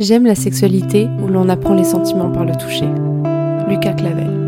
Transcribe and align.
J'aime 0.00 0.24
la 0.24 0.34
sexualité 0.34 1.08
où 1.22 1.28
l'on 1.28 1.50
apprend 1.50 1.74
les 1.74 1.84
sentiments 1.84 2.30
par 2.30 2.46
le 2.46 2.54
toucher. 2.54 2.88
Lucas 3.68 3.92
Clavel. 3.92 4.39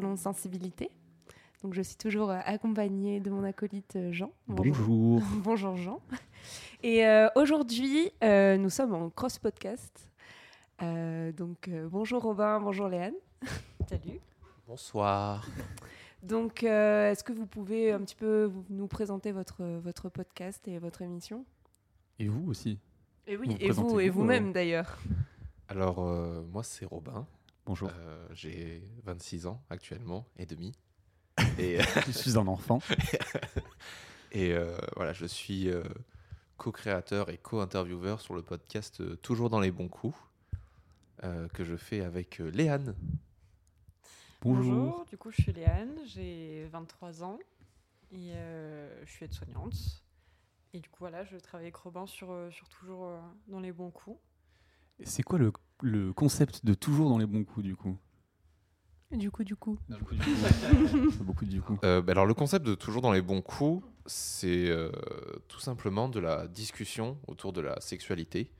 Parlons 0.00 0.14
sensibilité. 0.14 0.90
Donc 1.60 1.74
je 1.74 1.82
suis 1.82 1.96
toujours 1.96 2.30
euh, 2.30 2.38
accompagnée 2.44 3.18
de 3.18 3.30
mon 3.30 3.42
acolyte 3.42 3.96
euh, 3.96 4.12
Jean. 4.12 4.30
Bonjour. 4.46 5.20
Bonjour 5.42 5.76
Jean. 5.76 6.00
Et 6.84 7.04
euh, 7.04 7.28
aujourd'hui, 7.34 8.12
euh, 8.22 8.56
nous 8.58 8.70
sommes 8.70 8.94
en 8.94 9.10
cross 9.10 9.40
podcast. 9.40 10.08
Euh, 10.82 11.32
donc 11.32 11.66
euh, 11.66 11.88
bonjour 11.90 12.22
Robin, 12.22 12.60
bonjour 12.60 12.86
Léane. 12.86 13.14
Salut. 13.88 14.20
Bonsoir. 14.68 15.44
Donc 16.22 16.62
euh, 16.62 17.10
est-ce 17.10 17.24
que 17.24 17.32
vous 17.32 17.46
pouvez 17.46 17.90
un 17.90 17.98
petit 17.98 18.14
peu 18.14 18.52
nous 18.70 18.86
présenter 18.86 19.32
votre, 19.32 19.64
votre 19.64 20.08
podcast 20.10 20.68
et 20.68 20.78
votre 20.78 21.02
émission? 21.02 21.44
Et 22.20 22.28
vous 22.28 22.48
aussi. 22.48 22.78
Et 23.26 23.36
oui, 23.36 23.48
Vous 23.48 23.56
et 23.66 23.70
vous, 23.72 23.98
et 23.98 24.10
vous-même 24.10 24.50
euh, 24.50 24.52
d'ailleurs. 24.52 24.96
Alors, 25.66 25.98
euh, 25.98 26.40
moi, 26.52 26.62
c'est 26.62 26.86
Robin. 26.86 27.26
Bonjour. 27.68 27.90
Euh, 27.92 28.26
J'ai 28.32 28.82
26 29.04 29.46
ans 29.46 29.62
actuellement 29.68 30.26
et 30.38 30.46
demi. 30.46 30.72
et 31.58 31.78
Je 32.06 32.10
suis 32.12 32.38
un 32.38 32.46
enfant. 32.46 32.78
et 34.32 34.54
euh, 34.54 34.74
voilà, 34.96 35.12
je 35.12 35.26
suis 35.26 35.68
euh, 35.68 35.82
co-créateur 36.56 37.28
et 37.28 37.36
co-intervieweur 37.36 38.22
sur 38.22 38.32
le 38.34 38.40
podcast 38.40 39.02
Toujours 39.20 39.50
dans 39.50 39.60
les 39.60 39.70
bons 39.70 39.88
coups, 39.88 40.16
euh, 41.24 41.46
que 41.48 41.62
je 41.62 41.76
fais 41.76 42.00
avec 42.00 42.40
euh, 42.40 42.48
Léane. 42.50 42.94
Bonjour. 44.40 45.04
du 45.04 45.18
coup 45.18 45.30
je 45.30 45.42
suis 45.42 45.52
Léane, 45.52 45.94
j'ai 46.06 46.64
23 46.72 47.22
ans 47.22 47.38
et 48.12 48.32
euh, 48.32 49.04
je 49.04 49.10
suis 49.10 49.26
aide-soignante. 49.26 49.74
Et 50.72 50.80
du 50.80 50.88
coup 50.88 51.00
voilà, 51.00 51.22
je 51.26 51.36
travaille 51.36 51.66
avec 51.66 51.76
Robin 51.76 52.06
sur, 52.06 52.34
sur 52.50 52.66
toujours 52.70 53.12
dans 53.46 53.60
les 53.60 53.72
bons 53.72 53.90
coups. 53.90 54.18
C'est 55.04 55.22
quoi 55.22 55.38
le, 55.38 55.52
le 55.82 56.12
concept 56.12 56.64
de 56.64 56.74
toujours 56.74 57.08
dans 57.08 57.18
les 57.18 57.26
bons 57.26 57.44
coups 57.44 57.64
du 57.64 57.76
coup? 57.76 57.96
Du 59.10 59.30
coup, 59.30 59.42
du 59.42 59.56
coup. 59.56 59.78
Du 59.88 59.96
coup, 60.04 60.14
du 60.14 60.20
coup. 60.20 60.26
ouais. 60.42 61.24
Beaucoup 61.24 61.44
du 61.46 61.62
coup. 61.62 61.78
Euh, 61.82 62.02
bah 62.02 62.12
alors, 62.12 62.26
le 62.26 62.34
concept 62.34 62.66
de 62.66 62.74
Toujours 62.74 63.00
dans 63.00 63.12
les 63.12 63.22
bons 63.22 63.40
coups, 63.40 63.86
c'est 64.04 64.68
euh, 64.68 64.90
tout 65.48 65.60
simplement 65.60 66.08
de 66.10 66.20
la 66.20 66.46
discussion 66.46 67.18
autour 67.26 67.54
de 67.54 67.62
la 67.62 67.80
sexualité. 67.80 68.52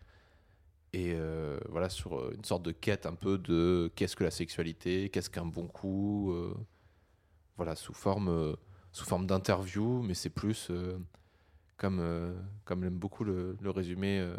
Et 0.95 1.13
euh, 1.15 1.59
voilà, 1.69 1.91
sur 1.91 2.33
une 2.33 2.45
sorte 2.45 2.63
de 2.63 2.73
quête 2.73 3.05
un 3.05 3.15
peu 3.15 3.37
de 3.37 3.93
qu'est-ce 3.95 4.17
que 4.17 4.25
la 4.25 4.31
sexualité, 4.31 5.11
qu'est-ce 5.11 5.29
qu'un 5.29 5.45
bon 5.45 5.67
coup. 5.69 6.33
euh, 6.33 6.55
voilà, 7.59 7.75
sous 7.75 7.93
forme, 7.93 8.29
euh, 8.29 8.55
sous 8.93 9.05
forme 9.05 9.27
d'interview, 9.27 10.01
mais 10.01 10.15
c'est 10.15 10.31
plus, 10.31 10.69
euh, 10.71 10.99
comme, 11.77 11.99
euh, 12.01 12.33
comme 12.65 12.85
l'aime 12.85 12.99
beaucoup 12.99 13.23
le, 13.25 13.55
le 13.61 13.71
résumer 13.71 14.19
euh, 14.19 14.35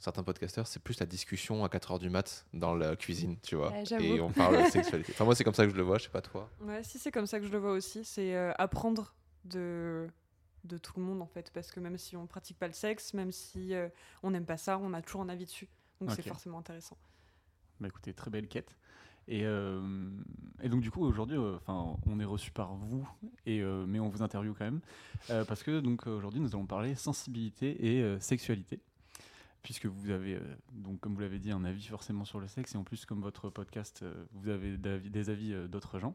certains 0.00 0.24
podcasteurs, 0.24 0.66
c'est 0.66 0.82
plus 0.82 0.98
la 0.98 1.06
discussion 1.06 1.64
à 1.64 1.68
4h 1.68 2.00
du 2.00 2.10
mat 2.10 2.46
dans 2.52 2.74
la 2.74 2.96
cuisine, 2.96 3.36
tu 3.42 3.54
vois. 3.54 3.70
Ouais, 3.70 3.84
et 4.02 4.20
on 4.20 4.32
parle 4.32 4.64
de 4.64 4.68
sexualité. 4.70 5.12
Enfin, 5.12 5.24
moi, 5.24 5.36
c'est 5.36 5.44
comme 5.44 5.54
ça 5.54 5.64
que 5.64 5.70
je 5.70 5.76
le 5.76 5.82
vois, 5.82 5.98
je 5.98 6.04
sais 6.04 6.10
pas 6.10 6.22
toi. 6.22 6.50
Ouais, 6.62 6.82
si 6.82 6.98
c'est 6.98 7.12
comme 7.12 7.26
ça 7.26 7.38
que 7.38 7.46
je 7.46 7.52
le 7.52 7.58
vois 7.58 7.72
aussi, 7.72 8.04
c'est 8.04 8.34
euh, 8.34 8.52
apprendre 8.58 9.14
de, 9.44 10.08
de 10.64 10.78
tout 10.78 10.94
le 10.98 11.04
monde 11.04 11.22
en 11.22 11.26
fait. 11.26 11.50
Parce 11.54 11.70
que 11.70 11.78
même 11.78 11.98
si 11.98 12.16
on 12.16 12.26
pratique 12.26 12.58
pas 12.58 12.66
le 12.66 12.72
sexe, 12.72 13.14
même 13.14 13.30
si 13.30 13.74
euh, 13.74 13.88
on 14.22 14.30
n'aime 14.32 14.46
pas 14.46 14.56
ça, 14.56 14.78
on 14.78 14.92
a 14.94 15.02
toujours 15.02 15.20
un 15.22 15.28
avis 15.28 15.44
dessus. 15.44 15.68
Donc 16.00 16.10
c'est 16.12 16.26
forcément 16.26 16.58
intéressant. 16.58 16.96
Bah 17.78 17.88
écoutez, 17.88 18.12
très 18.12 18.30
belle 18.30 18.48
quête. 18.48 18.76
Et, 19.28 19.44
euh, 19.44 19.80
et 20.62 20.68
donc 20.68 20.80
du 20.80 20.90
coup 20.90 21.04
aujourd'hui, 21.04 21.36
euh, 21.36 21.56
enfin, 21.56 21.96
on 22.06 22.18
est 22.18 22.24
reçu 22.24 22.50
par 22.50 22.74
vous, 22.74 23.06
et, 23.46 23.60
euh, 23.60 23.84
mais 23.86 24.00
on 24.00 24.08
vous 24.08 24.22
interviewe 24.22 24.54
quand 24.58 24.64
même, 24.64 24.80
euh, 25.28 25.44
parce 25.44 25.62
que 25.62 25.78
donc 25.78 26.06
aujourd'hui 26.06 26.40
nous 26.40 26.48
allons 26.56 26.66
parler 26.66 26.94
sensibilité 26.96 27.98
et 27.98 28.02
euh, 28.02 28.18
sexualité, 28.18 28.80
puisque 29.62 29.86
vous 29.86 30.10
avez 30.10 30.34
euh, 30.34 30.40
donc 30.72 31.00
comme 31.00 31.14
vous 31.14 31.20
l'avez 31.20 31.38
dit 31.38 31.50
un 31.50 31.64
avis 31.64 31.86
forcément 31.86 32.24
sur 32.24 32.40
le 32.40 32.48
sexe, 32.48 32.74
et 32.74 32.78
en 32.78 32.84
plus 32.84 33.04
comme 33.04 33.20
votre 33.20 33.50
podcast, 33.50 34.00
euh, 34.02 34.24
vous 34.32 34.48
avez 34.48 34.76
des 34.76 35.30
avis 35.30 35.52
euh, 35.52 35.68
d'autres 35.68 35.98
gens. 35.98 36.14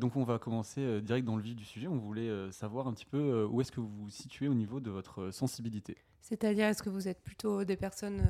Donc 0.00 0.16
on 0.16 0.24
va 0.24 0.38
commencer 0.38 1.02
direct 1.02 1.26
dans 1.26 1.36
le 1.36 1.42
vif 1.42 1.54
du 1.54 1.66
sujet. 1.66 1.86
On 1.86 1.98
voulait 1.98 2.50
savoir 2.50 2.88
un 2.88 2.94
petit 2.94 3.04
peu 3.04 3.44
où 3.44 3.60
est-ce 3.60 3.70
que 3.70 3.78
vous 3.78 3.90
vous 3.90 4.08
situez 4.08 4.48
au 4.48 4.54
niveau 4.54 4.80
de 4.80 4.90
votre 4.90 5.30
sensibilité. 5.30 5.98
C'est-à-dire, 6.22 6.64
est-ce 6.64 6.82
que 6.82 6.88
vous 6.88 7.08
êtes 7.08 7.22
plutôt 7.22 7.62
des 7.62 7.76
personnes. 7.76 8.26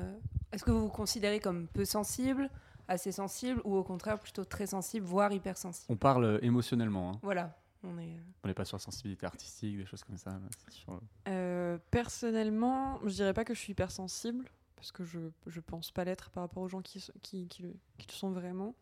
Est-ce 0.51 0.65
que 0.65 0.73
vous 0.73 0.81
vous 0.81 0.89
considérez 0.89 1.39
comme 1.39 1.69
peu 1.69 1.85
sensible, 1.85 2.51
assez 2.89 3.13
sensible, 3.13 3.61
ou 3.65 3.77
au 3.77 3.85
contraire 3.85 4.19
plutôt 4.19 4.45
très 4.45 4.67
sensible, 4.67 5.07
voire 5.07 5.33
hypersensible? 5.33 5.87
On 5.89 5.97
parle 5.97 6.41
émotionnellement. 6.43 7.13
hein. 7.13 7.19
Voilà, 7.23 7.57
on 7.83 7.99
est. 7.99 8.15
euh, 8.17 8.21
On 8.45 8.49
n'est 8.49 8.55
pas 8.55 8.65
sur 8.65 8.77
la 8.77 8.83
sensibilité 8.83 9.27
artistique, 9.27 9.77
des 9.77 9.87
choses 9.87 10.03
comme 10.05 10.17
ça. 10.19 10.31
là, 10.31 10.41
c'est 10.59 10.73
sur, 10.73 10.93
euh, 10.95 10.99
Euh, 11.29 11.79
personnellement, 11.91 13.01
je 13.05 13.11
dirais 13.15 13.35
pas 13.35 13.45
que 13.45 13.55
je 13.55 13.59
suis 13.61 13.73
hypersensible, 13.73 14.45
parce 14.77 14.93
que 14.93 15.05
je, 15.05 15.19
je 15.47 15.61
pense 15.61 15.91
pas 15.91 16.05
l'être 16.05 16.31
par 16.31 16.43
rapport 16.45 16.63
aux 16.63 16.69
gens 16.69 16.83
qui, 16.83 17.05
qui, 17.23 17.47
qui, 17.49 17.63
le, 17.63 17.75
qui 17.99 18.07
le 18.09 18.13
sont 18.13 18.31
vraiment. 18.31 18.75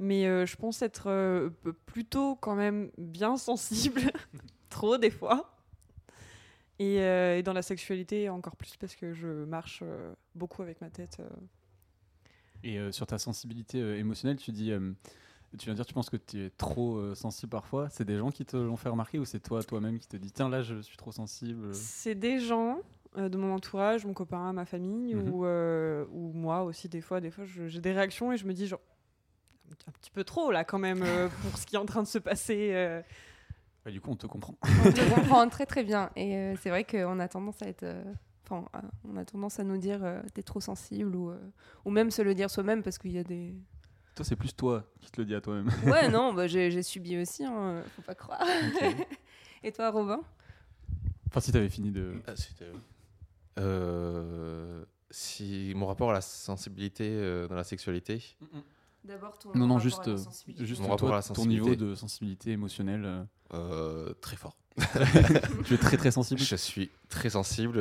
Mais 0.00 0.26
euh, 0.26 0.46
je 0.46 0.56
pense 0.56 0.80
être 0.82 1.08
euh, 1.08 1.50
plutôt 1.86 2.36
quand 2.36 2.54
même 2.54 2.90
bien 2.98 3.36
sensible, 3.48 4.00
trop 4.70 4.96
des 4.98 5.10
fois. 5.10 5.54
Et, 6.78 7.00
euh, 7.00 7.36
et 7.38 7.42
dans 7.42 7.52
la 7.52 7.62
sexualité 7.62 8.28
encore 8.28 8.54
plus 8.54 8.76
parce 8.76 8.94
que 8.94 9.12
je 9.12 9.26
marche 9.44 9.80
euh, 9.82 10.14
beaucoup 10.36 10.62
avec 10.62 10.80
ma 10.80 10.90
tête. 10.90 11.16
euh. 11.18 11.28
Et 12.62 12.78
euh, 12.78 12.92
sur 12.92 13.06
ta 13.06 13.18
sensibilité 13.18 13.80
euh, 13.80 13.96
émotionnelle, 13.98 14.36
tu 14.36 14.52
dis, 14.52 14.70
euh, 14.70 14.92
tu 15.56 15.64
viens 15.64 15.72
de 15.74 15.78
dire, 15.78 15.86
tu 15.86 15.94
penses 15.94 16.10
que 16.10 16.16
tu 16.16 16.44
es 16.44 16.50
trop 16.50 16.96
euh, 16.98 17.14
sensible 17.14 17.50
parfois. 17.50 17.88
C'est 17.90 18.04
des 18.04 18.18
gens 18.18 18.30
qui 18.30 18.44
te 18.44 18.56
l'ont 18.56 18.76
fait 18.76 18.88
remarquer 18.90 19.18
ou 19.18 19.24
c'est 19.24 19.40
toi, 19.40 19.62
toi-même, 19.62 19.98
qui 19.98 20.06
te 20.08 20.16
dis, 20.16 20.30
tiens, 20.30 20.48
là, 20.48 20.60
je 20.62 20.80
suis 20.80 20.96
trop 20.96 21.12
sensible. 21.12 21.74
C'est 21.74 22.14
des 22.14 22.38
gens 22.40 22.80
euh, 23.16 23.28
de 23.30 23.38
mon 23.38 23.54
entourage, 23.54 24.04
mon 24.04 24.12
copain, 24.12 24.52
ma 24.52 24.66
famille, 24.66 25.14
Mhm. 25.14 25.30
ou, 25.32 25.44
euh, 25.46 26.04
ou 26.12 26.32
moi 26.34 26.62
aussi 26.64 26.88
des 26.88 27.00
fois. 27.00 27.20
Des 27.20 27.30
fois, 27.30 27.44
j'ai 27.46 27.80
des 27.80 27.92
réactions 27.92 28.32
et 28.32 28.36
je 28.36 28.46
me 28.46 28.52
dis 28.52 28.66
genre 28.66 28.80
un 29.86 29.90
petit 29.92 30.10
peu 30.10 30.24
trop 30.24 30.50
là 30.50 30.64
quand 30.64 30.78
même 30.78 31.02
euh, 31.02 31.28
pour 31.42 31.58
ce 31.58 31.66
qui 31.66 31.76
est 31.76 31.78
en 31.78 31.86
train 31.86 32.02
de 32.02 32.08
se 32.08 32.18
passer. 32.18 32.70
euh. 32.72 33.02
Bah, 33.84 33.90
du 33.90 34.00
coup, 34.00 34.10
on 34.10 34.16
te 34.16 34.26
comprend. 34.26 34.54
On 34.62 34.92
te 34.92 35.14
comprend 35.14 35.48
très 35.48 35.66
très 35.66 35.84
bien. 35.84 36.10
Et 36.16 36.36
euh, 36.36 36.54
c'est 36.60 36.70
vrai 36.70 36.84
qu'on 36.84 37.18
a 37.20 37.28
tendance 37.28 37.62
à 37.62 37.68
être. 37.68 37.82
euh, 37.84 38.04
Enfin, 38.50 38.64
on 39.04 39.16
a 39.18 39.26
tendance 39.26 39.60
à 39.60 39.64
nous 39.64 39.76
dire 39.76 40.02
euh, 40.02 40.22
t'es 40.32 40.42
trop 40.42 40.60
sensible 40.60 41.14
ou, 41.14 41.28
euh, 41.30 41.38
ou 41.84 41.90
même 41.90 42.10
se 42.10 42.22
le 42.22 42.34
dire 42.34 42.48
soi-même 42.48 42.82
parce 42.82 42.96
qu'il 42.96 43.12
y 43.12 43.18
a 43.18 43.22
des. 43.24 43.54
Toi, 44.18 44.24
c'est 44.24 44.34
plus 44.34 44.52
toi 44.52 44.82
qui 45.00 45.12
te 45.12 45.20
le 45.20 45.26
dis 45.26 45.34
à 45.36 45.40
toi-même. 45.40 45.70
Ouais, 45.86 46.08
non, 46.10 46.34
bah, 46.34 46.48
j'ai 46.48 46.82
subi 46.82 47.16
aussi, 47.18 47.44
hein, 47.44 47.84
faut 47.94 48.02
pas 48.02 48.16
croire. 48.16 48.42
Et 49.62 49.70
toi, 49.70 49.92
Robin? 49.92 50.20
Enfin, 51.28 51.38
si 51.38 51.52
t'avais 51.52 51.68
fini 51.68 51.92
de. 51.92 52.20
Ah, 52.26 52.32
Euh, 53.60 54.84
si 55.12 55.72
mon 55.76 55.86
rapport 55.86 56.10
à 56.10 56.14
la 56.14 56.20
sensibilité 56.20 57.08
euh, 57.08 57.46
dans 57.46 57.54
la 57.54 57.62
sexualité, 57.62 58.36
D'abord, 59.04 59.38
ton 59.38 59.52
Non, 59.54 59.68
non, 59.68 59.78
juste, 59.78 60.08
à 60.08 60.10
la 60.10 60.16
sensibilité. 60.16 60.66
juste 60.66 60.80
Mon 60.80 60.88
rapport 60.88 61.10
toi, 61.10 61.18
à 61.18 61.20
la 61.20 61.34
ton 61.34 61.46
niveau 61.46 61.76
de 61.76 61.94
sensibilité 61.94 62.50
émotionnelle. 62.50 63.24
euh, 63.54 64.12
très 64.14 64.34
fort. 64.36 64.56
tu 65.64 65.74
es 65.74 65.78
très 65.78 65.96
très 65.96 66.10
sensible. 66.10 66.40
Je 66.40 66.56
suis 66.56 66.90
très 67.08 67.30
sensible. 67.30 67.80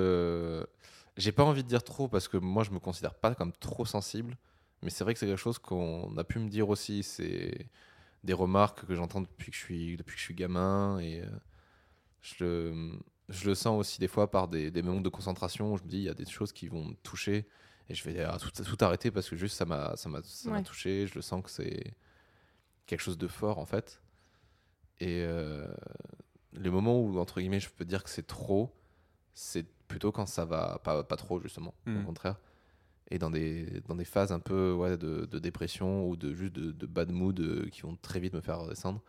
J'ai 1.17 1.31
pas 1.31 1.43
envie 1.43 1.63
de 1.63 1.67
dire 1.67 1.83
trop 1.83 2.07
parce 2.07 2.27
que 2.27 2.37
moi 2.37 2.63
je 2.63 2.69
me 2.69 2.77
considère 2.77 3.15
pas 3.15 3.33
comme 3.33 3.53
trop 3.53 3.85
sensible, 3.85 4.37
mais 4.83 4.89
c'est 4.89 5.03
vrai 5.03 5.13
que 5.13 5.19
c'est 5.19 5.25
quelque 5.27 5.37
chose 5.37 5.59
qu'on 5.59 6.15
a 6.17 6.23
pu 6.23 6.39
me 6.39 6.49
dire 6.49 6.69
aussi. 6.69 7.03
C'est 7.03 7.67
des 8.23 8.33
remarques 8.33 8.85
que 8.85 8.95
j'entends 8.95 9.21
depuis 9.21 9.51
que 9.51 9.57
je 9.57 9.63
suis 9.63 9.97
depuis 9.97 10.13
que 10.15 10.19
je 10.19 10.25
suis 10.25 10.35
gamin 10.35 10.99
et 10.99 11.21
euh, 11.21 11.29
je 12.21 12.43
le 12.43 12.99
je 13.29 13.47
le 13.49 13.55
sens 13.55 13.77
aussi 13.79 13.99
des 13.99 14.07
fois 14.07 14.31
par 14.31 14.47
des, 14.47 14.71
des 14.71 14.81
moments 14.81 15.01
de 15.01 15.09
concentration 15.09 15.73
où 15.73 15.77
je 15.77 15.83
me 15.83 15.87
dis 15.89 15.97
il 15.97 16.03
y 16.03 16.09
a 16.09 16.13
des 16.13 16.25
choses 16.25 16.53
qui 16.53 16.67
vont 16.67 16.85
me 16.85 16.93
toucher 17.03 17.47
et 17.89 17.93
je 17.93 18.03
vais 18.09 18.21
ah, 18.23 18.37
tout, 18.39 18.51
tout 18.63 18.77
arrêter 18.85 19.11
parce 19.11 19.29
que 19.29 19.35
juste 19.35 19.55
ça 19.57 19.65
m'a 19.65 19.95
ça 19.95 20.09
m'a 20.09 20.21
ça 20.23 20.49
m'a 20.49 20.57
Ouais. 20.57 20.63
touché. 20.63 21.07
Je 21.07 21.15
le 21.15 21.21
sens 21.21 21.43
que 21.43 21.49
c'est 21.49 21.93
quelque 22.85 23.01
chose 23.01 23.17
de 23.17 23.27
fort 23.27 23.59
en 23.59 23.65
fait. 23.65 24.01
Et 24.99 25.21
euh, 25.23 25.67
les 26.53 26.69
moments 26.71 26.99
où, 26.99 27.19
entre 27.19 27.39
guillemets, 27.39 27.59
je 27.59 27.69
peux 27.69 27.85
dire 27.85 28.03
que 28.03 28.09
c'est 28.09 28.25
trop, 28.25 28.73
c'est 29.35 29.67
plutôt 29.87 30.11
quand 30.11 30.25
ça 30.25 30.43
va 30.43 30.79
pas, 30.83 31.03
pas 31.03 31.15
trop, 31.17 31.39
justement, 31.39 31.75
au 32.01 32.05
contraire. 32.05 32.39
Et 33.09 33.19
dans 33.19 33.29
des, 33.29 33.81
dans 33.87 33.95
des 33.95 34.05
phases 34.05 34.31
un 34.31 34.39
peu 34.39 34.73
ouais, 34.73 34.97
de, 34.97 35.25
de 35.25 35.39
dépression 35.39 36.07
ou 36.09 36.17
de 36.17 36.33
juste 36.33 36.53
de, 36.53 36.71
de 36.71 36.85
bad 36.85 37.11
mood 37.11 37.39
euh, 37.39 37.69
qui 37.71 37.81
vont 37.81 37.97
très 38.01 38.19
vite 38.19 38.33
me 38.33 38.41
faire 38.41 38.67
descendre, 38.67 39.01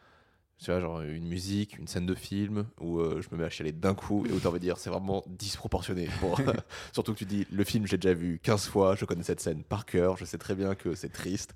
tu 0.58 0.70
vois, 0.70 0.80
genre 0.80 1.02
une 1.02 1.28
musique, 1.28 1.78
une 1.78 1.86
scène 1.86 2.06
de 2.06 2.14
film 2.14 2.66
où 2.80 2.98
euh, 2.98 3.20
je 3.20 3.28
me 3.32 3.40
mets 3.40 3.44
à 3.44 3.50
chialer 3.50 3.72
d'un 3.72 3.94
coup 3.94 4.26
et 4.26 4.32
où 4.32 4.40
t'as 4.40 4.48
envie 4.48 4.58
de 4.58 4.64
dire 4.64 4.76
c'est 4.76 4.90
vraiment 4.90 5.24
disproportionné. 5.26 6.08
Surtout 6.92 7.12
que 7.12 7.18
tu 7.18 7.26
dis 7.26 7.46
le 7.50 7.64
film 7.64 7.86
j'ai 7.86 7.96
déjà 7.96 8.14
vu 8.14 8.40
15 8.42 8.66
fois, 8.66 8.96
je 8.96 9.04
connais 9.04 9.22
cette 9.22 9.40
scène 9.40 9.62
par 9.62 9.86
cœur, 9.86 10.16
je 10.16 10.24
sais 10.24 10.38
très 10.38 10.54
bien 10.54 10.74
que 10.74 10.94
c'est 10.94 11.10
triste 11.10 11.54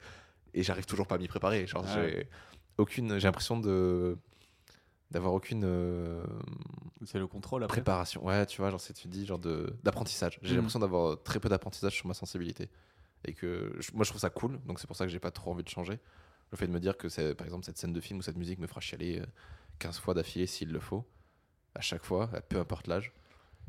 et 0.54 0.62
j'arrive 0.62 0.86
toujours 0.86 1.06
pas 1.06 1.16
à 1.16 1.18
m'y 1.18 1.28
préparer. 1.28 1.66
Genre 1.66 1.84
Ah 1.86 2.02
j'ai 2.04 2.28
aucune, 2.78 3.18
j'ai 3.18 3.26
l'impression 3.26 3.58
de 3.58 4.16
d'avoir 5.12 5.35
aucune 5.35 5.62
euh, 5.64 6.25
C'est 7.05 7.19
le 7.19 7.26
contrôle 7.26 7.62
après. 7.62 7.76
préparation. 7.82 8.25
Ouais, 8.25 8.44
tu 8.47 8.61
vois, 8.61 8.70
genre 8.70 8.81
c'est 8.81 8.94
tu 8.94 9.06
dis 9.09 9.26
genre 9.26 9.38
de 9.38 9.75
d'apprentissage. 9.85 10.38
J'ai 10.43 10.50
Mhm. 10.53 10.56
l'impression 10.56 10.81
d'avoir 10.81 11.23
très 11.23 11.38
peu 11.38 11.49
d'apprentissage 11.49 11.94
sur 11.94 12.06
ma 12.06 12.14
sensibilité 12.14 12.69
et 13.25 13.35
que 13.35 13.76
je- 13.79 13.93
moi 13.93 14.05
je 14.05 14.11
trouve 14.11 14.20
ça 14.20 14.31
cool, 14.31 14.59
donc 14.64 14.81
c'est 14.81 14.87
pour 14.87 14.97
ça 14.97 15.05
que 15.05 15.11
j'ai 15.12 15.20
pas 15.20 15.31
trop 15.31 15.53
envie 15.53 15.62
de 15.62 15.69
changer. 15.69 16.00
Le 16.50 16.56
fait 16.56 16.67
de 16.67 16.73
me 16.73 16.81
dire 16.81 16.97
que 16.97 17.09
c'est 17.09 17.35
par 17.35 17.47
exemple 17.47 17.64
cette 17.64 17.79
scène 17.79 17.93
de 17.93 18.00
film 18.00 18.19
ou 18.19 18.23
cette 18.23 18.37
musique 18.37 18.59
me 18.59 18.67
fera 18.67 18.81
chialer 18.81 19.20
euh, 19.20 19.26
15 19.79 19.99
fois 19.99 20.14
d'affilée 20.14 20.47
s'il 20.47 20.70
le 20.73 20.81
faut, 20.81 21.05
à 21.75 21.81
chaque 21.81 22.05
fois, 22.05 22.26
peu 22.49 22.59
importe 22.59 22.87
l'âge. 22.88 23.12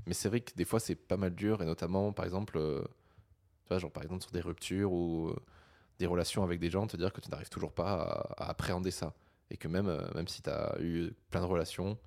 Mais 0.08 0.14
c'est 0.14 0.28
vrai 0.30 0.42
que 0.42 0.54
des 0.56 0.66
fois 0.66 0.80
c'est 0.80 0.96
pas 0.96 1.18
mal 1.18 1.36
dur 1.36 1.62
et 1.62 1.66
notamment 1.66 2.12
par 2.14 2.26
exemple 2.26 2.58
euh, 2.58 2.82
tu 3.66 3.70
vois, 3.70 3.80
genre 3.80 3.92
par 3.92 4.04
exemple 4.04 4.22
sur 4.24 4.32
des 4.32 4.42
ruptures 4.42 4.92
ou 4.92 5.30
euh, 5.30 5.36
des 6.00 6.06
relations 6.08 6.44
avec 6.44 6.60
des 6.60 6.70
gens, 6.70 6.88
te 6.88 6.98
dire 6.98 7.14
que 7.14 7.22
tu 7.22 7.30
n'arrives 7.30 7.50
toujours 7.50 7.72
pas 7.74 7.94
à, 8.38 8.44
à 8.46 8.50
appréhender 8.50 8.92
ça 8.92 9.14
et 9.52 9.58
que 9.58 9.68
même 9.68 9.88
euh, 9.88 10.02
même 10.16 10.28
si 10.28 10.42
tu 10.42 10.50
as 10.50 10.76
eu 10.80 11.12
plein 11.30 11.42
de 11.42 11.46
relations, 11.46 11.98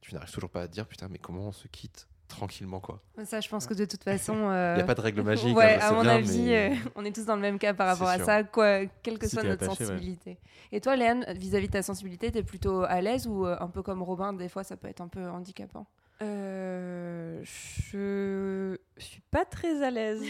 tu 0.00 0.14
n'arrives 0.14 0.32
toujours 0.32 0.50
pas 0.50 0.62
à 0.62 0.68
te 0.68 0.72
dire 0.72 0.86
putain 0.86 1.08
mais 1.08 1.18
comment 1.18 1.48
on 1.48 1.52
se 1.52 1.68
quitte 1.68 2.06
tranquillement 2.26 2.80
quoi. 2.80 3.02
Ça, 3.24 3.40
je 3.40 3.48
pense 3.48 3.66
que 3.66 3.74
de 3.74 3.84
toute 3.84 4.02
façon. 4.04 4.34
Il 4.34 4.74
n'y 4.76 4.80
a 4.80 4.84
pas 4.84 4.94
de 4.94 5.00
règle 5.00 5.22
magique. 5.22 5.56
Ouais, 5.56 5.74
hein, 5.74 5.88
à 5.88 5.92
mon 5.92 6.02
bien, 6.02 6.10
avis, 6.16 6.42
mais- 6.46 6.72
euh, 6.72 6.90
on 6.96 7.04
est 7.04 7.14
tous 7.14 7.26
dans 7.26 7.36
le 7.36 7.42
même 7.42 7.58
cas 7.58 7.74
par 7.74 7.86
rapport 7.86 8.08
à 8.08 8.16
sûr. 8.16 8.24
ça, 8.24 8.42
quoi, 8.44 8.86
quelle 9.02 9.18
que 9.18 9.26
Si 9.28 9.34
soit 9.34 9.42
notre 9.44 9.62
attaché, 9.64 9.84
ouais. 9.84 9.90
sensibilité. 9.90 10.38
Et 10.72 10.80
toi, 10.80 10.96
Léane, 10.96 11.24
vis-à-vis 11.36 11.66
de 11.68 11.72
ta 11.72 11.82
sensibilité, 11.82 12.32
t'es 12.32 12.42
plutôt 12.42 12.82
à 12.82 13.00
l'aise 13.02 13.26
ou 13.26 13.46
euh, 13.46 13.56
un 13.60 13.68
peu 13.68 13.82
comme 13.82 14.02
Robin, 14.02 14.32
des 14.32 14.48
fois, 14.48 14.64
ça 14.64 14.76
peut 14.76 14.88
être 14.88 15.00
un 15.02 15.08
peu 15.08 15.28
handicapant? 15.28 15.86
Euh, 16.22 17.42
je 17.44 18.76
suis 18.98 19.20
pas 19.30 19.44
très 19.44 19.82
à 19.82 19.90
l'aise. 19.90 20.22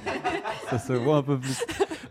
ça 0.70 0.78
se 0.78 0.92
voit 0.92 1.16
un 1.16 1.22
peu 1.22 1.38
plus. 1.38 1.58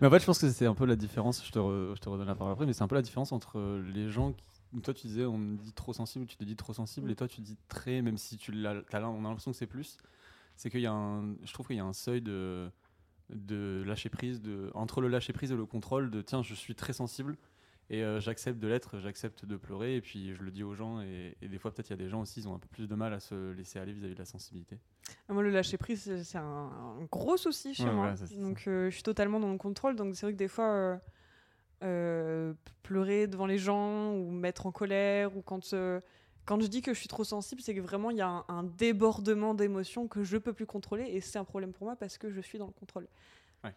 Mais 0.01 0.07
en 0.07 0.12
fait, 0.12 0.19
je 0.19 0.25
pense 0.25 0.39
que 0.39 0.50
c'est 0.50 0.65
un 0.65 0.75
peu 0.75 0.85
la 0.85 0.95
différence. 0.95 1.45
Je 1.45 1.51
te, 1.51 1.59
redonne 1.59 2.27
la 2.27 2.35
parole 2.35 2.53
après, 2.53 2.65
mais 2.65 2.73
c'est 2.73 2.83
un 2.83 2.88
peu 2.88 2.95
la 2.95 3.01
différence 3.01 3.31
entre 3.31 3.59
euh, 3.59 3.83
les 3.94 4.09
gens 4.09 4.33
qui. 4.33 4.81
Toi, 4.81 4.94
tu 4.94 5.07
disais, 5.07 5.25
on 5.25 5.38
me 5.38 5.56
dit 5.56 5.71
trop 5.71 5.94
sensible, 5.94 6.25
tu 6.25 6.35
te 6.35 6.44
dis 6.44 6.57
trop 6.57 6.73
sensible, 6.73 7.09
et 7.09 7.15
toi, 7.15 7.29
tu 7.29 7.39
dis 7.39 7.57
très, 7.69 8.01
même 8.01 8.17
si 8.17 8.35
tu 8.35 8.51
l'as, 8.51 8.73
on 8.94 9.23
a 9.23 9.29
l'impression 9.29 9.51
que 9.51 9.57
c'est 9.57 9.67
plus. 9.67 9.97
C'est 10.57 10.69
qu'il 10.69 10.81
y 10.81 10.85
a 10.85 10.91
un. 10.91 11.35
Je 11.45 11.53
trouve 11.53 11.67
qu'il 11.67 11.77
y 11.77 11.79
a 11.79 11.85
un 11.85 11.94
seuil 11.94 12.21
de, 12.21 12.69
de 13.29 13.83
lâcher 13.85 14.09
prise, 14.09 14.41
de, 14.41 14.71
entre 14.73 15.00
le 15.00 15.07
lâcher 15.07 15.31
prise 15.31 15.51
et 15.51 15.56
le 15.56 15.65
contrôle, 15.65 16.12
de 16.12 16.21
tiens, 16.21 16.44
je 16.44 16.53
suis 16.53 16.75
très 16.75 16.94
sensible. 16.94 17.38
Et 17.91 18.03
euh, 18.03 18.19
j'accepte 18.19 18.57
de 18.59 18.67
l'être, 18.67 18.99
j'accepte 18.99 19.45
de 19.45 19.57
pleurer, 19.57 19.95
et 19.95 20.01
puis 20.01 20.33
je 20.33 20.41
le 20.43 20.49
dis 20.51 20.63
aux 20.63 20.73
gens. 20.73 21.01
Et, 21.01 21.35
et 21.41 21.47
des 21.47 21.59
fois, 21.59 21.71
peut-être, 21.71 21.89
il 21.89 21.91
y 21.91 21.93
a 21.93 21.97
des 22.03 22.09
gens 22.09 22.21
aussi, 22.21 22.39
ils 22.39 22.47
ont 22.47 22.55
un 22.55 22.59
peu 22.59 22.67
plus 22.67 22.87
de 22.87 22.95
mal 22.95 23.13
à 23.13 23.19
se 23.19 23.51
laisser 23.51 23.77
aller 23.77 23.93
vis-à-vis 23.93 24.15
de 24.15 24.19
la 24.19 24.25
sensibilité. 24.25 24.79
Moi, 25.29 25.43
le 25.43 25.51
lâcher 25.51 25.77
prise, 25.77 26.23
c'est- 26.23 26.37
un, 26.37 26.41
un 26.41 27.03
gros 27.11 27.37
souci 27.37 27.75
chez 27.75 27.83
Ouais, 27.85 27.91
moi. 27.91 28.15
donc, 28.31 28.63
euh, 28.67 28.89
je 28.89 28.93
suis 28.95 29.03
totalement 29.03 29.39
dans 29.39 29.51
le 29.51 29.57
contrôle. 29.59 29.95
Donc, 29.95 30.15
c'est 30.15 30.25
vrai 30.25 30.33
que 30.33 30.37
des 30.37 30.47
fois, 30.47 30.65
euh, 30.65 30.97
euh, 31.83 32.53
pleurer 32.83 33.27
devant 33.27 33.45
les 33.45 33.57
gens 33.59 34.11
ou 34.13 34.31
me 34.31 34.39
mettre 34.39 34.65
en 34.65 34.71
colère 34.71 35.35
ou 35.38 35.41
quand, 35.43 35.73
euh, 35.73 35.99
quand 36.45 36.59
je 36.61 36.67
dis 36.67 36.81
que 36.81 36.93
je 36.93 36.99
suis 36.99 37.07
trop 37.07 37.23
sensible, 37.23 37.61
c'est 37.61 37.75
que 37.75 37.81
vraiment 37.81 38.09
il 38.11 38.17
y 38.17 38.21
a 38.21 38.27
un, 38.29 38.45
un 38.47 38.63
débordement 38.63 39.53
d'émotions 39.53 40.07
que 40.07 40.23
je 40.23 40.38
peux 40.38 40.53
plus 40.53 40.65
contrôler 40.65 41.03
et 41.05 41.21
c'est 41.21 41.38
un 41.38 41.43
problème 41.43 41.73
pour 41.73 41.85
moi 41.85 41.95
parce 41.95 42.17
que 42.17 42.31
je 42.31 42.41
suis 42.41 42.57
dans 42.57 42.67
le 42.67 42.71
contrôle. 42.71 43.07
Ouais. 43.63 43.73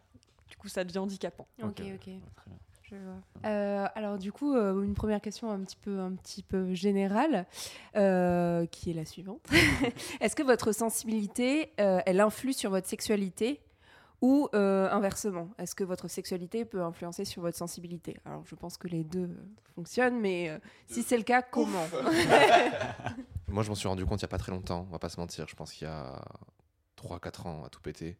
Du 0.49 0.57
coup, 0.57 0.69
ça 0.69 0.85
devient 0.85 0.99
handicapant. 0.99 1.47
Ok, 1.63 1.81
ok. 1.81 2.07
Ouais, 2.07 2.21
très 2.37 2.51
bien. 2.51 2.59
Je 2.91 2.97
vois. 2.97 3.51
Euh, 3.51 3.87
alors 3.95 4.19
du 4.19 4.33
coup, 4.33 4.55
euh, 4.55 4.83
une 4.83 4.95
première 4.95 5.21
question 5.21 5.51
un 5.51 5.61
petit 5.61 5.77
peu, 5.77 5.99
un 6.01 6.13
petit 6.13 6.43
peu 6.43 6.73
générale, 6.75 7.47
euh, 7.97 8.67
qui 8.67 8.91
est 8.91 8.95
la 8.95 9.05
suivante. 9.05 9.47
Est-ce 10.21 10.35
que 10.35 10.43
votre 10.43 10.73
sensibilité, 10.73 11.73
euh, 11.81 12.01
elle 12.07 12.21
influe 12.21 12.53
sur 12.53 12.71
votre 12.71 12.87
sexualité 12.87 13.61
ou 14.23 14.49
euh, 14.55 14.91
inversement? 14.91 15.49
Est-ce 15.59 15.75
que 15.75 15.85
votre 15.85 16.09
sexualité 16.09 16.65
peut 16.65 16.83
influencer 16.83 17.25
sur 17.25 17.43
votre 17.43 17.59
sensibilité? 17.59 18.17
Alors 18.25 18.43
je 18.47 18.55
pense 18.55 18.79
que 18.79 18.89
les 18.89 19.05
deux 19.05 19.31
fonctionnent, 19.75 20.19
mais 20.19 20.49
euh, 20.49 20.59
si 20.87 21.03
c'est 21.03 21.19
le 21.19 21.25
cas, 21.25 21.43
comment? 21.43 21.87
Moi, 23.49 23.63
je 23.63 23.69
m'en 23.71 23.75
suis 23.75 23.89
rendu 23.89 24.05
compte 24.05 24.21
il 24.21 24.25
n'y 24.25 24.29
a 24.29 24.29
pas 24.29 24.39
très 24.39 24.53
longtemps, 24.53 24.87
on 24.89 24.93
va 24.93 24.99
pas 24.99 25.09
se 25.09 25.19
mentir. 25.19 25.47
Je 25.49 25.55
pense 25.55 25.73
qu'il 25.73 25.87
y 25.87 25.91
a 25.91 26.23
3-4 27.03 27.47
ans 27.49 27.65
à 27.65 27.69
tout 27.69 27.81
péter. 27.81 28.19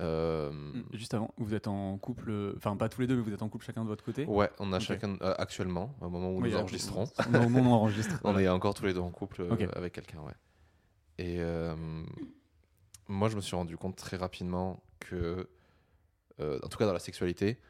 Euh, 0.00 0.50
Juste 0.92 1.14
avant, 1.14 1.32
vous 1.36 1.54
êtes 1.54 1.68
en 1.68 1.96
couple, 1.98 2.30
euh, 2.30 2.54
enfin 2.56 2.76
pas 2.76 2.88
tous 2.88 3.00
les 3.00 3.06
deux, 3.06 3.16
mais 3.16 3.22
vous 3.22 3.32
êtes 3.32 3.42
en 3.42 3.48
couple 3.48 3.64
chacun 3.64 3.84
de 3.84 3.88
votre 3.88 4.04
côté. 4.04 4.24
Ouais, 4.24 4.50
on 4.58 4.72
a 4.72 4.80
chacun, 4.80 5.16
euh, 5.22 5.34
actuellement, 5.38 5.94
au 6.00 6.08
moment 6.08 6.30
où 6.30 6.40
Oui, 6.42 6.50
nous 6.50 6.56
euh, 6.56 6.60
enregistrons, 6.60 7.04
Au 7.26 7.48
moment 7.48 7.70
où 7.70 7.74
on 7.74 7.76
enregistre. 7.76 8.20
on 8.24 8.36
est 8.38 8.48
encore 8.48 8.74
tous 8.74 8.86
les 8.86 8.92
deux 8.94 9.00
en 9.00 9.10
couple 9.10 9.42
euh, 9.42 9.68
avec 9.74 9.92
quelqu'un, 9.92 10.18
ouais. 10.20 10.32
Et 11.18 11.36
euh, 11.38 11.76
moi, 13.06 13.28
je 13.28 13.36
me 13.36 13.40
suis 13.40 13.54
rendu 13.54 13.76
compte 13.76 13.96
très 13.96 14.16
rapidement 14.16 14.82
que, 14.98 15.48
euh, 16.40 16.58
en 16.62 16.68
tout 16.68 16.78
cas 16.78 16.86
dans 16.86 16.92
la 16.92 16.98
sexualité, 16.98 17.60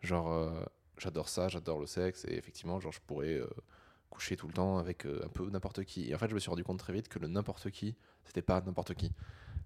genre, 0.00 0.32
euh, 0.32 0.64
j'adore 0.96 1.28
ça, 1.28 1.48
j'adore 1.48 1.80
le 1.80 1.86
sexe, 1.86 2.24
et 2.24 2.34
effectivement, 2.34 2.80
genre, 2.80 2.92
je 2.92 3.00
pourrais 3.06 3.34
euh, 3.34 3.46
coucher 4.08 4.36
tout 4.36 4.46
le 4.46 4.54
temps 4.54 4.78
avec 4.78 5.04
euh, 5.04 5.20
un 5.24 5.28
peu 5.28 5.50
n'importe 5.50 5.84
qui. 5.84 6.08
Et 6.08 6.14
en 6.14 6.18
fait, 6.18 6.30
je 6.30 6.34
me 6.34 6.38
suis 6.40 6.48
rendu 6.48 6.64
compte 6.64 6.78
très 6.78 6.94
vite 6.94 7.08
que 7.08 7.18
le 7.18 7.28
n'importe 7.28 7.70
qui, 7.70 7.94
c'était 8.24 8.42
pas 8.42 8.62
n'importe 8.62 8.94
qui. 8.94 9.12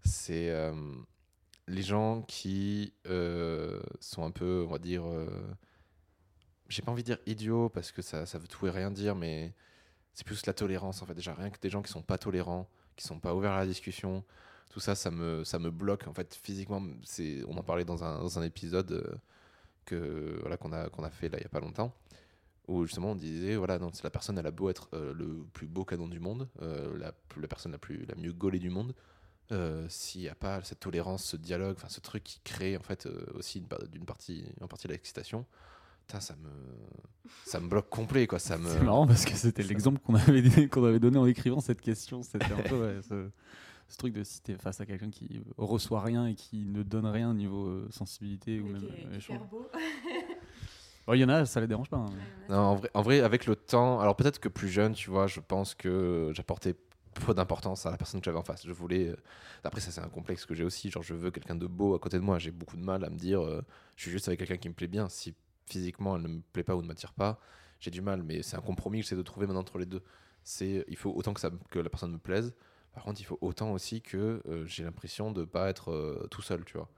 C'est 0.05 0.51
euh, 0.51 0.73
les 1.69 1.83
gens 1.83 2.23
qui 2.23 2.93
euh, 3.07 3.81
sont 4.01 4.25
un 4.25 4.31
peu, 4.31 4.65
on 4.67 4.73
va 4.73 4.79
dire, 4.79 5.07
euh, 5.07 5.29
j'ai 6.69 6.83
pas 6.83 6.91
envie 6.91 7.03
de 7.03 7.07
dire 7.07 7.19
idiots 7.27 7.69
parce 7.69 7.93
que 7.93 8.03
ça, 8.03 8.27
ça 8.27 8.39
veut 8.39 8.49
tout 8.49 8.67
et 8.67 8.71
rien 8.71 8.91
dire, 8.91 9.15
mais 9.15 9.55
c'est 10.15 10.27
plus 10.27 10.47
la 10.47 10.55
tolérance 10.55 11.03
en 11.03 11.07
fait. 11.07 11.15
Déjà, 11.15 11.35
rien 11.35 11.51
que 11.51 11.61
des 11.61 11.71
gens 11.71 11.83
qui 11.83 11.93
sont 11.93 12.03
pas 12.03 12.19
tolérants, 12.19 12.69
qui 12.97 13.07
sont 13.07 13.21
pas 13.21 13.35
ouverts 13.35 13.53
à 13.53 13.61
la 13.61 13.67
discussion, 13.67 14.25
tout 14.71 14.81
ça, 14.81 14.95
ça 14.95 15.11
me, 15.11 15.45
ça 15.45 15.59
me 15.59 15.71
bloque 15.71 16.09
en 16.09 16.15
fait 16.15 16.35
physiquement. 16.43 16.83
C'est, 17.05 17.45
on 17.49 17.57
en 17.57 17.63
parlait 17.63 17.85
dans 17.85 18.03
un, 18.05 18.19
dans 18.19 18.39
un 18.39 18.43
épisode 18.43 18.93
euh, 18.93 19.15
que 19.85 20.39
voilà 20.41 20.57
qu'on 20.57 20.73
a 20.73 20.85
a 20.87 21.11
fait 21.11 21.29
là 21.31 21.39
il 21.39 21.43
y 21.43 21.47
a 21.47 21.49
pas 21.49 21.61
longtemps 21.61 21.95
où 22.67 22.85
justement 22.85 23.13
on 23.13 23.15
disait 23.15 23.57
voilà 23.57 23.79
non 23.79 23.91
c'est 23.95 24.05
la 24.05 24.11
personne 24.11 24.37
elle 24.37 24.47
a 24.47 24.51
beau 24.51 24.69
être 24.69 24.91
le 24.93 25.47
plus 25.55 25.67
beau 25.67 25.87
canon 25.87 26.07
du 26.07 26.21
monde, 26.21 26.49
la, 26.61 27.13
la 27.41 27.49
personne 27.49 27.73
la 27.73 27.79
plus 27.79 28.05
la 28.05 28.15
mieux 28.15 28.33
gaulée 28.33 28.59
du 28.59 28.69
monde. 28.69 28.95
Euh, 29.53 29.87
S'il 29.89 30.21
n'y 30.23 30.29
a 30.29 30.35
pas 30.35 30.63
cette 30.63 30.81
tolérance, 30.81 31.25
ce 31.25 31.37
dialogue, 31.37 31.77
enfin 31.79 31.89
ce 31.89 32.01
truc 32.01 32.23
qui 32.25 32.41
crée 32.45 32.77
en 32.77 32.83
fait 32.83 33.07
euh, 33.07 33.25
aussi 33.35 33.65
d'une 33.91 34.05
partie, 34.05 34.45
en 34.61 34.69
partie 34.69 34.89
l'excitation, 34.89 35.45
ça 36.21 36.35
me, 36.37 37.31
ça 37.45 37.61
me 37.61 37.69
bloque 37.69 37.89
complet 37.91 38.27
quoi. 38.27 38.39
Ça 38.39 38.57
me, 38.59 38.69
C'est 38.69 38.83
marrant 38.83 39.07
parce 39.07 39.25
que 39.25 39.35
c'était 39.35 39.63
ça- 39.63 39.69
l'exemple 39.69 40.01
qu'on 40.01 40.15
avait, 40.15 40.69
qu'on 40.69 40.85
avait 40.85 41.01
donné 41.01 41.19
en 41.19 41.27
écrivant 41.27 41.61
cette 41.61 41.81
question. 41.81 42.23
C'était 42.23 42.53
un 42.53 42.63
peu 42.63 42.77
ouais, 42.81 43.01
ce, 43.09 43.29
ce 43.89 43.97
truc 43.99 44.15
de 44.15 44.23
si 44.25 44.41
t'es 44.43 44.55
face 44.57 44.81
à 44.81 44.87
quelqu'un 44.87 45.11
qui 45.11 45.41
reçoit 45.59 46.01
rien 46.03 46.27
et 46.27 46.35
qui 46.35 46.65
ne 46.67 46.83
donne 46.83 47.07
rien 47.07 47.33
niveau 47.35 47.67
euh, 47.67 47.89
sensibilité 47.91 48.61
ou 48.61 48.67
même 48.69 48.83
Il 51.11 51.21
y 51.21 51.25
en 51.25 51.31
a, 51.31 51.47
ça 51.47 51.61
les 51.63 51.67
dérange 51.67 51.89
pas. 51.89 51.97
hein, 51.97 52.07
Non, 52.51 52.57
en 52.59 52.75
vrai, 52.77 52.91
en 52.93 53.01
vrai, 53.03 53.21
avec 53.21 53.47
le 53.47 53.57
temps, 53.57 53.99
alors 53.99 54.15
peut-être 54.15 54.39
que 54.41 54.49
plus 54.51 54.69
jeune, 54.69 54.93
tu 54.93 55.09
vois, 55.09 55.27
je 55.27 55.41
pense 55.41 55.75
que 55.75 56.31
j'apportais 56.35 56.75
peu 57.15 57.35
d'importance 57.35 57.87
à 57.87 57.91
la 57.91 57.97
personne 57.97 58.21
que 58.21 58.25
j'avais 58.25 58.39
en 58.39 58.43
face. 58.43 58.67
Je 58.67 58.73
voulais. 58.73 59.09
euh, 59.09 59.17
Après, 59.65 59.81
ça, 59.81 59.91
c'est 59.91 60.01
un 60.01 60.09
complexe 60.09 60.47
que 60.47 60.55
j'ai 60.55 60.65
aussi. 60.65 60.91
Genre, 60.91 61.03
je 61.03 61.15
veux 61.15 61.31
quelqu'un 61.31 61.55
de 61.55 61.67
beau 61.67 61.95
à 61.95 61.99
côté 61.99 62.17
de 62.19 62.23
moi. 62.23 62.39
J'ai 62.39 62.51
beaucoup 62.51 62.77
de 62.77 62.83
mal 62.83 63.05
à 63.05 63.11
me 63.11 63.17
dire, 63.17 63.41
euh, 63.43 63.63
je 63.97 64.03
suis 64.03 64.11
juste 64.11 64.29
avec 64.29 64.39
quelqu'un 64.41 64.57
qui 64.57 64.69
me 64.69 64.75
plaît 64.75 64.87
bien. 64.89 65.09
Si 65.09 65.35
physiquement 65.67 66.17
elle 66.17 66.23
ne 66.23 66.29
me 66.29 66.41
plaît 66.53 66.63
pas 66.63 66.77
ou 66.77 66.83
ne 66.83 66.87
m'attire 66.87 67.13
pas, 67.13 67.41
j'ai 67.81 67.91
du 67.91 68.01
mal. 68.01 68.23
Mais 68.23 68.43
c'est 68.43 68.57
un 68.57 68.61
compromis 68.61 68.99
que 69.01 69.05
j'essaie 69.05 69.17
de 69.17 69.23
trouver 69.23 69.47
maintenant 69.47 69.61
entre 69.61 69.79
les 69.79 69.87
deux. 69.87 70.03
C'est, 70.45 70.85
il 70.89 70.97
faut 70.97 71.13
autant 71.13 71.35
que, 71.35 71.79
la 71.79 71.91
personne 71.91 72.13
me 72.13 72.19
plaise. 72.19 72.55
Par 72.93 73.05
contre, 73.05 73.21
il 73.21 73.25
faut 73.25 73.39
autant 73.43 73.73
aussi 73.73 74.01
que 74.03 74.43
euh, 74.49 74.65
j'ai 74.67 74.85
l'impression 74.85 75.31
de 75.33 75.45
pas 75.45 75.69
être 75.71 76.27
tout 76.31 76.43
seul, 76.43 76.65
tu 76.65 76.77
vois. 76.79 76.91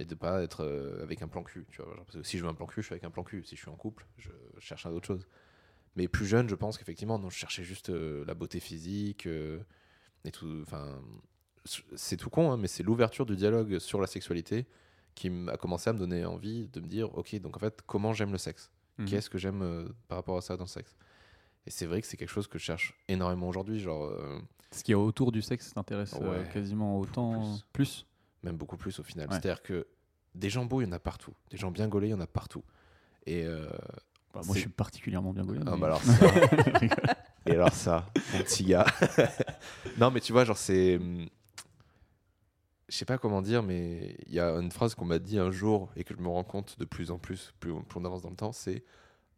Et 0.00 0.04
de 0.04 0.14
pas 0.16 0.42
être 0.42 0.64
avec 1.02 1.22
un 1.22 1.28
plan 1.28 1.42
cul, 1.44 1.66
tu 1.70 1.82
vois. 1.82 1.94
Parce 1.96 2.16
que 2.18 2.22
si 2.24 2.38
je 2.38 2.42
veux 2.42 2.48
un 2.48 2.54
plan 2.54 2.66
cul, 2.66 2.82
je 2.82 2.86
suis 2.86 2.94
avec 2.94 3.04
un 3.04 3.10
plan 3.10 3.22
cul. 3.24 3.44
Si 3.44 3.56
je 3.56 3.60
suis 3.60 3.70
en 3.70 3.76
couple, 3.76 4.06
je 4.18 4.30
cherche 4.58 4.86
à 4.86 4.92
autre 4.92 5.06
chose. 5.06 5.26
Mais 5.96 6.08
plus 6.08 6.26
jeune, 6.26 6.48
je 6.48 6.54
pense 6.54 6.76
qu'effectivement, 6.78 7.18
non, 7.18 7.30
je 7.30 7.36
cherchais 7.36 7.62
juste 7.64 7.90
euh, 7.90 8.24
la 8.26 8.34
beauté 8.34 8.60
physique 8.60 9.26
euh, 9.26 9.60
et 10.24 10.30
tout. 10.32 10.60
Enfin, 10.62 11.00
c'est 11.94 12.16
tout 12.16 12.30
con, 12.30 12.50
hein, 12.52 12.56
mais 12.56 12.66
c'est 12.68 12.82
l'ouverture 12.82 13.26
du 13.26 13.36
dialogue 13.36 13.78
sur 13.78 14.00
la 14.00 14.06
sexualité 14.06 14.66
qui 15.14 15.30
m'a 15.30 15.56
commencé 15.56 15.88
à 15.90 15.92
me 15.92 15.98
donner 15.98 16.24
envie 16.24 16.68
de 16.68 16.80
me 16.80 16.86
dire, 16.86 17.16
ok, 17.16 17.36
donc 17.40 17.56
en 17.56 17.60
fait, 17.60 17.80
comment 17.86 18.12
j'aime 18.12 18.32
le 18.32 18.38
sexe? 18.38 18.70
Mhm. 18.98 19.06
Qu'est-ce 19.06 19.30
que 19.30 19.38
j'aime 19.38 19.62
euh, 19.62 19.88
par 20.08 20.18
rapport 20.18 20.36
à 20.36 20.40
ça 20.40 20.56
dans 20.56 20.64
le 20.64 20.68
sexe? 20.68 20.96
Et 21.66 21.70
c'est 21.70 21.86
vrai 21.86 22.00
que 22.00 22.06
c'est 22.06 22.16
quelque 22.16 22.28
chose 22.28 22.48
que 22.48 22.58
je 22.58 22.64
cherche 22.64 22.94
énormément 23.08 23.48
aujourd'hui, 23.48 23.78
genre 23.80 24.12
Ce 24.70 24.82
qui 24.84 24.92
est 24.92 24.96
autour 24.96 25.32
du 25.32 25.40
sexe 25.40 25.72
t'intéresse 25.72 26.12
Ouais, 26.14 26.46
quasiment 26.52 26.98
autant. 26.98 27.40
plus. 27.40 27.64
Plus? 27.72 28.06
même 28.42 28.56
beaucoup 28.58 28.76
plus 28.76 28.98
au 28.98 29.02
final. 29.02 29.26
Ouais. 29.28 29.32
C'est-à-dire 29.40 29.62
que 29.62 29.86
des 30.34 30.50
gens 30.50 30.64
beaux, 30.66 30.82
il 30.82 30.84
y 30.84 30.88
en 30.88 30.92
a 30.92 30.98
partout. 30.98 31.32
Des 31.50 31.56
gens 31.56 31.70
bien 31.70 31.88
gaulés, 31.88 32.08
il 32.08 32.10
y 32.10 32.14
en 32.14 32.20
a 32.20 32.26
partout. 32.26 32.62
Et 33.24 33.44
euh, 33.44 33.66
Bah, 34.34 34.40
moi, 34.44 34.54
je 34.54 34.60
suis 34.60 34.68
particulièrement 34.68 35.32
bien 35.32 35.44
gaulé. 35.44 35.60
Ah, 35.66 35.70
mais- 35.72 35.78
bah 35.80 35.86
alors 35.86 36.02
ça. 36.02 36.26
Et 37.46 37.52
alors 37.52 37.72
ça, 37.72 38.10
mon 38.32 38.38
petit 38.40 38.64
gars. 38.64 38.86
non, 39.98 40.10
mais 40.10 40.20
tu 40.20 40.32
vois, 40.32 40.44
genre, 40.44 40.56
c'est. 40.56 40.96
hum, 40.96 41.26
Je 42.88 42.96
sais 42.96 43.04
pas 43.04 43.18
comment 43.18 43.42
dire, 43.42 43.62
mais 43.62 44.16
il 44.26 44.34
y 44.34 44.40
a 44.40 44.50
une 44.50 44.70
phrase 44.70 44.94
qu'on 44.94 45.04
m'a 45.04 45.18
dit 45.18 45.38
un 45.38 45.50
jour 45.50 45.90
et 45.96 46.04
que 46.04 46.14
je 46.14 46.20
me 46.20 46.28
rends 46.28 46.44
compte 46.44 46.78
de 46.78 46.84
plus 46.84 47.10
en 47.10 47.18
plus, 47.18 47.52
plus, 47.60 47.72
on 47.94 48.04
avance 48.04 48.22
dans 48.22 48.30
le 48.30 48.36
temps, 48.36 48.52
c'est 48.52 48.84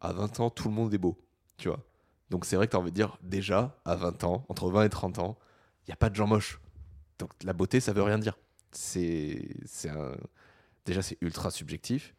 à 0.01 0.11
20 0.13 0.39
ans, 0.41 0.49
tout 0.49 0.67
le 0.67 0.73
monde 0.75 0.93
est 0.93 0.97
beau. 0.97 1.17
Tu 1.57 1.69
vois 1.69 1.79
Donc 2.29 2.45
c'est 2.45 2.55
vrai 2.55 2.67
que 2.67 2.71
tu 2.71 2.77
as 2.77 2.79
envie 2.79 2.91
de 2.91 2.95
dire, 2.95 3.17
déjà, 3.23 3.79
à 3.85 3.95
20 3.95 4.23
ans, 4.25 4.45
entre 4.49 4.69
20 4.69 4.83
et 4.83 4.89
30 4.89 5.19
ans, 5.19 5.37
il 5.85 5.89
n'y 5.89 5.93
a 5.93 5.97
pas 5.97 6.09
de 6.09 6.15
gens 6.15 6.27
moches. 6.27 6.59
Donc 7.19 7.31
la 7.43 7.53
beauté, 7.53 7.79
ça 7.79 7.93
veut 7.93 8.03
rien 8.03 8.19
dire. 8.19 8.37
C'est 8.71 9.47
c'est 9.65 9.89
un... 9.89 10.11
Déjà, 10.85 11.01
c'est 11.01 11.17
ultra 11.21 11.49
subjectif. 11.51 12.13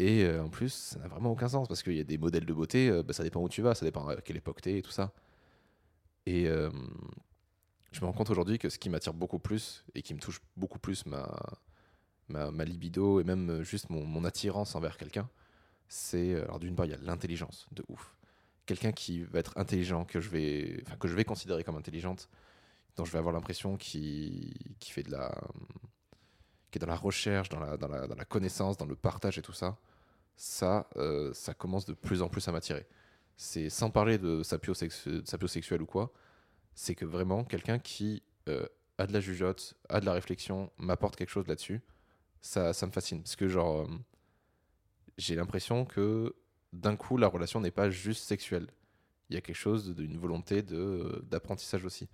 Et 0.00 0.24
euh, 0.24 0.42
en 0.42 0.48
plus, 0.48 0.72
ça 0.72 0.98
n'a 0.98 1.08
vraiment 1.08 1.30
aucun 1.30 1.48
sens 1.48 1.68
parce 1.68 1.82
qu'il 1.82 1.92
y 1.92 2.00
a 2.00 2.04
des 2.04 2.16
modèles 2.16 2.46
de 2.46 2.54
beauté, 2.54 2.88
euh, 2.88 3.02
bah, 3.02 3.12
ça 3.12 3.22
dépend 3.22 3.42
où 3.42 3.50
tu 3.50 3.60
vas, 3.60 3.74
ça 3.74 3.84
dépend 3.84 4.08
à 4.08 4.16
quelle 4.16 4.38
époque 4.38 4.62
t'es 4.62 4.78
et 4.78 4.82
tout 4.82 4.90
ça. 4.90 5.12
Et 6.24 6.48
euh, 6.48 6.70
je 7.92 8.00
me 8.00 8.06
rends 8.06 8.14
compte 8.14 8.30
aujourd'hui 8.30 8.58
que 8.58 8.70
ce 8.70 8.78
qui 8.78 8.88
m'attire 8.88 9.12
beaucoup 9.12 9.38
plus 9.38 9.84
et 9.94 10.00
qui 10.00 10.14
me 10.14 10.18
touche 10.18 10.40
beaucoup 10.56 10.78
plus 10.78 11.04
ma, 11.04 11.28
ma, 12.28 12.64
libido 12.64 13.20
et 13.20 13.24
même 13.24 13.62
juste 13.62 13.90
mon, 13.90 14.24
attirance 14.24 14.74
envers 14.74 14.96
quelqu'un, 14.96 15.28
c'est. 15.88 16.34
Alors 16.34 16.60
d'une 16.60 16.74
part, 16.74 16.86
il 16.86 16.92
y 16.92 16.94
a 16.94 16.98
l'intelligence 17.02 17.66
de 17.72 17.84
ouf. 17.88 18.16
Quelqu'un 18.64 18.92
qui 18.92 19.22
va 19.24 19.40
être 19.40 19.52
intelligent, 19.58 20.06
que 20.06 20.20
je 20.20 20.30
vais, 20.30 20.82
que 20.98 21.08
je 21.08 21.14
vais 21.14 21.24
considérer 21.24 21.62
comme 21.62 21.76
intelligente, 21.76 22.30
dont 22.96 23.04
je 23.04 23.12
vais 23.12 23.18
avoir 23.18 23.34
l'impression 23.34 23.76
qui, 23.76 24.54
qui 24.78 24.92
fait 24.92 25.02
de 25.02 25.10
la. 25.10 25.38
qui 26.70 26.78
est 26.78 26.80
dans 26.80 26.86
la 26.86 26.96
recherche, 26.96 27.50
dans 27.50 27.60
la, 27.60 27.76
dans, 27.76 27.88
la, 27.88 28.06
dans 28.06 28.16
la 28.16 28.24
connaissance, 28.24 28.78
dans 28.78 28.86
le 28.86 28.96
partage 28.96 29.36
et 29.36 29.42
tout 29.42 29.52
ça, 29.52 29.76
ça, 30.40 30.88
euh, 30.96 31.34
ça 31.34 31.52
commence 31.52 31.84
de 31.84 31.92
plus 31.92 32.22
en 32.22 32.30
plus 32.30 32.48
à 32.48 32.52
m'attirer. 32.52 32.86
C'est 33.36 33.68
sans 33.68 33.90
parler 33.90 34.16
de 34.16 34.42
sapiosexu- 34.42 35.20
de 35.22 35.28
sapiosexuel 35.28 35.82
ou 35.82 35.86
quoi, 35.86 36.12
c'est 36.74 36.94
que 36.94 37.04
vraiment 37.04 37.44
quelqu'un 37.44 37.78
qui 37.78 38.22
euh, 38.48 38.66
a 38.98 39.06
de 39.06 39.12
la 39.12 39.20
jugeote, 39.20 39.74
a 39.90 40.00
de 40.00 40.06
la 40.06 40.14
réflexion, 40.14 40.70
m'apporte 40.78 41.16
quelque 41.16 41.30
chose 41.30 41.46
là-dessus, 41.48 41.82
ça, 42.42 42.72
ça 42.74 42.86
me 42.86 42.92
fascine. 42.92 43.22
Parce 43.22 43.36
que 43.36 43.48
genre, 43.48 43.82
euh, 43.82 43.88
j'ai 45.18 45.34
l'impression 45.34 45.84
que 45.84 46.34
d'un 46.72 46.96
coup, 46.96 47.16
la 47.16 47.26
relation 47.28 47.60
n'est 47.60 47.70
pas 47.70 47.90
juste 47.90 48.24
sexuelle. 48.24 48.68
Il 49.30 49.34
y 49.34 49.38
a 49.38 49.40
quelque 49.40 49.56
chose 49.56 49.94
d'une 49.94 50.18
volonté 50.18 50.62
d'apprentissage 50.62 51.84
aussi. 51.84 52.08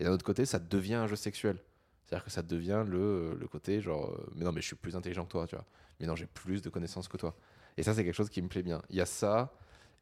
Et 0.00 0.04
d'un 0.04 0.12
autre 0.12 0.24
côté, 0.24 0.46
ça 0.46 0.58
devient 0.58 0.94
un 0.94 1.06
jeu 1.06 1.16
sexuel. 1.16 1.58
C'est-à-dire 2.04 2.24
que 2.24 2.30
ça 2.30 2.42
devient 2.42 2.84
le, 2.86 3.36
le 3.38 3.48
côté 3.48 3.80
genre, 3.80 4.18
mais 4.36 4.44
non, 4.44 4.52
mais 4.52 4.60
je 4.62 4.68
suis 4.68 4.76
plus 4.76 4.96
intelligent 4.96 5.24
que 5.26 5.32
toi, 5.32 5.46
tu 5.46 5.56
vois. 5.56 5.66
Mais 6.00 6.06
non, 6.06 6.16
j'ai 6.16 6.26
plus 6.26 6.62
de 6.62 6.70
connaissances 6.70 7.08
que 7.08 7.16
toi. 7.16 7.36
Et 7.76 7.82
ça, 7.82 7.94
c'est 7.94 8.04
quelque 8.04 8.14
chose 8.14 8.30
qui 8.30 8.40
me 8.42 8.48
plaît 8.48 8.62
bien. 8.62 8.82
Il 8.90 8.96
y 8.96 9.00
a 9.00 9.06
ça, 9.06 9.52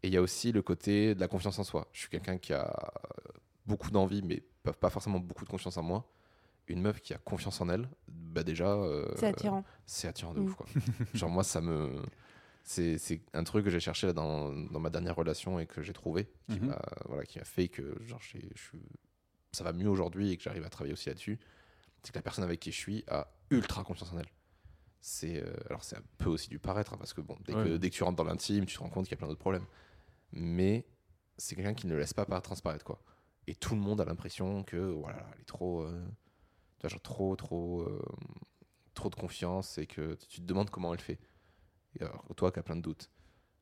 et 0.02 0.09
il 0.09 0.14
y 0.14 0.16
a 0.16 0.23
aussi 0.23 0.52
le 0.52 0.62
côté 0.62 1.14
de 1.14 1.21
la 1.21 1.28
confiance 1.28 1.59
en 1.59 1.64
soi. 1.64 1.88
Je 1.93 2.00
suis 2.00 2.09
quelqu'un 2.09 2.38
qui 2.38 2.52
a 2.52 2.73
beaucoup 3.66 3.90
d'envie, 3.90 4.23
mais 4.23 4.43
pas, 4.62 4.90
forcément 4.90 5.19
beaucoup 5.19 5.45
de 5.45 5.50
confiance 5.50 5.76
en 5.76 5.83
moi. 5.83 6.09
Une 6.69 6.81
meuf 6.81 7.00
qui 7.02 7.12
a 7.12 7.19
confiance 7.19 7.61
en 7.61 7.69
elle, 7.69 7.88
bah 8.09 8.43
déjà. 8.43 8.69
euh, 8.69 9.07
C'est 9.16 9.26
attirant. 9.26 9.64
c'est 9.87 10.09
attirant 10.09 10.33
de 10.33 10.40
Mm. 10.40 10.45
ouf, 10.45 10.54
quoi. 10.54 10.66
Genre, 11.14 11.28
moi, 11.31 11.45
ça 11.45 11.61
me. 11.61 12.02
C'est 12.62 13.21
un 13.35 13.45
truc 13.45 13.64
que 13.66 13.71
j'ai 13.71 13.81
cherché 13.81 14.07
là, 14.07 14.14
dans, 14.14 14.50
dans 14.50 14.81
ma 14.81 14.88
dernière 14.88 15.14
relation 15.14 15.59
et 15.61 15.66
que 15.66 15.83
j'ai 15.83 15.93
trouvé, 15.93 16.26
qui 16.49 16.61
Mhm. 16.61 16.69
m'a 16.69 16.81
voilà, 17.07 17.25
qui 17.25 17.38
a 17.38 17.45
fait 17.45 17.69
que 17.69 17.95
genre, 18.07 18.21
je 18.23 18.28
suis- 18.28 18.81
ça 19.52 19.64
va 19.64 19.73
mieux 19.75 19.88
aujourd'hui 19.90 20.31
et 20.33 20.37
que 20.38 20.43
j'arrive 20.43 20.64
à 20.64 20.71
travailler 20.71 20.95
aussi 20.95 21.11
là-dessus. 21.11 21.38
C'est 22.02 22.12
que 22.12 22.19
la 22.19 22.23
personne 22.23 22.45
avec 22.45 22.61
qui 22.61 22.73
je 22.73 22.78
suis 22.78 23.04
a 23.09 23.28
ultra 23.50 23.85
confiance 23.85 24.11
en 24.14 24.19
elle. 24.19 24.28
C'est 25.06 25.37
euh, 25.38 25.52
alors 25.68 25.84
c'est 25.84 25.99
un 25.99 26.02
peu 26.16 26.30
aussi 26.30 26.49
du 26.49 26.58
paraître 26.58 26.94
hein, 26.94 26.96
parce 26.96 27.12
que 27.12 27.20
bon 27.20 27.37
dès, 27.44 27.52
que, 27.52 27.76
dès 27.76 27.90
que 27.90 27.94
tu 27.94 28.02
rentres 28.04 28.16
dans 28.16 28.25
l'intime 28.25 28.64
tu 28.64 28.76
te 28.76 28.80
rends 28.80 28.88
compte 28.88 29.04
qu'il 29.04 29.12
y 29.12 29.14
a 29.14 29.18
plein 29.18 29.28
d'autres 29.28 29.38
problèmes. 29.38 29.66
Mais 30.32 30.87
c'est 31.37 31.54
quelqu'un 31.54 31.75
qui 31.75 31.87
ne 31.87 31.94
laisse 31.94 32.14
pas, 32.14 32.25
pas 32.25 32.40
transparaître 32.40 32.87
quoi. 32.87 33.02
Et 33.46 33.54
tout 33.54 33.75
le 33.75 33.82
monde 33.82 34.00
a 34.00 34.06
l'impression 34.06 34.62
que 34.62 34.78
voilà 34.78 35.26
elle 35.34 35.42
est 35.42 35.44
trop 35.44 35.82
euh, 35.82 36.02
tu 36.78 36.80
vois, 36.80 36.88
genre 36.88 37.02
trop 37.02 37.37
trop 37.37 37.82
euh, 37.82 38.02
trop 38.94 39.11
de 39.11 39.14
confiance 39.14 39.76
et 39.76 39.87
que 39.87 40.14
tu 40.26 40.40
te 40.40 40.46
demandes 40.46 40.70
comment 40.70 40.94
elle 40.94 41.02
fait. 41.02 41.20
Et 42.00 42.02
alors, 42.02 42.25
toi 42.34 42.50
qui 42.50 42.61
as 42.61 42.62
plein 42.62 42.76
de 42.76 42.80
doutes. 42.80 43.11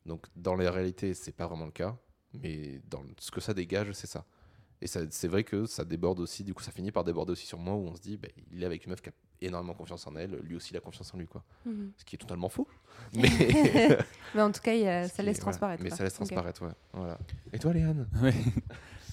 Donc 0.07 0.29
dans 0.37 0.55
les 0.55 0.69
réalités 0.69 1.13
c'est 1.13 1.33
pas 1.33 1.49
vraiment 1.49 1.67
le 1.67 1.73
cas 1.73 1.99
mais 2.35 2.81
dans 2.85 3.03
ce 3.19 3.33
que 3.33 3.41
ça 3.41 3.53
dégage 3.53 3.91
c'est 3.95 4.07
ça 4.07 4.27
et 4.83 4.87
c'est 4.87 5.29
vrai 5.29 5.45
que 5.45 5.65
ça 5.67 5.85
déborde 5.85 6.21
aussi 6.21 6.43
du 6.45 6.55
coup 6.55 6.63
ça 6.63 6.73
finit 6.73 6.91
par 6.93 7.05
déborder 7.05 7.33
aussi 7.33 7.47
sur 7.47 7.59
moi 7.59 7.75
où 7.75 7.87
on 7.87 7.95
se 7.95 8.01
dit 8.01 8.17
bah, 8.17 8.29
il 8.53 8.63
est 8.63 8.67
avec 8.67 8.85
une 8.85 8.91
meuf 8.91 9.01
qui 9.01 9.09
a 9.11 9.13
énormément 9.41 9.75
confiance 9.75 10.07
en 10.07 10.15
elle 10.17 10.37
lui 10.43 10.57
aussi 10.57 10.73
il 10.73 10.77
a 10.77 10.81
confiance 10.81 11.13
en 11.15 11.19
lui 11.19 11.27
quoi 11.27 11.43
Mhm. 11.67 11.93
ce 11.97 12.05
qui 12.05 12.17
est 12.17 12.19
totalement 12.19 12.49
faux 12.49 12.67
mais 13.15 13.29
Mais 14.35 14.43
en 14.43 14.51
tout 14.53 14.61
cas, 14.61 14.75
il 14.75 14.87
a- 14.87 15.09
ça 15.09 15.23
laisse 15.23 15.37
voilà. 15.39 15.41
transparaître. 15.53 15.83
mais 15.83 15.91
ça 15.91 16.05
laisse 16.05 16.15
transparaître 16.15 16.63
ouais 16.65 16.73
voilà 16.93 17.19
et 17.53 17.59
toi 17.59 17.73
Léane 17.73 18.09
Ouais. 18.23 18.35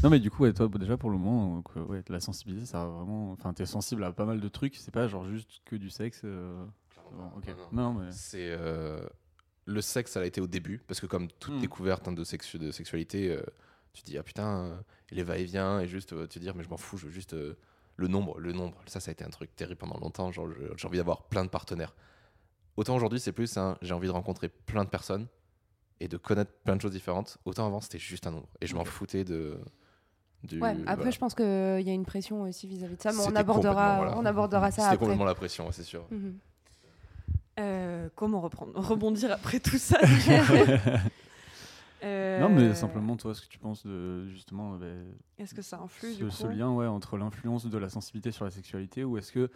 Non 0.03 0.09
mais 0.09 0.19
du 0.19 0.31
coup 0.31 0.43
ouais, 0.43 0.53
toi 0.53 0.67
déjà 0.79 0.97
pour 0.97 1.09
le 1.09 1.17
moment 1.17 1.55
donc, 1.55 1.67
euh, 1.77 1.83
ouais, 1.83 2.03
la 2.09 2.19
sensibilité 2.19 2.65
ça 2.65 2.79
va 2.85 2.89
vraiment 2.89 3.31
enfin 3.33 3.53
t'es 3.53 3.65
sensible 3.65 4.03
à 4.03 4.11
pas 4.11 4.25
mal 4.25 4.39
de 4.39 4.47
trucs 4.47 4.75
c'est 4.75 4.93
pas 4.93 5.07
genre 5.07 5.25
juste 5.25 5.61
que 5.65 5.75
du 5.75 5.89
sexe 5.89 6.21
euh, 6.23 6.65
bon, 7.11 7.25
ok 7.37 7.53
non, 7.73 7.93
mais 7.93 8.11
C'est 8.11 8.49
euh, 8.51 9.01
le 9.65 9.81
sexe, 9.81 10.11
ça 10.13 10.21
a 10.21 10.25
été 10.25 10.41
au 10.41 10.47
début, 10.47 10.81
parce 10.87 10.99
que 10.99 11.05
comme 11.05 11.27
toute 11.27 11.53
Hmm. 11.55 11.59
découverte 11.59 12.07
hein, 12.07 12.11
de, 12.13 12.23
sexu- 12.23 12.57
de 12.57 12.71
sexualité, 12.71 13.31
euh, 13.31 13.41
tu 13.93 14.01
te 14.03 14.07
dis 14.07 14.17
ah 14.17 14.23
putain, 14.23 14.65
euh, 14.65 14.75
les 15.11 15.23
va-et-vient, 15.23 15.79
et 15.79 15.87
juste 15.87 16.13
euh, 16.13 16.27
te 16.27 16.39
dire 16.39 16.55
mais 16.55 16.63
je 16.63 16.69
m'en 16.69 16.77
fous, 16.77 16.97
je 16.97 17.05
veux 17.07 17.11
juste 17.11 17.33
euh, 17.33 17.57
le 17.97 18.07
nombre, 18.07 18.39
le 18.39 18.53
nombre. 18.53 18.75
Ça, 18.85 18.99
ça 18.99 19.09
a 19.09 19.11
été 19.11 19.23
un 19.23 19.29
truc 19.29 19.55
terrible 19.55 19.77
pendant 19.79 19.99
longtemps. 19.99 20.31
Genre, 20.31 20.47
j'ai 20.77 20.87
envie 20.87 20.97
d'avoir 20.97 21.23
plein 21.23 21.43
de 21.43 21.49
partenaires. 21.49 21.93
Autant 22.77 22.95
aujourd'hui, 22.95 23.19
c'est 23.19 23.33
plus 23.33 23.57
j'ai 23.81 23.93
envie 23.93 24.07
de 24.07 24.11
rencontrer 24.13 24.47
plein 24.47 24.85
de 24.85 24.89
personnes 24.89 25.27
et 25.99 26.07
de 26.07 26.15
connaître 26.15 26.51
plein 26.63 26.77
de 26.77 26.81
choses 26.81 26.93
différentes. 26.93 27.37
Autant 27.43 27.65
avant, 27.65 27.81
c'était 27.81 27.99
juste 27.99 28.25
un 28.25 28.31
nombre, 28.31 28.47
et 28.61 28.67
je 28.67 28.75
m'en 28.75 28.85
foutais 28.85 29.23
de. 29.25 29.59
Du, 30.43 30.61
Ouais, 30.61 30.69
après, 30.83 30.95
voilà. 30.95 31.11
je 31.11 31.17
pense 31.19 31.35
qu'il 31.35 31.43
y 31.45 31.89
a 31.89 31.93
une 31.93 32.05
pression 32.05 32.43
aussi 32.43 32.65
vis-à-vis 32.67 32.95
de 32.95 33.01
ça, 33.01 33.11
mais 33.11 33.19
on 33.19 33.25
C'était 33.25 33.39
abordera, 33.39 33.97
voilà. 33.97 34.17
on 34.17 34.23
abordera 34.25 34.67
ça 34.71 34.75
C'était 34.83 34.85
après. 34.85 34.97
complètement 34.99 35.25
la 35.25 35.35
pression, 35.35 35.69
c'est 35.73 35.83
sûr. 35.83 36.05
Mhm. 36.11 36.37
Euh, 37.59 38.07
comment 38.15 38.39
reprendre 38.39 38.71
Rebondir 38.79 39.33
après 39.33 39.59
tout 39.59 39.77
ça 39.77 39.99
Euh, 42.03 42.39
non 42.39 42.49
mais 42.49 42.73
simplement 42.73 43.17
toi 43.17 43.33
ce 43.33 43.41
que 43.41 43.47
tu 43.47 43.59
penses 43.59 43.85
de 43.85 44.27
justement 44.27 44.77
bah, 44.77 44.85
Est-ce 45.37 45.53
que 45.53 45.61
ça 45.61 45.79
influe 45.79 46.13
ce, 46.13 46.17
du 46.17 46.25
coup 46.25 46.31
ce 46.31 46.47
lien 46.47 46.71
ouais, 46.71 46.87
entre 46.87 47.17
l'influence 47.17 47.65
de 47.65 47.77
la 47.77 47.89
sensibilité 47.89 48.31
sur 48.31 48.45
la 48.45 48.51
sexualité 48.51 49.03
ou 49.03 49.17
est-ce 49.17 49.31
que 49.31 49.49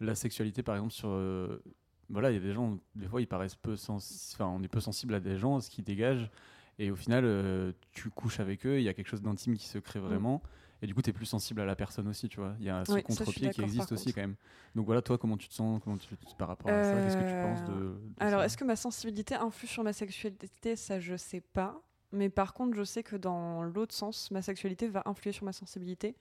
la 0.00 0.14
sexualité 0.14 0.62
par 0.62 0.76
exemple 0.76 0.92
sur 0.92 1.10
euh, 1.10 1.62
voilà 2.08 2.30
il 2.30 2.34
y 2.34 2.38
a 2.38 2.40
des 2.40 2.52
gens 2.52 2.78
des 2.94 3.06
fois 3.06 3.20
ils 3.20 3.26
paraissent 3.26 3.56
peu 3.56 3.76
sens 3.76 4.32
enfin 4.34 4.46
on 4.46 4.62
est 4.62 4.68
peu 4.68 4.80
sensible 4.80 5.14
à 5.14 5.20
des 5.20 5.36
gens 5.36 5.60
ce 5.60 5.68
qui 5.68 5.82
dégage 5.82 6.30
et 6.78 6.90
au 6.90 6.96
final 6.96 7.24
euh, 7.24 7.72
tu 7.92 8.08
couches 8.10 8.40
avec 8.40 8.64
eux 8.66 8.78
il 8.78 8.84
y 8.84 8.88
a 8.88 8.94
quelque 8.94 9.08
chose 9.08 9.22
d'intime 9.22 9.56
qui 9.56 9.68
se 9.68 9.78
crée 9.78 10.00
vraiment 10.00 10.42
et 10.82 10.86
du 10.86 10.94
coup 10.94 11.02
tu 11.02 11.10
es 11.10 11.12
plus 11.12 11.26
sensible 11.26 11.60
à 11.60 11.66
la 11.66 11.76
personne 11.76 12.08
aussi 12.08 12.28
tu 12.28 12.40
vois. 12.40 12.54
Il 12.58 12.64
y 12.64 12.70
a 12.70 12.84
ce 12.84 12.92
Mm. 12.92 12.94
Oui, 12.94 13.02
contre-pied 13.02 13.50
qui 13.50 13.62
existe 13.62 13.92
aussi 13.92 14.12
quand 14.12 14.22
même. 14.22 14.36
Donc 14.74 14.86
voilà 14.86 15.02
toi 15.02 15.18
comment 15.18 15.36
tu 15.36 15.48
te 15.48 15.54
sens 15.54 15.80
comment 15.84 15.96
tu 15.98 16.08
par 16.38 16.48
rapport 16.48 16.70
à 16.70 16.82
ça 16.82 17.02
qu'est-ce 17.02 17.16
que 17.16 17.22
tu 17.22 17.34
penses 17.42 17.64
de, 17.64 17.72
de 17.72 18.00
Alors, 18.18 18.42
est-ce 18.42 18.56
que 18.56 18.64
ma 18.64 18.76
sensibilité 18.76 19.34
influe 19.34 19.66
sur 19.66 19.82
ma 19.82 19.92
sexualité? 19.92 20.76
Ça, 20.76 21.00
je 21.00 21.16
sais 21.16 21.40
pas. 21.40 21.82
Mais 22.12 22.28
par 22.28 22.54
contre, 22.54 22.76
je 22.76 22.82
sais 22.82 23.02
que 23.02 23.16
dans 23.16 23.62
l'autre 23.62 23.94
sens, 23.94 24.30
ma 24.30 24.42
sexualité 24.42 24.88
va 24.88 25.02
influer 25.06 25.32
sur 25.32 25.44
ma 25.44 25.52
sensibilité. 25.52 26.16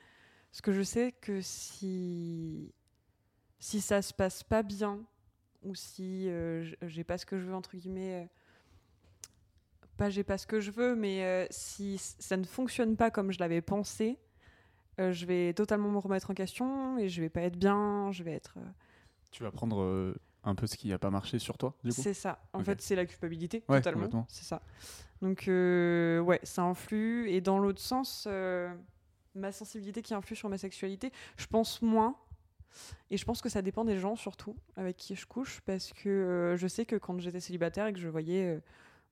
Parce 0.51 0.61
que 0.61 0.71
je 0.71 0.81
sais 0.81 1.11
que 1.13 1.41
si, 1.41 2.71
si 3.59 3.81
ça 3.81 4.01
se 4.01 4.13
passe 4.13 4.43
pas 4.43 4.63
bien, 4.63 4.99
ou 5.63 5.75
si 5.75 6.29
euh, 6.29 6.63
j'ai 6.83 7.03
pas 7.03 7.17
ce 7.17 7.25
que 7.25 7.37
je 7.39 7.45
veux, 7.45 7.53
entre 7.53 7.75
guillemets, 7.75 8.23
euh, 8.23 8.25
pas 9.97 10.09
j'ai 10.09 10.23
pas 10.23 10.37
ce 10.37 10.47
que 10.47 10.59
je 10.59 10.71
veux, 10.71 10.95
mais 10.95 11.23
euh, 11.23 11.45
si 11.49 11.97
ça 11.97 12.37
ne 12.37 12.45
fonctionne 12.45 12.95
pas 12.95 13.11
comme 13.11 13.31
je 13.31 13.39
l'avais 13.39 13.61
pensé, 13.61 14.17
euh, 14.99 15.11
je 15.11 15.25
vais 15.25 15.53
totalement 15.53 15.89
me 15.89 15.97
remettre 15.97 16.31
en 16.31 16.33
question 16.33 16.97
et 16.97 17.09
je 17.09 17.21
vais 17.21 17.29
pas 17.29 17.41
être 17.41 17.57
bien, 17.57 18.11
je 18.11 18.23
vais 18.23 18.33
être. 18.33 18.57
tu 19.31 19.43
vas 19.43 19.51
prendre 19.51 20.15
un 20.49 20.55
peu 20.55 20.67
ce 20.67 20.75
qui 20.75 20.91
a 20.93 20.99
pas 20.99 21.09
marché 21.09 21.39
sur 21.39 21.57
toi 21.57 21.75
du 21.83 21.93
coup 21.93 22.01
C'est 22.01 22.13
ça. 22.13 22.41
En 22.53 22.63
fait, 22.63 22.81
c'est 22.81 22.95
la 22.95 23.05
culpabilité, 23.05 23.63
Ouais, 23.69 23.81
totalement. 23.81 24.25
C'est 24.27 24.45
ça. 24.45 24.61
Donc, 25.21 25.47
euh, 25.47 26.19
ouais, 26.19 26.39
ça 26.43 26.63
influe. 26.63 27.29
Et 27.29 27.41
dans 27.41 27.59
l'autre 27.59 27.81
sens, 27.81 28.25
euh, 28.27 28.73
ma 29.35 29.51
sensibilité 29.51 30.01
qui 30.01 30.13
influe 30.13 30.35
sur 30.35 30.49
ma 30.49 30.57
sexualité, 30.57 31.11
je 31.37 31.45
pense 31.47 31.81
moins. 31.81 32.15
Et 33.09 33.17
je 33.17 33.25
pense 33.25 33.41
que 33.41 33.49
ça 33.49 33.61
dépend 33.61 33.83
des 33.83 33.97
gens, 33.97 34.15
surtout, 34.15 34.55
avec 34.75 34.95
qui 34.97 35.15
je 35.15 35.25
couche. 35.25 35.61
Parce 35.61 35.91
que 35.93 36.09
euh, 36.09 36.57
je 36.57 36.67
sais 36.67 36.85
que 36.85 36.95
quand 36.95 37.19
j'étais 37.19 37.39
célibataire 37.39 37.87
et 37.87 37.93
que 37.93 37.99
je 37.99 38.07
voyais 38.07 38.45
euh, 38.45 38.59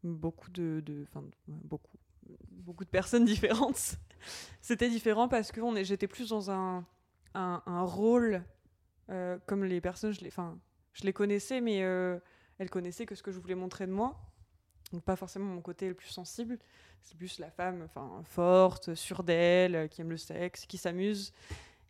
beaucoup 0.03 0.49
de. 0.51 0.83
Enfin, 1.03 1.23
beaucoup. 1.47 1.97
Beaucoup 2.51 2.83
de 2.83 2.89
personnes 2.89 3.25
différentes. 3.35 3.95
C'était 4.61 4.89
différent 4.89 5.27
parce 5.29 5.51
que 5.51 5.61
j'étais 5.83 6.07
plus 6.07 6.29
dans 6.29 6.51
un, 6.51 6.85
un, 7.33 7.63
un 7.65 7.81
rôle 7.83 8.43
euh, 9.09 9.37
comme 9.45 9.63
les 9.63 9.79
personnes, 9.79 10.11
je 10.11 10.21
les, 10.21 10.27
enfin, 10.27 10.57
je 10.97 11.05
les 11.05 11.13
connaissais, 11.13 11.61
mais 11.61 11.83
euh, 11.83 12.19
elles 12.57 12.69
connaissaient 12.69 13.05
que 13.05 13.15
ce 13.15 13.23
que 13.23 13.31
je 13.31 13.39
voulais 13.39 13.55
montrer 13.55 13.85
de 13.85 13.91
moi. 13.91 14.19
Donc 14.91 15.03
pas 15.03 15.15
forcément 15.15 15.45
mon 15.45 15.61
côté 15.61 15.87
le 15.87 15.93
plus 15.93 16.09
sensible. 16.09 16.57
C'est 17.03 17.17
plus 17.17 17.39
la 17.39 17.51
femme, 17.51 17.83
enfin 17.83 18.21
forte, 18.23 18.95
sûre 18.95 19.23
d'elle, 19.23 19.75
euh, 19.75 19.87
qui 19.87 20.01
aime 20.01 20.09
le 20.09 20.17
sexe, 20.17 20.65
qui 20.65 20.77
s'amuse. 20.77 21.31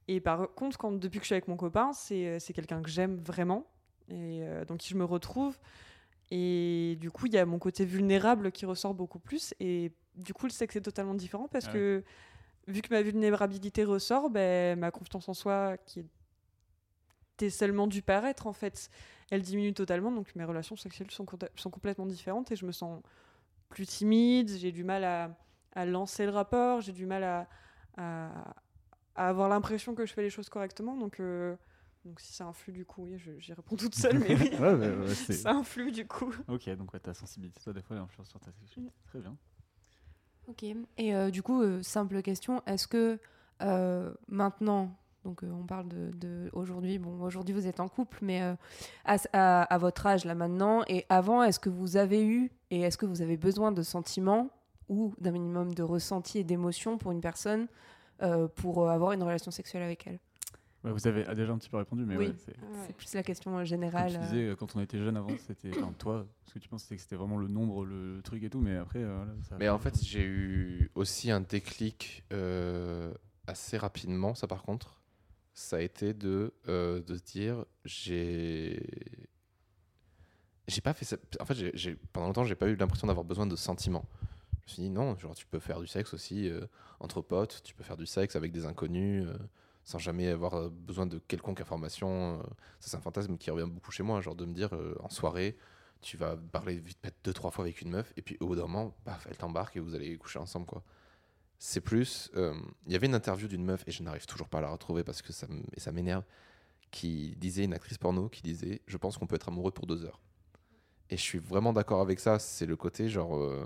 Et 0.07 0.19
par 0.19 0.53
contre, 0.53 0.77
quand 0.77 0.91
depuis 0.91 1.19
que 1.19 1.23
je 1.23 1.27
suis 1.27 1.35
avec 1.35 1.47
mon 1.47 1.57
copain, 1.57 1.93
c'est 1.93 2.27
euh, 2.27 2.39
c'est 2.39 2.53
quelqu'un 2.53 2.81
que 2.81 2.89
j'aime 2.89 3.17
vraiment 3.17 3.65
et 4.09 4.41
euh, 4.43 4.65
donc 4.65 4.79
qui 4.79 4.89
je 4.89 4.95
me 4.95 5.05
retrouve. 5.05 5.57
Et 6.29 6.97
du 6.99 7.09
coup, 7.09 7.27
il 7.27 7.33
y 7.33 7.37
a 7.37 7.45
mon 7.45 7.59
côté 7.59 7.85
vulnérable 7.85 8.51
qui 8.51 8.65
ressort 8.65 8.93
beaucoup 8.93 9.19
plus. 9.19 9.53
Et 9.59 9.93
du 10.15 10.33
coup, 10.33 10.45
le 10.45 10.51
sexe 10.51 10.75
est 10.75 10.81
totalement 10.81 11.13
différent 11.13 11.47
parce 11.47 11.65
Ah 11.69 11.73
que 11.73 12.03
vu 12.67 12.81
que 12.81 12.93
ma 12.93 13.01
vulnérabilité 13.01 13.85
ressort, 13.85 14.29
ben, 14.29 14.77
ma 14.77 14.91
confiance 14.91 15.29
en 15.29 15.33
soi, 15.33 15.77
qui 15.85 16.03
était 17.37 17.49
seulement 17.51 17.87
du 17.87 18.01
paraître, 18.01 18.47
en 18.47 18.53
fait, 18.53 18.89
elle 19.29 19.41
diminue 19.41 19.73
totalement. 19.73 20.11
Donc 20.11 20.33
mes 20.35 20.43
relations 20.43 20.75
sexuelles 20.75 21.11
sont, 21.11 21.25
sont 21.55 21.69
complètement 21.69 22.05
différentes 22.07 22.51
et 22.51 22.55
je 22.55 22.65
me 22.65 22.71
sens 22.71 23.01
plus 23.69 23.85
timide. 23.85 24.49
J'ai 24.57 24.71
du 24.71 24.83
mal 24.83 25.03
à, 25.03 25.37
à 25.73 25.85
lancer 25.85 26.25
le 26.25 26.31
rapport, 26.31 26.81
j'ai 26.81 26.93
du 26.93 27.05
mal 27.05 27.23
à, 27.23 27.47
à, 27.97 28.55
à 29.15 29.29
avoir 29.29 29.49
l'impression 29.49 29.93
que 29.93 30.05
je 30.05 30.13
fais 30.13 30.23
les 30.23 30.29
choses 30.31 30.49
correctement. 30.49 30.95
Donc, 30.97 31.19
euh, 31.19 31.55
donc 32.05 32.19
si 32.19 32.33
ça 32.33 32.45
influe 32.45 32.71
du 32.73 32.85
coup, 32.85 33.03
oui, 33.03 33.19
je- 33.19 33.37
j'y 33.39 33.53
réponds 33.53 33.75
toute 33.75 33.93
seule, 33.95 34.17
mais 34.19 34.33
oui, 34.35 34.49
Ouais, 34.59 34.73
ouais, 34.73 34.95
ouais, 34.95 35.13
c'est- 35.15 35.33
ça 35.43 35.51
influe 35.51 35.91
du 35.91 36.07
coup. 36.07 36.33
Ok, 36.47 36.67
donc 36.71 36.93
ouais, 36.93 36.99
ta 36.99 37.13
sensibilité, 37.13 37.61
toi, 37.61 37.73
des 37.73 37.81
fois, 37.81 37.95
elle 37.97 38.01
influence 38.01 38.29
sur 38.29 38.39
ta 38.39 38.51
sexualité. 38.51 38.91
Très 39.05 39.19
bien. 39.19 39.35
Ok. 40.47 40.63
Et 40.97 41.13
euh, 41.13 41.29
du 41.29 41.43
coup, 41.43 41.61
euh, 41.61 41.83
simple 41.83 42.21
question, 42.21 42.63
est-ce 42.65 42.87
que 42.87 43.19
euh, 43.61 44.13
maintenant, 44.27 44.95
donc 45.23 45.43
euh, 45.43 45.51
on 45.51 45.65
parle 45.65 45.87
de, 45.87 46.11
de 46.15 46.49
aujourd'hui, 46.53 46.99
bon, 46.99 47.21
aujourd'hui 47.21 47.53
vous 47.53 47.67
êtes 47.67 47.79
en 47.79 47.87
couple, 47.87 48.19
mais 48.21 48.41
euh, 48.41 48.55
à, 49.05 49.17
à- 49.33 49.63
à 49.63 49.77
votre 49.77 50.05
âge 50.05 50.25
là 50.25 50.35
maintenant 50.35 50.83
et 50.87 51.05
avant, 51.09 51.43
est-ce 51.43 51.59
que 51.59 51.69
vous 51.69 51.97
avez 51.97 52.25
eu 52.25 52.51
et 52.71 52.81
est-ce 52.81 52.97
que 52.97 53.05
vous 53.05 53.21
avez 53.21 53.37
besoin 53.37 53.71
de 53.71 53.81
sentiments 53.81 54.49
ou 54.89 55.13
d'un 55.19 55.31
minimum 55.31 55.73
de 55.73 55.83
ressenti 55.83 56.39
et 56.39 56.43
d'émotion 56.43 56.97
pour 56.97 57.11
une 57.11 57.21
personne 57.21 57.67
euh, 58.21 58.47
pour 58.47 58.89
avoir 58.89 59.11
une 59.11 59.23
relation 59.23 59.51
sexuelle 59.51 59.83
avec 59.83 60.07
elle? 60.07 60.19
Ouais, 60.83 60.91
vous 60.91 61.07
avez 61.07 61.23
déjà 61.35 61.51
un 61.51 61.57
petit 61.57 61.69
peu 61.69 61.77
répondu, 61.77 62.05
mais 62.05 62.15
Oui. 62.15 62.27
ouais, 62.27 62.35
c'est. 62.37 62.55
C'est 62.85 62.93
plus 62.95 63.13
la 63.15 63.23
question 63.23 63.51
Comme 63.51 63.65
générale. 63.65 64.11
tu 64.11 64.17
disais, 64.19 64.55
quand 64.57 64.75
on 64.75 64.79
était 64.79 64.99
jeune 64.99 65.17
avant, 65.17 65.35
c'était. 65.47 65.71
Enfin, 65.71 65.91
toi, 65.97 66.25
ce 66.45 66.53
que 66.53 66.59
tu 66.59 66.69
penses, 66.69 66.83
c'était 66.83 66.95
que 66.97 67.01
c'était 67.01 67.15
vraiment 67.15 67.37
le 67.37 67.47
nombre, 67.47 67.83
le 67.83 68.21
truc 68.23 68.43
et 68.43 68.49
tout, 68.49 68.59
mais 68.59 68.77
après. 68.77 68.99
euh, 68.99 69.15
voilà, 69.17 69.31
ça 69.49 69.55
Mais 69.59 69.69
en 69.69 69.79
fait, 69.79 69.99
j'ai 70.03 70.23
eu 70.23 70.91
aussi 70.93 71.31
un 71.31 71.41
déclic 71.41 72.23
euh, 72.31 73.11
assez 73.47 73.75
rapidement, 73.77 74.35
ça 74.35 74.45
par 74.47 74.61
contre. 74.61 74.96
Ça 75.57 75.77
a 75.77 75.79
été 75.79 76.13
de, 76.13 76.53
euh, 76.67 77.01
de 77.01 77.15
se 77.15 77.23
dire, 77.23 77.65
j'ai. 77.83 78.79
J'ai 80.67 80.81
pas 80.81 80.93
fait 80.93 81.03
ça. 81.03 81.17
En 81.39 81.45
fait, 81.45 81.55
j'ai- 81.73 81.95
pendant 82.13 82.27
longtemps, 82.27 82.43
j'ai 82.43 82.53
pas 82.53 82.67
eu 82.67 82.75
l'impression 82.75 83.07
d'avoir 83.07 83.25
besoin 83.25 83.47
de 83.47 83.55
sentiments. 83.55 84.05
Je 84.51 84.57
me 84.65 84.67
suis 84.67 84.83
dit, 84.83 84.89
non, 84.91 85.17
genre, 85.17 85.33
tu 85.33 85.47
peux 85.47 85.57
faire 85.57 85.79
du 85.79 85.87
sexe 85.87 86.13
aussi 86.13 86.47
euh, 86.47 86.61
entre 86.99 87.21
potes, 87.21 87.61
tu 87.63 87.73
peux 87.73 87.83
faire 87.83 87.97
du 87.97 88.05
sexe 88.05 88.35
avec 88.35 88.51
des 88.51 88.67
inconnus, 88.67 89.25
euh, 89.25 89.35
sans 89.83 89.97
jamais 89.97 90.27
avoir 90.27 90.69
besoin 90.69 91.07
de 91.07 91.17
quelconque 91.17 91.59
information. 91.59 92.39
c'est 92.79 92.95
un 92.95 93.01
fantasme 93.01 93.35
qui 93.37 93.49
revient 93.49 93.67
beaucoup 93.67 93.91
chez 93.91 94.03
moi, 94.03 94.21
genre 94.21 94.35
de 94.35 94.45
me 94.45 94.53
dire, 94.53 94.69
en 94.99 95.09
soirée, 95.09 95.57
tu 96.01 96.17
vas 96.17 96.37
parler 96.37 96.77
vite 96.77 96.99
fait 97.01 97.15
deux 97.23 97.33
trois 97.33 97.49
fois 97.49 97.65
avec 97.65 97.81
une 97.81 97.89
meuf 97.89 98.13
et 98.15 98.21
puis 98.21 98.37
au 98.41 98.47
bout 98.47 98.55
d'un 98.55 98.67
moment 98.67 98.95
elle 99.27 99.37
t'embarque 99.37 99.75
et 99.77 99.79
vous 99.79 99.95
allez 99.95 100.15
coucher 100.17 100.37
ensemble 100.37 100.67
quoi 100.67 100.83
c'est 101.59 101.81
plus 101.81 102.29
euh, 102.35 102.53
il 102.85 102.93
y 102.93 102.95
avait 102.95 103.07
une 103.07 103.15
interview 103.15 103.47
d'une 103.47 103.63
meuf 103.65 103.83
et 103.87 103.91
je 103.91 104.03
n'arrive 104.03 104.25
toujours 104.25 104.49
pas 104.49 104.59
à 104.59 104.61
la 104.61 104.69
retrouver 104.69 105.03
parce 105.03 105.21
que 105.21 105.33
ça 105.33 105.47
m'énerve 105.91 106.23
qui 106.91 107.35
disait 107.37 107.65
une 107.65 107.73
actrice 107.73 107.97
porno 107.97 108.29
qui 108.29 108.41
disait 108.43 108.81
je 108.87 108.97
pense 108.97 109.17
qu'on 109.17 109.27
peut 109.27 109.35
être 109.35 109.49
amoureux 109.49 109.71
pour 109.71 109.87
deux 109.87 110.05
heures 110.05 110.21
et 111.09 111.17
je 111.17 111.21
suis 111.21 111.39
vraiment 111.39 111.73
d'accord 111.73 112.01
avec 112.01 112.19
ça 112.19 112.39
c'est 112.39 112.65
le 112.65 112.75
côté 112.75 113.09
genre 113.09 113.35
euh, 113.37 113.65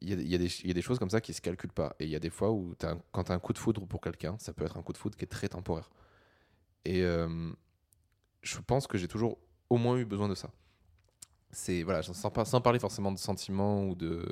il 0.00 0.08
y, 0.08 0.12
a, 0.12 0.16
il 0.16 0.42
y 0.42 0.46
il 0.62 0.66
y 0.68 0.70
a 0.70 0.74
des 0.74 0.82
choses 0.82 0.98
comme 0.98 1.10
ça 1.10 1.20
qui 1.20 1.34
se 1.34 1.40
calculent 1.42 1.72
pas. 1.72 1.94
Et 1.98 2.04
il 2.04 2.10
y 2.10 2.16
a 2.16 2.20
des 2.20 2.30
fois 2.30 2.50
où 2.50 2.74
un- 2.82 3.00
quand 3.12 3.24
tu 3.24 3.32
as 3.32 3.34
un 3.34 3.38
coup 3.38 3.52
de 3.52 3.58
foudre 3.58 3.86
pour 3.86 4.00
quelqu'un 4.00 4.36
ça 4.38 4.52
peut 4.52 4.64
être 4.64 4.76
un 4.78 4.82
coup 4.82 4.92
de 4.92 4.98
foudre 4.98 5.16
qui 5.16 5.24
est 5.24 5.28
très 5.28 5.48
temporaire. 5.48 5.90
Et 6.84 7.02
euh, 7.04 7.50
je 8.42 8.58
pense 8.60 8.86
que 8.86 8.98
j'ai 8.98 9.08
toujours 9.08 9.38
au 9.70 9.76
moins 9.78 9.96
eu 9.98 10.04
besoin 10.04 10.28
de 10.28 10.34
ça. 10.34 10.50
C'est 11.52 11.82
voilà 11.82 12.02
sans 12.02 12.60
parler 12.60 12.78
forcément 12.78 13.12
de 13.12 13.18
sentiments 13.18 13.84
ou 13.84 13.94
de 13.94 14.24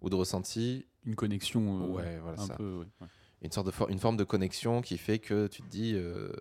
ou 0.00 0.10
de 0.10 0.16
ressenti 0.16 0.86
Une 1.04 1.14
connexion. 1.16 1.82
euh, 1.82 1.86
ouais 1.88 2.18
voilà 2.20 2.40
un 2.40 2.46
ça 2.46 2.54
peu. 2.54 2.78
ouais, 2.78 2.86
ouais. 3.00 3.06
une 3.42 3.50
sorte 3.52 3.66
de 3.66 3.72
for- 3.72 3.88
une 3.88 3.98
forme 3.98 4.16
de 4.16 4.24
connexion 4.24 4.80
qui 4.82 4.98
fait 4.98 5.18
que 5.18 5.46
tu 5.48 5.62
te 5.62 5.68
dis 5.68 5.94
euh, 5.96 6.32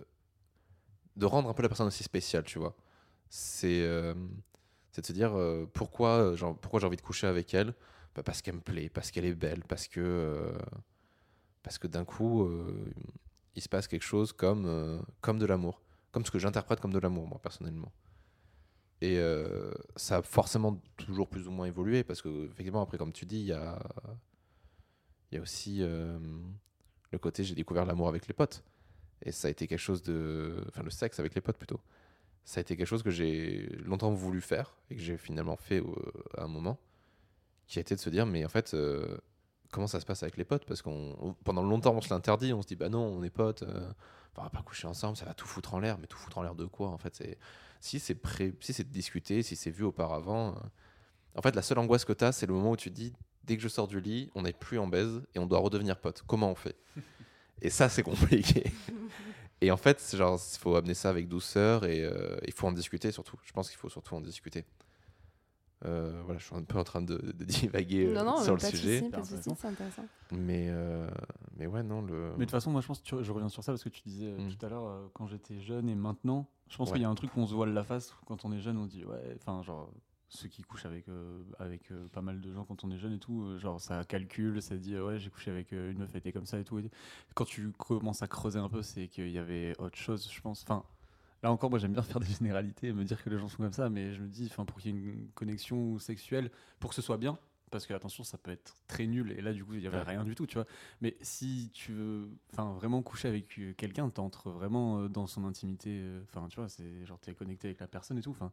de 1.16 1.26
rendre 1.26 1.50
un 1.50 1.54
peu 1.54 1.64
la 1.64 1.70
personne 1.70 1.88
aussi 1.88 2.04
spéciale 2.04 2.44
tu 2.44 2.60
vois 2.60 2.76
c'est 3.30 3.82
euh, 3.82 4.14
c'est 4.92 5.02
de 5.02 5.06
se 5.08 5.14
dire 5.14 5.34
euh, 5.38 5.66
pourquoi 5.74 6.36
genre, 6.36 6.58
pourquoi 6.58 6.80
j'ai 6.80 6.88
envie 6.88 6.98
de 6.98 7.02
coucher 7.02 7.28
avec 7.28 7.54
elle? 7.54 7.74
Bah, 8.14 8.24
parce 8.24 8.42
qu'elle 8.42 8.56
me 8.56 8.62
plaît 8.62 8.90
parce 8.90 9.10
qu'elle 9.10 9.26
est 9.26 9.34
belle 9.36 9.64
parce 9.68 9.88
que 9.88 10.00
euh, 10.02 10.54
parce 11.64 11.78
que 11.78 11.88
d'un 11.88 12.04
coup 12.06 12.44
euh, 12.44 12.92
il 13.56 13.62
se 13.62 13.70
passe 13.70 13.88
quelque 13.88 14.04
chose 14.04 14.34
comme 14.34 15.02
comme 15.22 15.40
de 15.40 15.46
l'amour 15.46 15.82
comme 16.12 16.26
ce 16.26 16.32
que 16.32 16.40
j'interprète 16.40 16.80
comme 16.82 16.92
de 16.94 17.00
l'amour 17.00 17.26
moi 17.28 17.40
personnellement 17.42 17.92
et 19.02 19.20
ça 19.96 20.18
a 20.18 20.22
forcément 20.22 20.80
toujours 20.98 21.28
plus 21.30 21.48
ou 21.48 21.52
moins 21.52 21.66
évolué 21.66 22.04
parce 22.04 22.22
que 22.22 22.46
effectivement 22.46 22.82
après 22.82 22.98
comme 22.98 23.12
tu 23.14 23.26
dis 23.26 23.40
il 23.40 23.46
y 23.48 23.54
a 23.54 23.80
il 25.32 25.36
y 25.36 25.38
a 25.40 25.42
aussi 25.42 25.78
euh, 25.82 26.20
le 27.12 27.18
côté 27.20 27.44
j'ai 27.44 27.56
découvert 27.56 27.86
l'amour 27.86 28.08
avec 28.10 28.28
les 28.28 28.34
potes. 28.34 28.64
Et 29.24 29.32
ça 29.32 29.48
a 29.48 29.52
été 29.52 29.68
quelque 29.68 29.80
chose 29.80 30.02
de 30.02 30.64
enfin 30.70 30.84
le 30.84 30.90
sexe 30.90 31.20
avec 31.20 31.36
les 31.36 31.42
potes 31.42 31.58
plutôt. 31.58 31.80
Ça 32.44 32.60
a 32.60 32.62
été 32.62 32.76
quelque 32.76 32.88
chose 32.88 33.04
que 33.04 33.12
j'ai 33.12 33.68
longtemps 33.86 34.12
voulu 34.12 34.42
faire 34.42 34.76
et 34.90 34.96
que 34.96 35.02
j'ai 35.02 35.18
finalement 35.18 35.56
fait 35.56 35.82
à 36.38 36.44
un 36.44 36.48
moment 36.48 36.80
qui 37.68 37.80
a 37.80 37.82
été 37.82 37.96
de 37.96 38.00
se 38.00 38.10
dire 38.10 38.26
mais 38.26 38.44
en 38.46 38.50
fait 38.50 38.74
euh, 38.74 39.18
comment 39.72 39.88
ça 39.88 40.00
se 40.00 40.06
passe 40.06 40.24
avec 40.24 40.38
les 40.38 40.44
potes? 40.46 40.66
Parce 40.66 40.82
qu'on 40.82 41.16
on- 41.20 41.34
pendant 41.44 41.64
longtemps 41.64 41.94
on 41.96 42.02
se 42.02 42.14
l'interdit 42.14 42.54
on 42.54 42.62
se 42.62 42.68
dit 42.68 42.76
bah 42.76 42.90
non 42.90 43.06
on 43.06 43.24
est 43.24 43.30
potes 43.30 43.64
euh, 43.64 43.92
on 44.38 44.44
va 44.44 44.50
pas 44.50 44.64
coucher 44.64 44.88
ensemble 44.88 45.18
ça 45.18 45.26
va 45.26 45.34
tout 45.34 45.48
foutre 45.48 45.74
en 45.76 45.80
l'air. 45.80 45.98
Mais 46.00 46.08
tout 46.08 46.18
foutre 46.18 46.38
en 46.40 46.44
l'air 46.44 46.56
de 46.56 46.66
quoi 46.66 46.90
en 46.90 46.98
fait? 46.98 47.24
Si 47.80 48.00
c'est 48.00 48.16
pré 48.16 48.54
si 48.60 48.84
discuté 48.86 49.44
si 49.44 49.56
c'est 49.56 49.72
vu 49.72 49.84
auparavant 49.84 50.56
en 51.36 51.42
fait 51.42 51.56
la 51.56 51.62
seule 51.62 51.78
angoisse 51.80 52.06
que 52.06 52.14
tu 52.14 52.26
as 52.26 52.32
c'est 52.32 52.48
le 52.48 52.54
moment 52.54 52.72
où 52.72 52.78
tu 52.78 52.90
dis 52.90 53.14
dès 53.44 53.58
que 53.58 53.64
je 53.64 53.68
sors 53.68 53.88
du 53.88 54.00
lit 54.02 54.30
on 54.36 54.44
n'est 54.44 54.54
plus 54.54 54.80
en 54.80 54.88
baise 54.88 55.22
et 55.36 55.40
on 55.40 55.46
doit 55.46 55.60
redevenir 55.60 56.00
potes 56.00 56.24
comment 56.28 56.50
on 56.52 56.56
fait? 56.56 56.76
Et 57.62 57.70
ça 57.70 57.90
c'est 57.90 58.04
compliqué 58.04 58.64
et 59.64 59.70
en 59.70 59.78
fait, 59.78 60.00
c'est 60.00 60.18
genre, 60.18 60.40
il 60.54 60.58
faut 60.58 60.76
amener 60.76 60.96
ça 60.96 61.12
avec 61.12 61.28
douceur 61.28 61.86
et 61.86 62.04
euh, 62.04 62.36
il 62.48 62.52
faut 62.54 62.66
en 62.66 62.72
discuter 62.72 63.12
surtout. 63.12 63.38
Je 63.44 63.52
pense 63.52 63.70
qu'il 63.70 63.78
faut 63.78 63.90
surtout 63.90 64.16
en 64.16 64.22
discuter. 64.22 64.66
Euh, 65.86 66.22
voilà, 66.26 66.40
je 66.40 66.46
suis 66.46 66.56
un 66.56 66.64
peu 66.64 66.78
en 66.80 66.84
train 66.84 67.02
de, 67.02 67.16
de 67.18 67.46
divaguer 67.46 68.08
euh, 68.08 68.14
non, 68.16 68.24
non, 68.26 68.44
sur 68.44 68.54
le 68.54 68.60
pas 68.60 68.70
de 68.72 68.76
sujet. 68.76 69.00
souci, 69.00 69.12
pas 69.12 69.22
de 69.22 69.56
C'est 69.56 69.66
intéressant. 69.68 70.06
Mais, 70.32 70.68
euh, 70.70 71.08
mais 71.58 71.66
ouais, 71.68 71.82
non, 71.84 72.02
le. 72.02 72.32
Mais 72.34 72.38
de 72.38 72.42
toute 72.46 72.52
façon, 72.52 72.72
moi, 72.72 72.82
je 72.82 72.88
pense, 72.88 73.02
tu- 73.04 73.24
je 73.24 73.32
reviens 73.32 73.50
sur 73.50 73.64
ça 73.64 73.72
parce 73.72 73.84
que 73.84 73.90
tu 73.90 74.02
disais 74.06 74.32
Mm. 74.32 74.50
tout 74.56 74.66
à 74.66 74.70
l'heure, 74.70 74.86
euh, 74.86 75.08
quand 75.14 75.28
j'étais 75.28 75.60
jeune 75.60 75.90
et 75.90 75.96
maintenant, 75.96 76.48
je 76.70 76.78
pense 76.78 76.90
Ouais. 76.90 76.94
qu'il 76.94 77.02
y 77.04 77.06
a 77.06 77.10
un 77.10 77.16
truc 77.16 77.32
qu'on 77.32 77.46
se 77.48 77.54
voile 77.54 77.74
la 77.74 77.84
face 77.84 78.14
quand 78.26 78.46
on 78.46 78.52
est 78.54 78.60
jeune, 78.62 78.78
on 78.78 78.86
dit, 78.86 79.06
ouais, 79.06 79.36
enfin, 79.36 79.62
genre, 79.64 79.92
ceux 80.34 80.48
qui 80.48 80.64
couchent 80.64 80.86
avec, 80.86 81.10
euh, 81.10 81.44
avec 81.60 81.92
euh, 81.92 82.08
pas 82.10 82.22
mal 82.22 82.40
de 82.40 82.54
gens 82.54 82.64
quand 82.64 82.86
on 82.86 82.92
est 82.92 82.98
jeune 82.98 83.14
et 83.14 83.20
tout, 83.20 83.44
euh, 83.44 83.60
genre, 83.60 83.82
ça 83.82 84.06
calcule, 84.06 84.62
ça 84.62 84.78
dit, 84.78 84.98
ouais, 84.98 85.20
j'ai 85.20 85.30
couché 85.30 85.52
avec 85.52 85.74
une 85.74 85.98
meuf, 86.00 86.10
elle 86.14 86.20
était 86.20 86.32
comme 86.32 86.46
ça 86.46 86.58
et 86.60 86.64
tout. 86.64 86.80
et- 86.80 86.90
Quand 87.36 87.46
tu 87.46 87.72
commences 87.74 88.22
à 88.24 88.28
creuser 88.28 88.60
un 88.60 88.70
peu, 88.70 88.82
c'est 88.82 89.08
qu'il 89.10 89.30
y 89.30 89.38
avait 89.38 89.78
autre 89.80 89.98
chose, 89.98 90.32
je 90.32 90.42
pense. 90.42 90.64
Enfin, 90.64 90.84
là 91.44 91.52
encore, 91.52 91.70
moi, 91.70 91.80
j'aime 91.80 91.94
bien 91.94 92.02
faire 92.04 92.20
des 92.22 92.28
généralités 92.28 92.88
et 92.88 92.94
me 92.94 93.04
dire 93.04 93.24
que 93.24 93.30
les 93.30 93.38
gens 93.40 93.50
sont 93.50 93.58
comme 93.64 93.74
ça, 93.74 93.90
mais 93.90 94.14
je 94.14 94.22
me 94.22 94.28
dis, 94.30 94.48
enfin, 94.52 94.66
pour 94.66 94.80
qu'il 94.80 94.96
y 94.96 94.98
ait 94.98 95.02
une 95.02 95.28
connexion 95.36 96.00
sexuelle, 96.00 96.52
pour 96.80 96.90
que 96.92 96.96
ce 96.96 97.02
soit 97.02 97.18
bien, 97.18 97.38
parce 97.72 97.86
que 97.86 97.94
attention, 97.94 98.24
ça 98.24 98.38
peut 98.38 98.52
être 98.52 98.76
très 98.88 99.08
nul 99.08 99.32
et 99.32 99.42
là, 99.42 99.54
du 99.54 99.64
coup, 99.66 99.74
il 99.76 99.82
y 99.82 99.88
avait 99.88 99.98
Ouais. 99.98 100.04
rien 100.04 100.24
du 100.26 100.36
tout, 100.36 100.46
tu 100.48 100.56
vois. 100.56 100.68
Mais 101.02 101.16
si 101.22 101.72
tu 101.74 101.94
veux 101.94 102.30
enfin, 102.54 102.74
vraiment 102.74 103.02
coucher 103.02 103.30
avec 103.30 103.48
quelqu'un, 103.78 104.10
t'entres 104.10 104.50
vraiment 104.50 105.08
dans 105.10 105.26
son 105.28 105.46
intimité. 105.46 106.02
Enfin, 106.24 106.48
tu 106.50 106.58
vois, 106.58 106.68
c'est 106.70 107.06
genre 107.06 107.20
t'es 107.20 107.34
connecté 107.34 107.70
avec 107.70 107.80
la 107.80 107.88
personne 107.88 108.18
et 108.18 108.22
tout. 108.22 108.32
Enfin, 108.32 108.52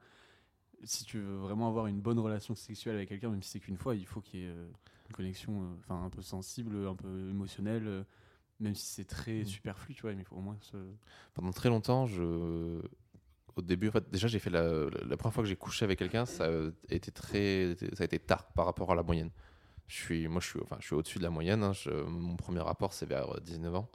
si 0.84 1.04
tu 1.04 1.18
veux 1.20 1.36
vraiment 1.36 1.68
avoir 1.68 1.86
une 1.86 2.00
bonne 2.00 2.18
relation 2.18 2.54
sexuelle 2.54 2.94
avec 2.96 3.08
quelqu'un, 3.08 3.30
même 3.30 3.42
si 3.42 3.50
c'est 3.50 3.60
qu'une 3.60 3.76
fois, 3.78 3.94
il 3.94 4.06
faut 4.06 4.20
qu'il 4.20 4.40
y 4.40 4.44
ait 4.44 4.48
euh, 4.48 4.68
une 5.08 5.14
connexion 5.16 5.62
euh, 5.62 5.66
enfin, 5.80 6.04
un 6.04 6.10
peu 6.10 6.22
sensible, 6.22 6.86
un 6.86 6.94
peu 6.94 7.28
émotionnelle. 7.30 7.86
euh, 7.86 8.04
même 8.60 8.74
si 8.74 8.86
c'est 8.86 9.04
très 9.04 9.42
Mm. 9.42 9.46
superflu, 9.46 9.94
tu 9.94 10.02
vois, 10.02 10.12
mais 10.14 10.22
il 10.22 10.24
faut 10.24 10.34
au 10.36 10.40
moins 10.40 10.56
se. 10.60 10.76
Pendant 11.34 11.52
très 11.52 11.68
longtemps, 11.68 12.06
je. 12.06 12.80
Au 13.56 13.62
début, 13.62 13.88
en 13.88 13.92
fait, 13.92 14.08
déjà, 14.10 14.28
j'ai 14.28 14.38
fait 14.38 14.50
la, 14.50 14.86
première 15.16 15.32
fois 15.34 15.42
que 15.42 15.48
j'ai 15.48 15.56
couché 15.56 15.84
avec 15.84 15.98
quelqu'un, 15.98 16.26
ça 16.26 16.46
a 16.46 16.70
été 16.94 17.10
très, 17.10 17.76
ça 17.94 18.02
a 18.02 18.04
été 18.04 18.18
tard 18.20 18.46
par 18.52 18.66
rapport 18.66 18.92
à 18.92 18.94
la 18.94 19.02
moyenne. 19.02 19.30
Je 19.88 19.94
suis, 19.96 20.28
moi, 20.28 20.40
je 20.40 20.48
suis, 20.48 20.60
enfin, 20.62 20.76
je 20.80 20.86
suis 20.86 20.94
au-dessus 20.94 21.18
de 21.18 21.24
la 21.24 21.30
moyenne. 21.30 21.62
hein. 21.64 21.72
Je- 21.72 21.90
mon 21.90 22.36
premier 22.36 22.60
rapport, 22.60 22.92
c'est 22.92 23.06
vers 23.06 23.30
euh, 23.36 23.40
19 23.40 23.74
ans. 23.74 23.88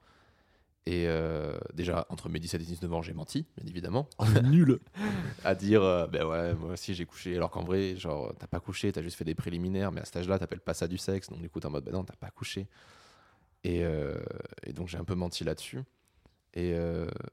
Et 0.85 1.05
euh, 1.07 1.57
déjà, 1.73 2.05
entre 2.09 2.27
mes 2.27 2.39
17 2.39 2.61
et 2.61 2.65
19 2.65 2.93
ans, 2.93 3.01
j'ai 3.01 3.13
menti, 3.13 3.45
bien 3.57 3.67
évidemment. 3.69 4.09
Nul. 4.43 4.79
À 5.45 5.55
dire 5.55 5.81
euh, 5.81 6.07
ben 6.07 6.25
ouais 6.25 6.53
moi 6.53 6.71
aussi 6.71 6.93
j'ai 6.93 7.05
couché. 7.05 7.35
Alors 7.35 7.51
qu'en 7.51 7.63
vrai 7.63 7.97
genre 7.97 8.33
t'as 8.39 8.47
pas 8.47 8.61
couché 8.61 8.91
t'as 8.93 9.01
juste 9.01 9.17
fait 9.17 9.25
des 9.25 9.35
préliminaires 9.35 9.91
mais 9.91 9.99
à 9.99 10.05
cet 10.05 10.15
âge 10.15 10.29
là 10.29 10.39
t'appelles 10.39 10.61
pas 10.61 10.73
ça 10.73 10.87
du 10.87 10.97
sexe. 10.97 11.29
Donc 11.29 11.41
du 11.41 11.49
coup 11.49 11.59
t'es 11.59 11.65
en 11.65 11.69
mode 11.69 11.83
ben 11.83 11.91
non 11.91 12.03
t'as 12.05 12.15
pas 12.15 12.29
couché. 12.29 12.67
Et, 13.65 13.83
euh, 13.83 14.15
et 14.63 14.71
donc 14.71 14.87
j'ai 14.87 14.97
un 14.97 15.03
peu 15.03 15.15
menti 15.15 15.43
là-dessus. 15.43 15.81
Et 16.53 16.75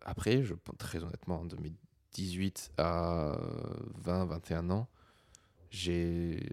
après 0.04 0.42
je 0.42 0.54
très 0.78 1.04
honnêtement 1.04 1.44
de 1.44 1.56
mes 1.56 1.72
18 2.12 2.72
à 2.78 3.38
20 3.98 4.24
21 4.24 4.70
ans 4.70 4.88
j'ai 5.70 6.50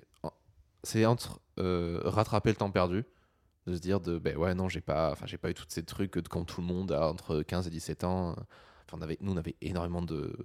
c'est 0.83 1.05
entre 1.05 1.39
rattraper 1.57 2.49
le 2.49 2.55
temps 2.55 2.69
perdu 2.69 3.03
de 3.67 3.75
se 3.75 3.79
dire 3.81 3.99
de 3.99 4.17
ben 4.17 4.35
ouais 4.37 4.55
non 4.55 4.69
j'ai 4.69 4.81
pas 4.81 5.11
enfin 5.11 5.25
j'ai 5.27 5.37
pas 5.37 5.49
eu 5.49 5.53
tous 5.53 5.65
ces 5.67 5.83
trucs 5.83 6.11
que 6.11 6.19
quand 6.21 6.43
tout 6.45 6.61
le 6.61 6.67
monde 6.67 6.91
a 6.91 7.07
entre 7.09 7.43
15 7.43 7.67
et 7.67 7.69
17 7.69 8.03
ans 8.05 8.29
enfin 8.31 8.97
on 8.97 9.01
avait 9.01 9.17
nous 9.21 9.33
on 9.33 9.37
avait 9.37 9.55
énormément 9.61 10.01
de 10.01 10.35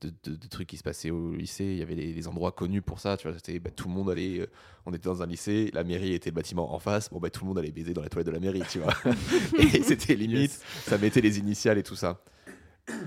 de, 0.00 0.10
de- 0.24 0.34
de 0.36 0.46
trucs 0.46 0.66
qui 0.68 0.78
se 0.78 0.82
passaient 0.82 1.10
au 1.10 1.34
lycée. 1.34 1.64
Il 1.66 1.76
y 1.76 1.82
avait 1.82 1.94
les, 1.94 2.14
les 2.14 2.26
endroits 2.26 2.52
connus 2.52 2.80
pour 2.80 3.00
ça. 3.00 3.18
Tu 3.18 3.28
vois, 3.28 3.36
c'était 3.36 3.58
bah, 3.58 3.68
tout 3.70 3.86
le 3.86 3.92
monde 3.92 4.08
allait. 4.08 4.40
euh, 4.40 4.46
on 4.86 4.94
était 4.94 5.10
dans 5.10 5.22
un 5.22 5.26
lycée, 5.26 5.70
la 5.74 5.84
mairie 5.84 6.14
était 6.14 6.30
le 6.30 6.34
bâtiment 6.34 6.72
en 6.74 6.78
face. 6.78 7.10
Bon, 7.10 7.18
bah, 7.20 7.28
tout 7.28 7.44
le 7.44 7.48
monde 7.48 7.58
allait 7.58 7.70
baiser 7.70 7.92
dans 7.92 8.00
les 8.00 8.08
toilettes 8.08 8.28
de 8.28 8.32
la 8.32 8.40
mairie, 8.40 8.62
tu 8.70 8.78
vois. 8.78 8.94
et 9.58 9.82
c'était 9.82 10.14
limite, 10.14 10.52
ça 10.86 10.96
mettait 10.96 11.20
les 11.20 11.38
initiales 11.38 11.76
et 11.76 11.82
tout 11.82 11.96
ça. 11.96 12.22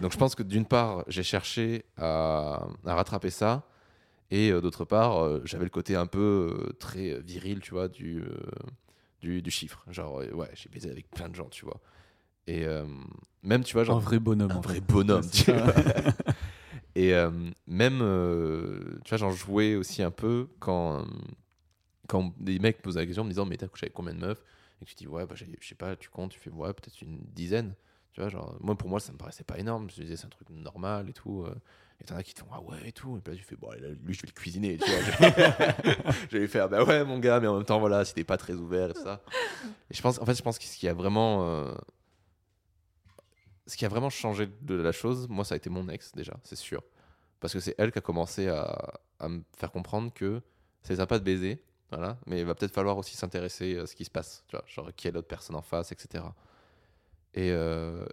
Donc, 0.04 0.12
je 0.12 0.18
pense 0.20 0.36
que 0.36 0.44
d'une 0.44 0.66
part, 0.66 1.04
j'ai 1.08 1.24
cherché 1.24 1.84
à, 1.98 2.68
à 2.86 2.94
rattraper 2.94 3.32
ça. 3.32 3.68
Et 4.30 4.52
euh, 4.52 4.62
d'autre 4.62 4.86
part, 4.86 5.18
euh, 5.24 5.42
j'avais 5.46 5.64
le 5.64 5.72
côté 5.72 5.96
un 5.96 6.06
peu 6.06 6.20
euh, 6.70 6.74
très 6.74 7.20
viril, 7.22 7.60
tu 7.60 7.72
vois, 7.72 7.88
du, 7.88 8.24
du, 9.24 9.42
du 9.42 9.52
chiffre. 9.52 9.84
Genre, 9.90 10.22
euh, 10.22 10.32
ouais, 10.32 10.50
j'ai 10.54 10.70
baisé 10.70 10.92
avec 10.92 11.10
plein 11.10 11.30
de 11.30 11.36
gens, 11.36 11.48
tu 11.48 11.66
vois. 11.66 11.80
Et 12.46 12.66
euh, 12.66 12.86
même, 13.42 13.64
tu 13.64 13.74
vois, 13.74 13.84
genre. 13.84 13.98
un 13.98 14.02
vrai 14.02 14.20
bonhomme. 14.20 14.52
un 14.52 14.62
vrai 14.62 14.82
bonhomme, 14.82 15.30
tu 15.30 15.52
vois. 15.52 15.74
Et 16.96 17.16
euh, 17.16 17.32
même, 17.66 18.02
euh, 18.02 19.00
tu 19.04 19.10
vois, 19.10 19.18
j'en 19.18 19.32
jouais 19.32 19.76
aussi 19.76 20.04
un 20.04 20.12
peu 20.12 20.48
quand, 20.60 21.06
quand 22.08 22.34
des 22.38 22.60
mecs 22.60 22.82
posent 22.84 22.98
la 22.98 23.06
question 23.06 23.24
en 23.24 23.26
me 23.26 23.32
disant, 23.32 23.46
mais 23.46 23.58
t'as 23.58 23.68
couché 23.68 23.86
avec 23.86 23.94
combien 23.94 24.14
de 24.14 24.20
meufs? 24.20 24.44
Et 24.82 24.86
que 24.86 24.90
tu 24.90 24.96
dis, 24.96 25.08
ouais, 25.08 25.26
bah, 25.26 25.34
je 25.36 25.46
sais 25.62 25.76
pas, 25.76 25.96
tu 25.96 26.10
comptes, 26.10 26.32
tu 26.32 26.40
fais, 26.40 26.52
ouais, 26.52 26.74
peut-être 26.74 27.02
une 27.02 27.20
dizaine. 27.34 27.74
Tu 28.12 28.22
vois, 28.22 28.30
genre, 28.30 28.56
moi, 28.60 28.76
pour 28.76 28.90
moi, 28.90 29.00
ça 29.00 29.12
me 29.12 29.18
paraissait 29.18 29.44
pas 29.44 29.58
énorme. 29.58 29.90
Je 29.90 30.02
me 30.02 30.06
disais, 30.06 30.18
c'est 30.18 30.28
un 30.28 30.30
truc 30.30 30.50
normal 30.52 31.10
et 31.10 31.14
tout. 31.14 31.48
Et 32.02 32.06
t'en 32.06 32.16
as 32.16 32.24
qui 32.24 32.34
te 32.34 32.40
font, 32.42 32.48
ah 32.52 32.62
ouais, 32.62 32.88
et 32.88 32.92
tout. 32.92 33.18
Et 33.18 33.22
puis 33.22 33.34
là, 33.34 33.40
tu 33.40 33.46
fais, 33.46 33.56
bon, 33.56 33.72
lui, 33.72 34.14
je 34.14 34.22
vais 34.22 34.28
le 34.28 34.34
cuisiner, 34.34 34.78
tu 34.78 34.86
je 36.30 36.32
vais 36.32 36.40
lui 36.40 36.48
faire, 36.48 36.68
bah 36.68 36.84
ouais, 36.84 37.04
mon 37.06 37.20
gars, 37.20 37.40
mais 37.40 37.48
en 37.48 37.56
même 37.56 37.66
temps, 37.66 37.80
voilà, 37.80 38.04
si 38.04 38.14
t'es 38.14 38.24
pas 38.24 38.38
très 38.38 38.54
ouvert 38.54 38.90
et 38.90 38.94
tout 38.94 39.04
ça. 39.04 39.22
Et 39.90 39.94
je 39.94 40.02
pense, 40.02 40.20
en 40.20 40.26
fait, 40.26 40.36
je 40.36 40.42
pense 40.42 40.58
que 40.58 40.66
ce 40.66 40.78
qui 40.78 40.88
a 40.88 40.94
vraiment. 40.94 41.48
euh, 41.48 41.74
ce 43.68 43.78
qui 43.78 43.86
a 43.86 43.90
vraiment 43.90 44.10
changé 44.10 44.50
de 44.62 44.76
la 44.76 44.92
chose, 44.92 45.28
moi, 45.30 45.46
ça 45.46 45.54
a 45.54 45.58
été 45.58 45.70
mon 45.70 45.88
ex, 45.88 46.12
déjà, 46.14 46.34
c'est 46.44 46.58
sûr. 46.58 46.84
Parce 47.40 47.54
que 47.54 47.60
c'est 47.60 47.76
elle 47.78 47.92
qui 47.92 48.00
a 48.00 48.02
commencé 48.02 48.48
à, 48.48 49.00
me 49.22 49.42
faire 49.58 49.72
comprendre 49.72 50.14
que 50.14 50.42
c'est 50.82 50.98
sympa 50.98 51.18
de 51.18 51.24
baiser, 51.24 51.64
voilà, 51.90 52.18
mais 52.26 52.40
il 52.40 52.46
va 52.46 52.56
peut-être 52.56 52.74
falloir 52.74 52.98
aussi 52.98 53.16
s'intéresser 53.16 53.78
à 53.78 53.86
ce 53.86 53.96
qui 53.96 54.04
se 54.04 54.12
passe, 54.12 54.44
genre 54.68 54.94
qui 54.96 55.08
est 55.08 55.12
l'autre 55.12 55.28
personne 55.28 55.56
en 55.56 55.62
face, 55.62 55.94
etc. 55.94 56.26
Et 57.34 57.52
euh, 57.52 58.06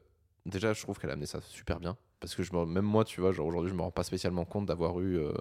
déjà, 0.47 0.73
je 0.73 0.83
trouve 0.83 0.99
qu'elle 0.99 1.11
a 1.11 1.15
amené 1.15 1.27
ça 1.27 1.41
super 1.41 1.81
bien. 1.81 1.97
Parce 2.21 2.35
que 2.35 2.43
même 2.67 2.85
moi, 2.85 3.05
tu 3.05 3.21
vois, 3.21 3.33
genre 3.33 3.47
aujourd'hui, 3.47 3.71
je 3.71 3.75
me 3.75 3.83
rends 3.83 3.91
pas 3.91 4.05
spécialement 4.05 4.45
compte 4.45 4.67
d'avoir 4.67 5.01
eu, 5.01 5.19
euh, 5.19 5.33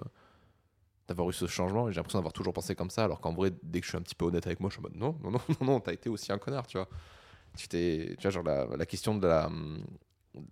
d'avoir 1.08 1.28
eu 1.28 1.32
ce 1.32 1.46
changement. 1.46 1.90
J'ai 1.90 1.96
l'impression 1.96 2.18
d'avoir 2.18 2.32
toujours 2.32 2.52
pensé 2.54 2.74
comme 2.74 2.90
ça. 2.90 3.04
Alors 3.04 3.20
qu'en 3.20 3.32
vrai, 3.34 3.52
dès 3.62 3.80
que 3.80 3.84
je 3.86 3.90
suis 3.90 3.98
un 3.98 4.02
petit 4.02 4.14
peu 4.14 4.24
honnête 4.26 4.46
avec 4.46 4.60
moi, 4.60 4.70
je 4.70 4.74
suis 4.74 4.80
en 4.80 4.82
mode 4.84 4.96
non, 4.96 5.18
non, 5.22 5.30
non, 5.32 5.40
non, 5.60 5.66
non, 5.66 5.80
t'as 5.80 5.92
été 5.92 6.08
aussi 6.08 6.32
un 6.32 6.38
connard, 6.38 6.66
tu 6.66 6.78
vois. 6.78 6.88
Tu, 7.56 7.68
t'es- 7.68 8.16
tu 8.18 8.22
vois, 8.22 8.30
genre 8.30 8.44
la, 8.44 8.86
question 8.86 9.16
de 9.16 9.26
la, 9.26 9.50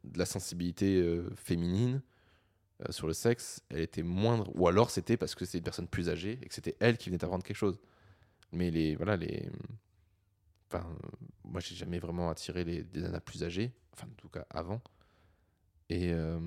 de 0.05 0.19
la 0.19 0.27
sensibilité 0.27 1.01
euh, 1.01 1.31
féminine 1.37 2.03
euh, 2.88 2.93
sur 2.93 3.07
le 3.07 3.12
sexe, 3.14 3.62
elle 3.71 3.81
était 3.81 4.03
moindre. 4.03 4.51
Ou 4.57 4.69
alors 4.69 4.91
c'était 4.91 5.17
parce 5.17 5.35
que 5.35 5.45
c'était 5.45 5.59
une 5.59 5.64
personne 5.64 5.88
plus 5.88 6.09
âgée 6.11 6.38
et 6.43 6.47
que 6.49 6.55
c'était 6.55 6.77
elle 6.81 6.99
qui 6.99 7.11
venait 7.11 7.19
t'apprendre 7.19 7.45
quelque 7.45 7.57
chose. 7.57 7.81
Mais 8.53 8.71
les. 8.71 8.97
Voilà, 8.97 9.17
les. 9.17 9.49
Enfin, 10.71 10.87
moi, 11.45 11.61
j'ai 11.61 11.75
jamais 11.75 11.99
vraiment 11.99 12.29
attiré 12.31 12.64
les, 12.64 12.83
des 12.83 13.01
nanas 13.01 13.21
plus 13.21 13.43
âgées. 13.43 13.73
Enfin, 13.95 14.07
en 14.07 14.14
tout 14.17 14.29
cas, 14.29 14.47
avant. 14.51 14.81
Et, 15.90 16.12
euh, 16.12 16.38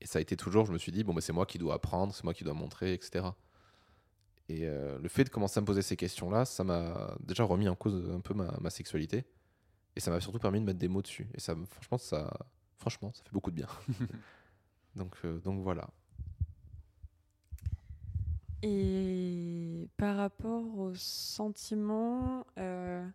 et 0.00 0.06
ça 0.06 0.18
a 0.18 0.22
été 0.22 0.36
toujours, 0.36 0.66
je 0.66 0.72
me 0.72 0.78
suis 0.78 0.92
dit, 0.92 1.04
bon, 1.04 1.12
mais 1.12 1.20
c'est 1.20 1.32
moi 1.32 1.46
qui 1.46 1.58
dois 1.58 1.74
apprendre, 1.74 2.14
c'est 2.14 2.24
moi 2.24 2.34
qui 2.34 2.44
dois 2.44 2.54
montrer, 2.54 2.92
etc. 2.94 3.26
Et 4.48 4.66
euh, 4.66 4.98
le 4.98 5.08
fait 5.08 5.24
de 5.24 5.28
commencer 5.28 5.58
à 5.58 5.60
me 5.60 5.66
poser 5.66 5.82
ces 5.82 5.96
questions-là, 5.96 6.44
ça 6.44 6.64
m'a 6.64 7.16
déjà 7.20 7.44
remis 7.44 7.68
en 7.68 7.76
cause 7.76 8.10
un 8.10 8.20
peu 8.20 8.34
ma, 8.34 8.56
ma 8.60 8.70
sexualité. 8.70 9.24
Et 9.96 10.00
ça 10.00 10.10
m'a 10.10 10.20
surtout 10.20 10.38
permis 10.38 10.60
de 10.60 10.64
mettre 10.64 10.78
des 10.78 10.88
mots 10.88 11.02
dessus. 11.02 11.28
Et 11.34 11.40
ça, 11.40 11.54
me- 11.54 11.66
franchement, 11.66 11.98
ça, 11.98 12.32
franchement, 12.78 13.12
ça 13.14 13.22
fait 13.24 13.32
beaucoup 13.32 13.50
de 13.50 13.56
bien. 13.56 13.68
donc, 14.96 15.14
euh, 15.24 15.38
donc 15.40 15.62
voilà. 15.62 15.88
Et 18.62 19.88
par 19.96 20.16
rapport 20.16 20.78
aux 20.78 20.94
sentiments, 20.94 22.44
euh, 22.58 23.06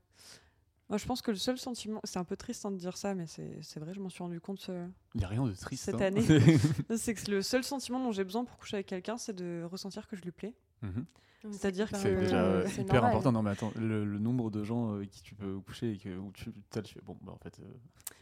moi 0.89 0.97
je 0.97 1.05
pense 1.05 1.21
que 1.21 1.31
le 1.31 1.37
seul 1.37 1.57
sentiment, 1.57 1.99
c'est 2.03 2.19
un 2.19 2.23
peu 2.23 2.35
triste 2.37 2.65
hein, 2.65 2.71
de 2.71 2.77
dire 2.77 2.95
ça, 2.97 3.15
mais 3.15 3.25
c'est 3.27 3.79
vrai, 3.79 3.93
je 3.93 3.99
m'en 3.99 4.09
suis 4.09 4.23
rendu 4.23 4.39
compte, 4.39 4.67
euh, 4.69 4.87
Il 5.15 5.19
n'y 5.19 5.25
a 5.25 5.27
rien 5.27 5.43
de 5.45 5.53
triste. 5.53 5.83
Cette 5.85 5.95
hein. 5.95 6.05
année. 6.05 6.21
c'est 6.97 7.13
que 7.13 7.31
le 7.31 7.41
seul 7.41 7.63
sentiment 7.63 7.99
dont 7.99 8.11
j'ai 8.11 8.23
besoin 8.23 8.45
pour 8.45 8.57
coucher 8.57 8.77
avec 8.77 8.87
quelqu'un, 8.87 9.17
c'est 9.17 9.33
de 9.33 9.63
ressentir 9.69 10.07
que 10.07 10.15
je 10.15 10.21
lui 10.21 10.31
plais. 10.31 10.53
Mhm. 10.81 11.05
C'est-à-dire 11.51 11.91
que- 11.91 11.97
C'est 11.97 12.15
déjà 12.15 12.43
Euh, 12.43 12.63
euh, 12.63 12.67
c'est 12.67 12.81
hyper 12.81 12.95
normal. 12.95 13.11
important. 13.11 13.31
Non, 13.31 13.43
mais 13.43 13.51
attends, 13.51 13.71
le, 13.75 14.03
le 14.03 14.17
nombre 14.19 14.49
de 14.49 14.63
gens 14.63 14.91
euh, 14.91 14.95
avec 14.97 15.11
qui 15.11 15.21
tu 15.21 15.35
peux 15.35 15.59
coucher 15.59 15.91
et 15.91 15.97
que, 15.97 16.09
où 16.17 16.31
tu, 16.31 16.51
bon, 17.03 17.15
bah 17.21 17.33
en 17.33 17.37
fait, 17.37 17.59
euh, 17.59 17.63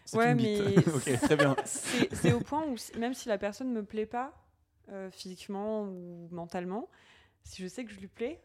c'est 0.03 0.17
Ouais, 0.17 0.31
une 0.31 0.37
mais 0.41 0.77
ok, 0.93 1.19
très 1.21 1.35
bien. 1.37 1.55
C'est 2.11 2.33
au 2.33 2.41
point 2.41 2.65
où 2.65 2.75
même 2.99 3.13
si 3.13 3.29
la 3.29 3.37
personne 3.37 3.71
me 3.71 3.83
plaît 3.83 4.05
pas 4.05 4.33
euh, 4.89 5.09
physiquement 5.09 5.83
ou 5.83 6.27
mentalement, 6.31 6.89
si 7.43 7.61
je 7.61 7.67
sais 7.69 7.85
que 7.85 7.91
je 7.93 7.99
lui 7.99 8.07
plais, 8.09 8.41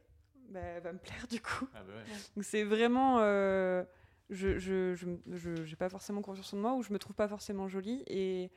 bah, 0.50 0.60
elle 0.60 0.82
va 0.84 0.92
me 0.92 0.98
plaire 0.98 1.26
du 1.28 1.40
coup. 1.40 1.66
Ah 1.74 1.80
bah 1.84 1.92
ouais. 1.96 2.14
Donc 2.36 2.44
c'est 2.44 2.62
vraiment, 2.62 3.18
je 4.30 4.58
je 4.58 4.94
je 4.94 5.06
je- 5.36 5.64
j'ai 5.64 5.76
pas 5.76 5.88
forcément 5.88 6.22
confiance 6.22 6.52
en 6.52 6.58
moi 6.58 6.74
ou 6.74 6.82
je 6.82 6.92
me 6.92 6.98
trouve 6.98 7.14
pas 7.16 7.28
forcément 7.28 7.68
jolie 7.68 8.02
et 8.06 8.50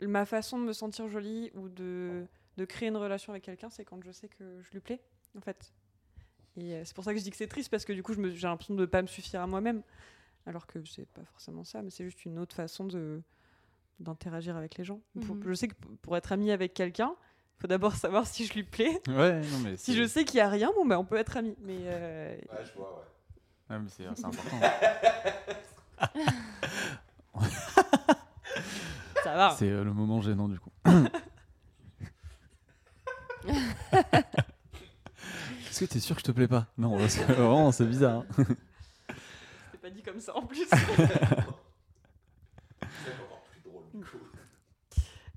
ma 0.00 0.26
façon 0.26 0.58
de 0.58 0.64
me 0.64 0.72
sentir 0.72 1.08
jolie 1.08 1.50
ou 1.54 1.68
de 1.68 2.26
de 2.58 2.64
créer 2.66 2.88
une 2.90 2.96
relation 2.98 3.32
avec 3.32 3.44
quelqu'un, 3.44 3.70
c'est 3.70 3.84
quand 3.84 4.02
je 4.04 4.10
sais 4.12 4.28
que 4.28 4.60
je 4.62 4.70
lui 4.72 4.80
plais 4.80 5.00
en 5.36 5.40
fait. 5.40 5.72
Et 6.56 6.74
euh, 6.74 6.82
c'est 6.84 6.94
pour 6.94 7.04
ça 7.04 7.12
que 7.14 7.18
je 7.18 7.24
dis 7.24 7.30
que 7.30 7.36
c'est 7.36 7.46
triste 7.46 7.70
parce 7.70 7.84
que 7.86 7.92
du 7.94 8.02
coup 8.02 8.12
je 8.12 8.20
me- 8.20 8.28
j'ai 8.30 8.46
l'impression 8.46 8.74
de 8.74 8.84
pas 8.84 9.00
me 9.00 9.06
suffire 9.06 9.40
à 9.40 9.46
moi-même, 9.46 9.82
alors 10.44 10.66
que 10.66 10.84
c'est 10.84 11.06
pas 11.08 11.24
forcément 11.24 11.64
ça, 11.64 11.80
mais 11.80 11.88
c'est 11.90 12.04
juste 12.04 12.24
une 12.26 12.38
autre 12.38 12.54
façon 12.54 12.84
de 12.84 13.22
d'interagir 14.00 14.56
avec 14.56 14.76
les 14.78 14.84
gens. 14.84 15.00
Pour- 15.20 15.36
Mhm. 15.36 15.44
je 15.46 15.54
sais 15.54 15.68
que 15.68 15.74
pour 16.02 16.16
être 16.16 16.32
ami 16.32 16.50
avec 16.50 16.74
quelqu'un, 16.74 17.14
il 17.56 17.60
faut 17.60 17.66
d'abord 17.68 17.94
savoir 17.94 18.26
si 18.26 18.44
je 18.46 18.52
lui 18.54 18.64
plais. 18.64 19.00
Ouais, 19.06 19.40
non, 19.42 19.58
mais 19.62 19.76
Si 19.76 19.94
je 19.94 20.04
sais 20.06 20.24
qu'il 20.24 20.38
y 20.38 20.40
a 20.40 20.48
rien, 20.48 20.72
bon 20.74 20.84
bah 20.84 20.98
on 20.98 21.04
peut 21.04 21.16
être 21.16 21.36
amis. 21.36 21.54
Mais 21.60 21.76
euh, 21.86 22.36
je 22.64 22.72
vois, 22.74 22.98
ouais. 22.98 23.04
Ah, 23.68 23.78
mais 23.78 23.88
c'est 23.88 24.04
c'est 24.14 24.24
important. 24.24 24.60
ça 29.24 29.34
va. 29.34 29.54
c'est 29.58 29.68
euh, 29.70 29.84
le 29.84 29.92
moment 29.92 30.20
gênant 30.20 30.48
du 30.48 30.58
coup. 30.58 30.70
Est-ce 35.70 35.80
que 35.80 35.84
t'es 35.86 36.00
sûr 36.00 36.14
que 36.16 36.20
je 36.20 36.26
te 36.26 36.32
plais 36.32 36.48
pas? 36.48 36.66
Non, 36.76 36.98
parce 36.98 37.16
que 37.16 37.32
vraiment, 37.32 37.72
c'est 37.72 37.86
bizarre. 37.86 38.24
hein. 38.38 38.44
C'est 39.72 39.80
pas 39.80 39.90
dit 39.90 40.02
comme 40.02 40.20
ça 40.20 40.36
en 40.36 40.42
plus. 40.42 40.66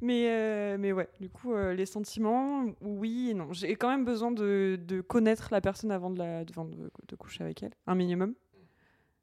Mais, 0.05 0.27
euh, 0.29 0.77
mais 0.79 0.91
ouais, 0.93 1.09
du 1.19 1.29
coup, 1.29 1.53
euh, 1.53 1.73
les 1.73 1.85
sentiments, 1.85 2.65
oui 2.81 3.31
et 3.31 3.33
non. 3.33 3.51
J'ai 3.51 3.75
quand 3.75 3.89
même 3.89 4.05
besoin 4.05 4.31
de, 4.31 4.79
de 4.81 5.01
connaître 5.01 5.49
la 5.51 5.59
personne 5.59 5.91
avant 5.91 6.09
de, 6.09 6.19
la, 6.19 6.45
de, 6.45 6.53
de, 6.53 6.91
de 7.07 7.15
coucher 7.15 7.43
avec 7.43 7.61
elle, 7.63 7.73
un 7.87 7.95
minimum. 7.95 8.33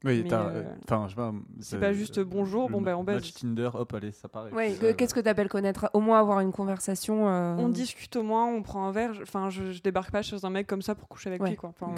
Oui, 0.05 0.21
euh, 0.33 0.63
Enfin, 0.83 1.05
je 1.07 1.11
sais 1.11 1.15
pas. 1.15 1.33
c'est 1.61 1.79
pas 1.79 1.93
juste 1.93 2.19
bonjour, 2.19 2.69
bon, 2.69 2.81
ben, 2.81 2.93
on 2.97 3.05
baise. 3.05 3.15
Match 3.15 3.33
Tinder, 3.35 3.69
hop, 3.73 3.93
allez, 3.93 4.11
ça 4.11 4.27
part. 4.27 4.51
Ouais, 4.51 4.75
euh, 4.83 4.93
qu'est-ce 4.93 5.13
que 5.13 5.21
tu 5.21 5.29
appelles 5.29 5.47
connaître? 5.47 5.89
Au 5.93 6.01
moins 6.01 6.19
avoir 6.19 6.41
une 6.41 6.51
conversation. 6.51 7.29
euh, 7.29 7.55
On 7.57 7.69
discute 7.69 8.13
au 8.17 8.23
moins, 8.23 8.45
on 8.45 8.61
prend 8.61 8.85
un 8.85 8.91
verre. 8.91 9.13
Enfin, 9.21 9.49
je, 9.49 9.71
je 9.71 9.81
débarque 9.81 10.11
pas 10.11 10.21
chez 10.21 10.43
un 10.43 10.49
mec 10.49 10.67
comme 10.67 10.81
ça 10.81 10.93
pour 10.93 11.07
coucher 11.07 11.29
avec 11.29 11.41
Ouais, 11.41 11.51
lui. 11.51 11.55
Quoi. 11.55 11.69
Enfin, 11.69 11.95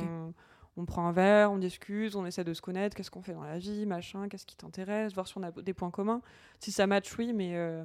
on, 0.78 0.82
on 0.82 0.86
prend 0.86 1.08
un 1.08 1.12
verre, 1.14 1.52
on 1.52 1.58
discute, 1.58 2.16
on 2.16 2.28
essaie 2.28 2.44
de 2.44 2.54
se 2.54 2.62
connaître, 2.62 2.96
qu'est-ce 2.96 3.10
qu'on 3.10 3.24
fait 3.24 3.34
dans 3.34 3.44
la 3.44 3.58
vie, 3.58 3.88
machin, 3.88 4.28
qu'est-ce 4.30 4.46
qui 4.46 4.56
t'intéresse, 4.56 5.12
voir 5.16 5.28
si 5.28 5.36
on 5.40 5.44
a 5.44 5.50
des 5.50 5.74
points 5.74 5.90
communs. 5.90 6.22
Si 6.60 6.72
ça 6.72 6.86
match, 6.86 7.12
oui, 7.18 7.34
mais, 7.34 7.56
euh, 7.56 7.84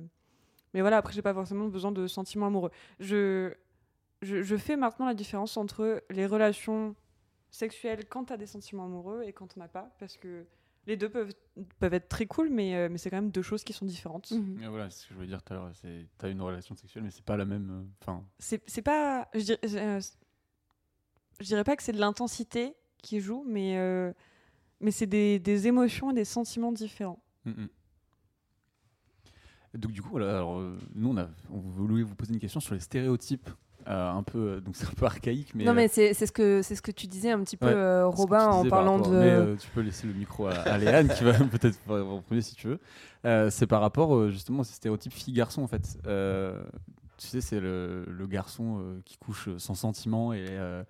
mais 0.74 0.80
voilà, 0.80 0.98
après, 0.98 1.12
j'ai 1.12 1.22
pas 1.22 1.34
forcément 1.34 1.66
besoin 1.66 1.92
de 1.92 2.06
sentiments 2.06 2.46
amoureux. 2.46 2.70
Je, 3.00 3.52
je, 4.22 4.42
je 4.42 4.56
fais 4.56 4.76
maintenant 4.76 5.06
la 5.06 5.14
différence 5.14 5.56
entre 5.56 6.02
les 6.10 6.26
relations 6.26 6.94
sexuelles 7.50 8.06
quand 8.08 8.26
t'as 8.26 8.36
des 8.36 8.46
sentiments 8.46 8.84
amoureux 8.84 9.22
et 9.24 9.32
quand 9.32 9.48
t'en 9.48 9.60
as 9.62 9.68
pas, 9.68 9.90
parce 9.98 10.16
que 10.16 10.44
les 10.86 10.96
deux 10.96 11.08
peuvent, 11.10 11.32
peuvent 11.78 11.94
être 11.94 12.08
très 12.08 12.26
cool, 12.26 12.48
mais, 12.48 12.74
euh, 12.74 12.88
mais 12.90 12.96
c'est 12.98 13.10
quand 13.10 13.16
même 13.20 13.30
deux 13.30 13.42
choses 13.42 13.64
qui 13.64 13.72
sont 13.72 13.84
différentes. 13.86 14.32
et 14.32 14.66
voilà, 14.68 14.88
c'est 14.90 15.00
ce 15.02 15.06
que 15.06 15.10
je 15.10 15.14
voulais 15.16 15.26
dire 15.28 15.42
tout 15.42 15.52
à 15.52 15.56
l'heure. 15.56 15.70
c'est- 15.74 16.06
T'as 16.18 16.30
une 16.30 16.40
relation 16.40 16.74
sexuelle, 16.74 17.02
mais 17.04 17.10
c'est 17.10 17.24
pas 17.24 17.36
la 17.36 17.44
même. 17.44 17.70
euh, 17.70 17.84
Enfin, 18.00 18.24
c'est 18.38 18.62
c'est 18.68 18.82
pas 18.82 19.28
je 19.34 19.40
dirais, 19.40 19.58
euh, 19.64 20.00
je 21.40 21.44
dirais 21.46 21.64
pas 21.64 21.76
que 21.76 21.82
c'est 21.82 21.92
de 21.92 21.98
l'intensité 22.00 22.74
qui 23.02 23.20
joue 23.20 23.44
mais 23.46 23.78
euh, 23.78 24.12
mais 24.80 24.90
c'est 24.90 25.06
des, 25.06 25.38
des 25.38 25.66
émotions 25.66 26.10
et 26.10 26.14
des 26.14 26.24
sentiments 26.24 26.72
différents 26.72 27.22
mm, 27.44 27.50
mm. 27.50 27.64
Et 27.64 27.70
Donc 29.74 29.92
du 29.92 30.02
coup, 30.02 30.10
voilà, 30.10 30.36
alors, 30.38 30.58
euh, 30.58 30.76
nous 30.94 31.10
on 31.10 31.16
a, 31.16 31.28
on 31.52 31.58
voulait 31.58 32.02
vous 32.02 32.14
poser 32.16 32.32
une 32.34 32.40
question 32.40 32.58
sur 32.60 32.74
les 32.74 32.80
stéréotypes, 32.80 33.48
euh, 33.88 34.10
un 34.10 34.22
peu, 34.22 34.38
euh, 34.38 34.60
donc 34.60 34.74
c'est 34.76 34.86
un 34.86 34.90
peu 34.96 35.06
archaïque, 35.06 35.54
mais 35.54 35.64
non, 35.64 35.72
mais 35.74 35.86
c'est 35.88 36.12
c'est 36.12 36.26
ce, 36.26 36.32
que- 36.32 36.60
c'est 36.62 36.74
ce 36.74 36.82
que 36.82 36.90
tu 36.90 37.06
disais 37.06 37.30
un 37.30 37.40
petit 37.44 37.56
peu, 37.56 37.66
Ouais, 37.66 37.72
euh, 37.72 38.04
ce 38.06 38.10
que 38.10 38.16
tu 38.16 38.20
Robin, 38.22 38.46
en 38.46 38.58
disais 38.58 38.68
par 38.70 38.78
parlant 38.80 38.96
rapport- 38.96 39.12
de. 39.12 39.18
Mais 39.18 39.30
euh, 39.30 39.56
tu 39.56 39.68
peux 39.70 39.80
laisser 39.80 40.06
le 40.08 40.12
micro 40.12 40.46
à, 40.48 40.52
à 40.54 40.76
Léane 40.78 41.08
qui 41.08 41.22
va 41.24 41.32
peut-être 41.58 41.78
en 41.88 42.20
premier 42.20 42.42
si 42.42 42.54
tu 42.56 42.66
veux. 42.68 42.78
Euh, 43.24 43.48
c'est 43.50 43.66
par 43.66 43.80
rapport 43.80 44.14
euh, 44.14 44.30
justement 44.30 44.62
à 44.62 44.64
ces 44.64 44.74
stéréotypes 44.74 45.12
fille-garçon 45.12 45.62
en 45.62 45.68
fait. 45.68 45.98
Euh, 46.06 46.60
tu 47.16 47.26
sais, 47.28 47.40
c'est 47.40 47.60
le, 47.60 48.04
le 48.08 48.26
garçon 48.26 48.78
euh, 48.80 49.00
qui 49.04 49.18
couche 49.18 49.48
sans 49.58 49.74
sentiment 49.74 50.32
et, 50.32 50.46
euh, 50.50 50.82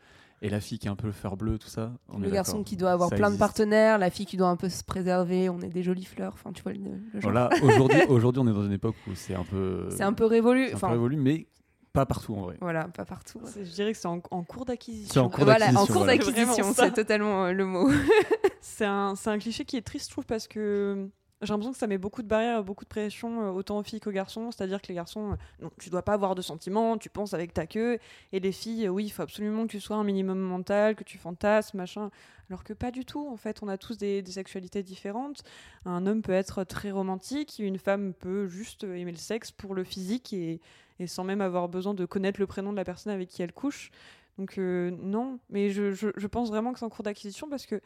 et 0.42 0.48
la 0.48 0.61
fille 0.61 0.79
qui 0.79 0.87
est 0.87 0.90
un 0.90 0.96
peu 0.96 1.07
le 1.07 1.12
fer 1.12 1.37
bleu, 1.37 1.59
tout 1.59 1.68
ça. 1.68 1.92
On 2.09 2.18
le 2.18 2.29
est 2.29 2.31
garçon 2.31 2.62
qui 2.62 2.76
doit 2.76 2.92
avoir 2.92 3.11
Ça 3.11 3.16
plein 3.16 3.31
de 3.31 3.37
partenaires, 3.37 3.98
la 3.98 4.11
fille 4.11 4.26
qui 4.26 4.37
doit 4.37 4.48
un 4.48 4.57
peu 4.57 4.68
se 4.68 4.83
préserver, 4.83 5.48
on 5.50 5.61
est 5.61 5.68
des 5.68 5.83
jolies 5.83 6.05
fleurs, 6.07 6.33
enfin 6.35 6.53
tu 6.53 6.62
vois 6.62 6.72
le, 6.72 6.79
le 7.12 7.20
genre. 7.20 7.31
Voilà, 7.33 7.50
aujourd'hui, 7.62 7.98
aujourd'hui, 8.09 8.42
on 8.44 8.48
est 8.48 8.53
dans 8.55 8.64
une 8.64 8.72
époque 8.72 8.96
où 9.09 9.14
c'est 9.14 9.35
un 9.35 9.44
peu. 9.44 9.88
C'est 9.90 10.03
un 10.03 10.12
peu 10.14 10.24
révolu, 10.24 10.68
c'est 10.68 10.74
un 10.76 10.79
peu 10.81 10.87
révolu, 10.87 11.16
mais 11.16 11.46
pas 11.92 12.07
partout 12.07 12.35
en 12.37 12.42
vrai. 12.42 12.57
voilà, 12.61 12.85
pas 12.85 13.05
partout. 13.05 13.40
Je 13.57 13.68
dirais 13.70 13.92
que 13.92 13.98
c'est 13.98 14.07
en, 14.07 14.22
en 14.31 14.44
cours 14.44 14.64
d'acquisition 14.64 15.12
C'est 15.12 15.18
en 15.18 15.29
cours 15.29 15.44
Voilà, 15.44 15.66
en 15.66 15.72
d'acquisition, 15.72 15.87
cours 15.94 16.05
voilà. 16.05 16.18
d'acquisition, 16.18 16.46
Vraiment 16.53 16.72
ça. 16.72 16.85
c'est 16.87 16.92
totalement 16.92 17.44
euh, 17.46 17.53
le 17.53 17.66
mot. 17.66 17.90
c'est 18.61 18.85
un, 18.85 19.14
c'est 19.16 19.29
un 19.31 19.38
cliché 19.38 19.64
qui 19.64 19.76
est 19.76 19.83
triste 19.83 20.07
je 20.07 20.12
trouve 20.12 20.24
parce 20.24 20.46
que 20.46 21.09
j'ai 21.42 21.55
l'impression 21.55 21.72
que 21.72 21.79
ça 21.79 21.87
met 21.87 21.96
beaucoup 21.96 22.22
de 22.22 22.29
barrières, 22.29 22.62
beaucoup 22.62 22.85
de 22.85 22.88
pression, 22.90 23.42
euh, 23.42 23.50
autant 23.50 23.79
aux 23.79 23.83
filles 23.83 24.00
qu'aux 24.00 24.11
garçons. 24.11 24.50
C'est-à-dire 24.50 24.83
que 24.83 24.88
les 24.88 24.94
garçons, 24.94 25.33
euh, 25.33 25.37
non, 25.62 25.70
tu 25.79 25.88
dois 25.88 26.03
pas 26.03 26.12
avoir 26.12 26.35
de 26.35 26.42
sentiments, 26.42 26.98
tu 26.98 27.09
penses 27.09 27.33
avec 27.33 27.55
ta 27.55 27.66
queue. 27.66 27.98
Et 28.33 28.40
les 28.40 28.53
filles, 28.53 28.87
euh, 28.87 28.90
oui, 28.90 29.07
il 29.07 29.11
faut 29.11 29.22
absolument 29.22 29.66
que 29.66 29.70
tu 29.70 29.81
sois 29.81 29.96
un 29.96 30.05
minimum 30.05 30.38
mental, 30.38 30.94
que 30.96 31.05
tu 31.05 31.16
fantasmes, 31.16 31.79
machin. 31.79 32.11
Alors 32.50 32.62
que 32.62 32.74
pas 32.74 32.90
du 32.90 33.07
tout. 33.07 33.26
En 33.26 33.38
fait, 33.38 33.62
on 33.62 33.68
a 33.68 33.79
tous 33.79 33.96
des, 33.96 34.22
sexualités 34.26 34.83
différentes. 34.83 35.42
Un 35.87 36.07
homme 36.07 36.20
peut 36.20 36.33
être 36.33 36.64
très 36.64 36.90
romantique, 36.90 37.57
une 37.59 37.79
femme 37.79 38.12
peut 38.12 38.46
juste 38.46 38.85
aimer 38.85 39.12
le 39.12 39.16
sexe 39.16 39.50
pour 39.50 39.74
le 39.74 39.85
physique 39.85 40.33
et, 40.35 40.61
sans 41.07 41.24
même 41.24 41.40
avoir 41.40 41.68
besoin 41.68 41.94
de 41.94 42.05
connaître 42.05 42.38
le 42.38 42.46
prénom 42.46 42.72
de 42.72 42.76
la 42.76 42.85
personne 42.85 43.12
avec 43.12 43.29
qui 43.29 43.42
elle 43.42 43.53
couche. 43.53 43.90
Donc 44.37 44.59
non, 44.59 45.38
mais 45.48 45.70
je 45.70 46.26
pense 46.26 46.50
vraiment 46.50 46.72
que 46.72 46.81
c'est 46.81 46.85
en 46.85 46.90
cours 46.90 47.05
d'acquisition 47.05 47.48
parce 47.48 47.66
que 47.66 47.81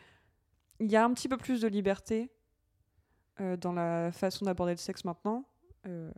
il 0.81 0.91
y 0.91 0.97
a 0.97 1.05
un 1.05 1.13
petit 1.13 1.29
peu 1.29 1.37
plus 1.37 1.61
de 1.61 1.69
liberté 1.69 2.31
euh, 3.41 3.57
dans 3.57 3.73
la 3.73 4.13
façon 4.13 4.45
d'aborder 4.45 4.73
le 4.73 4.79
sexe 4.79 5.05
maintenant. 5.05 5.45
Euh, 5.87 6.11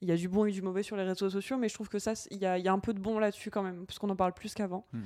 Il 0.00 0.08
y 0.08 0.12
a 0.12 0.16
du 0.16 0.28
bon 0.28 0.44
et 0.44 0.50
du 0.52 0.60
mauvais 0.62 0.82
sur 0.82 0.96
les 0.96 1.02
réseaux 1.04 1.30
sociaux, 1.30 1.56
mais 1.56 1.68
je 1.68 1.74
trouve 1.74 1.88
que 1.88 1.98
ça, 1.98 2.12
il 2.30 2.38
y 2.38 2.44
a, 2.46 2.58
il 2.58 2.64
y 2.64 2.68
a 2.68 2.72
un 2.72 2.78
peu 2.78 2.92
de 2.92 3.00
bon 3.00 3.18
là-dessus 3.18 3.50
quand 3.50 3.62
même, 3.62 3.86
parce 3.86 3.98
qu'on 3.98 4.10
en 4.10 4.16
parle 4.16 4.34
plus 4.34 4.52
qu'avant. 4.54 4.86
Mhm. 4.92 5.02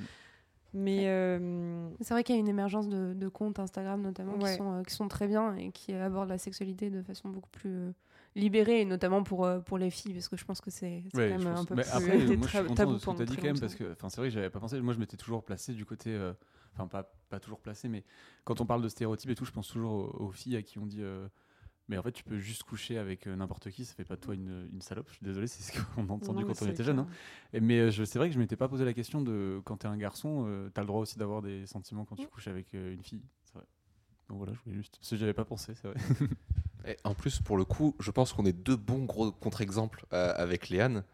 Mais 0.75 1.05
euh, 1.09 1.89
C'est 2.01 2.13
vrai 2.13 2.23
qu'il 2.25 2.35
y 2.35 2.39
a 2.39 2.41
une 2.41 2.49
émergence 2.49 2.89
de, 2.89 3.15
de 3.15 3.29
comptes 3.29 3.59
Instagram 3.59 4.03
notamment 4.03 4.35
Ouais. 4.35 4.51
qui, 4.51 4.57
sont, 4.59 4.73
euh, 4.75 4.83
qui 4.83 4.95
sont 4.95 5.09
très 5.09 5.27
bien 5.27 5.55
et 5.55 5.71
qui 5.71 5.95
abordent 5.95 6.29
la 6.29 6.37
sexualité 6.39 6.91
de 6.91 7.01
façon 7.03 7.29
beaucoup 7.31 7.49
plus 7.51 7.71
euh, 7.71 7.93
libérée, 8.35 8.81
et 8.83 8.85
notamment 8.85 9.23
pour, 9.23 9.47
euh, 9.47 9.61
pour 9.61 9.79
les 9.79 9.89
filles, 9.91 10.13
parce 10.13 10.29
que 10.29 10.37
je 10.37 10.45
pense 10.45 10.61
que 10.61 10.71
c'est 10.71 11.05
Ouais, 11.15 11.31
quand 11.31 11.39
même 11.39 11.47
un 11.57 11.65
peu 11.65 11.75
mais 11.75 11.83
plus... 11.83 11.91
après, 11.93 12.19
moi, 12.37 12.47
je 12.49 12.57
suis 12.59 12.75
tabou 12.75 12.93
content 12.93 12.93
de 12.93 12.99
ce 12.99 13.01
que 13.01 13.05
pendant 13.07 13.17
tu 13.17 13.23
as 13.23 13.27
dit 13.27 13.37
quand 13.37 13.43
même, 13.45 13.59
parce 13.61 13.75
que 13.75 13.93
enfin, 13.93 14.09
c'est 14.11 14.21
vrai 14.21 14.29
que 14.29 14.35
j'avais 14.35 14.51
pas 14.51 14.61
pensé. 14.61 14.81
Moi, 14.81 14.93
je 14.95 14.99
m'étais 14.99 15.17
toujours 15.17 15.43
placé 15.43 15.73
du 15.73 15.85
côté. 15.87 16.15
Enfin, 16.75 16.87
pas, 16.87 17.13
pas 17.29 17.41
toujours 17.41 17.61
placé, 17.61 17.89
mais 17.89 18.05
quand 18.45 18.61
on 18.61 18.67
parle 18.67 18.83
de 18.83 18.89
stéréotypes 18.89 19.31
et 19.31 19.35
tout, 19.35 19.45
je 19.45 19.51
pense 19.53 19.69
toujours 19.69 19.93
aux, 19.93 20.27
aux 20.27 20.31
filles 20.33 20.57
à 20.57 20.63
qui 20.63 20.79
on 20.79 20.87
dit. 20.87 21.03
euh, 21.03 21.29
mais 21.89 21.97
en 21.97 22.03
fait, 22.03 22.13
tu 22.13 22.23
peux 22.23 22.39
juste 22.39 22.65
coucher 22.65 22.99
avec 22.99 23.27
euh, 23.27 23.35
n'importe 23.35 23.71
qui, 23.71 23.85
ça 23.87 23.95
fait 23.95 24.05
pas 24.05 24.17
de 24.17 24.21
toi 24.21 24.35
une, 24.35 24.69
une 24.73 24.81
salope. 24.83 25.09
Je 25.09 25.15
suis 25.15 25.25
désolé, 25.25 25.47
c'est 25.47 25.63
ce 25.63 25.81
qu'on 25.95 26.07
a 26.09 26.13
entendu 26.13 26.43
non, 26.43 26.47
quand 26.49 26.63
on 26.63 26.69
était 26.69 26.85
jeune. 26.85 26.99
hein. 26.99 27.09
Et- 27.55 27.61
mais 27.61 27.79
euh, 27.79 27.91
je- 27.91 28.05
c'est 28.05 28.19
vrai 28.19 28.29
que 28.29 28.35
je 28.35 28.39
m'étais 28.39 28.57
pas 28.57 28.69
posé 28.69 28.85
la 28.85 28.93
question 28.93 29.23
de 29.23 29.61
quand 29.65 29.79
t'es 29.79 29.89
un 29.89 29.97
garçon, 29.97 30.45
euh, 30.47 30.69
t'as 30.75 30.83
le 30.83 30.87
droit 30.87 31.01
aussi 31.01 31.19
d'avoir 31.19 31.41
des 31.41 31.67
sentiments 31.67 32.05
quand 32.05 32.17
tu 32.17 32.27
Mm. 32.27 32.31
couches 32.31 32.49
avec 32.49 32.75
euh, 32.75 32.93
une 32.93 33.03
fille. 33.03 33.23
C'est 33.45 33.55
vrai. 33.55 33.65
Donc 34.29 34.37
voilà, 34.37 34.53
je 34.53 34.59
voulais 34.65 34.77
juste. 34.77 34.99
Parce 34.99 35.09
que 35.11 35.17
j'avais 35.17 35.33
pas 35.33 35.47
pensé, 35.47 35.75
c'est 35.75 35.89
vrai. 35.89 35.97
Et 36.87 36.97
en 37.05 37.15
plus, 37.15 37.41
pour 37.41 37.57
le 37.57 37.65
coup, 37.65 37.97
je 38.01 38.11
pense 38.11 38.33
qu'on 38.35 38.45
est 38.45 38.53
deux 38.53 38.77
bons 38.77 39.05
gros 39.05 39.33
contre-exemples 39.33 40.05
euh, 40.13 40.33
avec 40.37 40.69
Léane. 40.69 41.05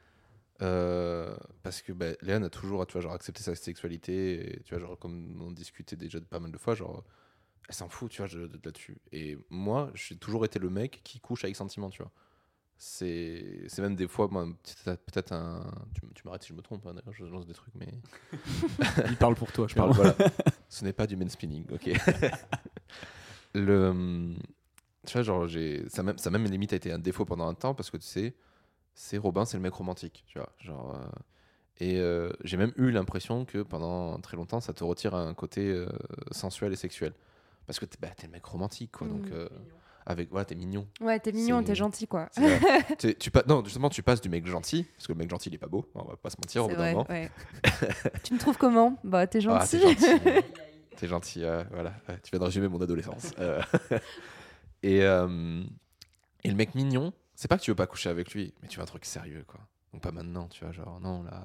Euh, 0.63 1.37
parce 1.63 1.83
que 1.83 1.93
bah, 1.93 2.13
Léane 2.23 2.45
a 2.45 2.51
toujours 2.51 2.87
tu 2.87 2.93
vois, 2.93 3.01
genre, 3.01 3.13
accepté 3.13 3.43
sa 3.43 3.55
sexualité. 3.55 4.57
Et, 4.57 4.63
tu 4.63 4.75
vois, 4.75 4.87
genre, 4.87 4.99
comme 4.99 5.41
on 5.43 5.51
discutait 5.51 5.97
déjà 5.97 6.21
pas 6.21 6.41
mal 6.41 6.53
de 6.53 6.59
fois, 6.59 6.75
genre, 6.75 7.05
elle 7.69 7.75
s'en 7.75 7.89
fout 7.89 8.11
tu 8.11 8.23
vois, 8.23 8.29
là-dessus. 8.65 8.99
Et 9.13 9.39
moi, 9.51 9.91
j'ai 9.95 10.17
toujours 10.17 10.45
été 10.45 10.59
le 10.59 10.71
mec 10.71 11.01
qui 11.05 11.21
couche 11.21 11.45
avec 11.45 11.57
sentiment. 11.57 11.91
Tu 11.91 12.03
vois. 12.03 12.13
C'est 12.77 13.65
c'est 13.69 13.83
même 13.83 13.95
des 13.95 14.09
fois, 14.09 14.29
peut-être 14.29 15.33
un. 15.33 15.71
Tu, 15.95 16.01
tu 16.15 16.23
m'arrêtes 16.25 16.43
si 16.43 16.49
je 16.49 16.55
me 16.55 16.63
trompe, 16.63 16.87
hein, 16.87 16.95
d'ailleurs, 16.95 17.15
je 17.15 17.25
lance 17.25 17.47
des 17.47 17.55
trucs, 17.55 17.75
mais. 17.75 17.89
Il 19.09 19.17
parle 19.17 19.35
pour 19.35 19.53
toi, 19.53 19.67
Je 19.69 19.75
parle, 19.75 19.93
voilà. 19.93 20.15
Ce 20.69 20.85
n'est 20.85 20.93
pas 20.93 21.07
du 21.07 21.17
mansplaining, 21.17 21.67
ok. 21.71 21.91
le, 23.55 24.35
tu 25.07 25.13
vois, 25.13 25.23
genre, 25.23 25.47
j'ai, 25.47 25.89
ça 25.89 26.03
même, 26.03 26.19
ça 26.19 26.31
même 26.31 26.45
limite 26.45 26.73
a 26.73 26.77
été 26.77 26.91
un 26.91 26.99
défaut 26.99 27.25
pendant 27.25 27.47
un 27.47 27.55
temps 27.55 27.75
parce 27.75 27.91
que 27.91 27.97
tu 27.97 28.07
sais, 28.07 28.35
c'est 28.95 29.19
Robin, 29.19 29.45
c'est 29.45 29.57
le 29.57 29.63
mec 29.63 29.73
romantique, 29.75 30.25
tu 30.27 30.39
vois, 30.39 30.51
genre. 30.61 30.95
euh, 30.97 31.05
et 31.81 31.99
euh, 31.99 32.31
j'ai 32.45 32.57
même 32.57 32.73
eu 32.77 32.91
l'impression 32.93 33.45
que 33.45 33.59
pendant 33.59 34.19
très 34.21 34.37
longtemps, 34.37 34.61
ça 34.61 34.73
te 34.73 34.85
retire 34.85 35.15
un 35.15 35.35
côté 35.35 35.69
euh, 35.73 35.89
sensuel 36.31 36.73
et 36.73 36.77
sexuel. 36.77 37.13
Parce 37.67 37.81
que 37.81 37.85
t'es, 37.85 37.99
bah, 38.01 38.09
le 38.23 38.29
mec 38.29 38.45
romantique, 38.45 38.93
quoi. 38.93 39.09
Donc, 39.09 39.33
euh, 39.33 39.49
avec, 40.07 40.31
voilà, 40.31 40.45
t'es 40.45 40.55
mignon. 40.55 40.87
Ouais, 41.01 41.19
t'es 41.19 41.33
mignon, 41.33 41.65
t'es 41.65 41.75
gentil, 41.75 42.07
quoi. 42.07 42.29
Tu- 43.19 43.31
pas- 43.33 43.43
non, 43.49 43.65
justement, 43.65 43.89
tu 43.89 44.03
passes 44.05 44.21
du 44.21 44.29
mec 44.29 44.47
gentil, 44.47 44.85
parce 44.97 45.07
que 45.09 45.13
le 45.13 45.19
mec 45.19 45.31
gentil, 45.31 45.49
il 45.49 45.55
est 45.55 45.59
pas 45.59 45.67
beau, 45.67 45.85
on 45.95 46.05
va 46.05 46.17
pas 46.17 46.31
se 46.31 46.37
mentir 46.39 46.65
au 46.65 46.69
bout 46.69 46.77
d'un 46.77 46.87
moment. 46.93 47.07
ouais. 47.09 47.29
tu 48.23 48.35
me 48.35 48.39
trouves 48.39 48.59
comment? 48.59 48.99
Bah, 49.03 49.27
t'es 49.27 49.39
Ah, 49.49 49.65
gentil. 49.67 49.71
t'es 49.71 49.83
gentil. 49.83 50.23
T'es 50.97 51.09
gentil, 51.09 51.43
euh, 51.45 51.65
voilà. 51.73 51.93
Tu 52.23 52.31
viens 52.31 52.39
de 52.39 52.45
résumer 52.45 52.69
mon 52.69 52.81
adolescence. 52.81 53.33
Et, 54.85 54.99
et 54.99 56.49
le 56.51 56.55
mec 56.55 56.75
mignon, 56.77 57.13
c'est 57.35 57.49
pas 57.49 57.57
que 57.59 57.63
tu 57.63 57.71
veux 57.71 57.75
pas 57.77 57.87
coucher 57.87 58.09
avec 58.11 58.33
lui, 58.33 58.55
mais 58.63 58.69
tu 58.69 58.77
veux 58.79 58.83
un 58.83 58.87
truc 58.87 59.05
sérieux, 59.05 59.45
quoi. 59.47 59.61
Donc 59.93 60.03
pas 60.03 60.13
maintenant, 60.13 60.49
tu 60.49 60.65
vois, 60.65 60.73
genre, 60.73 61.01
non, 61.01 61.23
là. 61.23 61.45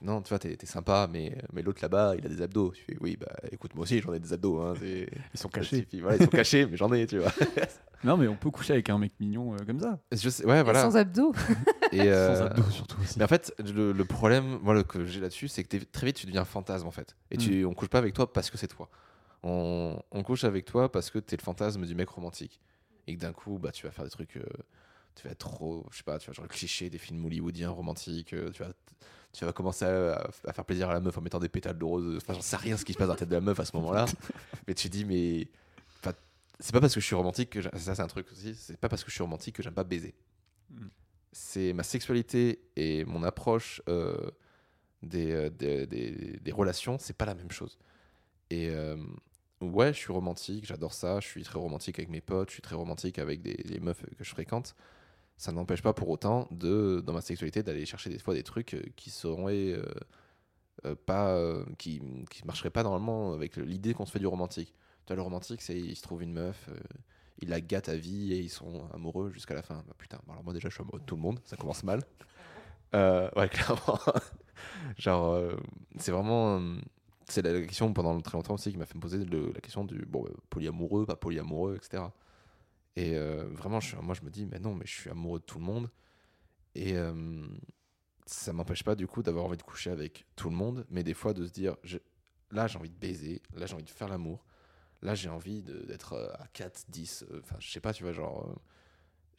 Non, 0.00 0.22
tu 0.22 0.30
vois, 0.30 0.38
t'es 0.38 0.56
sympa, 0.64 1.06
mais, 1.10 1.36
mais 1.52 1.60
l'autre 1.60 1.80
là-bas, 1.82 2.14
il 2.16 2.24
a 2.24 2.28
des 2.28 2.40
abdos. 2.40 2.70
Tu 2.72 2.82
fais, 2.82 2.96
oui, 3.00 3.16
bah 3.20 3.32
écoute, 3.50 3.74
moi 3.74 3.82
aussi, 3.82 4.00
j'en 4.00 4.14
ai 4.14 4.20
des 4.20 4.32
abdos. 4.32 4.58
Hein, 4.60 4.74
Ils 4.82 5.06
sont 5.38 5.48
cachés. 5.48 5.86
Voilà, 6.00 6.16
ils 6.16 6.22
sont 6.24 6.30
cachés, 6.30 6.66
mais 6.66 6.76
j'en 6.76 6.90
ai, 6.92 7.06
tu 7.06 7.18
vois. 7.18 7.32
Non, 8.04 8.16
mais 8.16 8.26
on 8.26 8.34
peut 8.34 8.50
coucher 8.50 8.72
avec 8.72 8.90
un 8.90 8.98
mec 8.98 9.12
mignon 9.20 9.54
euh, 9.54 9.58
comme 9.64 9.78
ça. 9.78 10.00
Je 10.10 10.28
sais- 10.28 10.44
ouais, 10.44 10.64
voilà. 10.64 10.82
Sans 10.82 10.96
abdos. 10.96 11.32
Et, 11.92 12.10
euh, 12.10 12.34
Sans 12.34 12.42
abdos, 12.46 12.68
surtout 12.70 13.00
aussi. 13.00 13.16
Mais 13.16 13.24
en 13.24 13.28
fait, 13.28 13.54
le, 13.72 13.92
le 13.92 14.04
problème 14.04 14.58
voilà, 14.62 14.82
que 14.82 15.04
j'ai 15.04 15.20
là-dessus, 15.20 15.46
c'est 15.46 15.62
que 15.62 15.76
très 15.76 16.06
vite, 16.06 16.16
tu 16.16 16.26
deviens 16.26 16.44
fantasme, 16.44 16.88
en 16.88 16.90
fait. 16.90 17.14
Et 17.30 17.36
tu, 17.36 17.64
on 17.64 17.74
couche 17.74 17.88
pas 17.90 17.98
avec 17.98 18.12
toi 18.12 18.32
parce 18.32 18.50
que 18.50 18.58
c'est 18.58 18.66
toi. 18.66 18.88
On, 19.44 20.00
on 20.10 20.22
couche 20.24 20.42
avec 20.42 20.64
toi 20.64 20.90
parce 20.90 21.10
que 21.10 21.20
t'es 21.20 21.36
le 21.36 21.42
fantasme 21.42 21.86
du 21.86 21.94
mec 21.94 22.08
romantique. 22.08 22.60
Et 23.06 23.16
que 23.16 23.20
d'un 23.20 23.32
coup, 23.32 23.58
bah, 23.58 23.72
tu 23.72 23.86
vas 23.86 23.92
faire 23.92 24.04
des 24.04 24.10
trucs... 24.10 24.36
euh, 24.36 24.44
tu 25.14 25.26
vas 25.26 25.32
être 25.32 25.38
trop... 25.38 25.86
Je 25.90 25.98
sais 25.98 26.02
pas, 26.04 26.18
tu 26.18 26.28
vas 26.28 26.32
genre 26.32 26.44
le 26.44 26.48
cliché 26.48 26.88
des 26.90 26.98
films 26.98 27.24
hollywoodiens 27.24 27.70
romantiques. 27.70 28.32
euh, 28.32 28.50
tu, 28.50 28.62
vas, 28.62 28.72
tu 29.32 29.44
vas 29.44 29.52
commencer 29.52 29.84
à, 29.84 30.30
à 30.46 30.52
faire 30.52 30.64
plaisir 30.64 30.88
à 30.90 30.94
la 30.94 31.00
meuf 31.00 31.16
en 31.18 31.20
mettant 31.20 31.38
des 31.40 31.48
pétales 31.48 31.78
de 31.78 31.84
rose. 31.84 32.16
Enfin, 32.16 32.34
j'en 32.34 32.40
sais 32.40 32.56
rien 32.56 32.76
ce 32.76 32.84
qui 32.84 32.92
se 32.92 32.98
passe 32.98 33.08
dans 33.08 33.14
la 33.14 33.18
tête 33.18 33.28
de 33.28 33.34
la 33.34 33.40
meuf 33.40 33.58
à 33.60 33.64
ce 33.64 33.76
moment-là. 33.76 34.06
mais 34.66 34.74
tu 34.74 34.88
dis, 34.88 35.04
mais... 35.04 35.48
C'est 36.60 36.72
pas 36.72 36.80
parce 36.80 36.94
que 36.94 37.00
je 37.00 37.06
suis 37.06 37.16
romantique 37.16 37.50
que... 37.50 37.62
Ça, 37.76 37.94
c'est 37.96 38.02
un 38.02 38.06
truc 38.06 38.30
aussi. 38.30 38.54
C'est 38.54 38.76
pas 38.76 38.88
parce 38.88 39.02
que 39.02 39.10
je 39.10 39.14
suis 39.16 39.22
romantique 39.22 39.56
que 39.56 39.62
j'aime 39.62 39.74
pas 39.74 39.84
baiser 39.84 40.14
Mm. 40.70 40.86
c'est 41.32 41.72
ma 41.74 41.82
sexualité 41.82 42.62
et 42.76 43.04
mon 43.04 43.24
approche 43.24 43.82
euh, 43.88 44.30
des, 45.02 45.32
euh, 45.32 45.50
des, 45.50 45.86
des- 45.86 46.38
des 46.40 46.52
relations, 46.52 46.96
c'est 46.98 47.16
pas 47.16 47.26
la 47.26 47.34
même 47.34 47.50
chose. 47.50 47.78
Et 48.48 48.70
euh, 48.70 48.96
ouais, 49.62 49.94
je 49.94 49.98
suis 49.98 50.12
romantique, 50.12 50.66
j'adore 50.66 50.94
ça, 50.94 51.20
je 51.20 51.28
suis 51.28 51.44
très 51.44 51.58
romantique 51.58 51.98
avec 51.98 52.10
mes 52.10 52.20
potes, 52.20 52.50
je 52.50 52.54
suis 52.54 52.62
très 52.62 52.76
romantique 52.76 53.18
avec 53.18 53.42
les 53.44 53.80
meufs 53.80 54.02
que 54.18 54.24
je 54.24 54.30
fréquente. 54.30 54.74
Ça 55.38 55.52
n'empêche 55.52 55.82
pas 55.82 55.94
pour 55.94 56.08
autant, 56.10 56.48
de, 56.52 57.02
dans 57.06 57.14
ma 57.14 57.22
sexualité, 57.22 57.62
d'aller 57.64 57.86
chercher 57.86 58.10
des 58.10 58.18
fois 58.20 58.34
des 58.34 58.44
trucs 58.44 58.74
euh, 58.74 58.82
qui 58.96 59.10
seraient 59.10 59.72
euh, 59.72 59.84
euh, 60.86 60.94
pas. 61.06 61.30
euh, 61.36 61.64
qui, 61.78 62.02
qui 62.30 62.44
marcheraient 62.46 62.70
pas 62.70 62.82
normalement 62.82 63.32
avec 63.34 63.56
l'idée 63.56 63.94
qu'on 63.94 64.06
se 64.06 64.12
fait 64.12 64.18
du 64.18 64.26
romantique. 64.26 64.74
Tu 65.06 65.08
vois, 65.08 65.16
le 65.16 65.22
romantique, 65.22 65.62
c'est 65.62 65.78
il 65.78 65.96
se 65.96 66.02
trouve 66.02 66.22
une 66.22 66.32
meuf, 66.32 66.70
il 67.40 67.50
la 67.50 67.60
gâte 67.60 67.88
à 67.88 67.96
vie 67.96 68.32
et 68.34 68.40
ils 68.40 68.50
sont 68.50 68.88
amoureux 68.94 69.30
jusqu'à 69.30 69.54
la 69.54 69.62
fin. 69.62 69.84
Bah, 69.88 69.94
putain, 69.98 70.20
alors 70.30 70.44
moi 70.44 70.54
déjà 70.54 70.68
je 70.68 70.74
suis 70.74 70.82
amoureux 70.82 71.00
de 71.00 71.04
tout 71.04 71.16
le 71.16 71.22
monde, 71.22 71.40
ça 71.44 71.56
commence 71.56 71.84
mal. 71.84 72.02
Ouais, 72.94 73.48
clairement. 73.50 73.98
Genre, 74.98 75.38
c'est 75.98 76.12
vraiment. 76.12 76.60
C'est 77.28 77.42
la 77.42 77.60
question 77.62 77.92
pendant 77.92 78.20
très 78.20 78.36
longtemps 78.38 78.54
aussi 78.54 78.70
qui 78.72 78.78
m'a 78.78 78.86
fait 78.86 78.94
me 78.96 79.00
poser 79.00 79.18
la 79.24 79.60
question 79.60 79.84
du 79.84 80.04
bon, 80.06 80.24
euh, 80.26 80.30
polyamoureux, 80.50 81.06
pas 81.06 81.16
polyamoureux, 81.16 81.76
etc. 81.76 82.14
Et 82.96 83.16
euh, 83.16 83.46
vraiment, 83.52 83.80
moi 84.02 84.14
je 84.14 84.22
me 84.24 84.30
dis, 84.30 84.46
mais 84.46 84.58
non, 84.60 84.74
mais 84.74 84.86
je 84.86 84.92
suis 84.92 85.10
amoureux 85.10 85.40
de 85.40 85.44
tout 85.44 85.58
le 85.58 85.64
monde. 85.64 85.90
Et 86.74 86.96
euh, 86.96 87.12
ça 88.26 88.52
m'empêche 88.52 88.84
pas 88.84 88.94
du 88.96 89.06
coup 89.06 89.22
d'avoir 89.22 89.44
envie 89.46 89.56
de 89.58 89.62
coucher 89.62 89.90
avec 89.90 90.26
tout 90.36 90.50
le 90.50 90.56
monde, 90.56 90.86
mais 90.90 91.02
des 91.04 91.14
fois 91.14 91.34
de 91.34 91.46
se 91.46 91.52
dire, 91.52 91.76
là 92.52 92.66
j'ai 92.66 92.78
envie 92.78 92.90
de 92.90 92.96
baiser, 92.98 93.42
là 93.56 93.66
j'ai 93.66 93.74
envie 93.74 93.84
de 93.84 93.90
faire 93.90 94.08
l'amour, 94.08 94.44
là 95.02 95.14
j'ai 95.14 95.28
envie 95.30 95.62
d'être 95.62 96.14
euh, 96.14 96.28
à 96.34 96.48
4, 96.52 96.84
10, 96.90 97.24
euh, 97.32 97.40
enfin 97.44 97.56
je 97.60 97.70
sais 97.70 97.80
pas, 97.80 97.92
tu 97.94 98.04
vois, 98.04 98.12
genre. 98.12 98.56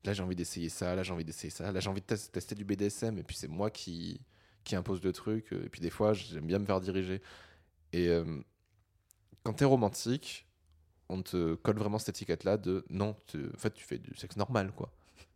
là 0.03 0.13
j'ai 0.13 0.23
envie 0.23 0.35
d'essayer 0.35 0.69
ça, 0.69 0.95
là 0.95 1.03
j'ai 1.03 1.13
envie 1.13 1.25
d'essayer 1.25 1.49
ça, 1.49 1.71
là 1.71 1.79
j'ai 1.79 1.89
envie 1.89 2.01
de 2.01 2.05
tes- 2.05 2.17
tester 2.31 2.55
du 2.55 2.65
BDSM, 2.65 3.17
et 3.17 3.23
puis 3.23 3.35
c'est 3.35 3.47
moi 3.47 3.69
qui, 3.71 4.19
qui 4.63 4.75
impose 4.75 5.01
le 5.03 5.13
truc, 5.13 5.51
et 5.53 5.69
puis 5.69 5.81
des 5.81 5.89
fois 5.89 6.13
j'aime 6.13 6.45
bien 6.45 6.59
me 6.59 6.65
faire 6.65 6.81
diriger. 6.81 7.21
Et 7.93 8.09
euh, 8.09 8.23
quand 9.43 9.53
t'es 9.53 9.65
romantique, 9.65 10.47
on 11.09 11.21
te 11.21 11.55
colle 11.55 11.77
vraiment 11.77 11.99
cette 11.99 12.09
étiquette-là 12.15 12.57
de 12.57 12.85
non, 12.89 13.15
tu- 13.27 13.45
en 13.53 13.57
fait 13.57 13.71
tu 13.73 13.83
fais 13.83 13.97
du 13.97 14.15
sexe 14.15 14.35
normal, 14.37 14.71
quoi. 14.75 14.91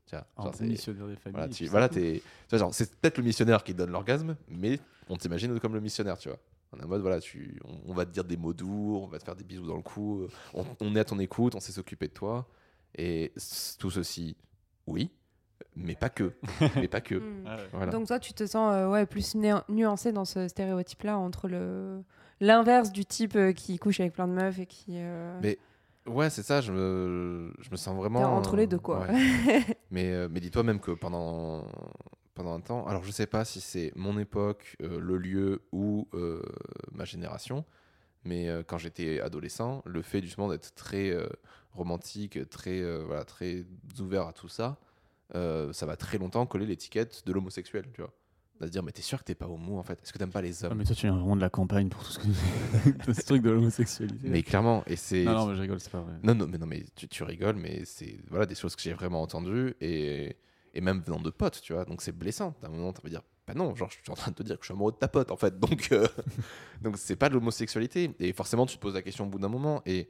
Tiens, 0.05 0.23
genre, 0.37 0.55
c'est- 0.55 0.65
missionnaire 0.65 1.07
des 1.07 1.15
familles. 1.17 1.33
voilà, 1.33 1.45
et 1.47 1.49
tu, 1.49 1.55
puis 1.63 1.67
voilà, 1.67 1.87
c'est 1.87 1.93
t'es- 1.95 2.19
tu 2.21 2.49
vois, 2.51 2.59
genre, 2.59 2.73
c'est 2.73 2.95
peut-être 2.99 3.17
le 3.17 3.23
missionnaire 3.25 3.63
qui 3.63 3.73
donne 3.73 3.91
l'orgasme, 3.91 4.35
mais 4.47 4.79
on 5.09 5.17
t'imagine 5.17 5.59
comme 5.59 5.73
le 5.73 5.81
missionnaire, 5.81 6.17
tu 6.17 6.29
vois. 6.29 6.39
On 6.71 6.79
est 6.79 6.83
en 6.83 6.87
mode, 6.87 7.01
voilà, 7.01 7.19
tu, 7.19 7.59
on, 7.65 7.91
on 7.91 7.93
va 7.93 8.05
te 8.05 8.11
dire 8.11 8.23
des 8.23 8.37
mots 8.37 8.53
doux, 8.53 8.99
on 9.01 9.07
va 9.07 9.19
te 9.19 9.23
faire 9.25 9.35
des 9.35 9.43
bisous 9.43 9.65
dans 9.67 9.75
le 9.75 9.81
cou, 9.83 10.21
euh, 10.21 10.27
on, 10.53 10.65
on 10.81 10.95
est 10.95 10.99
à 10.99 11.05
ton 11.05 11.19
écoute, 11.19 11.55
on 11.55 11.59
sait 11.59 11.71
s'occuper 11.73 12.07
de 12.07 12.13
toi. 12.13 12.47
Et 12.97 13.31
c- 13.35 13.75
tout 13.77 13.89
ceci, 13.91 14.35
oui, 14.85 15.11
mais 15.75 15.95
pas 15.95 16.09
que. 16.09 16.33
mais 16.75 16.87
pas 16.87 17.01
que. 17.01 17.15
Tout. 17.15 17.23
Ah 17.45 17.55
ouais. 17.57 17.67
Voilà. 17.73 17.91
Donc 17.91 18.07
toi, 18.07 18.19
tu 18.19 18.33
te 18.33 18.45
sens 18.45 18.73
euh, 18.73 18.89
ouais, 18.89 19.05
plus 19.05 19.35
nu- 19.35 19.53
nuancé 19.69 20.11
dans 20.13 20.25
ce 20.25 20.47
stéréotype-là 20.47 21.17
entre 21.17 21.47
le 21.49 22.01
l'inverse 22.39 22.91
du 22.91 23.05
type 23.05 23.35
euh, 23.35 23.53
qui 23.53 23.77
couche 23.77 23.99
avec 23.99 24.13
plein 24.13 24.27
de 24.27 24.33
meufs 24.33 24.59
et 24.59 24.65
qui... 24.65 24.93
euh, 24.97 25.39
Mais 25.41 25.57
Ouais, 26.07 26.29
c'est 26.29 26.43
ça, 26.43 26.61
je 26.61 26.71
me, 26.71 27.53
je 27.59 27.69
me 27.69 27.75
sens 27.75 27.95
vraiment. 27.95 28.21
Entre 28.35 28.55
les 28.55 28.65
deux, 28.65 28.79
quoi. 28.79 29.01
ouais. 29.01 29.65
mais 29.91 30.11
euh, 30.13 30.29
mais 30.31 30.39
dis-toi 30.39 30.63
même 30.63 30.79
que 30.79 30.91
pendant, 30.91 31.67
pendant 32.33 32.53
un 32.53 32.61
temps, 32.61 32.85
alors 32.87 33.03
je 33.03 33.11
sais 33.11 33.27
pas 33.27 33.43
si 33.43 33.59
c'est 33.59 33.91
mon 33.95 34.17
époque, 34.17 34.77
euh, 34.81 34.99
le 35.01 35.17
lieu 35.17 35.63
ou 35.73 36.07
euh, 36.13 36.41
ma 36.93 37.03
génération, 37.03 37.65
mais 38.23 38.47
euh, 38.47 38.63
quand 38.65 38.77
j'étais 38.77 39.19
adolescent, 39.19 39.81
le 39.85 40.01
fait 40.01 40.21
justement 40.21 40.47
d'être 40.47 40.73
très 40.75 41.13
romantique, 41.73 42.49
très, 42.49 42.81
voilà, 43.03 43.25
très 43.25 43.65
ouvert 43.99 44.27
à 44.27 44.33
tout 44.33 44.47
ça, 44.47 44.77
ça 45.33 45.85
va 45.85 45.97
très 45.97 46.17
longtemps 46.17 46.45
coller 46.45 46.65
l'étiquette 46.65 47.23
de 47.25 47.33
l'homosexuel, 47.33 47.85
tu 47.93 48.01
vois. 48.01 48.13
Va 48.59 48.67
se 48.67 48.71
dire, 48.71 48.81
mais 48.81 48.91
t'es 48.91 49.01
sûr 49.01 49.19
que 49.19 49.23
t'es 49.23 49.35
pas 49.35 49.47
homo 49.47 49.77
en 49.77 49.83
fait? 49.83 50.01
Est-ce 50.01 50.11
que 50.11 50.17
t'aimes 50.17 50.31
pas 50.31 50.41
les 50.41 50.63
Ah, 50.63 50.67
hommes 50.67 50.79
mais 50.79 50.83
toi, 50.83 50.95
tu 50.95 51.05
viens 51.05 51.15
vraiment 51.15 51.35
de 51.35 51.41
la 51.41 51.49
campagne 51.49 51.89
pour 51.89 52.03
tout 52.03 52.11
ce, 52.11 52.19
que... 52.19 52.25
ce 53.13 53.25
truc 53.25 53.41
de 53.43 53.51
l'homosexualité. 53.51 54.27
Mais 54.27 54.41
clairement, 54.43 54.83
et 54.87 54.95
c'est. 54.95 55.23
Non, 55.23 55.33
non, 55.33 55.45
mais 55.47 55.55
je 55.55 55.61
rigole, 55.61 55.79
c'est 55.79 55.91
pas 55.91 56.01
vrai. 56.01 56.13
Non, 56.23 56.33
non, 56.33 56.47
mais, 56.47 56.57
non, 56.57 56.65
mais 56.65 56.85
tu, 56.95 57.07
tu 57.07 57.23
rigoles, 57.23 57.55
mais 57.55 57.83
c'est 57.85 58.19
voilà, 58.29 58.45
des 58.45 58.55
choses 58.55 58.75
que 58.75 58.81
j'ai 58.81 58.93
vraiment 58.93 59.21
entendues 59.21 59.75
et, 59.79 60.37
et 60.73 60.81
même 60.81 61.01
venant 61.01 61.19
de 61.19 61.29
potes, 61.29 61.61
tu 61.61 61.73
vois. 61.73 61.85
Donc 61.85 62.01
c'est 62.01 62.11
blessant. 62.11 62.55
D'un 62.61 62.69
moment, 62.69 62.93
tu 62.93 63.01
vas 63.01 63.09
dire, 63.09 63.21
bah 63.47 63.53
non, 63.53 63.73
genre, 63.75 63.89
je 63.89 63.95
suis 63.95 64.11
en 64.11 64.15
train 64.15 64.31
de 64.31 64.35
te 64.35 64.43
dire 64.43 64.57
que 64.57 64.63
je 64.63 64.67
suis 64.67 64.73
amoureux 64.73 64.91
de 64.91 64.97
ta 64.97 65.07
pote, 65.07 65.31
en 65.31 65.37
fait. 65.37 65.57
Donc, 65.59 65.89
euh, 65.93 66.05
donc 66.81 66.97
c'est 66.97 67.15
pas 67.15 67.29
de 67.29 67.33
l'homosexualité. 67.33 68.13
Et 68.19 68.33
forcément, 68.33 68.65
tu 68.65 68.75
te 68.75 68.81
poses 68.81 68.93
la 68.93 69.01
question 69.01 69.25
au 69.25 69.29
bout 69.29 69.39
d'un 69.39 69.47
moment. 69.47 69.81
Et 69.85 70.09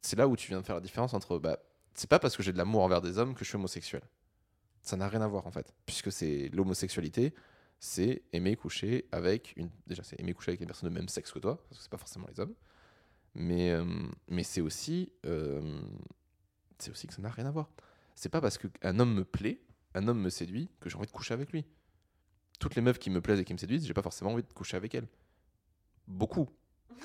c'est 0.00 0.16
là 0.16 0.28
où 0.28 0.36
tu 0.36 0.48
viens 0.48 0.60
de 0.60 0.64
faire 0.66 0.76
la 0.76 0.80
différence 0.80 1.14
entre, 1.14 1.38
bah, 1.38 1.58
c'est 1.94 2.08
pas 2.08 2.20
parce 2.20 2.36
que 2.36 2.42
j'ai 2.44 2.52
de 2.52 2.58
l'amour 2.58 2.82
envers 2.82 3.00
des 3.00 3.18
hommes 3.18 3.34
que 3.34 3.44
je 3.44 3.48
suis 3.48 3.56
homosexuel. 3.56 4.02
Ça 4.82 4.96
n'a 4.96 5.08
rien 5.08 5.20
à 5.20 5.26
voir, 5.26 5.46
en 5.48 5.50
fait. 5.50 5.74
Puisque 5.84 6.12
c'est 6.12 6.48
l'homosexualité, 6.52 7.34
c'est 7.84 8.22
aimer 8.32 8.56
coucher 8.56 9.04
avec 9.12 9.52
une. 9.58 9.68
Déjà, 9.86 10.02
c'est 10.02 10.18
aimer 10.18 10.32
coucher 10.32 10.52
avec 10.52 10.62
une 10.62 10.66
personne 10.66 10.88
de 10.88 10.94
même 10.94 11.06
sexe 11.06 11.30
que 11.30 11.38
toi, 11.38 11.58
parce 11.68 11.76
que 11.76 11.82
c'est 11.82 11.90
pas 11.90 11.98
forcément 11.98 12.26
les 12.30 12.40
hommes. 12.40 12.54
Mais, 13.34 13.72
euh, 13.72 13.84
mais 14.26 14.42
c'est 14.42 14.62
aussi, 14.62 15.12
euh, 15.26 15.82
c'est 16.78 16.90
aussi 16.90 17.06
que 17.06 17.12
ça 17.12 17.20
n'a 17.20 17.28
rien 17.28 17.44
à 17.44 17.50
voir. 17.50 17.68
C'est 18.14 18.30
pas 18.30 18.40
parce 18.40 18.56
qu'un 18.56 18.98
homme 18.98 19.12
me 19.12 19.22
plaît, 19.22 19.60
un 19.92 20.08
homme 20.08 20.18
me 20.18 20.30
séduit, 20.30 20.70
que 20.80 20.88
j'ai 20.88 20.96
envie 20.96 21.06
de 21.06 21.12
coucher 21.12 21.34
avec 21.34 21.52
lui. 21.52 21.66
Toutes 22.58 22.74
les 22.74 22.80
meufs 22.80 22.98
qui 22.98 23.10
me 23.10 23.20
plaisent 23.20 23.40
et 23.40 23.44
qui 23.44 23.52
me 23.52 23.58
séduisent, 23.58 23.86
j'ai 23.86 23.92
pas 23.92 24.00
forcément 24.00 24.32
envie 24.32 24.42
de 24.42 24.52
coucher 24.54 24.78
avec 24.78 24.94
elles. 24.94 25.08
Beaucoup, 26.08 26.48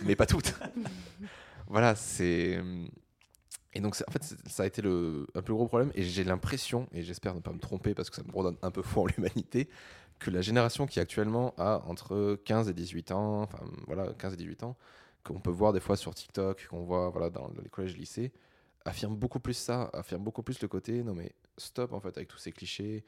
mais 0.04 0.16
pas 0.16 0.28
toutes. 0.28 0.56
voilà, 1.68 1.94
c'est. 1.96 2.64
Et 3.74 3.82
donc, 3.82 3.98
en 4.08 4.12
fait, 4.12 4.24
ça 4.48 4.64
a 4.64 4.66
été 4.66 4.82
le, 4.82 5.28
un 5.36 5.42
plus 5.42 5.54
gros 5.54 5.68
problème. 5.68 5.92
Et 5.94 6.04
j'ai 6.04 6.24
l'impression, 6.24 6.88
et 6.94 7.04
j'espère 7.04 7.36
ne 7.36 7.42
pas 7.42 7.52
me 7.52 7.60
tromper 7.60 7.94
parce 7.94 8.10
que 8.10 8.16
ça 8.16 8.24
me 8.24 8.32
redonne 8.32 8.58
un 8.62 8.72
peu 8.72 8.82
foi 8.82 9.04
en 9.04 9.06
l'humanité, 9.08 9.70
que 10.20 10.30
la 10.30 10.42
génération 10.42 10.86
qui 10.86 11.00
actuellement 11.00 11.54
a 11.58 11.82
entre 11.88 12.38
15 12.46 12.70
et 12.70 12.74
18 12.74 13.12
ans, 13.12 13.42
enfin 13.44 13.60
voilà, 13.88 14.14
15 14.14 14.34
et 14.34 14.38
18 14.38 14.64
ans, 14.64 14.78
qu'on 15.24 15.40
peut 15.40 15.50
voir 15.52 15.74
des 15.74 15.80
fois 15.80 15.98
sur 15.98 16.14
TikTok, 16.14 16.68
qu'on 16.70 16.84
voit 16.84 17.10
voilà, 17.10 17.30
dans 17.30 17.52
les 17.64 17.70
collèges 17.70 17.98
lycées, 17.98 18.32
affirme 18.86 19.16
beaucoup 19.16 19.40
plus 19.40 19.54
ça, 19.56 19.90
affirme 19.94 20.24
beaucoup 20.24 20.44
plus 20.44 20.62
le 20.62 20.68
côté 20.68 21.04
non 21.04 21.14
mais 21.14 21.34
stop 21.58 21.94
en 21.94 22.00
fait 22.00 22.16
avec 22.18 22.28
tous 22.30 22.38
ces 22.38 22.52
clichés. 22.52 23.04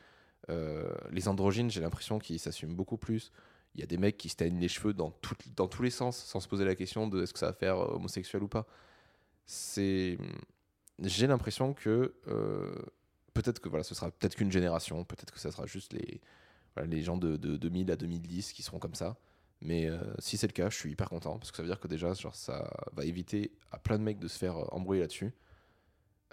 Euh, 0.50 0.92
les 1.12 1.28
androgynes, 1.28 1.70
j'ai 1.70 1.82
l'impression 1.82 2.20
qu'ils 2.20 2.40
s'assument 2.40 2.76
beaucoup 2.76 2.98
plus. 2.98 3.32
Il 3.76 3.80
y 3.82 3.84
a 3.84 3.88
des 3.88 3.98
mecs 3.98 4.18
qui 4.18 4.28
se 4.30 4.36
teignent 4.36 4.60
les 4.60 4.68
cheveux 4.68 4.94
dans, 4.94 5.12
tout- 5.12 5.36
dans 5.56 5.68
tous 5.68 5.84
les 5.84 5.92
sens 5.92 6.18
sans 6.18 6.40
se 6.40 6.48
poser 6.48 6.66
la 6.66 6.76
question 6.76 7.08
de 7.08 7.24
est-ce 7.24 7.32
que 7.34 7.40
ça 7.40 7.48
va 7.48 7.54
faire 7.54 7.78
euh, 7.80 7.96
homosexuel 7.96 8.44
ou 8.44 8.48
pas. 8.48 8.66
C'est, 9.46 10.18
j'ai 11.00 11.28
l'impression 11.28 11.74
que 11.74 12.14
euh, 12.28 12.76
peut-être 13.34 13.60
que 13.60 13.70
voilà, 13.70 13.84
ce 13.84 13.96
sera 13.96 14.12
peut-être 14.12 14.36
qu'une 14.36 14.52
génération, 14.52 15.04
peut-être 15.06 15.32
que 15.32 15.40
ça 15.40 15.52
sera 15.52 15.66
juste 15.66 15.94
les, 15.94 16.22
les 16.86 17.02
gens 17.02 17.18
de, 17.18 17.38
de 17.38 17.58
2000 17.58 17.92
à 17.92 17.96
2010 17.96 18.54
qui 18.54 18.64
seront 18.64 18.80
comme 18.80 18.96
ça. 18.96 19.18
Mais 19.62 19.88
euh, 19.88 20.00
si 20.18 20.38
c'est 20.38 20.48
le 20.48 20.54
cas, 20.54 20.70
je 20.70 20.76
suis 20.76 20.92
hyper 20.92 21.08
content 21.08 21.38
parce 21.38 21.52
que 21.52 21.58
ça 21.58 21.64
veut 21.64 21.70
dire 21.70 21.80
que 21.80 21.88
déjà, 21.88 22.14
genre, 22.14 22.36
ça 22.36 22.70
va 22.94 23.06
éviter 23.06 23.52
à 23.72 23.78
plein 23.78 24.00
de 24.00 24.04
mecs 24.04 24.20
de 24.20 24.28
se 24.28 24.38
faire 24.38 24.58
euh, 24.58 24.66
embrouiller 24.72 25.02
là-dessus. 25.02 25.34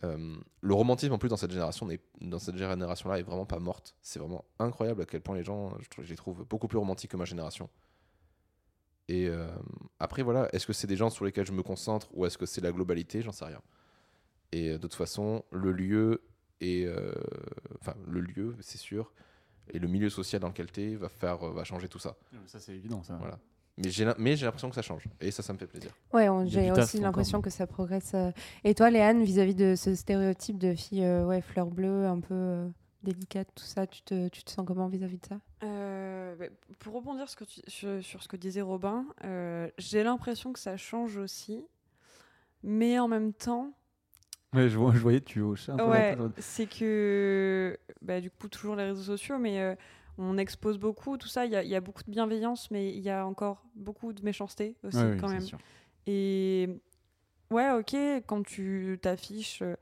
Euh, 0.05 0.37
le 0.61 0.75
romantisme 0.75 1.13
en 1.13 1.19
plus 1.19 1.29
dans 1.29 1.37
cette 1.37 1.51
génération, 1.51 1.89
dans 2.21 2.39
cette 2.39 2.57
génération-là, 2.57 3.19
est 3.19 3.23
vraiment 3.23 3.45
pas 3.45 3.59
morte. 3.59 3.95
C'est 4.01 4.19
vraiment 4.19 4.47
incroyable 4.59 5.03
à 5.03 5.05
quel 5.05 5.21
point 5.21 5.37
les 5.37 5.45
gens, 5.45 5.77
je, 5.79 6.03
les 6.03 6.17
trouve 6.17 6.47
beaucoup 6.47 6.69
plus 6.69 6.79
romantiques 6.79 7.11
que 7.11 7.17
ma 7.17 7.27
génération. 7.27 7.69
Et 9.11 9.31
après, 9.99 10.23
voilà, 10.23 10.55
est-ce 10.55 10.67
que 10.67 10.75
c'est 10.75 10.87
des 10.87 10.97
gens 10.97 11.09
sur 11.09 11.25
lesquels 11.25 11.47
je 11.47 11.53
me 11.53 11.63
concentre 11.63 12.09
ou 12.13 12.27
est-ce 12.27 12.37
que 12.37 12.45
c'est 12.45 12.61
la 12.61 12.73
globalité? 12.73 13.23
J'en 13.23 13.33
sais 13.33 13.47
rien. 13.47 13.63
Et 14.53 14.73
de 14.73 14.77
toute 14.77 14.95
façon, 14.95 15.45
le 15.51 15.73
lieu 15.73 16.23
et 16.61 16.87
enfin 17.81 17.95
le 18.07 18.21
lieu, 18.21 18.55
c'est 18.61 18.77
sûr, 18.77 19.13
et 19.73 19.79
le 19.79 19.89
milieu 19.89 20.11
social 20.11 20.41
dans 20.41 20.49
lequel 20.49 20.71
tu 20.71 20.83
es 20.83 20.95
va 20.97 21.09
faire, 21.09 21.39
va 21.39 21.65
changer 21.65 21.89
tout 21.89 21.99
ça. 21.99 22.17
Ça, 22.47 22.59
c'est 22.61 22.75
évident, 22.75 23.03
ça. 23.03 23.17
Voilà. 23.17 23.39
Mais 23.77 23.91
j'ai 23.91 24.05
l'im- 24.05 24.15
mais 24.19 24.35
j'ai 24.37 24.45
l'impression 24.45 24.69
que 24.69 24.75
ça 24.75 24.83
change 24.83 25.05
et 25.21 25.31
ça, 25.31 25.43
ça 25.43 25.53
me 25.53 25.59
fait 25.59 25.67
plaisir. 25.69 25.93
Ouais, 26.13 26.27
j'ai 26.47 26.73
aussi 26.73 26.99
l'impression 26.99 27.41
que 27.41 27.51
ça 27.51 27.67
progresse. 27.67 28.13
euh. 28.15 28.33
Et 28.65 28.75
toi, 28.75 28.91
Léane, 28.91 29.23
vis-à-vis 29.23 29.55
de 29.55 29.75
ce 29.77 29.95
stéréotype 29.95 30.59
de 30.59 30.75
fille 30.75 31.05
euh, 31.05 31.25
ouais, 31.25 31.41
fleur 31.41 31.67
bleue, 31.67 32.07
un 32.07 32.19
peu 32.19 32.35
euh, 32.35 32.69
délicate, 33.05 33.49
tout 33.55 33.63
ça, 33.65 33.87
tu 33.87 34.03
te, 34.03 34.27
tu 34.29 34.43
te 34.43 34.51
sens 34.51 34.67
comment 34.67 34.89
vis-à-vis 34.89 35.19
de 35.19 35.27
ça? 35.27 35.39
Euh, 35.63 36.35
bah, 36.35 36.47
pour 36.81 36.95
rebondir 36.95 37.29
ce 37.29 37.37
que 37.37 37.45
tu- 37.45 37.61
sur, 37.69 38.03
sur 38.03 38.21
ce 38.23 38.27
que 38.27 38.37
disait 38.37 38.63
Robin, 38.63 39.05
euh, 39.25 39.71
j'ai 39.79 40.03
l'impression 40.03 40.53
que 40.53 40.59
ça 40.59 40.77
change 40.77 41.17
aussi, 41.17 41.65
mais 42.65 42.99
en 42.99 43.07
même 43.07 43.33
temps, 43.33 43.73
Ouais, 44.55 44.69
je, 44.71 44.79
voyais, 44.79 45.21
tu 45.21 45.41
hochais 45.43 45.73
un 45.73 45.77
peu 45.77 45.91
ouais, 45.91 46.17
c'est 46.39 46.67
que 46.67 47.79
bah, 48.01 48.21
du 48.21 48.31
coup 48.31 48.49
toujours 48.49 48.77
les 48.77 48.85
réseaux 48.85 49.03
sociaux, 49.03 49.37
mais 49.39 49.61
euh, 49.61 49.75
on 50.17 50.39
expose 50.39 50.79
beaucoup, 50.79 51.19
tout 51.19 51.29
ça. 51.29 51.45
Il 51.45 51.53
y, 51.53 51.57
a- 51.57 51.63
il 51.63 51.69
y 51.69 51.75
a 51.77 51.81
beaucoup 51.81 52.03
de 52.03 52.11
bienveillance, 52.11 52.71
mais 52.71 52.91
il 52.95 53.01
y 53.01 53.11
a 53.11 53.27
encore 53.27 53.63
beaucoup 53.75 54.13
de 54.15 54.23
méchanceté 54.25 54.77
aussi 54.85 54.97
Ouais, 54.99 55.17
quand 55.21 55.29
même. 55.29 55.43
sûr. 55.43 55.59
Et 56.07 56.69
ouais, 57.51 57.71
ok, 57.73 57.95
quand 58.27 58.43
tu 58.43 58.99
t'affiches 59.03 59.61
euh, 59.61 59.77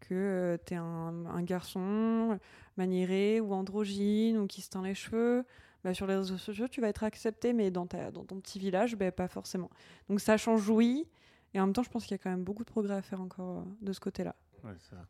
que 0.00 0.58
tu 0.66 0.74
es 0.74 0.76
un, 0.76 1.24
un 1.26 1.42
garçon 1.42 2.38
maniéré 2.76 3.40
ou 3.40 3.52
androgyne 3.54 4.38
ou 4.38 4.46
qui 4.48 4.62
se 4.62 4.70
teint 4.70 4.82
les 4.82 4.94
cheveux, 4.94 5.44
bah, 5.84 5.94
sur 5.94 6.08
les 6.08 6.16
réseaux 6.16 6.38
sociaux, 6.38 6.66
tu 6.66 6.80
vas 6.80 6.88
être 6.88 7.04
accepté, 7.04 7.52
mais 7.52 7.70
dans, 7.70 7.86
ta, 7.86 8.10
dans 8.10 8.24
ton 8.24 8.40
petit 8.40 8.58
village, 8.58 8.96
bah, 8.96 9.12
pas 9.12 9.28
forcément. 9.28 9.70
Donc 10.08 10.18
ça 10.20 10.36
change, 10.36 10.68
oui. 10.68 11.06
Et 11.54 11.60
en 11.60 11.66
même 11.66 11.72
temps, 11.72 11.82
je 11.82 11.90
pense 11.90 12.04
qu'il 12.04 12.12
y 12.12 12.14
a 12.14 12.18
quand 12.18 12.30
même 12.30 12.44
beaucoup 12.44 12.64
de 12.64 12.70
progrès 12.70 12.94
à 12.94 13.02
faire 13.02 13.20
encore 13.20 13.58
euh, 13.58 13.62
de 13.82 13.92
ce 13.92 14.00
côté-là. 14.00 14.34
Ouais, 14.64 14.72
c'est 14.78 14.90
ça. 14.94 15.02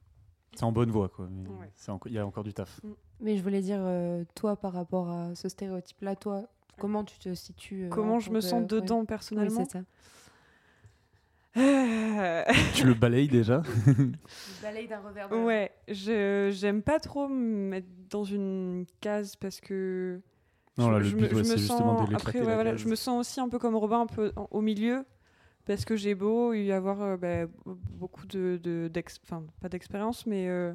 C'est 0.55 0.65
en 0.65 0.73
bonne 0.73 0.91
voie, 0.91 1.09
quoi. 1.09 1.29
mais 1.31 1.49
Ouais. 1.49 1.71
Il 2.07 2.13
y 2.13 2.19
a 2.19 2.27
encore 2.27 2.45
du 2.45 2.55
taf. 2.55 2.81
Mais 3.21 3.37
je 3.37 3.43
voulais 3.43 3.61
dire, 3.61 3.81
euh, 3.81 4.25
toi, 4.35 4.57
par 4.57 4.73
rapport 4.73 5.11
à 5.11 5.35
ce 5.35 5.49
stéréotype-là, 5.49 6.17
toi, 6.17 6.45
comment 6.79 7.05
tu 7.05 7.19
te 7.19 7.35
situes 7.35 7.85
euh, 7.87 7.89
Comment 7.91 8.15
en 8.17 8.21
je 8.21 8.31
me 8.31 8.41
sens 8.41 8.67
dedans 8.67 9.01
Oui, 9.01 9.07
personnellement 9.07 9.65
c'est 9.65 9.79
ça. 9.79 9.85
tu 12.75 12.85
le 12.87 12.95
balayes 12.95 13.27
déjà? 13.29 13.63
Le 13.87 14.63
balai 14.63 14.87
d'un 14.87 15.01
revers 15.01 15.29
de. 15.29 15.37
Ouais, 15.37 15.73
je 15.89 16.51
j'aime 16.53 16.83
pas 16.83 17.01
trop 17.01 17.27
me 17.27 17.69
mettre 17.71 17.89
dans 18.11 18.23
une 18.25 18.85
case 19.01 19.35
parce 19.35 19.61
que 19.61 20.21
Non, 20.77 20.91
là, 20.91 20.99
je, 21.01 21.05
le 21.05 21.11
je 21.11 21.17
but, 21.17 21.23
ouais, 21.23 21.29
je 21.31 21.37
me 21.39 21.43
c'est 21.45 21.59
justement 21.59 21.99
sens 21.99 22.09
de 22.09 22.15
après 22.15 22.39
ouais, 22.41 22.47
la 22.47 22.55
voilà, 22.55 22.71
case. 22.73 22.81
je 22.81 22.89
me 22.89 22.95
sens 22.95 23.21
aussi 23.27 23.41
un 23.41 23.49
peu 23.49 23.59
comme 23.59 23.75
Robin 23.77 24.03
un 24.03 24.07
peu 24.07 24.33
en- 24.37 24.47
au 24.53 24.61
milieu 24.61 25.05
parce 25.69 25.85
que 25.85 25.95
j'ai 25.95 26.17
beau 26.17 26.53
y 26.53 26.73
avoir 26.73 27.01
euh, 27.03 27.17
bah, 27.17 27.47
beaucoup 27.65 28.27
de 28.27 28.59
de- 28.61 28.89
d'ex- 28.93 29.21
enfin 29.23 29.45
pas 29.61 29.69
d'expérience 29.69 30.27
mais 30.27 30.49
euh, 30.49 30.73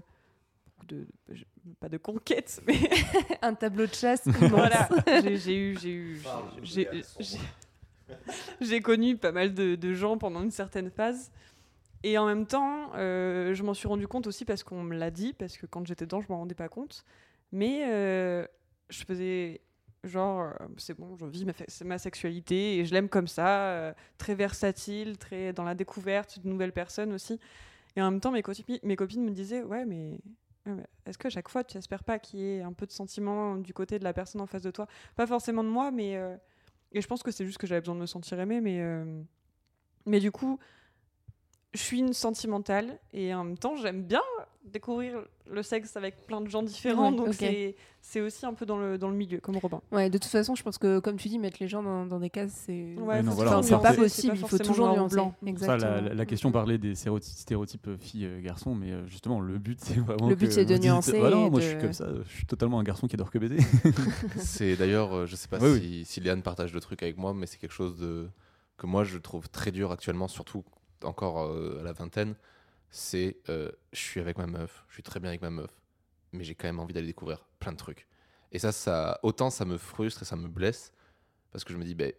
beaucoup 0.68 0.86
de 0.86 1.06
je- 1.30 1.44
pas 1.82 1.90
de 1.90 1.98
conquête 1.98 2.62
mais 2.66 2.78
Un 3.42 3.54
tableau 3.56 3.86
de 3.88 3.94
chasse. 3.94 4.26
voilà 4.50 4.88
j'ai 5.24 5.36
j'ai 5.38 5.56
eu 5.58 5.78
j'ai 5.78 5.90
eu 5.92 6.22
j'ai- 6.62 6.88
j'ai- 7.20 7.38
j'ai 8.62 8.82
connu 8.82 9.18
pas 9.18 9.32
mal 9.32 9.54
de, 9.54 9.76
de 9.76 9.94
gens 9.94 10.18
pendant 10.18 10.42
une 10.44 10.52
certaine 10.52 10.90
phase. 10.90 11.32
Et 12.06 12.18
en 12.18 12.26
même 12.26 12.46
temps, 12.46 12.92
euh, 12.96 13.54
je 13.54 13.64
m'en 13.64 13.74
suis 13.74 13.88
rendu 13.88 14.08
compte 14.10 14.28
aussi 14.28 14.44
parce 14.44 14.62
qu'on 14.62 14.84
me 14.84 14.94
l'a 14.96 15.10
dit, 15.10 15.32
parce 15.32 15.56
que 15.58 15.66
quand 15.66 15.88
j'étais 15.88 16.06
dedans, 16.06 16.20
je 16.22 16.28
m'en 16.28 16.40
rendais 16.40 16.54
pas 16.54 16.68
compte. 16.68 17.06
Mais 17.54 17.86
euh, 17.88 18.46
je 18.90 19.06
faisais 19.06 19.62
genre, 20.04 20.42
euh, 20.42 20.68
c'est 20.78 20.98
bon, 20.98 21.16
je 21.16 21.26
vis 21.26 21.46
ma, 21.46 21.54
ma 21.86 21.98
sexualité 21.98 22.78
et 22.78 22.86
je 22.86 22.94
l'aime 22.94 23.10
comme 23.10 23.28
ça, 23.28 23.70
euh, 23.70 23.94
très 24.18 24.36
versatile, 24.36 25.18
très 25.18 25.54
dans 25.54 25.63
la 25.63 25.76
découverte 25.76 26.39
de 26.39 26.50
nouvelles 26.50 26.74
personnes 26.74 27.13
aussi. 27.13 27.39
Et 27.96 28.02
en 28.02 28.12
même 28.12 28.20
temps, 28.20 28.32
mes, 28.32 28.42
copines 28.42 28.80
mes 28.84 28.96
copines 28.96 29.24
me 29.24 29.32
disaient, 29.32 29.63
ouais, 29.63 29.86
mais 29.86 30.20
est-ce 31.06 31.18
que 31.18 31.30
chaque 31.30 31.50
fois, 31.50 31.63
tu 31.63 31.78
espères 31.78 32.04
pas 32.04 32.20
qu'il 32.20 32.39
y 32.39 32.58
ait 32.58 32.62
un 32.62 32.74
peu 32.74 32.86
de 32.86 32.92
sentiment 32.92 33.58
du 33.58 33.74
côté 33.74 34.00
de 34.00 34.04
la 34.04 34.13
personne 34.13 34.42
en 34.42 34.48
face 34.48 34.62
de 34.63 34.72
toi? 34.72 34.88
Pas 35.16 35.28
forcément 35.28 35.63
de 35.63 35.70
moi, 35.70 35.92
mais. 35.92 36.18
euh, 36.18 36.36
et 36.92 37.02
je 37.02 37.08
pense 37.08 37.24
que 37.24 37.32
c'est 37.32 37.46
juste 37.46 37.58
que 37.58 37.68
j'avais 37.68 37.82
besoin 37.82 37.96
de 37.96 38.02
me 38.02 38.06
sentir 38.06 38.39
aimée, 38.39 38.62
mais. 38.62 38.82
Mais 40.06 40.20
du 40.20 40.32
coup, 40.32 40.60
je 41.74 41.80
suis 41.82 42.00
une 42.00 42.14
sentimentale 42.14 43.00
et 43.14 43.34
en 43.34 43.44
même 43.44 43.58
temps, 43.58 43.76
j'aime 43.76 44.04
bien 44.04 44.22
découvrir 44.66 45.16
le 45.52 45.62
sexe 45.62 45.98
avec 45.98 46.26
plein 46.26 46.40
de 46.42 46.48
gens 46.48 46.64
différents. 46.64 47.12
Ouais, 47.12 47.18
donc 47.18 47.28
ok. 47.30 47.34
c'est- 47.38 47.76
c'est 48.02 48.22
aussi 48.22 48.45
un 48.45 48.54
peu 48.54 48.66
dans 48.66 48.78
le, 48.78 48.97
dans 48.97 49.10
le 49.10 49.16
milieu, 49.16 49.39
comme 49.39 49.58
Robin. 49.58 49.82
Ouais, 49.91 50.10
de 50.10 50.18
toute 50.18 50.30
façon, 50.32 50.56
je 50.56 50.64
pense 50.64 50.78
que, 50.78 51.00
comme 51.00 51.18
tu 51.18 51.28
dis, 51.30 51.38
mettre 51.39 51.58
les 51.60 51.68
gens 51.68 51.84
dans, 51.84 52.06
dans 52.06 52.20
des 52.20 52.30
cases, 52.30 52.64
c'est 52.66 52.95
Ouais, 52.97 53.22
voilà, 53.22 53.62
pas 53.82 53.93
possible. 53.93 54.36
Il 54.38 54.47
faut 54.47 54.58
toujours 54.58 54.93
nuancer. 54.93 55.16
blanc. 55.16 55.34
Ça, 55.41 55.47
Exactement. 55.50 55.91
la, 55.91 56.02
la- 56.02 56.14
la 56.14 56.26
question 56.26 56.52
parlait 56.52 56.78
des 56.78 56.95
stéréotypes, 56.95 57.88
euh, 57.88 57.97
filles-garçons, 57.97 58.74
mais 58.76 58.91
euh, 58.91 59.06
justement, 59.08 59.39
le 59.41 59.58
but, 59.58 59.80
c'est 59.82 60.00
vraiment. 60.00 60.28
Le 60.30 60.36
but, 60.36 60.52
c'est 60.52 60.66
de 60.66 60.74
dites, 60.76 60.84
nuancer 60.86 61.20
moi, 61.20 61.30
de- 61.50 61.60
je 61.62 61.68
suis 61.70 61.78
comme 61.78 61.93
ça, 61.93 62.08
je 62.28 62.34
suis 62.34 62.45
totalement 62.45 62.80
un 62.80 62.84
garçon 62.84 63.08
qui 63.08 63.16
adore 63.16 63.32
que 63.32 63.38
baiser. 63.39 63.58
C'est 64.38 64.76
d'ailleurs, 64.76 65.14
euh, 65.14 65.26
je 65.26 65.36
sais 65.36 65.47
pas 65.47 65.60
Oui, 65.60 65.80
si, 65.80 66.06
si 66.06 66.20
Léane 66.22 66.41
partage 66.41 66.74
le 66.74 66.80
truc 66.80 67.04
avec 67.04 67.18
moi, 67.18 67.34
mais 67.34 67.45
c'est 67.45 67.58
quelque 67.58 67.74
chose 67.74 67.97
de, 68.00 68.28
que 68.78 68.88
moi 68.88 69.04
je 69.04 69.18
trouve 69.18 69.50
très 69.50 69.72
dur 69.72 69.91
actuellement, 69.91 70.28
surtout 70.28 70.64
encore 71.06 71.43
euh, 71.45 71.80
à 71.80 71.84
la 71.84 71.93
vingtaine. 71.93 72.36
C'est 72.89 73.38
euh, 73.49 73.72
je 73.91 73.99
suis 73.99 74.20
avec 74.20 74.38
ma 74.38 74.45
meuf, 74.47 74.86
je 74.89 74.93
suis 74.93 75.04
très 75.04 75.20
bien 75.20 75.30
avec 75.30 75.41
ma 75.41 75.49
meuf, 75.49 75.72
mais 76.32 76.43
j'ai 76.43 76.54
quand 76.56 76.68
même 76.68 76.80
envie 76.80 76.93
d'aller 76.93 77.08
découvrir 77.08 77.45
plein 77.60 77.72
de 77.72 77.78
trucs. 77.78 78.08
Et 78.51 78.60
ça, 78.60 78.72
ça, 78.72 79.20
autant 79.24 79.49
ça 79.49 79.66
me 79.66 79.78
frustre 79.78 80.22
et 80.22 80.26
ça 80.26 80.36
me 80.36 80.47
blesse, 80.47 80.93
parce 81.51 81.64
que 81.64 81.74
je 81.74 81.78
me 81.80 81.84
dis, 81.84 81.95
ben, 81.95 82.14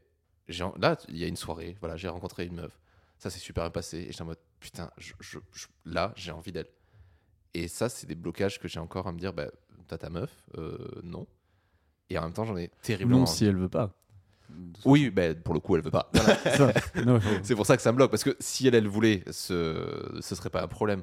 là, 0.76 0.97
il 1.09 1.16
y 1.16 1.22
a 1.24 1.28
une 1.28 1.37
soirée, 1.37 1.76
voilà, 1.80 1.97
j'ai 1.97 2.09
rencontré 2.09 2.45
une 2.47 2.57
meuf. 2.57 2.78
ça 3.18 3.30
s'est 3.30 3.39
super 3.39 3.62
bien 3.64 3.70
passé. 3.70 3.99
Et 3.99 4.07
j'étais 4.11 4.22
en 4.22 4.26
mode, 4.26 4.39
putain, 4.61 4.91
je- 4.99 5.14
je- 5.20 5.39
je- 5.53 5.68
là, 5.87 6.12
j'ai 6.16 6.32
envie 6.32 6.51
d'elle. 6.53 6.66
Et 7.55 7.68
ça, 7.68 7.89
c'est 7.89 8.07
des 8.09 8.16
blocages 8.16 8.59
que 8.59 8.66
j'ai 8.68 8.80
encore 8.80 9.07
à 9.07 9.12
me 9.12 9.18
dire, 9.18 9.32
bah, 9.32 9.47
t'as 9.87 9.97
ta 9.99 10.11
meuf 10.11 10.45
Euh, 10.59 10.76
Non. 11.05 11.26
Et 12.11 12.18
en 12.18 12.22
même 12.22 12.32
temps, 12.32 12.45
j'en 12.45 12.57
ai 12.57 12.70
terriblement. 12.82 13.18
Non, 13.18 13.22
envie. 13.22 13.32
si 13.32 13.47
elle 13.47 13.57
veut 13.57 13.68
pas. 13.68 13.95
Oui, 14.84 15.11
bah, 15.11 15.34
pour 15.34 15.55
le 15.55 15.61
coup, 15.61 15.76
elle 15.76 15.82
veut 15.82 15.90
pas. 15.90 16.11
Voilà. 16.12 17.20
C'est 17.42 17.55
pour 17.55 17.66
ça 17.66 17.76
que 17.76 17.82
ça 17.82 17.92
me 17.92 17.96
bloque, 17.96 18.11
parce 18.11 18.24
que 18.24 18.36
si 18.40 18.66
elle, 18.66 18.74
elle 18.74 18.88
voulait, 18.88 19.22
ce, 19.30 20.18
ce 20.20 20.34
serait 20.34 20.50
pas 20.50 20.62
un 20.62 20.68
problème. 20.68 21.02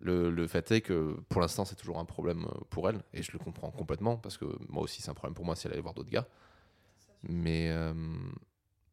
Le, 0.00 0.30
le 0.30 0.46
fait 0.46 0.70
est 0.70 0.80
que 0.80 1.16
pour 1.28 1.40
l'instant, 1.40 1.64
c'est 1.64 1.74
toujours 1.74 1.98
un 1.98 2.04
problème 2.04 2.44
euh, 2.44 2.60
pour 2.70 2.88
elle, 2.88 3.00
et 3.12 3.22
je 3.22 3.32
le 3.32 3.38
comprends 3.40 3.70
complètement, 3.72 4.16
parce 4.16 4.36
que 4.38 4.44
moi 4.68 4.84
aussi, 4.84 5.02
c'est 5.02 5.10
un 5.10 5.14
problème 5.14 5.34
pour 5.34 5.44
moi 5.44 5.56
si 5.56 5.66
elle 5.66 5.72
allait 5.72 5.82
voir 5.82 5.94
d'autres 5.94 6.10
gars. 6.10 6.28
Mais 7.24 7.68
euh, 7.70 7.92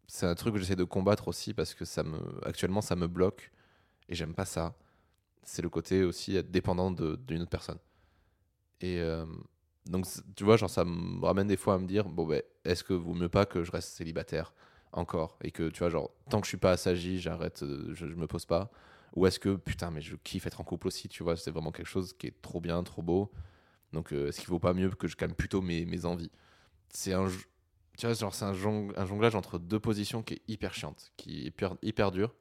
c'est 0.07 0.25
un 0.25 0.33
truc 0.33 0.55
que 0.55 0.59
j'essaie 0.59 0.75
de 0.75 0.83
combattre 0.83 1.27
aussi, 1.27 1.53
parce 1.53 1.75
que 1.75 1.85
ça 1.85 2.01
me, 2.03 2.17
actuellement, 2.43 2.81
ça 2.81 2.95
me 2.95 3.07
bloque, 3.07 3.51
et 4.09 4.15
j'aime 4.15 4.33
pas 4.33 4.45
ça. 4.45 4.73
C'est 5.43 5.61
le 5.61 5.69
côté 5.69 6.03
aussi 6.03 6.35
être 6.35 6.49
dépendant 6.49 6.89
d'une 6.89 7.41
autre 7.41 7.51
personne. 7.51 7.77
Et 8.81 8.99
euh, 8.99 9.25
donc, 9.87 10.05
tu 10.35 10.43
vois, 10.43 10.57
genre, 10.57 10.69
ça 10.69 10.83
me 10.85 11.23
ramène 11.25 11.47
des 11.47 11.57
fois 11.57 11.75
à 11.75 11.77
me 11.77 11.87
dire, 11.87 12.05
bon, 12.09 12.25
ben, 12.25 12.41
est-ce 12.63 12.83
que 12.83 12.93
vaut 12.93 13.13
mieux 13.13 13.29
pas 13.29 13.45
que 13.45 13.63
je 13.63 13.71
reste 13.71 13.89
célibataire 13.95 14.53
encore 14.91 15.37
et 15.43 15.51
que 15.51 15.69
tu 15.69 15.79
vois 15.79 15.89
genre 15.89 16.11
tant 16.29 16.39
que 16.39 16.45
je 16.45 16.49
suis 16.49 16.57
pas 16.57 16.71
assagi 16.71 17.19
j'arrête 17.19 17.63
euh, 17.63 17.93
je, 17.93 18.07
je 18.07 18.15
me 18.15 18.27
pose 18.27 18.45
pas? 18.45 18.71
Ou 19.15 19.27
est-ce 19.27 19.39
que 19.39 19.55
putain 19.55 19.91
mais 19.91 19.99
je 20.01 20.15
kiffe 20.15 20.47
être 20.47 20.61
en 20.61 20.63
couple 20.63 20.87
aussi 20.87 21.09
tu 21.09 21.21
vois 21.23 21.35
c'est 21.35 21.51
vraiment 21.51 21.71
quelque 21.73 21.87
chose 21.87 22.13
qui 22.13 22.27
est 22.27 22.41
trop 22.41 22.61
bien 22.61 22.81
trop 22.83 23.01
beau. 23.01 23.29
Donc 23.93 24.13
euh, 24.13 24.29
est-ce 24.29 24.39
qu'il 24.41 24.49
vaut 24.49 24.59
pas 24.59 24.73
mieux 24.73 24.89
que 24.91 25.07
je 25.07 25.15
calme 25.17 25.33
plutôt 25.33 25.61
mes, 25.61 25.85
mes 25.85 26.05
envies? 26.05 26.31
C'est 26.89 27.13
un 27.13 27.27
tu 27.97 28.05
vois 28.05 28.13
genre 28.15 28.33
c'est 28.35 28.45
un, 28.45 28.53
jong- 28.53 28.93
un 28.97 29.05
jonglage 29.05 29.35
entre 29.35 29.59
deux 29.59 29.79
positions 29.79 30.23
qui 30.23 30.35
est 30.35 30.41
hyper 30.47 30.73
chiante 30.73 31.11
qui 31.17 31.41
est 31.41 31.45
hyper, 31.47 31.75
hyper 31.81 32.11
dur 32.11 32.33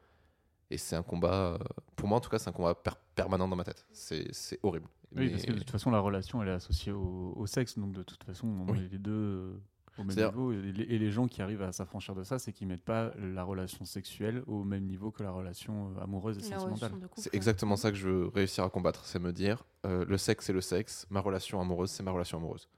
et 0.71 0.79
c'est 0.79 0.97
un 0.97 1.03
combat 1.03 1.55
euh, 1.55 1.59
pour 1.97 2.09
moi 2.09 2.19
en 2.19 2.21
tout 2.21 2.31
cas 2.31 2.39
c'est 2.39 2.49
un 2.51 2.53
combat 2.53 2.75
per- 2.75 2.93
permanent 3.15 3.49
dans 3.49 3.57
ma 3.57 3.65
tête 3.65 3.85
c'est 3.93 4.59
horrible 4.63 4.89
Oui, 5.15 5.27
Mais- 5.27 5.31
parce 5.31 5.45
que 5.45 5.53
de 5.53 5.59
toute 5.59 5.71
façon, 5.71 5.91
la 5.93 6.01
relation, 6.01 6.43
elle 6.43 6.49
est 6.49 6.53
associée 6.53 6.91
au, 6.93 7.33
au 7.37 7.47
sexe, 7.47 7.79
donc 7.79 7.93
de 7.93 8.03
toute 8.03 8.25
façon, 8.25 8.49
on 8.49 8.73
Oui. 8.73 8.81
est 8.81 8.89
les 8.93 8.99
deux 8.99 9.13
euh, 9.13 9.53
au 9.99 10.03
même 10.03 10.17
niveau. 10.17 10.51
Et 10.51 10.61
les, 10.73 10.83
et 10.83 10.99
les 10.99 11.11
gens 11.13 11.29
qui 11.29 11.41
arrivent 11.41 11.63
à 11.63 11.71
s'affranchir 11.71 12.17
de 12.17 12.25
ça, 12.25 12.41
c'est 12.41 12.53
qu'ils 12.53 12.67
mettent 12.67 12.83
pas 12.85 13.13
la 13.17 13.45
relation 13.45 13.85
sexuelle 13.85 14.43
au 14.49 14.65
même 14.65 14.87
niveau 14.87 15.13
que 15.13 15.23
la 15.23 15.31
relation 15.31 15.93
euh, 15.97 16.03
amoureuse 16.03 16.39
et 16.39 16.51
La 16.51 16.59
sentimentale. 16.59 16.91
C'est 17.17 17.31
ouais. 17.33 17.37
exactement 17.37 17.77
ça 17.77 17.93
que 17.93 17.97
je 17.97 18.09
veux 18.09 18.27
réussir 18.35 18.65
à 18.65 18.71
combattre, 18.71 19.05
c'est 19.07 19.21
me 19.21 19.33
dire 19.33 19.63
euh, 19.87 20.05
le 20.05 20.19
sexe 20.19 20.47
c'est 20.47 20.53
le 20.53 20.61
sexe, 20.61 21.07
ma 21.11 21.21
relation 21.21 21.61
amoureuse 21.61 21.91
c'est 21.91 22.03
ma 22.03 22.11
relation 22.11 22.39
amoureuse. 22.39 22.69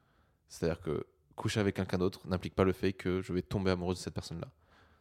C'est-à-dire 0.48 0.82
que 0.82 1.06
coucher 1.36 1.60
avec 1.60 1.76
quelqu'un 1.76 1.96
d'autre 1.98 2.20
n'implique 2.28 2.54
pas 2.54 2.64
le 2.64 2.72
fait 2.72 2.92
que 2.92 3.22
je 3.22 3.32
vais 3.32 3.40
tomber 3.42 3.70
amoureuse 3.70 3.96
de 3.96 4.02
cette 4.02 4.14
personne-là. 4.14 4.48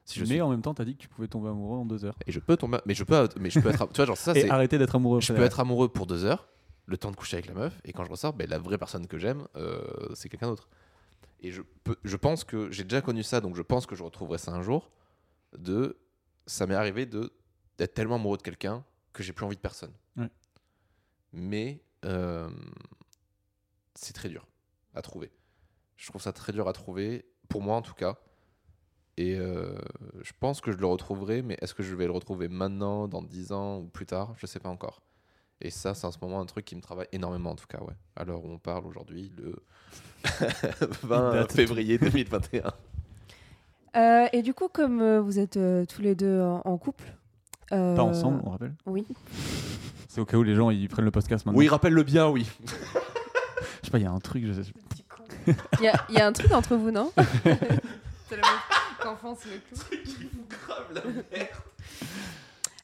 Si 0.06 0.20
je 0.20 0.24
mais 0.24 0.30
suis- 0.30 0.42
en 0.42 0.50
même 0.50 0.62
temps, 0.62 0.74
tu 0.74 0.82
as 0.82 0.86
dit 0.86 0.96
que 0.96 1.02
tu 1.02 1.08
pouvais 1.10 1.28
tomber 1.28 1.50
amoureux 1.50 1.78
en 1.80 1.86
deux 1.86 2.06
heures. 2.06 2.16
et 2.28 2.32
je 2.32 2.40
peux 2.40 2.56
tomber, 2.58 2.78
mais 2.86 2.94
je 2.94 3.04
peux, 3.04 3.28
mais 3.40 3.50
je 3.50 3.60
peux 3.60 3.70
être, 3.70 3.88
tu 3.88 3.96
vois 3.98 4.06
genre 4.06 4.18
ça 4.18 4.34
et 4.36 4.42
c'est, 4.42 4.50
arrêter 4.50 4.78
d'être 4.78 4.96
amoureux. 4.96 5.20
je 5.20 5.34
peux 5.34 5.42
être 5.42 5.60
amoureux 5.60 5.90
pour 5.90 6.06
deux 6.06 6.24
heures, 6.26 6.48
le 6.86 6.98
temps 6.98 7.10
de 7.12 7.16
coucher 7.16 7.38
avec 7.38 7.48
la 7.48 7.56
meuf, 7.56 7.82
et 7.84 7.92
quand 7.92 8.04
je 8.06 8.12
ressors, 8.12 8.34
ben, 8.34 8.48
la 8.48 8.60
vraie 8.60 8.78
personne 8.78 9.08
que 9.08 9.18
j'aime 9.18 9.48
euh, 9.56 9.82
c'est 10.14 10.30
quelqu'un 10.30 10.48
d'autre. 10.48 10.70
Et 11.42 11.52
je 11.52 11.62
peux, 11.84 11.98
je 12.04 12.16
pense 12.18 12.44
que 12.44 12.72
j'ai 12.72 12.84
déjà 12.84 13.02
connu 13.02 13.24
ça, 13.24 13.42
donc 13.42 13.56
je 13.56 13.62
pense 13.62 13.86
que 13.86 13.96
je 13.96 14.04
retrouverai 14.04 14.38
ça 14.38 14.52
un 14.52 14.62
jour. 14.62 14.92
De, 15.58 15.98
ça 16.46 16.66
m'est 16.68 16.76
arrivé 16.76 17.06
de 17.06 17.34
d'être 17.78 17.94
tellement 17.94 18.16
amoureux 18.16 18.38
de 18.38 18.42
quelqu'un 18.44 18.84
que 19.12 19.24
j'ai 19.24 19.34
plus 19.34 19.46
envie 19.46 19.56
de 19.56 19.62
personne. 19.62 19.92
Ouais. 20.18 20.30
Mais 21.34 21.84
euh, 22.06 22.50
c'est 23.96 24.14
très 24.14 24.30
dur 24.30 24.48
à 24.94 25.02
trouver. 25.02 25.32
Je 25.98 26.08
trouve 26.08 26.22
ça 26.22 26.32
très 26.34 26.54
dur 26.54 26.68
à 26.68 26.74
trouver, 26.74 27.26
pour 27.50 27.62
moi 27.62 27.76
en 27.76 27.82
tout 27.82 27.94
cas. 27.94 28.18
Et 29.18 29.38
euh, 29.40 29.76
je 30.24 30.32
pense 30.40 30.60
que 30.62 30.72
je 30.72 30.78
le 30.78 30.86
retrouverai, 30.88 31.42
mais 31.42 31.58
est-ce 31.62 31.74
que 31.74 31.84
je 31.84 31.96
vais 31.96 32.06
le 32.06 32.12
retrouver 32.12 32.48
maintenant, 32.50 33.08
dans 33.08 33.22
10 33.22 33.52
ans 33.54 33.78
ou 33.80 33.86
plus 33.86 34.06
tard? 34.06 34.34
Je 34.38 34.46
sais 34.46 34.60
pas 34.60 34.70
encore. 34.70 35.02
Et 35.62 35.70
ça, 35.70 35.94
c'est 35.94 36.06
en 36.06 36.12
ce 36.12 36.18
moment 36.22 36.42
un 36.42 36.46
truc 36.46 36.66
qui 36.66 36.76
me 36.76 36.82
travaille 36.82 37.08
énormément 37.14 37.52
en 37.52 37.56
tout 37.56 37.68
cas, 37.68 37.80
ouais. 37.80 37.94
À 38.18 38.26
l'heure 38.26 38.44
où 38.44 38.50
on 38.52 38.58
parle 38.60 38.86
aujourd'hui, 38.86 39.32
le 39.38 39.56
20 41.04 41.32
date. 41.34 41.52
février 41.54 41.98
2021. 41.98 42.72
Euh, 43.96 44.28
et 44.34 44.42
du 44.42 44.54
coup, 44.54 44.68
comme 44.68 45.02
euh, 45.02 45.22
vous 45.22 45.40
êtes 45.40 45.56
euh, 45.56 45.86
tous 45.86 46.02
les 46.02 46.16
deux 46.16 46.42
en, 46.42 46.62
en 46.66 46.78
couple. 46.78 47.06
euh, 47.72 47.96
Pas 47.96 48.04
ensemble, 48.04 48.42
on 48.46 48.50
rappelle? 48.50 48.74
Oui. 48.86 49.06
C'est 50.10 50.20
au 50.20 50.26
cas 50.26 50.36
où 50.38 50.44
les 50.44 50.56
gens 50.56 50.70
ils 50.70 50.90
prennent 50.90 51.06
le 51.06 51.12
podcast 51.12 51.46
maintenant. 51.46 51.58
Oui, 51.58 51.70
rappelle-le 51.70 52.04
bien, 52.04 52.28
oui. 52.28 52.46
Je 53.82 53.86
sais 53.86 53.92
pas, 53.92 53.98
il 54.00 54.04
y 54.04 54.08
a 54.08 54.12
un 54.12 54.20
truc. 54.20 54.44
Je 54.46 54.62
sais- 54.62 54.72
Il 55.80 55.84
y, 55.84 55.88
a- 55.88 56.06
il 56.10 56.16
y 56.16 56.20
a 56.20 56.28
un 56.28 56.34
truc 56.34 56.52
entre 56.52 56.76
vous, 56.76 56.92
non? 56.92 57.12
C'est 58.28 58.38
mot 58.38 58.42
qu'enfance 59.06 59.46
le 59.46 59.60
clou. 59.60 59.78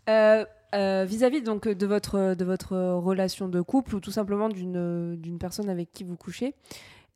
Euh, 0.10 0.46
euh, 0.74 1.06
Vis-à-vis 1.08 1.42
donc 1.42 1.68
de 1.68 1.86
votre 1.86 2.34
de 2.34 2.46
votre 2.46 2.76
relation 2.76 3.48
de 3.48 3.62
couple 3.62 3.96
ou 3.96 4.00
tout 4.00 4.12
simplement 4.12 4.50
d'une 4.50 5.16
d'une 5.16 5.38
personne 5.38 5.70
avec 5.70 5.92
qui 5.92 6.04
vous 6.04 6.16
couchez, 6.16 6.56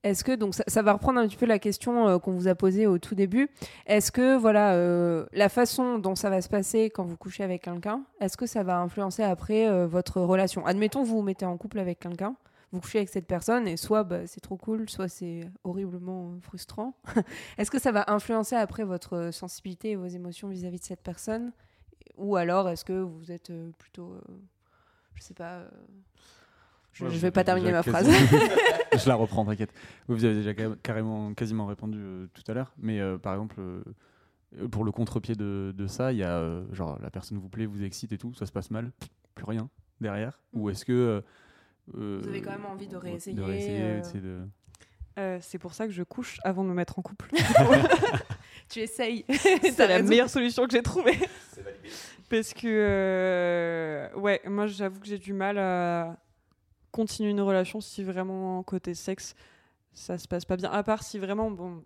est-ce 0.05 0.23
que 0.23 0.35
donc 0.35 0.53
ça, 0.53 0.63
ça 0.67 0.83
va 0.83 0.93
reprendre 0.93 1.19
un 1.19 1.27
petit 1.27 1.35
peu 1.35 1.47
la 1.47 1.57
question 1.57 2.07
euh, 2.07 2.19
qu'on 2.19 2.33
vous 2.33 2.47
a 2.47 2.53
posée 2.53 2.85
au 2.85 2.99
tout 2.99 3.15
début. 3.15 3.49
Est-ce 3.87 4.11
que 4.11 4.37
voilà 4.37 4.73
euh, 4.73 5.25
la 5.33 5.49
façon 5.49 5.97
dont 5.97 6.13
ça 6.15 6.29
va 6.29 6.41
se 6.41 6.49
passer 6.49 6.91
quand 6.91 7.03
vous 7.03 7.17
couchez 7.17 7.43
avec 7.43 7.63
quelqu'un, 7.63 8.03
est-ce 8.21 8.37
que 8.37 8.45
ça 8.45 8.61
va 8.61 8.77
influencer 8.77 9.23
après 9.23 9.67
euh, 9.67 9.87
votre 9.87 10.21
relation? 10.21 10.63
Admettons 10.65 11.03
vous 11.03 11.17
vous 11.17 11.23
mettez 11.23 11.45
en 11.45 11.57
couple 11.57 11.79
avec 11.79 11.99
quelqu'un, 11.99 12.35
vous 12.75 12.81
couchez 12.81 12.99
avec 12.99 13.09
cette 13.09 13.27
personne 13.27 13.67
et 13.67 13.77
soit 13.77 14.03
bah, 14.03 14.27
c'est 14.27 14.41
trop 14.41 14.57
cool, 14.57 14.89
soit 14.89 15.07
c'est 15.07 15.49
horriblement 15.63 16.31
euh, 16.31 16.39
frustrant. 16.41 16.95
est-ce 17.57 17.71
que 17.71 17.79
ça 17.79 17.91
va 17.91 18.05
influencer 18.07 18.55
après 18.55 18.83
votre 18.83 19.29
sensibilité 19.31 19.91
et 19.91 19.95
vos 19.95 20.07
émotions 20.07 20.49
vis-à-vis 20.49 20.79
de 20.79 20.83
cette 20.85 21.01
personne? 21.01 21.51
Ou 22.17 22.35
alors 22.35 22.69
est-ce 22.69 22.85
que 22.85 22.93
vous 23.01 23.31
êtes 23.31 23.49
euh, 23.49 23.71
plutôt 23.79 24.13
euh, 24.13 24.21
je 25.15 25.21
sais 25.23 25.33
pas 25.33 25.59
euh, 25.59 25.69
je, 26.93 27.03
Ouais, 27.05 27.09
vous 27.09 27.19
vais 27.19 27.31
pas 27.31 27.43
terminer 27.43 27.71
ma 27.71 27.83
phrase. 27.83 28.07
je 28.95 29.07
la 29.09 29.15
reprends, 29.15 29.45
t'inquiète. 29.45 29.73
Vous, 30.07 30.23
avez 30.23 30.35
déjà 30.35 30.53
ca- 30.55 30.75
carrément, 30.81 31.33
quasiment 31.33 31.65
répondu 31.65 31.97
euh, 31.99 32.27
tout 32.33 32.43
à 32.47 32.53
l'heure. 32.53 32.73
Mais 32.77 32.99
euh, 32.99 33.17
par 33.17 33.33
exemple, 33.33 33.55
euh, 33.59 33.83
euh, 34.59 34.67
pour 34.67 34.83
le 34.85 34.91
contre-pied 34.91 35.35
de, 35.35 35.73
de 35.75 35.87
ça, 35.87 36.11
il 36.13 36.19
y 36.19 36.23
a 36.23 36.37
euh, 36.37 36.63
genre 36.73 36.97
la 37.01 37.09
personne 37.09 37.37
vous 37.37 37.49
plaît, 37.49 37.65
vous 37.65 37.83
excite 37.83 38.11
et 38.13 38.17
tout, 38.17 38.33
ça 38.33 38.45
se 38.45 38.51
passe 38.51 38.71
mal, 38.71 38.91
plus 39.35 39.45
rien 39.45 39.69
derrière? 40.01 40.39
Ou 40.53 40.69
est-ce 40.69 40.85
que. 40.85 41.23
Euh, 41.95 42.19
Vous 42.21 42.27
avez 42.29 42.41
quand 42.41 42.51
même 42.51 42.65
envie 42.65 42.87
de 42.87 42.97
réessayer, 42.97 43.35
De 43.35 43.43
réessayer, 43.43 43.81
euh, 43.81 44.01
de- 44.13 44.47
Euh, 45.19 45.37
c'est 45.41 45.59
pour 45.59 45.73
ça 45.73 45.85
que 45.85 45.93
je 45.93 46.03
couche 46.03 46.39
avant 46.43 46.63
de 46.63 46.69
me 46.69 46.73
mettre 46.73 46.99
en 46.99 47.01
couple. 47.01 47.29
tu 48.69 48.79
essayes. 48.79 49.23
c'est 49.29 49.87
la 49.87 50.01
meilleure 50.01 50.29
solution 50.29 50.65
que 50.65 50.71
j'ai 50.71 50.83
trouvée. 50.83 51.17
Parce 52.29 52.53
que, 52.53 52.67
euh, 52.67 54.13
ouais, 54.15 54.41
moi 54.45 54.65
j'avoue 54.67 54.99
que 54.99 55.05
j'ai 55.07 55.19
du 55.19 55.33
mal 55.33 55.57
à 55.57 56.17
continuer 56.91 57.31
une 57.31 57.41
relation 57.41 57.81
si 57.81 58.03
vraiment 58.03 58.63
côté 58.63 58.93
sexe 58.93 59.35
ça 59.93 60.17
se 60.17 60.27
passe 60.27 60.43
pas 60.45 60.57
bien. 60.57 60.69
À 60.71 60.83
part 60.83 61.03
si 61.03 61.17
vraiment, 61.19 61.49
bon, 61.51 61.83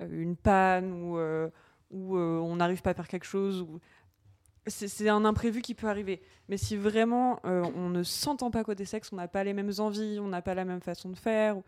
une 0.00 0.36
panne 0.36 0.92
ou, 0.92 1.18
euh, 1.18 1.48
ou 1.90 2.16
euh, 2.16 2.38
on 2.38 2.56
n'arrive 2.56 2.82
pas 2.82 2.90
à 2.90 2.94
faire 2.94 3.08
quelque 3.08 3.24
chose. 3.26 3.62
Ou... 3.62 3.80
C'est 4.68 5.08
un 5.08 5.24
imprévu 5.24 5.62
qui 5.62 5.74
peut 5.74 5.86
arriver. 5.88 6.20
Mais 6.48 6.56
si 6.56 6.76
vraiment 6.76 7.38
euh, 7.44 7.62
on 7.76 7.88
ne 7.88 8.02
s'entend 8.02 8.50
pas 8.50 8.64
côté 8.64 8.84
sexe, 8.84 9.12
on 9.12 9.16
n'a 9.16 9.28
pas 9.28 9.44
les 9.44 9.52
mêmes 9.52 9.70
envies, 9.78 10.18
on 10.20 10.26
n'a 10.28 10.42
pas 10.42 10.54
la 10.54 10.64
même 10.64 10.80
façon 10.80 11.08
de 11.08 11.16
faire, 11.16 11.56
ou, 11.58 11.64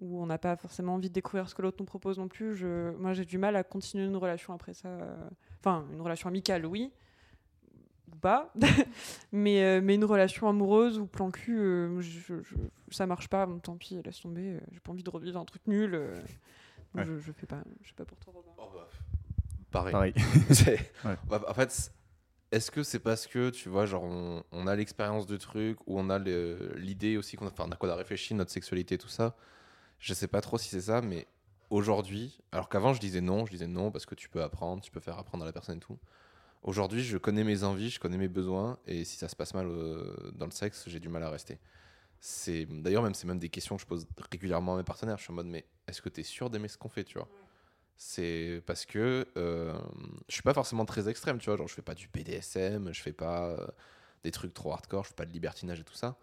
ou 0.00 0.20
on 0.22 0.26
n'a 0.26 0.38
pas 0.38 0.56
forcément 0.56 0.94
envie 0.94 1.08
de 1.10 1.14
découvrir 1.14 1.48
ce 1.48 1.54
que 1.54 1.62
l'autre 1.62 1.76
nous 1.78 1.84
propose 1.86 2.18
non 2.18 2.26
plus, 2.28 2.56
je, 2.56 2.90
moi 2.96 3.12
j'ai 3.12 3.24
du 3.24 3.38
mal 3.38 3.54
à 3.54 3.62
continuer 3.62 4.04
une 4.06 4.16
relation 4.16 4.52
après 4.52 4.74
ça. 4.74 4.88
euh, 4.88 5.28
Enfin, 5.60 5.84
une 5.92 6.00
relation 6.00 6.28
amicale, 6.28 6.64
oui, 6.66 6.90
ou 8.12 8.16
pas. 8.16 8.52
mais, 9.32 9.62
euh, 9.62 9.80
mais 9.82 9.94
une 9.94 10.04
relation 10.06 10.48
amoureuse 10.48 10.98
ou 10.98 11.06
plan 11.06 11.30
cul, 11.30 11.58
euh, 11.58 12.00
je, 12.00 12.40
je- 12.42 12.54
ça 12.90 13.06
marche 13.06 13.28
pas. 13.28 13.46
Bon, 13.46 13.58
tant 13.58 13.76
pis, 13.76 14.00
laisse 14.02 14.20
tomber. 14.20 14.54
euh, 14.56 14.60
J'ai 14.72 14.80
pas 14.80 14.90
envie 14.92 15.02
de 15.04 15.10
revivre 15.10 15.38
un 15.38 15.44
truc 15.44 15.62
nul. 15.66 15.94
euh, 15.94 16.18
Ouais. 16.94 17.04
je, 17.04 17.20
je 17.20 17.30
fais 17.30 17.46
pas, 17.46 17.62
je 17.82 17.88
sais 17.88 17.94
pas 17.94 18.04
pour 18.04 18.18
toi, 18.18 18.32
Robin. 18.34 18.50
Oh, 18.58 18.68
bah, 18.74 18.88
Pareil. 19.70 19.92
Pareil. 19.92 20.14
C'est- 20.50 20.92
Ouais. 21.04 21.14
Bah, 21.28 21.40
En 21.46 21.54
fait, 21.54 21.92
est-ce 22.52 22.70
que 22.70 22.82
c'est 22.82 22.98
parce 22.98 23.26
que, 23.26 23.50
tu 23.50 23.68
vois, 23.68 23.86
genre, 23.86 24.02
on, 24.02 24.66
a 24.66 24.74
l'expérience 24.74 25.26
du 25.26 25.38
truc, 25.38 25.78
ou 25.86 25.98
on 26.00 26.10
a 26.10 26.18
l'idée 26.18 27.16
aussi 27.16 27.36
qu'on 27.36 27.46
a, 27.46 27.50
enfin, 27.50 27.68
qu'on 27.68 27.88
a 27.88 27.94
réfléchi, 27.94 28.34
notre 28.34 28.50
sexualité, 28.50 28.98
tout 28.98 29.08
ça 29.08 29.36
Je 30.00 30.14
sais 30.14 30.26
pas 30.28 30.40
trop 30.40 30.58
si 30.58 30.68
c'est 30.68 30.80
ça, 30.82 31.00
mais 31.00 31.26
aujourd'hui, 31.70 32.40
alors 32.50 32.68
qu'avant, 32.68 32.92
je 32.92 33.00
disais 33.00 33.20
non, 33.20 33.46
je 33.46 33.52
disais 33.52 33.68
non 33.68 33.90
parce 33.92 34.06
que 34.06 34.14
tu 34.16 34.28
peux 34.28 34.42
apprendre, 34.42 34.82
tu 34.82 34.90
peux 34.90 35.00
faire 35.00 35.18
apprendre 35.18 35.44
à 35.44 35.46
la 35.46 35.52
personne 35.52 35.76
et 35.76 35.80
tout. 35.80 35.98
Aujourd'hui, 36.62 37.02
je 37.02 37.16
connais 37.18 37.44
mes 37.44 37.62
envies, 37.62 37.88
je 37.88 38.00
connais 38.00 38.18
mes 38.18 38.28
besoins, 38.28 38.78
et 38.86 39.04
si 39.04 39.16
ça 39.16 39.28
se 39.28 39.36
passe 39.36 39.54
mal 39.54 39.66
euh, 39.66 40.32
dans 40.34 40.46
le 40.46 40.50
sexe, 40.50 40.84
j'ai 40.88 41.00
du 41.00 41.08
mal 41.08 41.22
à 41.22 41.30
rester. 41.30 41.58
C'est 42.20 42.66
d'ailleurs 42.66 43.02
même 43.02 43.14
c'est 43.14 43.26
même 43.26 43.38
des 43.38 43.48
questions 43.48 43.76
que 43.76 43.82
je 43.82 43.86
pose 43.86 44.06
régulièrement 44.30 44.74
à 44.74 44.76
mes 44.76 44.82
partenaires. 44.84 45.16
Je 45.16 45.22
suis 45.22 45.32
en 45.32 45.36
mode 45.36 45.46
mais 45.46 45.64
est-ce 45.86 46.02
que 46.02 46.10
tu 46.10 46.20
es 46.20 46.24
sûr 46.24 46.50
d'aimer 46.50 46.68
ce 46.68 46.76
qu'on 46.76 46.90
fait, 46.90 47.04
tu 47.04 47.16
vois? 47.16 47.28
C'est 48.02 48.62
parce 48.64 48.86
que 48.86 49.26
euh, 49.36 49.78
je 50.26 50.32
suis 50.32 50.42
pas 50.42 50.54
forcément 50.54 50.86
très 50.86 51.10
extrême, 51.10 51.38
tu 51.38 51.50
vois, 51.50 51.58
genre 51.58 51.68
je 51.68 51.74
fais 51.74 51.82
pas 51.82 51.94
du 51.94 52.08
BDSM, 52.08 52.94
je 52.94 53.02
fais 53.02 53.12
pas 53.12 53.50
euh, 53.50 53.66
des 54.24 54.30
trucs 54.30 54.54
trop 54.54 54.72
hardcore, 54.72 55.04
je 55.04 55.10
fais 55.10 55.14
pas 55.14 55.26
de 55.26 55.32
libertinage 55.32 55.80
et 55.80 55.84
tout 55.84 55.92
ça. 55.94 56.16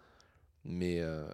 Mais 0.64 1.00
euh, 1.00 1.28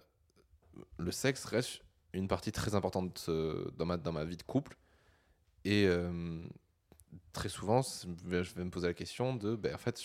le 0.97 1.11
sexe 1.11 1.45
reste 1.45 1.81
une 2.13 2.27
partie 2.27 2.51
très 2.51 2.75
importante 2.75 3.25
euh, 3.29 3.69
dans 3.77 3.85
ma 3.85 3.97
dans 3.97 4.11
ma 4.11 4.23
vie 4.25 4.37
de 4.37 4.43
couple 4.43 4.77
et 5.65 5.87
très 7.33 7.49
souvent, 7.49 7.81
c'est- 7.81 8.07
je 8.29 8.53
vais 8.55 8.63
me 8.63 8.69
poser 8.69 8.87
la 8.87 8.93
question 8.93 9.35
de, 9.35 9.55
ben, 9.55 9.73
en 9.75 9.77
fait, 9.77 10.01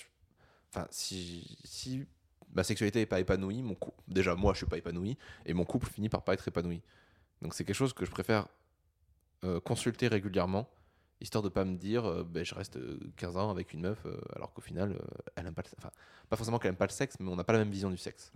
enfin, 0.70 0.86
si, 0.90 1.56
si 1.64 2.06
ma 2.54 2.64
sexualité 2.64 3.00
n'est 3.00 3.06
pas 3.06 3.20
épanouie, 3.20 3.62
mon 3.62 3.76
déjà 4.08 4.34
moi 4.34 4.52
je 4.54 4.58
suis 4.58 4.66
pas 4.66 4.78
épanoui, 4.78 5.16
et 5.46 5.54
mon 5.54 5.64
couple 5.64 5.88
finit 5.88 6.08
par 6.08 6.24
pas 6.24 6.34
être 6.34 6.48
épanoui. 6.48 6.82
Donc 7.42 7.54
c'est 7.54 7.64
quelque 7.64 7.76
chose 7.76 7.94
que 7.94 8.04
je 8.06 8.10
préfère 8.10 8.48
consulter 9.64 10.08
régulièrement, 10.08 10.68
histoire 11.20 11.42
de 11.42 11.48
pas 11.48 11.64
me 11.64 11.76
dire 11.76 12.04
euh, 12.06 12.24
ben, 12.24 12.44
je 12.44 12.54
reste 12.54 12.76
euh, 12.76 12.98
15 13.16 13.36
ans 13.36 13.50
avec 13.50 13.72
une 13.72 13.80
meuf, 13.82 13.98
euh, 14.06 14.16
alors 14.36 14.52
qu'au 14.52 14.62
final, 14.62 14.92
euh, 14.92 14.98
elle 15.36 15.46
aime 15.46 15.54
pas 15.54 15.62
le 15.62 15.68
Enfin, 15.78 15.90
pas 16.28 16.36
forcément 16.36 16.58
qu'elle 16.58 16.70
aime 16.70 16.76
pas 16.76 16.86
le 16.86 16.92
sexe, 16.92 17.16
mais 17.20 17.30
on 17.30 17.36
n'a 17.36 17.44
pas 17.44 17.52
la 17.52 17.58
même 17.60 17.70
vision 17.70 17.90
du 17.90 17.96
sexe. 17.98 18.32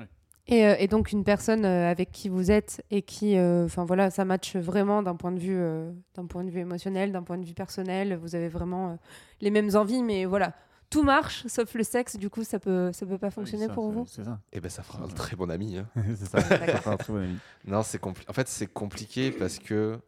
Et, 0.46 0.66
euh, 0.66 0.76
et 0.78 0.88
donc 0.88 1.10
une 1.12 1.24
personne 1.24 1.64
euh, 1.64 1.90
avec 1.90 2.12
qui 2.12 2.28
vous 2.28 2.50
êtes 2.50 2.84
et 2.90 3.00
qui, 3.00 3.38
euh, 3.38 3.64
enfin 3.64 3.86
voilà, 3.86 4.10
ça 4.10 4.26
match 4.26 4.56
vraiment 4.56 5.02
d'un 5.02 5.16
point 5.16 5.32
de 5.32 5.38
vue, 5.38 5.56
euh, 5.56 5.90
d'un 6.14 6.26
point 6.26 6.44
de 6.44 6.50
vue 6.50 6.60
émotionnel, 6.60 7.12
d'un 7.12 7.22
point 7.22 7.38
de 7.38 7.44
vue 7.46 7.54
personnel. 7.54 8.16
Vous 8.16 8.34
avez 8.34 8.48
vraiment 8.50 8.90
euh, 8.90 8.94
les 9.40 9.50
mêmes 9.50 9.74
envies, 9.74 10.02
mais 10.02 10.26
voilà, 10.26 10.52
tout 10.90 11.02
marche 11.02 11.46
sauf 11.46 11.72
le 11.72 11.82
sexe. 11.82 12.16
Du 12.16 12.28
coup, 12.28 12.44
ça 12.44 12.58
peut, 12.58 12.92
ça 12.92 13.06
peut 13.06 13.16
pas 13.16 13.30
fonctionner 13.30 13.64
Oui, 13.64 13.68
ça, 13.68 13.74
pour 13.74 13.90
vous? 13.90 14.04
C'est 14.06 14.24
ça. 14.24 14.38
Et 14.52 14.60
ben 14.60 14.68
ça 14.68 14.82
fera 14.82 15.02
un 15.02 15.08
très 15.08 15.34
bon 15.34 15.50
ami. 15.50 15.78
hein. 15.78 15.88
c'est 16.14 16.26
ça. 16.26 16.40
Ça 16.42 16.58
fera 16.76 16.92
un 16.92 16.96
très 16.98 17.12
bon 17.14 17.18
ami. 17.22 17.38
Non, 17.64 17.82
c'est 17.82 17.98
En 18.06 18.32
fait, 18.34 18.46
c'est 18.48 18.66
compliqué 18.66 19.30
parce 19.30 19.58
que. 19.58 19.98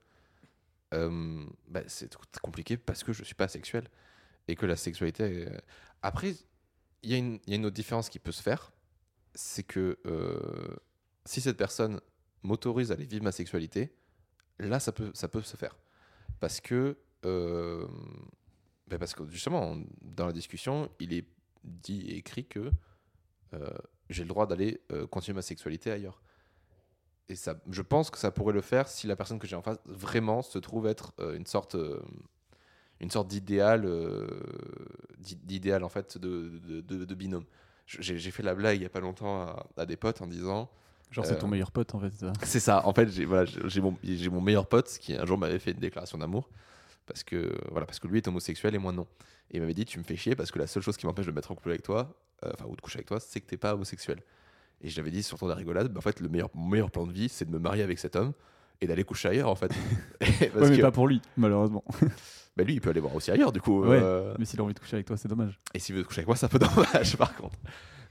Euh, 0.94 1.46
bah, 1.68 1.82
c'est 1.86 2.14
compliqué 2.42 2.76
parce 2.76 3.02
que 3.04 3.12
je 3.12 3.24
suis 3.24 3.34
pas 3.34 3.48
sexuel. 3.48 3.88
Et 4.48 4.54
que 4.54 4.66
la 4.66 4.76
sexualité. 4.76 5.48
euh, 5.48 5.58
Après, 6.02 6.34
il 7.02 7.10
y, 7.10 7.14
a 7.14 7.18
une- 7.18 7.66
autre 7.66 7.74
différence 7.74 8.08
qui 8.08 8.18
peut 8.18 8.32
se 8.32 8.42
faire. 8.42 8.72
C'est 9.34 9.64
que 9.64 9.98
euh, 10.06 10.76
si 11.24 11.40
cette 11.40 11.56
personne 11.56 12.00
m'autorise 12.42 12.90
à 12.90 12.94
aller 12.94 13.06
vivre 13.06 13.24
ma 13.24 13.32
sexualité, 13.32 13.92
là, 14.58 14.78
ça 14.80 14.92
peut, 14.92 15.12
se 15.14 15.56
faire. 15.56 15.76
Parce 16.40 16.60
que. 16.60 16.96
bah, 18.86 18.98
parce 18.98 19.14
que 19.14 19.26
justement, 19.28 19.76
dans 20.00 20.26
la 20.26 20.32
discussion, 20.32 20.90
il 21.00 21.12
est 21.12 21.26
dit 21.64 22.02
et 22.08 22.16
écrit 22.18 22.46
que 22.46 22.70
j'ai 24.08 24.22
le 24.22 24.28
droit 24.28 24.46
d'aller 24.46 24.80
continuer 25.10 25.34
ma 25.34 25.42
sexualité 25.42 25.90
ailleurs. 25.90 26.22
Et 27.28 27.34
ça, 27.34 27.56
je 27.70 27.82
pense 27.82 28.10
que 28.10 28.18
ça 28.18 28.30
pourrait 28.30 28.52
le 28.54 28.60
faire 28.60 28.86
si 28.88 29.06
la 29.06 29.16
personne 29.16 29.38
que 29.38 29.46
j'ai 29.46 29.56
en 29.56 29.62
face 29.62 29.78
vraiment 29.84 30.42
se 30.42 30.58
trouve 30.58 30.86
être 30.86 31.12
euh, 31.18 31.36
une 31.36 31.46
sorte, 31.46 31.74
euh, 31.74 32.00
une 33.00 33.10
sorte 33.10 33.28
d'idéal, 33.28 33.84
euh, 33.84 34.26
d'i- 35.18 35.36
d'idéal 35.36 35.82
en 35.84 35.88
fait 35.88 36.18
de, 36.18 36.60
de, 36.64 36.80
de- 36.80 37.04
de 37.04 37.14
binôme. 37.14 37.44
J'ai 37.86 38.18
j'ai 38.18 38.30
fait 38.30 38.42
la 38.42 38.54
blague 38.54 38.76
il 38.78 38.82
y 38.82 38.86
a 38.86 38.88
pas 38.90 39.00
longtemps 39.00 39.42
à, 39.42 39.66
à 39.76 39.86
des 39.86 39.96
potes 39.96 40.22
en 40.22 40.26
disant, 40.26 40.68
Genre, 41.12 41.24
c'est 41.26 41.38
ton 41.38 41.46
meilleur 41.48 41.70
pote 41.70 41.94
en 41.94 42.00
fait. 42.00 42.12
c'est 42.44 42.60
ça. 42.60 42.84
En 42.86 42.92
fait, 42.92 43.08
j'ai 43.10 43.24
voilà, 43.24 43.48
mon, 43.80 43.96
j'ai 44.02 44.28
mon 44.28 44.40
meilleur 44.40 44.66
pote 44.66 44.88
qui 45.00 45.14
un 45.14 45.24
jour 45.24 45.38
m'avait 45.38 45.58
fait 45.60 45.70
une 45.72 45.78
déclaration 45.78 46.18
d'amour 46.18 46.48
parce 47.06 47.22
que 47.24 47.52
voilà, 47.70 47.86
parce 47.86 47.98
que 48.00 48.08
lui 48.08 48.18
est 48.18 48.28
homosexuel 48.28 48.74
et 48.74 48.78
moi 48.78 48.92
non. 48.92 49.06
Et 49.50 49.56
il 49.58 49.60
m'avait 49.60 49.74
dit, 49.74 49.84
tu 49.84 49.98
me 49.98 50.04
fais 50.04 50.16
chier 50.16 50.34
parce 50.34 50.50
que 50.50 50.58
la 50.58 50.66
seule 50.66 50.82
chose 50.82 50.96
qui 50.96 51.06
m'empêche 51.06 51.26
de 51.26 51.30
me 51.30 51.36
mettre 51.36 51.52
en 51.52 51.54
couple 51.54 51.70
avec 51.70 51.82
toi, 51.82 52.12
enfin 52.42 52.64
ou 52.68 52.74
de 52.74 52.80
coucher 52.80 52.98
avec 52.98 53.06
toi, 53.06 53.20
c'est 53.20 53.40
que 53.40 53.46
t'es 53.46 53.56
pas 53.56 53.74
homosexuel. 53.74 54.20
Et 54.82 54.88
je 54.88 54.96
l'avais 54.96 55.10
dit 55.10 55.22
sur 55.22 55.38
ton 55.38 55.46
de 55.46 55.50
la 55.50 55.56
rigolade, 55.56 55.88
bah, 55.92 55.98
en 55.98 56.02
fait, 56.02 56.20
le 56.20 56.28
meilleur, 56.28 56.50
mon 56.54 56.68
meilleur 56.68 56.90
plan 56.90 57.06
de 57.06 57.12
vie, 57.12 57.28
c'est 57.28 57.44
de 57.44 57.50
me 57.50 57.58
marier 57.58 57.82
avec 57.82 57.98
cet 57.98 58.16
homme 58.16 58.32
et 58.80 58.86
d'aller 58.86 59.04
coucher 59.04 59.28
ailleurs, 59.28 59.48
en 59.48 59.54
fait. 59.54 59.68
Parce 60.20 60.30
Ouais, 60.54 60.70
mais 60.70 60.76
que 60.76 60.82
pas 60.82 60.90
pour 60.90 61.08
lui, 61.08 61.22
malheureusement. 61.36 61.82
bah, 62.56 62.64
lui, 62.64 62.74
il 62.74 62.80
peut 62.80 62.90
aller 62.90 63.00
voir 63.00 63.14
aussi 63.14 63.30
ailleurs, 63.30 63.52
du 63.52 63.60
coup. 63.60 63.84
Ouais. 63.84 63.98
euh, 64.02 64.34
mais 64.38 64.44
s'il 64.44 64.60
a 64.60 64.64
envie 64.64 64.74
de 64.74 64.78
coucher 64.78 64.96
avec 64.96 65.06
toi, 65.06 65.16
c'est 65.16 65.28
dommage. 65.28 65.58
et 65.72 65.78
s'il 65.78 65.94
veut 65.94 66.04
coucher 66.04 66.20
avec 66.20 66.26
moi, 66.28 66.36
c'est 66.36 66.46
un 66.46 66.50
peu 66.50 66.58
dommage, 66.60 67.16
par 67.16 67.34
contre. 67.34 67.56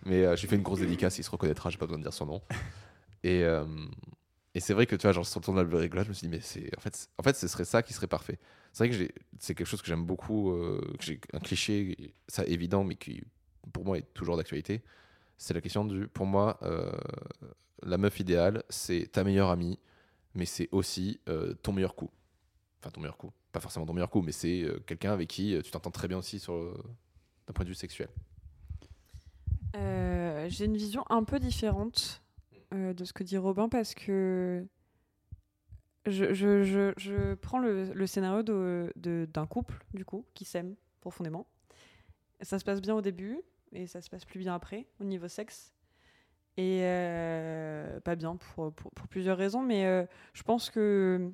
Mais 0.06 0.26
euh, 0.26 0.36
j'ai 0.36 0.48
fait 0.48 0.56
une 0.56 0.64
grosse 0.64 0.80
dédicace, 0.80 1.18
il 1.20 1.24
se 1.24 1.30
reconnaîtra, 1.30 1.70
j'ai 1.70 1.78
pas 1.78 1.86
besoin 1.86 2.00
de 2.00 2.04
dire 2.04 2.14
son 2.14 2.26
nom. 2.26 2.42
Et, 3.24 3.44
euh, 3.44 3.66
et 4.54 4.60
c'est 4.60 4.74
vrai 4.74 4.86
que, 4.86 4.96
tu 4.96 5.04
vois, 5.04 5.12
genre, 5.12 5.26
sur 5.26 5.42
ton 5.42 5.54
de 5.54 5.62
la 5.62 5.80
rigolade, 5.80 6.06
je 6.06 6.10
me 6.10 6.14
suis 6.14 6.28
dit, 6.28 6.36
mais 6.36 6.42
c'est, 6.42 6.72
en, 6.78 6.82
fait, 6.82 7.10
en 7.18 7.24
fait, 7.24 7.36
ce 7.36 7.48
serait 7.48 7.66
ça 7.66 7.84
qui 7.84 7.94
serait 7.94 8.08
parfait. 8.08 8.40
C'est 8.72 8.86
vrai 8.86 8.90
que 8.90 8.96
j'ai, 8.96 9.14
c'est 9.40 9.54
quelque 9.56 9.68
chose 9.68 9.82
que 9.82 9.88
j'aime 9.88 10.06
beaucoup, 10.06 10.52
que 11.00 11.06
j'ai 11.06 11.22
un 11.34 11.40
cliché, 11.40 12.14
ça 12.28 12.44
évident, 12.46 12.84
mais 12.84 12.96
qui, 12.96 13.24
pour 13.72 13.86
moi, 13.86 13.98
est 13.98 14.14
toujours 14.14 14.36
d'actualité. 14.38 14.82
C'est 15.38 15.54
la 15.54 15.62
question 15.62 15.86
du, 15.86 16.08
pour 16.08 16.26
moi, 16.26 16.58
euh, 16.64 16.92
la 17.84 17.98
meuf 17.98 18.20
idéale, 18.20 18.64
c'est 18.70 19.12
ta 19.12 19.24
meilleure 19.24 19.50
amie, 19.50 19.80
mais 20.34 20.46
c'est 20.46 20.70
aussi 20.72 21.20
euh, 21.30 21.54
ton 21.62 21.74
meilleur 21.74 21.96
coup. 21.96 22.10
Enfin, 22.80 22.90
ton 22.92 23.02
meilleur 23.02 23.18
coup. 23.18 23.32
Pas 23.52 23.60
forcément 23.60 23.86
ton 23.86 23.94
meilleur 23.94 24.10
coup, 24.10 24.22
mais 24.22 24.32
c'est 24.32 24.64
euh, 24.64 24.80
quelqu'un 24.86 25.12
avec 25.12 25.30
qui 25.30 25.60
tu 25.64 25.72
t'entends 25.72 25.92
très 25.92 26.08
bien 26.08 26.18
aussi 26.18 26.40
sur, 26.40 26.54
d'un 27.48 27.54
point 27.54 27.66
de 27.66 27.70
vue 27.70 27.76
sexuel. 27.76 28.10
J'ai 30.48 30.66
une 30.66 30.78
vision 30.78 31.04
un 31.10 31.24
peu 31.24 31.40
différente 31.40 32.22
de 32.72 33.04
ce 33.04 33.14
que 33.14 33.24
dit 33.24 33.38
Robin 33.38 33.68
parce 33.68 33.96
que 33.96 34.64
je, 36.06 36.34
je, 36.34 36.64
je, 36.64 36.94
je 36.98 37.34
prends 37.34 37.58
le, 37.58 37.92
le 37.94 38.08
scénario 38.08 38.44
de- 38.44 38.94
de- 38.96 39.28
d'un 39.34 39.48
couple, 39.48 39.84
du 39.94 40.06
coup, 40.06 40.24
qui 40.36 40.46
s'aime 40.46 40.76
profondément. 41.02 41.48
Ça 42.42 42.60
se 42.60 42.64
passe 42.64 42.80
bien 42.80 42.94
au 42.94 43.02
début 43.02 43.42
et 43.72 43.88
ça 43.88 44.02
se 44.02 44.10
passe 44.10 44.26
plus 44.26 44.40
bien 44.40 44.56
après 44.56 44.88
au 45.00 45.04
niveau 45.04 45.28
sexe. 45.28 45.74
Et 46.58 46.80
euh, 46.84 48.00
pas 48.00 48.16
bien 48.16 48.38
pour, 48.38 48.72
pour, 48.74 49.08
plusieurs 49.10 49.38
raisons, 49.38 49.62
mais 49.62 49.86
euh, 49.86 50.06
je 50.34 50.42
pense 50.44 50.70
que 50.70 51.30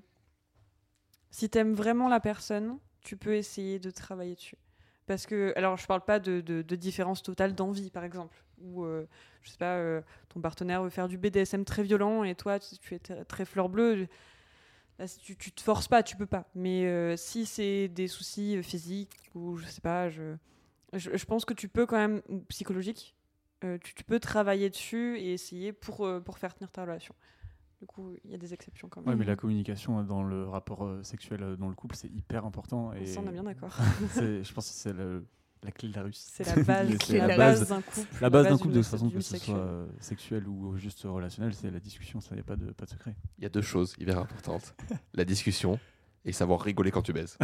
si 1.30 1.48
t'aimes 1.48 1.74
vraiment 1.74 2.10
la 2.10 2.20
personne, 2.20 2.80
tu 3.02 3.18
peux 3.18 3.36
essayer 3.36 3.78
de 3.78 3.92
travailler 3.92 4.34
dessus. 4.34 4.58
Parce 5.06 5.28
que, 5.28 5.54
alors 5.56 5.78
je 5.78 5.86
parle 5.86 6.04
pas 6.04 6.20
de, 6.20 6.42
de, 6.42 6.76
différence 6.76 7.22
totale 7.22 7.54
d'envie, 7.54 7.92
par 7.92 8.04
exemple, 8.04 8.44
où, 8.62 8.84
euh, 8.84 9.06
je 9.44 9.52
sais 9.52 9.58
pas, 9.58 9.76
euh, 9.76 10.02
ton 10.30 10.42
partenaire 10.42 10.82
veut 10.82 10.90
faire 10.90 11.08
du 11.08 11.20
BDSM 11.20 11.66
très 11.66 11.84
violent 11.84 12.24
et 12.24 12.34
toi, 12.34 12.60
tu, 12.60 12.96
es 12.96 13.00
très, 13.00 13.46
fleur 13.46 13.70
bleue. 13.70 14.08
Si 15.06 15.20
tu, 15.20 15.36
tu 15.36 15.52
te 15.52 15.62
forces 15.62 15.88
pas, 15.88 16.02
tu 16.02 16.16
peux 16.16 16.26
pas. 16.26 16.46
Mais 16.56 17.16
si 17.18 17.46
c'est 17.46 17.90
des 17.90 18.08
soucis 18.08 18.62
physiques 18.64 19.30
ou 19.36 19.58
je 19.58 19.66
sais 19.66 19.82
pas, 19.82 20.10
je, 20.10 20.36
je, 20.94 21.16
je 21.16 21.26
pense 21.26 21.46
que 21.46 21.54
tu 21.54 21.68
peux 21.68 21.86
quand 21.86 21.98
même, 21.98 22.22
ou 22.30 22.40
psychologiques, 22.50 23.16
euh, 23.64 23.78
tu, 23.84 23.94
tu 23.94 24.04
peux 24.04 24.20
travailler 24.20 24.70
dessus 24.70 25.18
et 25.20 25.34
essayer 25.34 25.72
pour, 25.74 26.06
euh, 26.06 26.20
pour 26.20 26.38
faire 26.38 26.54
tenir 26.54 26.72
ta 26.72 26.82
relation. 26.84 27.14
Du 27.80 27.88
coup, 27.88 28.14
il 28.26 28.32
y 28.32 28.36
a 28.36 28.38
des 28.38 28.54
exceptions 28.54 28.90
quand 28.90 29.02
Ouais, 29.02 29.10
même. 29.10 29.20
mais 29.20 29.26
la 29.26 29.36
communication 29.36 30.04
dans 30.04 30.22
le 30.24 30.48
rapport 30.48 30.84
euh, 30.86 31.02
sexuel 31.04 31.56
dans 31.58 31.68
le 31.70 31.74
couple, 31.76 31.96
c'est 31.96 32.10
hyper 32.12 32.46
important. 32.46 32.94
Et 32.94 33.06
Ça, 33.08 33.22
on 33.22 33.28
est 33.28 33.32
bien 33.32 33.44
d'accord. 33.44 33.76
je 34.16 34.54
pense 34.54 34.68
que 34.68 34.74
c'est 34.76 34.94
le- 34.94 35.26
la 35.64 35.72
clé 35.72 35.90
de 35.90 35.96
la 35.96 36.04
réussite. 36.04 36.28
C'est 36.32 36.44
la 36.56 36.64
base, 36.64 37.10
la 37.12 37.28
la 37.28 37.38
base 37.38 37.60
base. 37.60 37.70
d'un 37.70 37.82
couple. 37.82 38.08
La 38.22 38.30
base 38.32 38.48
d'un 38.48 38.58
couple, 38.58 38.74
de 38.74 38.82
toute 38.82 38.88
façon, 38.92 39.10
que 39.10 39.20
ce 39.20 39.30
soit 39.30 39.38
sexuelle. 39.40 39.58
euh, 39.60 39.88
sexuel 40.00 40.48
ou 40.48 40.76
juste 40.78 41.04
relationnel, 41.04 41.54
c'est 41.54 41.70
la 41.72 41.80
discussion, 41.80 42.20
ça 42.22 42.34
n'y 42.36 42.42
a 42.42 42.44
pas 42.44 42.56
de, 42.56 42.72
pas 42.72 42.86
de 42.86 42.90
secret. 42.92 43.16
Il 43.38 43.44
y 43.44 43.46
a 43.46 43.50
deux 43.50 43.62
choses 43.62 43.96
hyper 44.00 44.18
importantes 44.20 44.76
la 45.14 45.24
discussion 45.26 45.80
et 46.26 46.32
savoir 46.34 46.62
rigoler 46.62 46.90
quand 46.92 47.02
tu 47.04 47.14
baises. 47.14 47.38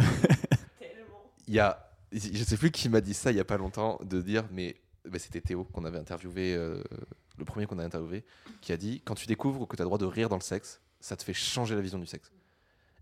Il 1.46 1.54
y 1.54 1.60
a, 1.60 1.87
je 2.12 2.44
sais 2.44 2.56
plus 2.56 2.70
qui 2.70 2.88
m'a 2.88 3.00
dit 3.00 3.14
ça 3.14 3.30
il 3.30 3.36
y 3.36 3.40
a 3.40 3.44
pas 3.44 3.56
longtemps, 3.56 3.98
de 4.04 4.20
dire, 4.20 4.44
mais 4.52 4.76
bah, 5.04 5.18
c'était 5.18 5.40
Théo 5.40 5.64
qu'on 5.64 5.84
avait 5.84 5.98
interviewé, 5.98 6.54
euh, 6.54 6.82
le 7.38 7.44
premier 7.44 7.66
qu'on 7.66 7.78
a 7.78 7.84
interviewé, 7.84 8.24
qui 8.60 8.72
a 8.72 8.76
dit 8.76 9.02
quand 9.04 9.14
tu 9.14 9.26
découvres 9.26 9.66
que 9.68 9.76
tu 9.76 9.82
as 9.82 9.84
le 9.84 9.88
droit 9.88 9.98
de 9.98 10.04
rire 10.06 10.28
dans 10.28 10.36
le 10.36 10.42
sexe, 10.42 10.80
ça 11.00 11.16
te 11.16 11.22
fait 11.22 11.34
changer 11.34 11.74
la 11.74 11.80
vision 11.80 11.98
du 11.98 12.06
sexe. 12.06 12.32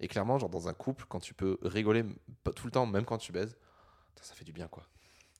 Et 0.01 0.09
clairement, 0.09 0.39
genre 0.39 0.51
dans 0.51 0.69
un 0.69 0.75
couple, 0.75 1.07
quand 1.09 1.21
tu 1.21 1.33
peux 1.35 1.59
rigoler 1.63 2.05
tout 2.55 2.67
le 2.67 2.71
temps, 2.71 2.85
même 2.87 3.05
quand 3.05 3.19
tu 3.19 3.33
baises, 3.33 3.57
ça, 4.17 4.25
ça 4.25 4.35
fait 4.35 4.45
du 4.45 4.53
bien 4.53 4.69
quoi. 4.69 4.87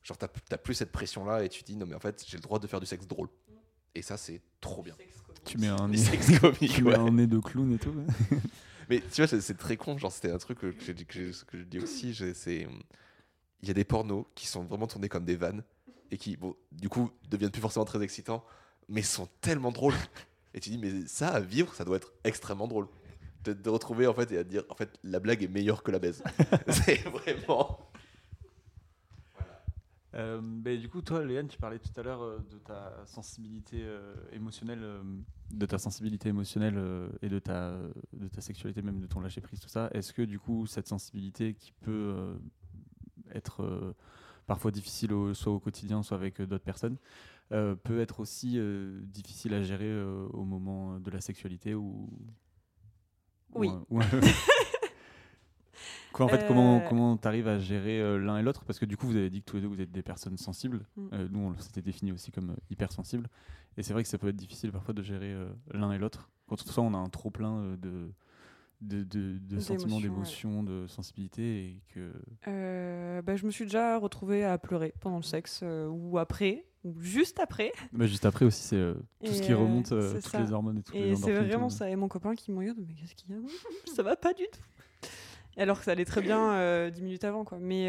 Genre 0.03 0.17
t'as 0.17 0.29
t'as 0.29 0.57
plus 0.59 0.75
cette 0.75 0.93
pression 0.93 1.25
là 1.25 1.45
et 1.45 1.49
tu 1.49 1.63
te 1.63 1.67
dis 1.67 1.77
non 1.77 1.85
mais 1.87 1.97
en 1.97 2.01
fait 2.01 2.25
j'ai 2.27 2.37
le 2.37 2.43
droit 2.43 2.59
de 2.59 2.67
faire 2.67 2.81
du 2.81 2.87
sexe 2.87 3.07
drôle. 3.07 3.29
Et 3.95 4.03
ça 4.03 4.17
c'est 4.17 4.41
trop 4.61 4.83
bien. 4.83 4.95
Tu 5.45 5.59
mets 5.59 5.69
un 5.69 5.89
nez, 5.89 5.97
sexe 5.99 6.39
comique, 6.41 6.73
tu 6.73 6.83
mets 6.85 6.91
ouais. 6.91 6.99
un 6.99 7.11
nez 7.11 7.27
de 7.27 7.39
clown 7.39 7.73
et 7.73 7.79
tout. 7.79 7.91
ouais. 7.91 8.39
Mais 8.89 9.01
tu 9.01 9.21
vois, 9.21 9.27
c'est- 9.27 9.41
c'est 9.41 9.57
très 9.57 9.77
con. 9.77 9.97
Genre, 9.99 10.13
c'était 10.13 10.31
un 10.31 10.39
truc 10.39 10.59
que 10.61 10.73
j'ai 10.81 10.95
dit, 10.95 11.07
que 11.07 11.45
que 11.45 11.59
je 11.59 11.65
dis 11.65 11.79
aussi. 11.79 12.15
C'est, 12.35 12.67
il 13.63 13.69
y 13.69 13.71
a 13.71 13.75
des 13.75 13.85
pornos 13.85 14.27
qui 14.35 14.47
sont 14.47 14.65
vraiment 14.65 14.87
tournés 14.87 15.09
comme 15.09 15.25
des 15.25 15.37
vannes 15.37 15.63
et 16.11 16.19
qui, 16.19 16.37
bon, 16.37 16.55
du 16.73 16.89
coup, 16.89 17.11
deviennent 17.29 17.51
plus 17.51 17.61
forcément 17.61 17.85
très 17.85 18.03
excitants, 18.03 18.45
mais 18.89 19.03
sont 19.03 19.29
tellement 19.41 19.73
drôles. 19.73 19.95
Et 20.55 20.61
tu 20.61 20.71
dis, 20.71 20.79
mais 20.79 21.07
ça 21.07 21.29
à 21.29 21.41
vivre, 21.41 21.75
ça 21.75 21.85
doit 21.85 21.99
être 21.99 22.15
extrêmement 22.25 22.67
drôle. 22.67 22.89
De, 23.45 23.53
de 23.53 23.69
retrouver 23.69 24.07
en 24.07 24.15
fait 24.15 24.33
et 24.33 24.39
à 24.39 24.43
te 24.45 24.49
dire, 24.49 24.65
en 24.71 24.75
fait, 24.75 24.99
la 25.05 25.21
blague 25.21 25.43
est 25.43 25.49
meilleure 25.49 25.83
que 25.83 25.91
la 25.91 25.99
baise. 25.99 26.25
c'est 26.69 27.03
vraiment. 27.09 27.79
Euh, 30.15 30.41
ben, 30.43 30.81
du 30.81 30.89
coup, 30.89 31.03
toi, 31.03 31.23
Léane, 31.23 31.47
tu 31.47 31.59
parlais 31.59 31.79
tout 31.79 31.93
à 32.01 32.03
l'heure 32.03 32.23
euh, 32.23 32.39
de 32.51 32.59
ta 32.59 33.05
sensibilité 33.05 33.83
euh, 33.85 34.15
émotionnelle, 34.33 34.83
euh, 34.83 35.03
de 35.51 35.67
ta 35.67 35.79
sensibilité 35.79 36.31
émotionnelle 36.31 36.77
euh, 36.79 37.09
et 37.21 37.29
de 37.29 37.39
ta, 37.39 37.77
de 38.15 38.29
ta 38.29 38.41
sexualité, 38.41 38.81
même 38.81 39.01
de 39.01 39.07
ton 39.07 39.21
lâcher 39.21 39.43
prise, 39.43 39.61
tout 39.61 39.69
ça. 39.69 39.91
Est-ce 39.93 40.15
que 40.15 40.23
du 40.23 40.39
coup, 40.39 40.67
cette 40.67 40.89
sensibilité 40.89 41.55
qui 41.55 41.73
peut 41.73 42.15
euh, 42.17 42.35
être 43.37 43.63
euh, 43.63 43.93
parfois 44.47 44.71
difficile, 44.71 45.13
au- 45.13 45.35
soit 45.35 45.53
au 45.53 45.61
quotidien, 45.61 46.03
soit 46.03 46.17
avec 46.17 46.41
euh, 46.41 46.47
d'autres 46.47 46.65
personnes, 46.65 46.97
euh, 47.53 47.75
peut 47.77 48.01
être 48.01 48.21
aussi 48.21 48.59
difficile 49.05 49.55
à 49.55 49.63
gérer 49.63 50.03
au 50.33 50.45
moment 50.45 50.99
de 50.99 51.11
la 51.11 51.21
sexualité 51.21 51.75
ou 51.75 52.09
ou 53.55 53.61
Oui. 53.61 53.71
ou 53.91 54.01
en 56.19 56.29
fait, 56.29 56.47
comment 56.49 56.79
Euh, 56.79 56.89
comment 56.89 57.17
t'arrives 57.17 57.49
à 57.49 57.59
gérer 57.59 58.01
euh, 58.01 58.19
l'un 58.19 58.39
et 58.39 58.43
l'autre? 58.43 58.65
Parce 58.65 58.79
que 58.79 58.87
du 58.87 58.97
coup, 58.97 59.07
vous 59.07 59.17
avez 59.17 59.31
dit 59.31 59.43
que 59.43 59.51
tous 59.51 59.57
les 59.57 59.63
deux 59.63 59.69
vous 59.69 59.81
êtes 59.81 59.93
des 59.93 60.03
personnes 60.03 60.37
sensibles. 60.39 60.87
Mm. 60.97 61.09
Euh, 61.13 61.29
nous, 61.31 61.41
on 61.41 61.59
s'était 61.59 61.83
défini 61.83 62.13
aussi 62.13 62.33
comme 62.33 62.57
hypersensibles. 62.71 63.29
Et 63.77 63.83
c'est 63.83 63.93
vrai 63.93 64.03
que 64.03 64.09
ça 64.09 64.17
peut 64.19 64.29
être 64.29 64.37
difficile 64.37 64.73
parfois 64.73 64.95
de 64.95 65.03
gérer 65.03 65.35
l'un 65.73 65.93
et 65.93 65.99
l'autre. 65.99 66.31
Quand 66.49 66.57
ça, 66.59 66.81
on 66.81 66.95
a 66.95 66.99
un 66.99 67.09
trop 67.11 67.31
plein 67.31 67.77
de 67.77 68.11
de, 68.81 69.03
de, 69.05 69.39
de 69.39 69.59
sentiments, 69.59 70.01
D'émotions, 70.01 70.63
de 70.63 70.87
sensibilité 70.87 71.43
et 71.65 71.83
que 71.95 72.13
Euh, 72.47 73.23
bah, 73.23 73.37
je 73.37 73.47
me 73.47 73.51
suis 73.51 73.65
déjà 73.65 73.99
retrouvée 73.99 74.45
à 74.45 74.59
pleurer 74.59 74.93
pendant 75.01 75.17
le 75.17 75.23
sexe 75.23 75.61
euh, 75.63 75.89
ou 75.89 76.19
après, 76.19 76.67
ou 76.85 77.01
juste 77.01 77.41
après. 77.41 77.73
Bah, 77.93 78.07
juste 78.07 78.27
après 78.27 78.45
aussi, 78.45 78.63
c'est 78.63 78.77
euh, 78.77 78.95
tout 79.25 79.33
ce 79.33 79.43
qui 79.43 79.53
remonte, 79.55 79.89
toutes 79.89 80.21
ça. 80.21 80.41
les 80.41 80.53
hormones 80.53 80.79
et 80.79 80.83
tout. 80.83 80.95
Et 80.95 81.17
c'est 81.17 81.33
vraiment 81.33 81.71
ça. 81.71 81.89
Et 81.91 81.97
mon 81.97 82.09
copain 82.09 82.35
qui 82.35 82.53
me 82.53 82.59
regarde, 82.59 82.79
mais 82.87 82.95
qu'est-ce 82.95 83.15
qu'il 83.15 83.31
y 83.31 83.35
a 83.35 83.39
Ça 83.95 84.03
va 84.03 84.17
pas 84.17 84.35
du 84.35 84.45
tout. 84.53 85.09
Alors 85.57 85.79
que 85.79 85.85
ça 85.85 85.93
allait 85.93 86.05
très 86.05 86.21
bien 86.21 86.91
dix 86.91 87.03
minutes 87.03 87.25
avant, 87.25 87.45
quoi. 87.45 87.59
Mais 87.59 87.89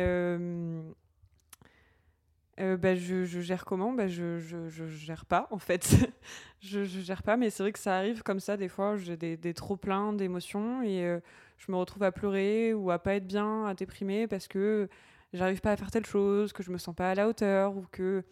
euh, 2.59 2.77
bah, 2.77 2.95
je, 2.95 3.23
je 3.25 3.39
gère 3.39 3.65
comment? 3.65 3.93
Bah, 3.93 4.07
je, 4.07 4.39
je, 4.39 4.87
gère 4.87 5.25
pas, 5.25 5.47
en 5.51 5.59
fait. 5.59 5.95
je, 6.61 6.83
je 6.85 7.01
gère 7.01 7.23
pas, 7.23 7.37
mais 7.37 7.49
c'est 7.49 7.63
vrai 7.63 7.71
que 7.71 7.79
ça 7.79 7.97
arrive 7.97 8.23
comme 8.23 8.39
ça, 8.39 8.57
des 8.57 8.67
fois. 8.67 8.97
J'ai 8.97 9.17
des, 9.17 9.37
des 9.37 9.53
trop 9.53 9.77
pleins 9.77 10.13
d'émotions 10.13 10.81
et 10.81 11.05
euh, 11.05 11.19
je 11.57 11.71
me 11.71 11.77
retrouve 11.77 12.03
à 12.03 12.11
pleurer 12.11 12.73
ou 12.73 12.91
à 12.91 12.99
pas 12.99 13.15
être 13.15 13.27
bien, 13.27 13.65
à 13.65 13.73
déprimer 13.73 14.27
parce 14.27 14.47
que 14.47 14.89
j'arrive 15.33 15.61
pas 15.61 15.71
à 15.71 15.77
faire 15.77 15.91
telle 15.91 16.05
chose, 16.05 16.53
que 16.53 16.63
je 16.63 16.71
me 16.71 16.77
sens 16.77 16.95
pas 16.95 17.11
à 17.11 17.15
la 17.15 17.27
hauteur 17.27 17.75
ou 17.75 17.85
que 17.91 18.23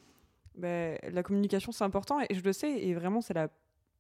bah, 0.56 0.96
la 1.12 1.24
communication 1.24 1.72
c'est 1.72 1.84
important 1.84 2.20
et 2.22 2.34
je 2.34 2.42
le 2.42 2.54
sais 2.54 2.72
et 2.72 2.94
vraiment 2.94 3.22
c'est 3.22 3.34
la 3.34 3.50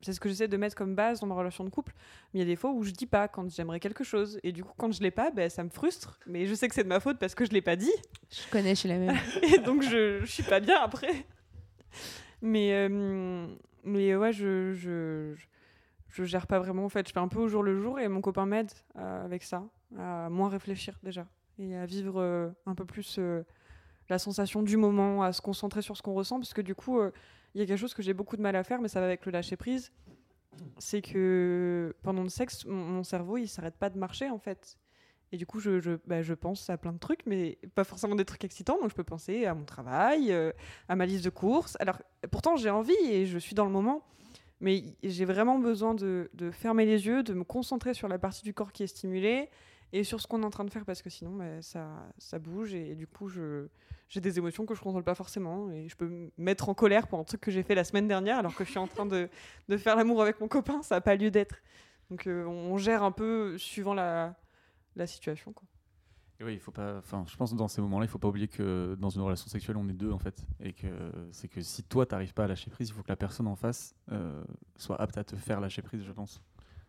c'est 0.05 0.13
ce 0.13 0.19
que 0.19 0.29
j'essaie 0.29 0.47
de 0.47 0.57
mettre 0.57 0.75
comme 0.75 0.93
base 0.93 1.19
dans 1.19 1.27
ma 1.27 1.33
relation 1.33 1.63
de 1.63 1.69
couple 1.69 1.93
mais 2.33 2.39
il 2.39 2.43
y 2.43 2.45
a 2.45 2.45
des 2.45 2.55
fois 2.55 2.71
où 2.71 2.83
je 2.83 2.91
dis 2.91 3.07
pas 3.07 3.27
quand 3.27 3.49
j'aimerais 3.49 3.79
quelque 3.79 4.03
chose. 4.03 4.39
Et 4.43 4.51
du 4.51 4.63
coup 4.63 4.73
quand 4.77 4.91
je 4.91 5.01
l'ai 5.01 5.11
pas 5.11 5.31
bah, 5.31 5.49
ça 5.49 5.63
me 5.63 5.69
frustre 5.69 6.19
mais 6.27 6.45
je 6.45 6.53
sais 6.53 6.67
que 6.67 6.75
c'est 6.75 6.83
de 6.83 6.89
ma 6.89 6.99
faute 6.99 7.17
parce 7.17 7.33
que 7.33 7.43
je 7.43 7.51
l'ai 7.51 7.61
pas 7.61 7.75
dit. 7.75 7.91
Je 8.29 8.51
connais, 8.51 8.75
je 8.75 8.81
suis 8.81 8.89
la 8.89 8.99
même. 8.99 9.17
et 9.41 9.57
donc 9.57 9.81
je, 9.81 10.19
je 10.21 10.31
suis 10.31 10.43
pas 10.43 10.59
bien 10.59 10.79
après. 10.79 11.25
Mais 12.41 12.73
euh, 12.73 13.47
mais 13.83 14.15
ouais 14.15 14.31
je, 14.31 14.73
je 14.73 15.33
je 15.35 15.45
je 16.09 16.23
gère 16.23 16.45
pas 16.45 16.59
vraiment 16.59 16.85
en 16.85 16.89
fait. 16.89 17.07
Je 17.07 17.13
fais 17.13 17.19
un 17.19 17.27
peu 17.27 17.39
au 17.39 17.47
jour 17.47 17.63
le 17.63 17.75
jour 17.81 17.99
et 17.99 18.07
mon 18.07 18.21
copain 18.21 18.45
m'aide 18.45 18.71
euh, 18.97 19.25
avec 19.25 19.41
ça 19.41 19.63
à 19.97 20.29
moins 20.29 20.49
réfléchir 20.49 20.99
déjà 21.01 21.25
et 21.57 21.75
à 21.75 21.85
vivre 21.85 22.21
euh, 22.21 22.49
un 22.65 22.75
peu 22.75 22.85
plus 22.85 23.19
la 24.09 24.19
sensation 24.19 24.61
du 24.61 24.77
moment, 24.77 25.23
à 25.23 25.33
se 25.33 25.41
concentrer 25.41 25.81
sur 25.81 25.97
ce 25.97 26.03
qu'on 26.03 26.13
ressent, 26.13 26.37
parce 26.37 26.53
que 26.53 26.61
du 26.61 26.75
coup, 26.75 26.99
il 27.55 27.59
y 27.59 27.63
a 27.63 27.65
quelque 27.65 27.79
chose 27.79 27.93
que 27.93 28.03
j'ai 28.03 28.13
beaucoup 28.13 28.35
de 28.35 28.41
mal 28.41 28.55
à 28.57 28.63
faire, 28.63 28.81
mais 28.81 28.89
ça 28.89 28.99
va 28.99 29.05
avec 29.05 29.25
le 29.25 29.31
lâcher 29.31 29.55
prise. 29.55 29.91
C'est 30.77 31.01
que 31.01 31.95
pendant 32.03 32.21
le 32.21 32.29
sexe, 32.29 32.65
mon, 32.65 33.03
cerveau, 33.03 33.37
il 33.37 33.47
s'arrête 33.47 33.77
pas 33.77 33.89
de 33.89 33.97
marcher 33.97 34.29
en 34.29 34.37
fait. 34.37 34.77
Et 35.31 35.37
du 35.37 35.45
coup, 35.45 35.59
je, 35.59 35.97
bah, 36.05 36.21
je 36.21 36.33
pense 36.33 36.69
à 36.69 36.77
plein 36.77 36.91
de 36.91 36.99
trucs, 36.99 37.25
mais 37.25 37.57
pas 37.73 37.85
forcément 37.85 38.15
des 38.15 38.25
trucs 38.25 38.43
excitants. 38.43 38.77
Donc, 38.79 38.89
je 38.89 38.95
peux 38.95 39.03
penser 39.03 39.45
à 39.45 39.53
mon 39.53 39.63
travail, 39.63 40.31
euh, 40.31 40.51
à 40.87 40.95
ma 40.95 41.05
liste 41.05 41.23
de 41.25 41.29
courses. 41.29 41.77
Alors, 41.79 42.01
pourtant, 42.29 42.57
j'ai 42.57 42.69
envie 42.69 42.93
et 43.09 43.25
je 43.25 43.37
suis 43.37 43.55
dans 43.55 43.65
le 43.65 43.71
moment. 43.71 44.03
Mais 44.61 44.83
j'ai 45.03 45.25
vraiment 45.25 45.59
besoin 45.59 45.95
de 45.95 46.29
fermer 46.51 46.85
les 46.85 47.07
yeux, 47.07 47.23
de 47.23 47.33
me 47.33 47.43
concentrer 47.43 47.93
sur 47.93 48.07
la 48.07 48.17
partie 48.17 48.43
du 48.43 48.53
corps 48.53 48.71
qui 48.71 48.83
est 48.83 48.87
stimulée 48.87 49.49
et 49.93 50.03
sur 50.03 50.19
ce 50.21 50.27
qu'on 50.27 50.41
est 50.41 50.45
en 50.45 50.49
train 50.49 50.65
de 50.65 50.69
faire 50.69 50.85
parce 50.85 51.01
que 51.01 51.09
sinon 51.09 51.35
bah, 51.35 51.61
ça, 51.61 51.87
ça 52.17 52.39
bouge 52.39 52.73
et, 52.73 52.95
du 52.95 53.07
coup 53.07 53.29
j'ai 53.29 54.21
des 54.21 54.37
émotions 54.37 54.65
que 54.65 54.75
je 54.75 54.81
contrôle 54.81 55.03
pas 55.03 55.15
forcément 55.15 55.71
et 55.71 55.87
je 55.87 55.95
peux 55.95 56.07
me 56.07 56.31
mettre 56.37 56.69
en 56.69 56.73
colère 56.73 57.07
pour 57.07 57.19
un 57.19 57.23
truc 57.23 57.41
que 57.41 57.51
j'ai 57.51 57.63
fait 57.63 57.75
la 57.75 57.83
semaine 57.83 58.07
dernière 58.07 58.37
alors 58.37 58.55
que 58.55 58.63
je 58.63 58.69
suis 58.69 58.79
en 58.79 58.87
train 58.87 59.05
de, 59.05 59.29
de 59.69 59.77
faire 59.77 59.95
l'amour 59.95 60.21
avec 60.21 60.39
mon 60.39 60.47
copain, 60.47 60.81
ça 60.81 60.95
n'a 60.95 61.01
pas 61.01 61.15
lieu 61.15 61.31
d'être. 61.31 61.55
Donc 62.09 62.27
euh, 62.27 62.45
on, 62.45 62.73
on 62.73 62.77
gère 62.77 63.03
un 63.03 63.11
peu 63.11 63.57
suivant 63.57 63.93
la, 63.93 64.35
la 64.95 65.07
situation. 65.07 65.53
Quoi. 65.53 65.67
Et 66.39 66.43
oui, 66.43 66.53
il 66.53 66.59
faut 66.59 66.71
pas. 66.71 66.97
Enfin, 66.97 67.23
je 67.27 67.35
pense 67.37 67.51
que 67.51 67.55
dans 67.55 67.67
ces 67.67 67.81
moments-là, 67.81 68.05
il 68.05 68.09
faut 68.09 68.19
pas 68.19 68.27
oublier 68.27 68.47
que 68.47 68.95
dans 68.99 69.09
une 69.09 69.21
relation 69.21 69.47
sexuelle, 69.47 69.77
on 69.77 69.87
est 69.87 69.93
deux 69.93 70.11
en 70.11 70.19
fait, 70.19 70.45
et 70.59 70.73
que 70.73 70.87
c'est 71.31 71.47
que 71.47 71.61
si 71.61 71.83
toi 71.83 72.05
t'arrives 72.05 72.33
pas 72.33 72.43
à 72.43 72.47
lâcher 72.47 72.69
prise, 72.69 72.89
il 72.89 72.93
faut 72.93 73.03
que 73.03 73.11
la 73.11 73.15
personne 73.15 73.47
en 73.47 73.55
face 73.55 73.95
euh, 74.11 74.43
soit 74.75 74.99
apte 74.99 75.17
à 75.17 75.23
te 75.23 75.35
faire 75.37 75.61
lâcher 75.61 75.81
prise, 75.81 76.03
je 76.03 76.11
pense. 76.11 76.41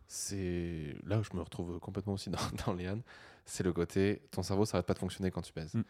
C'est 0.07 0.95
là 1.05 1.19
où 1.19 1.23
je 1.23 1.35
me 1.35 1.41
retrouve 1.41 1.79
complètement 1.79 2.13
aussi 2.13 2.29
dans, 2.29 2.39
dans 2.65 2.73
Léane. 2.73 3.01
C'est 3.45 3.63
le 3.63 3.73
côté 3.73 4.21
ton 4.31 4.43
cerveau 4.43 4.65
s'arrête 4.65 4.85
pas 4.85 4.93
de 4.93 4.99
fonctionner 4.99 5.31
quand 5.31 5.41
tu 5.41 5.53
baises. 5.53 5.73
Mm. 5.73 5.83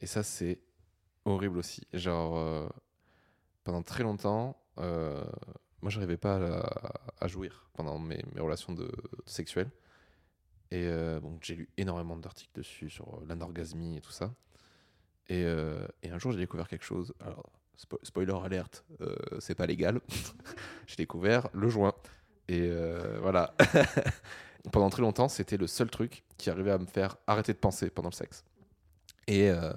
Et 0.00 0.06
ça, 0.06 0.22
c'est 0.22 0.60
horrible 1.24 1.58
aussi. 1.58 1.86
Genre, 1.92 2.36
euh, 2.36 2.68
pendant 3.64 3.82
très 3.82 4.02
longtemps, 4.02 4.60
euh, 4.78 5.24
moi, 5.82 5.90
j'arrivais 5.90 6.16
pas 6.16 6.36
à, 6.36 6.92
à 7.20 7.28
jouir 7.28 7.68
pendant 7.74 7.98
mes, 7.98 8.24
mes 8.34 8.40
relations 8.40 8.72
de, 8.72 8.90
sexuelles. 9.26 9.70
Et 10.70 10.86
euh, 10.86 11.20
bon, 11.20 11.38
j'ai 11.40 11.54
lu 11.54 11.68
énormément 11.76 12.16
d'articles 12.16 12.52
dessus 12.54 12.90
sur 12.90 13.06
euh, 13.14 13.24
l'anorgasmie 13.26 13.96
et 13.96 14.00
tout 14.00 14.10
ça. 14.10 14.34
Et, 15.28 15.44
euh, 15.44 15.86
et 16.02 16.10
un 16.10 16.18
jour, 16.18 16.32
j'ai 16.32 16.38
découvert 16.38 16.68
quelque 16.68 16.84
chose. 16.84 17.14
Alors, 17.20 17.50
spo- 17.78 18.02
spoiler 18.02 18.34
alerte, 18.44 18.84
c'est 19.38 19.54
pas 19.54 19.66
légal. 19.66 20.00
j'ai 20.86 20.96
découvert 20.96 21.48
le 21.52 21.68
joint. 21.68 21.94
Et 22.48 22.68
euh, 22.70 23.18
voilà. 23.20 23.54
pendant 24.72 24.90
très 24.90 25.02
longtemps, 25.02 25.28
c'était 25.28 25.56
le 25.56 25.66
seul 25.66 25.90
truc 25.90 26.24
qui 26.36 26.50
arrivait 26.50 26.70
à 26.70 26.78
me 26.78 26.86
faire 26.86 27.16
arrêter 27.26 27.52
de 27.52 27.58
penser 27.58 27.90
pendant 27.90 28.08
le 28.08 28.14
sexe. 28.14 28.44
Et, 29.26 29.50
euh, 29.50 29.72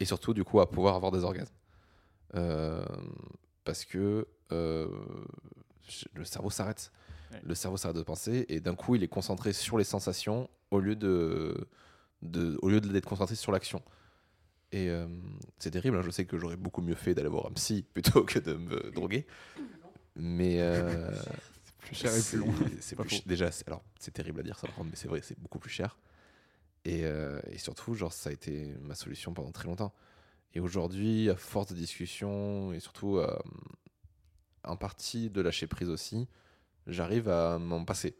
et 0.00 0.04
surtout, 0.04 0.34
du 0.34 0.44
coup, 0.44 0.60
à 0.60 0.68
pouvoir 0.70 0.96
avoir 0.96 1.12
des 1.12 1.22
orgasmes. 1.24 1.54
Euh, 2.34 2.84
parce 3.64 3.84
que 3.84 4.26
le 4.50 6.24
cerveau 6.24 6.50
s'arrête. 6.50 6.90
Ouais. 7.32 7.40
Le 7.44 7.54
cerveau 7.54 7.76
s'arrête 7.76 7.96
de 7.96 8.02
penser 8.02 8.46
et 8.48 8.60
d'un 8.60 8.74
coup, 8.74 8.94
il 8.94 9.02
est 9.02 9.08
concentré 9.08 9.52
sur 9.52 9.78
les 9.78 9.84
sensations 9.84 10.48
au 10.70 10.80
lieu 10.80 10.94
de, 10.96 11.68
de 12.22 12.58
au 12.62 12.68
lieu 12.68 12.80
d'être 12.80 13.06
concentré 13.06 13.34
sur 13.34 13.52
l'action. 13.52 13.82
Et 14.72 14.90
c'est 15.58 15.70
terrible. 15.70 15.96
hein. 15.96 16.02
Je 16.04 16.10
sais 16.10 16.24
que 16.24 16.38
j'aurais 16.38 16.56
beaucoup 16.56 16.82
mieux 16.82 16.94
fait 16.94 17.14
d'aller 17.14 17.28
voir 17.28 17.46
un 17.46 17.52
psy 17.52 17.82
plutôt 17.94 18.24
que 18.24 18.38
de 18.38 18.54
me 18.54 18.90
droguer. 18.90 19.26
Mais 20.16 20.58
Plus 21.86 21.96
cher 21.96 22.14
et 22.14 22.20
c'est- 22.20 22.36
plus 22.38 22.46
long. 22.46 22.54
C'est 22.80 23.26
déjà, 23.26 23.50
alors 23.66 23.82
c'est 23.98 24.12
terrible 24.12 24.40
à 24.40 24.42
dire 24.42 24.58
ça, 24.58 24.66
par 24.66 24.76
contre, 24.76 24.90
mais 24.90 24.96
c'est 24.96 25.08
vrai, 25.08 25.20
c'est 25.22 25.38
beaucoup 25.38 25.58
plus 25.58 25.70
cher. 25.70 25.98
Et, 26.84 27.04
euh, 27.04 27.40
et 27.50 27.58
surtout, 27.58 27.94
genre, 27.94 28.12
ça 28.12 28.30
a 28.30 28.32
été 28.32 28.74
ma 28.80 28.94
solution 28.94 29.32
pendant 29.34 29.50
très 29.52 29.66
longtemps. 29.66 29.92
Et 30.54 30.60
aujourd'hui, 30.60 31.28
à 31.30 31.36
force 31.36 31.66
de 31.68 31.74
discussion 31.74 32.72
et 32.72 32.80
surtout 32.80 33.16
euh, 33.18 33.36
en 34.64 34.76
partie 34.76 35.30
de 35.30 35.40
lâcher 35.40 35.66
prise 35.66 35.88
aussi, 35.88 36.28
j'arrive 36.86 37.28
à 37.28 37.58
m'en 37.58 37.84
passer. 37.84 38.16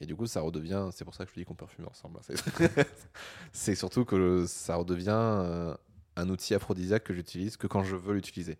Et 0.00 0.06
du 0.06 0.14
coup, 0.14 0.26
ça 0.26 0.40
redevient. 0.40 0.88
C'est 0.92 1.04
pour 1.04 1.14
ça 1.14 1.24
que 1.24 1.30
je 1.30 1.36
dis 1.36 1.44
qu'on 1.44 1.54
peut 1.54 1.66
fumer 1.66 1.88
ensemble. 1.88 2.18
hein. 2.18 2.22
C'est- 2.22 2.88
C'est 3.52 3.74
surtout 3.74 4.04
que 4.04 4.44
ça 4.46 4.76
redevient 4.76 5.08
euh, 5.10 5.74
un 6.16 6.28
outil 6.28 6.54
aphrodisiaque 6.54 7.04
que 7.04 7.14
j'utilise 7.14 7.56
que 7.56 7.66
quand 7.66 7.82
je 7.82 7.96
veux 7.96 8.14
l'utiliser. 8.14 8.58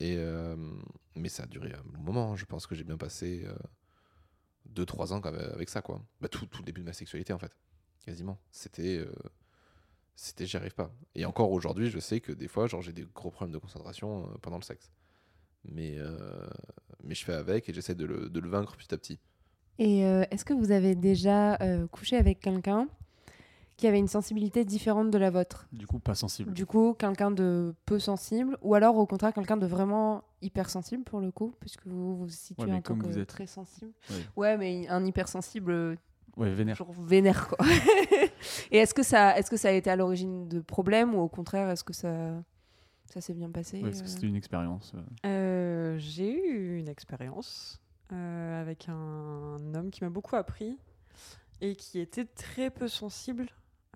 Et 0.00 0.16
euh, 0.18 0.56
mais 1.16 1.28
ça 1.28 1.42
a 1.44 1.46
duré 1.46 1.72
un 1.72 1.82
bon 1.92 2.00
moment. 2.00 2.32
hein. 2.32 2.36
Je 2.36 2.44
pense 2.44 2.66
que 2.66 2.74
j'ai 2.74 2.84
bien 2.84 2.96
passé 2.96 3.46
2-3 4.74 5.12
ans 5.12 5.20
quand 5.20 5.32
même 5.32 5.50
avec 5.52 5.68
ça, 5.68 5.82
quoi. 5.82 6.02
Bah, 6.20 6.28
tout, 6.28 6.46
tout 6.46 6.60
le 6.62 6.66
début 6.66 6.80
de 6.80 6.86
ma 6.86 6.92
sexualité, 6.92 7.32
en 7.32 7.38
fait. 7.38 7.56
Quasiment. 8.04 8.38
C'était. 8.50 8.98
euh, 8.98 9.12
c'était 10.14 10.46
j'y 10.46 10.56
arrive 10.56 10.74
pas. 10.74 10.92
Et 11.14 11.24
encore 11.24 11.50
aujourd'hui, 11.52 11.90
je 11.90 11.98
sais 12.00 12.20
que 12.20 12.32
des 12.32 12.48
fois, 12.48 12.66
genre, 12.66 12.82
j'ai 12.82 12.92
des 12.92 13.06
gros 13.14 13.30
problèmes 13.30 13.52
de 13.52 13.58
concentration 13.58 14.24
euh, 14.26 14.38
pendant 14.42 14.56
le 14.56 14.62
sexe. 14.62 14.90
Mais, 15.64 15.96
euh, 15.98 16.46
mais 17.04 17.14
je 17.14 17.24
fais 17.24 17.34
avec 17.34 17.68
et 17.68 17.72
j'essaie 17.74 17.94
de 17.94 18.04
le, 18.04 18.28
de 18.28 18.40
le 18.40 18.48
vaincre 18.48 18.76
petit 18.76 18.92
à 18.94 18.98
petit. 18.98 19.20
Et 19.78 20.04
euh, 20.04 20.24
est-ce 20.30 20.44
que 20.44 20.54
vous 20.54 20.70
avez 20.72 20.94
déjà 20.96 21.54
euh, 21.62 21.86
couché 21.88 22.16
avec 22.16 22.40
quelqu'un 22.40 22.88
qui 23.78 23.86
avait 23.86 23.98
une 23.98 24.08
sensibilité 24.08 24.64
différente 24.66 25.10
de 25.10 25.16
la 25.18 25.30
vôtre 25.30 25.66
Du 25.72 25.86
coup, 25.86 25.98
pas 26.00 26.14
sensible. 26.14 26.52
Du 26.52 26.66
coup, 26.66 26.94
quelqu'un 26.98 27.30
de 27.30 27.74
peu 27.86 27.98
sensible, 27.98 28.58
ou 28.60 28.74
alors 28.74 28.96
au 28.98 29.06
contraire 29.06 29.32
quelqu'un 29.32 29.56
de 29.56 29.66
vraiment 29.66 30.24
hypersensible 30.42 31.04
pour 31.04 31.20
le 31.20 31.30
coup, 31.30 31.54
puisque 31.60 31.86
vous 31.86 32.16
vous 32.18 32.28
situez 32.28 32.64
Ouais, 32.66 32.72
en 32.72 32.76
tant 32.82 32.82
comme 32.94 33.02
que 33.02 33.06
vous 33.06 33.18
êtes- 33.18 33.28
très 33.28 33.46
sensible. 33.46 33.92
Ouais. 34.10 34.16
Ouais, 34.36 34.56
mais 34.58 34.88
un 34.88 35.06
hypersensible, 35.06 35.70
euh, 35.70 35.96
Ouais, 36.36 36.52
vénère. 36.52 36.76
genre 36.76 36.92
vénère 36.92 37.48
quoi. 37.48 37.58
Et 38.70 38.78
est-ce 38.78 38.94
que 38.94 39.02
ça, 39.02 39.38
est-ce 39.38 39.50
que 39.50 39.56
ça 39.56 39.68
a 39.68 39.72
été 39.72 39.90
à 39.90 39.96
l'origine 39.96 40.48
de 40.48 40.60
problèmes 40.60 41.14
ou 41.14 41.20
au 41.20 41.28
contraire 41.28 41.70
est-ce 41.70 41.84
que 41.84 41.92
ça, 41.92 42.32
ça 43.06 43.20
s'est 43.20 43.34
bien 43.34 43.50
passé 43.50 43.76
Ouais, 43.78 43.90
parce 43.90 44.02
que 44.02 44.06
euh 44.06 44.10
c'était 44.10 44.26
une 44.26 44.36
expérience. 44.36 44.92
euh. 44.94 45.00
Euh, 45.26 45.98
j'ai 45.98 46.32
eu 46.36 46.78
une 46.78 46.88
expérience 46.88 47.80
euh, 48.12 48.60
avec 48.60 48.88
un 48.88 49.56
homme 49.74 49.90
qui 49.90 50.02
m'a 50.04 50.10
beaucoup 50.10 50.34
appris 50.36 50.76
et 51.60 51.74
qui 51.76 51.98
était 52.00 52.24
très 52.24 52.70
peu 52.70 52.86
sensible 52.88 53.46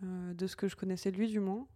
euh, 0.04 0.34
de 0.34 0.46
ce 0.46 0.56
que 0.56 0.68
je 0.68 0.76
connaissais 0.76 1.10
de 1.12 1.16
lui 1.16 1.28
du 1.28 1.40
moins. 1.40 1.66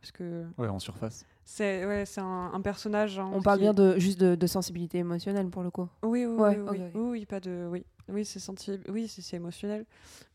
Parce 0.00 0.12
que 0.12 0.44
Ouais, 0.58 0.66
en 0.68 0.78
surface. 0.80 1.24
c'est 1.44 1.86
ouais, 1.86 2.04
c'est 2.06 2.20
un, 2.20 2.50
un 2.52 2.60
personnage. 2.60 3.18
hein, 3.20 3.30
On 3.32 3.40
parle 3.40 3.58
qui- 3.58 3.62
bien 3.64 3.72
de 3.74 3.98
juste 3.98 4.18
de, 4.18 4.34
de 4.34 4.46
sensibilité 4.46 4.98
émotionnelle 4.98 5.48
pour 5.48 5.62
le 5.62 5.70
coup. 5.70 5.88
Oui, 6.02 6.24
oui, 6.26 6.40
Ouais, 6.40 6.58
oui, 6.58 6.80
oui. 6.94 7.26
pas 7.26 7.38
de. 7.40 7.68
Oui, 7.70 7.84
oui 8.08 8.24
c'est 8.24 8.40
senti... 8.40 8.80
oui, 8.88 9.06
c'est 9.08 9.36
émotionnel. 9.36 9.86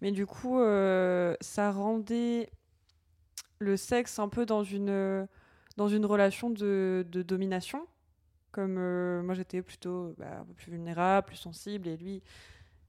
Mais 0.01 0.11
du 0.11 0.25
coup, 0.25 0.59
euh, 0.59 1.35
ça 1.41 1.71
rendait 1.71 2.49
le 3.59 3.75
sexe 3.75 4.19
un 4.19 4.29
peu 4.29 4.45
dans 4.45 4.63
une, 4.63 5.27
dans 5.75 5.87
une 5.89 6.05
relation 6.05 6.49
de, 6.49 7.05
de 7.09 7.21
domination. 7.21 7.85
Comme 8.51 8.77
euh, 8.79 9.21
moi, 9.23 9.35
j'étais 9.35 9.61
plutôt 9.61 10.15
bah, 10.17 10.39
un 10.41 10.45
peu 10.45 10.53
plus 10.53 10.71
vulnérable, 10.71 11.27
plus 11.27 11.35
sensible, 11.35 11.87
et 11.89 11.97
lui 11.97 12.23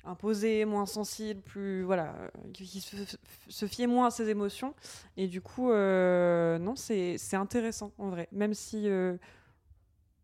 imposé, 0.05 0.65
moins 0.65 0.87
sensible, 0.87 1.41
plus 1.41 1.83
voilà, 1.83 2.15
euh, 2.17 2.29
qui 2.53 2.81
se, 2.81 3.67
fiait 3.67 3.87
moins 3.87 4.07
à 4.07 4.11
ses 4.11 4.29
émotions. 4.29 4.75
Et 5.17 5.29
du 5.29 5.41
coup, 5.41 5.71
euh, 5.71 6.59
non, 6.59 6.77
c'est 6.77 7.19
intéressant 7.35 7.93
en 7.99 8.11
vrai, 8.11 8.29
même 8.33 8.55
si 8.55 8.89
euh, 8.89 9.17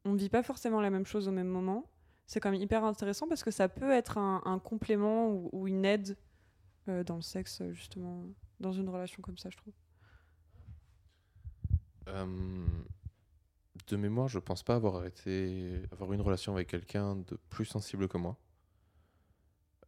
on 0.04 0.12
ne 0.12 0.18
vit 0.18 0.28
pas 0.28 0.42
forcément 0.42 0.80
la 0.80 0.90
même 0.90 1.06
chose 1.06 1.28
au 1.28 1.32
même 1.32 1.48
moment 1.48 1.84
c'est 2.26 2.40
quand 2.40 2.50
même 2.50 2.60
hyper 2.60 2.84
intéressant 2.84 3.28
parce 3.28 3.44
que 3.44 3.50
ça 3.50 3.68
peut 3.68 3.90
être 3.90 4.16
un, 4.16 4.58
complément 4.58 5.28
ou, 5.52 5.68
une 5.68 5.84
aide 5.84 6.16
dans 6.86 7.16
le 7.16 7.20
sexe, 7.20 7.62
justement, 7.72 8.24
dans 8.60 8.72
une 8.72 8.88
relation 8.88 9.20
comme 9.20 9.36
ça, 9.36 9.50
je 9.50 9.58
trouve. 9.58 9.74
De 13.88 13.96
mémoire, 13.96 14.28
je 14.28 14.38
pense 14.38 14.62
pas 14.62 14.74
avoir 14.74 15.04
été 15.04 15.82
avoir 15.92 16.14
une 16.14 16.22
relation 16.22 16.54
avec 16.54 16.68
quelqu'un 16.68 17.16
de 17.16 17.38
plus 17.50 17.66
sensible 17.66 18.08
que 18.08 18.16
moi. 18.16 18.38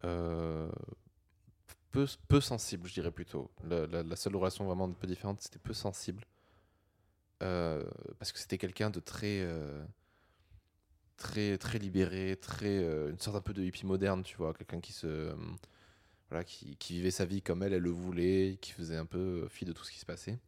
Euh, 0.07 0.71
peu, 2.29 2.41
sensible, 2.41 2.87
je 2.89 2.95
dirais 2.95 3.11
plutôt. 3.11 3.51
La, 3.65 4.17
seule 4.17 4.37
relation 4.37 4.65
vraiment 4.67 4.85
un 4.85 4.93
peu 4.93 5.07
différente, 5.07 5.41
c'était 5.41 5.59
peu 5.59 5.73
sensible. 5.73 6.25
Euh, 7.43 7.85
parce 8.19 8.33
que 8.33 8.39
c'était 8.39 8.59
quelqu'un 8.59 8.91
de 8.91 9.01
très, 9.01 9.41
euh, 9.41 9.85
très, 11.17 11.59
très 11.59 11.79
libéré, 11.79 12.37
très, 12.37 12.79
une 12.79 13.19
sorte 13.19 13.37
un 13.37 13.41
peu 13.41 13.55
de 13.55 13.63
hippie 13.63 13.87
moderne, 13.87 14.23
tu 14.23 14.37
vois. 14.37 14.53
Quelqu'un 14.53 14.81
qui 14.81 14.93
se. 14.93 15.35
voilà, 16.31 16.45
qui, 16.45 16.77
vivait 16.91 17.11
sa 17.11 17.25
vie 17.25 17.41
comme 17.43 17.63
elle, 17.63 17.73
elle 17.73 17.83
le 17.83 17.91
voulait, 17.91 18.59
qui 18.61 18.73
faisait 18.73 18.97
un 18.97 19.07
peu 19.07 19.49
fi 19.49 19.65
de 19.65 19.73
tout 19.73 19.85
ce 19.85 19.91
qui 19.91 19.99
se 19.99 20.07
passait. 20.07 20.39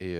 Et. 0.00 0.18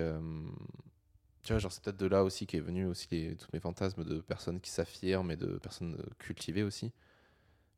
tu 1.43 1.53
vois, 1.53 1.59
genre, 1.59 1.72
c'est 1.72 1.82
peut-être 1.84 1.99
de 1.99 2.07
là 2.07 2.24
aussi 2.24 2.47
qu'est 2.47 2.61
venu 2.61 2.86
aussi 2.86 3.36
tous 3.38 3.49
mes 3.53 3.61
fantasmes 3.61 4.05
de 4.05 4.20
personnes 4.20 4.61
qui 4.61 4.70
s'affirment 4.70 5.30
et 5.30 5.36
de 5.36 5.59
personnes 5.59 6.03
cultivées 6.18 6.62
aussi. 6.62 6.90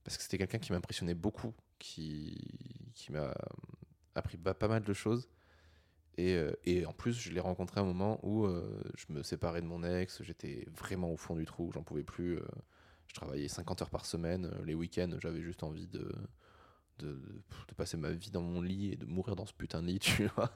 Parce 0.04 0.16
que 0.16 0.22
c'était 0.22 0.38
quelqu'un 0.38 0.58
qui 0.58 0.72
m'impressionnait 0.72 1.14
beaucoup, 1.14 1.54
qui, 1.78 2.90
qui 2.94 3.12
m'a 3.12 3.34
appris 4.14 4.36
pas, 4.38 4.68
mal 4.68 4.82
de 4.84 4.92
choses. 4.92 5.28
Et, 6.16 6.34
euh, 6.34 6.52
et 6.64 6.86
en 6.86 6.92
plus, 6.92 7.12
je 7.18 7.32
l'ai 7.32 7.40
rencontré 7.40 7.80
à 7.80 7.82
un 7.82 7.86
moment 7.86 8.20
où 8.22 8.44
euh, 8.46 8.82
je 8.96 9.12
me 9.12 9.22
séparais 9.22 9.62
de 9.62 9.66
mon 9.66 9.82
ex, 9.82 10.22
j'étais 10.22 10.66
vraiment 10.76 11.10
au 11.12 11.16
fond 11.16 11.34
du 11.36 11.44
trou, 11.44 11.72
j'en 11.72 11.82
pouvais 11.82 12.04
plus. 12.04 12.38
euh, 12.38 12.46
je 13.08 13.14
travaillais 13.14 13.48
50 13.48 13.82
heures 13.82 13.90
par 13.90 14.06
semaine, 14.06 14.50
les 14.64 14.74
week-ends, 14.74 15.10
j'avais 15.20 15.42
juste 15.42 15.62
envie 15.62 15.86
de, 15.88 16.10
de, 16.98 17.12
de 17.68 17.74
passer 17.76 17.96
ma 17.96 18.10
vie 18.10 18.30
dans 18.30 18.42
mon 18.42 18.60
lit 18.60 18.92
et 18.92 18.96
de 18.96 19.06
mourir 19.06 19.36
dans 19.36 19.46
ce 19.46 19.52
putain 19.54 19.82
de 19.82 19.88
lit, 19.88 19.98
tu 20.00 20.26
vois. 20.28 20.50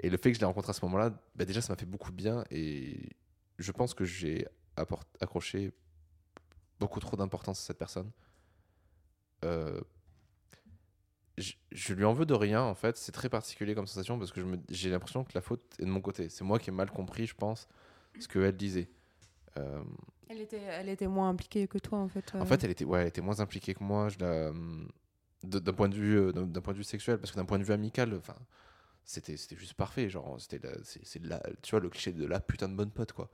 Et 0.00 0.10
le 0.10 0.16
fait 0.16 0.30
que 0.30 0.36
je 0.36 0.40
l'ai 0.40 0.46
rencontré 0.46 0.70
à 0.70 0.74
ce 0.74 0.84
moment-là, 0.86 1.10
bah 1.34 1.44
déjà, 1.44 1.60
ça 1.60 1.72
m'a 1.72 1.76
fait 1.76 1.86
beaucoup 1.86 2.10
de 2.10 2.16
bien 2.16 2.44
et 2.50 3.10
je 3.58 3.72
pense 3.72 3.94
que 3.94 4.04
j'ai 4.04 4.46
accroché 5.20 5.72
beaucoup 6.80 7.00
trop 7.00 7.16
d'importance 7.16 7.60
à 7.60 7.62
cette 7.66 7.78
personne. 7.78 8.10
Euh, 9.44 9.80
je, 11.38 11.52
je 11.70 11.94
lui 11.94 12.04
en 12.04 12.12
veux 12.12 12.26
de 12.26 12.34
rien, 12.34 12.62
en 12.62 12.74
fait. 12.74 12.96
C'est 12.96 13.12
très 13.12 13.28
particulier 13.28 13.74
comme 13.74 13.86
sensation 13.86 14.18
parce 14.18 14.32
que 14.32 14.40
j'ai 14.68 14.90
l'impression 14.90 15.24
que 15.24 15.32
la 15.34 15.40
faute 15.40 15.62
est 15.78 15.84
de 15.84 15.90
mon 15.90 16.00
côté. 16.00 16.28
C'est 16.28 16.44
moi 16.44 16.58
qui 16.58 16.70
ai 16.70 16.72
mal 16.72 16.90
compris, 16.90 17.26
je 17.26 17.34
pense, 17.34 17.68
ce 18.18 18.28
qu'elle 18.28 18.56
disait. 18.56 18.88
Euh, 19.56 19.82
Elle 20.28 20.40
était, 20.40 20.60
elle 20.60 20.88
était 20.88 21.06
moins 21.06 21.28
impliquée 21.28 21.66
que 21.68 21.78
toi, 21.78 21.98
en 21.98 22.08
fait. 22.08 22.34
en 22.34 22.42
euh. 22.42 22.44
fait, 22.44 22.64
elle 22.64 22.70
était, 22.70 22.84
ouais, 22.84 23.02
elle 23.02 23.08
était 23.08 23.20
moins 23.20 23.40
impliquée 23.40 23.74
que 23.74 23.82
moi. 23.82 24.08
D'un 25.44 25.72
point 25.72 25.88
de 25.88 25.96
vue, 25.96 26.32
d'un 26.32 26.60
point 26.60 26.72
de 26.72 26.78
vue 26.78 26.84
sexuel, 26.84 27.18
parce 27.18 27.32
que 27.32 27.36
d'un 27.36 27.44
point 27.44 27.58
de 27.58 27.64
vue 27.64 27.72
amical, 27.72 28.14
enfin, 28.14 28.36
c'était, 29.04 29.36
c'était 29.36 29.56
juste 29.56 29.74
parfait. 29.74 30.08
Genre, 30.08 30.40
c'était, 30.40 30.60
c'est, 30.84 31.20
tu 31.62 31.70
vois, 31.70 31.80
le 31.80 31.88
cliché 31.88 32.12
de 32.12 32.24
la 32.26 32.40
putain 32.40 32.68
de 32.68 32.74
bonne 32.74 32.92
pote, 32.92 33.12
quoi. 33.12 33.28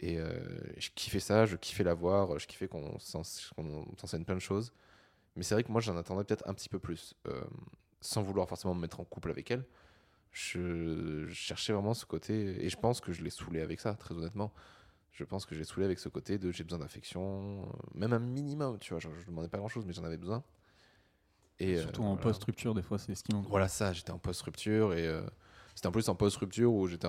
Et 0.00 0.18
euh, 0.18 0.32
je 0.76 0.90
kiffais 0.94 1.20
ça, 1.20 1.46
je 1.46 1.56
kiffais 1.56 1.84
la 1.84 1.94
voir, 1.94 2.38
je 2.38 2.46
kiffais 2.46 2.68
qu'on 2.68 2.98
s'enseigne 2.98 4.24
plein 4.24 4.34
de 4.34 4.40
choses. 4.40 4.72
Mais 5.36 5.42
c'est 5.42 5.54
vrai 5.54 5.64
que 5.64 5.72
moi, 5.72 5.80
j'en 5.80 5.96
attendais 5.96 6.24
peut-être 6.24 6.48
un 6.48 6.54
petit 6.54 6.68
peu 6.68 6.78
plus, 6.78 7.14
euh, 7.26 7.42
sans 8.00 8.22
vouloir 8.22 8.48
forcément 8.48 8.74
me 8.74 8.80
mettre 8.80 9.00
en 9.00 9.04
couple 9.04 9.30
avec 9.30 9.50
elle. 9.50 9.64
Je, 10.32 11.26
je 11.26 11.34
cherchais 11.34 11.72
vraiment 11.72 11.94
ce 11.94 12.06
côté, 12.06 12.64
et 12.64 12.68
je 12.68 12.76
pense 12.76 13.00
que 13.00 13.12
je 13.12 13.22
l'ai 13.22 13.30
saoulé 13.30 13.60
avec 13.60 13.80
ça, 13.80 13.94
très 13.94 14.14
honnêtement 14.14 14.52
je 15.14 15.22
pense 15.22 15.46
que 15.46 15.54
j'ai 15.54 15.64
saoulé 15.64 15.86
avec 15.86 16.00
ce 16.00 16.08
côté 16.08 16.38
de 16.38 16.50
j'ai 16.50 16.64
besoin 16.64 16.80
d'affection, 16.80 17.62
euh, 17.62 17.66
même 17.94 18.12
un 18.12 18.18
minimum, 18.18 18.78
tu 18.80 18.92
vois. 18.92 18.98
Genre, 18.98 19.12
je 19.14 19.26
demandais 19.26 19.48
pas 19.48 19.58
grand 19.58 19.68
chose, 19.68 19.84
mais 19.86 19.92
j'en 19.92 20.02
avais 20.02 20.16
besoin. 20.16 20.42
Et, 21.60 21.76
euh, 21.76 21.82
Surtout 21.82 22.02
en 22.02 22.16
voilà. 22.16 22.22
post-rupture, 22.22 22.74
des 22.74 22.82
fois, 22.82 22.98
c'est 22.98 23.14
ce 23.14 23.22
qui 23.22 23.32
manque. 23.32 23.46
Voilà 23.48 23.68
ça, 23.68 23.92
j'étais 23.92 24.10
en 24.10 24.18
post-rupture 24.18 24.92
et 24.92 25.06
euh, 25.06 25.22
c'était 25.76 25.86
en 25.86 25.92
plus 25.92 26.08
en 26.08 26.16
post-rupture 26.16 26.72
où 26.72 26.88
j'étais 26.88 27.06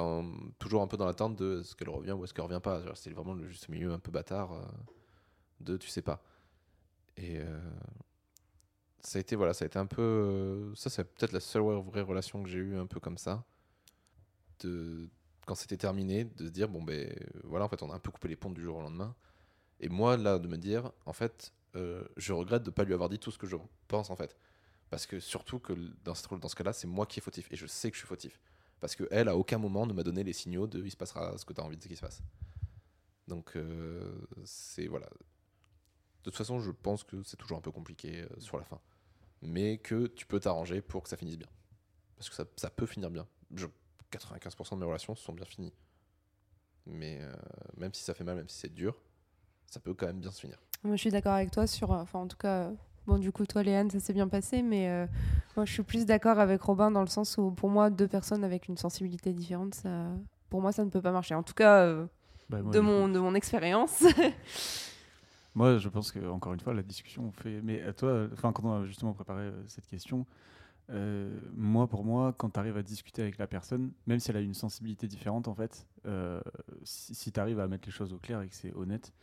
toujours 0.60 0.84
un 0.84 0.88
peu 0.88 0.98
dans 0.98 1.06
l'attente 1.08 1.36
de 1.36 1.62
est-ce 1.62 1.76
qu'elle 1.76 1.90
revient 1.90 2.12
ou 2.12 2.24
est-ce 2.24 2.34
qu'elle 2.34 2.46
revient 2.46 2.62
pas. 2.62 2.84
C'était 2.94 3.16
vraiment 3.16 3.34
le 3.34 3.48
juste 3.48 3.70
milieu 3.70 3.92
un 3.92 4.00
peu 4.00 4.12
bâtard 4.12 4.54
euh, 4.54 4.64
de 5.62 5.78
tu 5.78 5.90
sais 5.90 6.04
pas. 6.04 6.22
Et 7.18 7.40
ça 9.06 9.18
a 9.20 9.22
été 9.22 9.36
voilà, 9.36 9.53
ça 9.53 9.66
a 9.66 9.68
été 9.68 9.80
un 9.80 9.86
peu 9.86 10.01
euh, 10.01 10.76
ça 10.76 10.89
c'est 10.89 11.03
peut-être 11.03 11.32
la 11.32 11.39
seule 11.39 11.62
vraie- 11.64 12.01
relation 12.01 12.43
que 12.43 12.49
j'ai 12.49 12.60
eue 12.60 12.78
un 12.78 12.88
peu 12.88 12.99
comme 12.99 13.18
ça. 13.18 13.43
De 14.62 15.10
quand 15.45 15.56
c'était 15.56 15.78
terminé, 15.78 16.26
de 16.26 16.45
se 16.45 16.51
dire 16.51 16.70
bon 16.70 16.82
ben 16.84 17.14
voilà 17.43 17.66
en 17.66 17.70
fait 17.70 17.82
on 17.84 17.91
a 17.91 17.95
un 17.95 17.99
peu 17.99 18.12
coupé 18.12 18.28
les 18.28 18.36
ponts 18.36 18.51
du 18.51 18.62
jour 18.62 18.78
au 18.78 18.82
lendemain. 18.82 19.16
Et 19.80 19.89
moi 19.89 20.18
là 20.18 20.39
de 20.39 20.47
me 20.47 20.58
dire 20.58 20.91
en 21.06 21.14
fait 21.14 21.53
euh, 21.76 22.03
je 22.18 22.34
regrette 22.34 22.64
de 22.64 22.72
pas 22.72 22.84
lui 22.84 22.93
avoir 22.93 23.10
dit 23.10 23.20
tout 23.20 23.32
ce 23.32 23.38
que 23.38 23.47
je 23.47 23.58
pense 23.88 24.10
en 24.10 24.16
fait. 24.16 24.38
Parce 24.89 25.06
que 25.06 25.20
surtout 25.20 25.60
que 25.60 25.74
dans 26.03 26.16
ce, 26.16 26.28
dans 26.36 26.47
ce 26.47 26.56
cas-là, 26.56 26.72
c'est 26.74 26.88
moi 26.88 27.06
qui 27.06 27.20
est 27.20 27.22
fautif. 27.24 27.51
Et 27.51 27.56
je 27.56 27.66
sais 27.66 27.89
que 27.89 27.95
je 27.95 28.01
suis 28.01 28.08
fautif. 28.08 28.39
Parce 28.80 28.95
qu'elle, 28.95 29.28
à 29.28 29.36
aucun 29.36 29.58
moment, 29.58 29.86
ne 29.88 29.93
m'a 29.93 30.03
donné 30.03 30.24
les 30.24 30.34
signaux 30.34 30.68
de 30.68 30.80
il 30.84 30.91
se 30.91 30.95
passera 30.97 31.38
ce 31.38 31.45
que 31.45 31.53
tu 31.53 31.60
as 31.60 31.64
envie 31.64 31.76
de 31.78 31.84
qu'il 31.84 31.95
se 31.97 32.01
passe. 32.01 32.22
Donc, 33.28 33.56
euh, 33.56 34.16
c'est. 34.43 34.88
Voilà. 34.88 35.08
De 35.08 36.30
toute 36.30 36.36
façon, 36.36 36.60
je 36.60 36.72
pense 36.72 37.03
que 37.03 37.22
c'est 37.24 37.38
toujours 37.38 37.58
un 37.58 37.62
peu 37.62 37.72
compliqué 37.72 38.22
euh, 38.22 38.39
sur 38.39 38.58
la 38.58 38.64
fin. 38.64 38.80
Mais 39.46 39.78
que 39.78 40.08
tu 40.08 40.26
peux 40.26 40.39
t'arranger 40.39 40.82
pour 40.82 41.04
que 41.04 41.10
ça 41.10 41.18
finisse 41.18 41.38
bien. 41.38 41.48
Parce 42.18 42.30
que 42.30 42.36
ça, 42.36 42.46
ça 42.56 42.70
peut 42.70 42.86
finir 42.86 43.10
bien. 43.10 43.28
Je- 43.56 43.68
95% 44.12 44.76
de 44.76 44.80
mes 44.82 44.86
relations 44.86 45.16
se 45.16 45.24
sont 45.24 45.34
bien 45.34 45.46
finies. 45.46 45.74
Mais 46.86 47.20
euh, 47.22 47.34
même 47.78 47.93
si 47.93 48.04
ça 48.04 48.14
fait 48.14 48.24
mal, 48.24 48.36
même 48.36 48.48
si 48.50 48.60
c'est 48.60 48.74
dur, 48.74 48.96
ça 49.66 49.80
peut 49.80 49.93
quand 49.93 50.06
même 50.08 50.20
bien 50.20 50.32
se 50.32 50.39
finir. 50.41 50.58
Moi, 50.84 50.96
je 50.96 51.02
suis 51.02 51.10
d'accord 51.12 51.34
avec 51.34 51.52
toi 51.52 51.66
sur. 51.68 51.91
euh, 51.91 51.98
Enfin, 52.02 52.20
en 52.20 52.28
tout 52.28 52.38
cas, 52.38 52.66
euh, 52.66 52.74
bon, 53.08 53.18
du 53.18 53.32
coup, 53.32 53.46
toi, 53.46 53.64
Léane, 53.64 53.89
ça 53.89 54.00
s'est 54.00 54.14
bien 54.14 54.28
passé, 54.28 54.62
mais 54.62 54.89
euh, 54.89 55.08
moi, 55.56 55.66
je 55.66 55.74
suis 55.74 55.84
plus 55.84 56.06
d'accord 56.06 56.39
avec 56.39 56.62
Robin 56.62 56.91
dans 56.91 57.02
le 57.02 57.08
sens 57.08 57.38
où, 57.38 57.52
pour 57.52 57.70
moi, 57.70 57.89
deux 57.89 58.08
personnes 58.08 58.43
avec 58.43 58.68
une 58.68 58.78
sensibilité 58.78 59.34
différente, 59.34 59.74
ça, 59.76 60.10
pour 60.50 60.62
moi, 60.62 60.72
ça 60.72 60.86
ne 60.86 60.89
peut 60.91 61.02
pas 61.02 61.12
marcher. 61.12 61.34
En 61.36 61.43
tout 61.43 61.56
cas, 61.56 61.82
euh, 61.82 62.06
Bah, 62.50 62.62
moi, 62.62 62.72
de, 62.72 62.80
coup, 62.80 62.86
mon, 62.86 63.08
de 63.10 63.20
mon 63.20 63.34
expérience. 63.36 64.04
Moi, 65.56 65.78
je 65.78 65.89
pense 65.89 66.12
que 66.12 66.20
encore 66.28 66.53
une 66.53 66.60
fois, 66.60 66.74
la 66.74 66.84
discussion 66.84 67.32
fait. 67.32 67.62
Mais 67.64 67.82
à 67.82 67.93
toi, 67.93 68.28
enfin, 68.34 68.51
quand 68.51 68.66
on 68.66 68.82
a 68.82 68.86
justement 68.86 69.14
préparé 69.14 69.43
euh, 69.43 69.64
cette 69.68 69.88
question, 69.88 70.26
euh, 70.91 71.36
moi, 71.56 71.88
pour 71.88 72.03
moi, 72.03 72.34
quand 72.38 72.49
tu 72.51 72.60
arrives 72.60 72.78
à 72.78 72.84
discuter 72.84 73.22
avec 73.22 73.38
la 73.38 73.47
personne, 73.47 73.91
même 74.06 74.20
si 74.20 74.30
elle 74.30 74.38
a 74.38 74.41
une 74.41 74.53
sensibilité 74.53 75.08
différente, 75.08 75.47
en 75.47 75.56
fait, 75.56 75.88
euh, 76.06 76.41
si, 76.84 77.32
tu 77.32 77.39
arrives 77.39 77.60
à 77.60 77.68
mettre 77.68 77.88
les 77.88 77.91
choses 77.91 78.14
au 78.14 78.18
clair 78.20 78.41
et 78.41 78.49
que 78.49 78.56
c'est 78.56 78.74
honnête, 78.74 79.14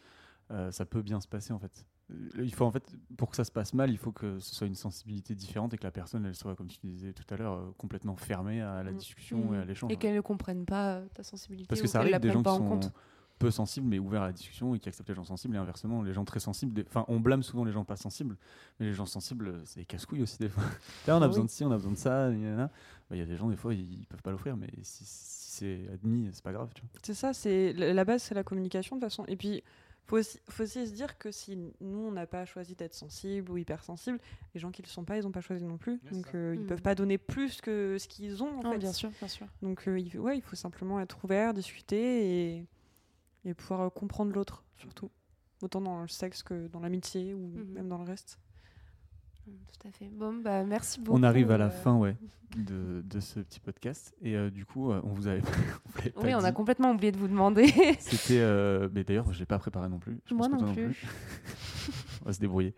euh, 0.51 0.71
ça 0.73 0.85
peut 0.87 1.03
bien 1.03 1.21
se 1.21 1.29
passer, 1.29 1.53
en 1.53 1.59
fait. 1.59 1.87
Euh, 2.11 2.15
Il 2.39 2.53
faut, 2.55 2.65
en 2.65 2.71
fait, 2.73 2.85
pour 3.17 3.31
que 3.31 3.37
ça 3.37 3.45
se 3.45 3.53
passe 3.53 3.75
mal, 3.75 3.91
il 3.91 3.99
faut 3.99 4.13
que 4.13 4.39
ce 4.41 4.55
soit 4.55 4.67
une 4.67 4.75
sensibilité 4.75 5.35
différente 5.35 5.73
et 5.75 5.79
que 5.79 5.85
la 5.85 5.93
personne, 5.93 6.27
elle 6.27 6.35
soit, 6.35 6.57
comme 6.57 6.69
tu 6.69 6.79
disais 6.83 7.13
tout 7.13 7.33
à 7.33 7.37
l'heure, 7.37 7.55
euh, 7.55 7.75
complètement 7.79 8.17
fermée 8.17 8.61
à 8.61 8.83
la 8.83 8.93
Mm. 8.93 8.97
discussion 8.97 9.55
et 9.55 9.59
à 9.59 9.65
Mm. 9.65 9.69
l'échange. 9.69 9.93
Et 9.93 9.97
qu'elles 9.97 10.17
ne 10.17 10.21
comprennent 10.21 10.67
pas 10.67 10.97
euh, 10.97 11.07
ta 11.15 11.23
sensibilité. 11.23 11.69
Parce 11.69 11.81
que 11.81 11.87
ça 11.89 12.01
arrive 12.01 12.19
des 12.19 12.31
gens 12.31 12.43
qui 12.43 12.51
sont. 12.51 12.81
Peu 13.43 13.51
sensibles 13.51 13.87
mais 13.87 13.99
ouverts 13.99 14.23
à 14.23 14.27
la 14.27 14.33
discussion 14.33 14.75
et 14.75 14.79
qui 14.79 14.89
acceptent 14.89 15.09
les 15.09 15.15
gens 15.15 15.25
sensibles 15.25 15.55
et 15.55 15.59
inversement 15.59 16.03
les 16.03 16.13
gens 16.13 16.25
très 16.25 16.41
sensibles 16.41 16.85
enfin 16.89 17.05
on 17.09 17.21
blâme 17.21 17.43
souvent 17.43 17.65
les 17.65 17.73
gens 17.73 17.85
pas 17.85 17.97
sensibles 17.97 18.37
mais 18.79 18.87
les 18.87 18.95
gens 18.95 19.07
sensibles 19.07 19.49
euh, 19.49 19.63
c'est 19.65 19.81
des 19.81 19.87
casse-couilles 19.87 20.23
aussi 20.23 20.39
des 20.39 20.49
fois 20.49 20.63
Là, 21.07 21.17
on 21.19 21.23
a 21.23 21.25
Ah 21.25 21.29
besoin 21.29 21.45
de 21.45 21.51
ci 21.51 21.65
on 21.65 21.71
a 21.71 21.77
besoin 21.77 21.93
de 21.93 21.97
ça. 21.97 22.31
Bah, 22.31 22.69
il 23.11 23.19
y 23.19 23.23
a 23.23 23.27
des 23.27 23.37
gens 23.37 23.49
des 23.51 23.57
fois 23.57 23.75
ils, 23.75 24.01
ils 24.01 24.07
peuvent 24.07 24.23
pas 24.23 24.31
l'offrir 24.31 24.57
mais 24.57 24.69
si, 24.83 25.05
si 25.05 25.51
c'est 25.51 25.81
admis 25.93 26.29
c'est 26.33 26.43
pas 26.45 26.53
grave 26.53 26.71
tu 26.75 26.81
vois. 26.83 26.91
C'est 27.03 27.15
ça, 27.15 27.33
c'est 27.35 27.73
la 27.75 28.05
base, 28.05 28.23
c'est 28.23 28.35
la 28.35 28.43
communication 28.45 28.97
de 28.97 29.01
toute 29.01 29.11
façon. 29.11 29.25
Et 29.29 29.37
puis, 29.37 29.63
faut 30.07 30.17
aussi, 30.19 30.39
faut 30.49 30.63
aussi 30.63 30.87
se 30.87 30.93
dire 30.93 31.19
que 31.19 31.31
si 31.31 31.57
nous 31.81 31.99
on 32.09 32.11
n'a 32.13 32.27
pas 32.27 32.45
choisi 32.47 32.75
d'être 32.75 32.95
sensible 32.95 33.51
ou 33.53 33.59
hypersensible, 33.59 34.19
les 34.55 34.61
gens 34.61 34.71
qui 34.71 34.81
le 34.83 34.89
sont 34.89 35.05
pas, 35.05 35.19
ils 35.19 35.23
n'ont 35.25 35.31
pas 35.31 35.41
choisi 35.43 35.65
non 35.67 35.77
plus. 35.79 36.01
Donc 36.11 36.27
euh, 36.35 36.55
ils 36.57 36.63
Mm. 36.63 36.67
peuvent 36.67 36.83
pas 36.83 36.95
donner 36.95 37.19
plus 37.19 37.61
que 37.61 37.97
ce 37.99 38.09
qu'ils 38.09 38.43
ont 38.43 38.59
en 38.59 38.63
Ah, 38.65 38.73
fait. 38.73 38.79
bien 38.79 38.93
sûr, 38.93 39.11
bien 39.19 39.29
sûr. 39.29 39.47
Donc 39.61 39.87
euh, 39.89 39.99
il, 40.01 40.19
ouais, 40.19 40.39
il 40.39 40.43
faut 40.43 40.57
simplement 40.57 40.99
être 41.01 41.23
ouvert, 41.25 41.53
discuter 41.55 42.57
et, 42.59 42.67
et 43.45 43.55
pouvoir 43.55 43.81
euh, 43.83 43.91
comprendre 43.91 44.33
l'autre 44.33 44.65
surtout. 44.77 45.11
Autant 45.63 45.81
dans 45.81 46.03
le 46.03 46.09
sexe 46.09 46.43
que 46.43 46.67
dans 46.69 46.81
l'amitié 46.81 47.35
ou 47.35 47.47
Mhm. 47.57 47.73
même 47.73 47.89
dans 47.89 47.99
le 47.99 48.05
reste. 48.05 48.39
Tout 49.45 49.89
à 49.89 49.91
fait. 49.91 50.09
Bon, 50.09 50.35
bah, 50.35 50.63
merci 50.65 51.01
beaucoup. 51.01 51.19
on 51.19 51.23
arrive 51.25 51.51
à 51.51 51.59
la 51.59 51.67
euh, 51.67 51.71
fin 51.71 51.97
ouais 51.97 52.17
de, 52.57 53.03
de 53.05 53.21
ce 53.21 53.41
petit 53.41 53.59
podcast 53.59 54.15
et 54.23 54.37
euh, 54.37 54.51
du 54.51 54.65
coup 54.65 54.93
euh, 54.93 55.01
on 55.05 55.09
vous 55.15 55.27
avait 55.27 55.41
on 56.07 56.11
pas 56.11 56.21
Oui, 56.23 56.35
on 56.35 56.45
a 56.45 56.53
complètement 56.53 56.93
oublié 56.93 57.11
de 57.11 57.17
vous 57.17 57.27
demander. 57.27 57.67
c'était 57.99 58.39
euh, 58.41 58.89
mais 58.93 59.03
d'ailleurs 59.03 59.33
je 59.33 59.39
l'ai 59.41 59.47
pas 59.47 59.59
préparé 59.59 59.89
non 59.89 59.99
plus 59.99 60.21
Je 60.27 60.35
Moi 60.35 60.49
pense 60.49 60.61
que 60.61 60.67
non 60.67 60.73
plus. 60.75 61.05
on 62.25 62.27
va 62.29 62.33
se 62.33 62.41
débrouiller 62.41 62.75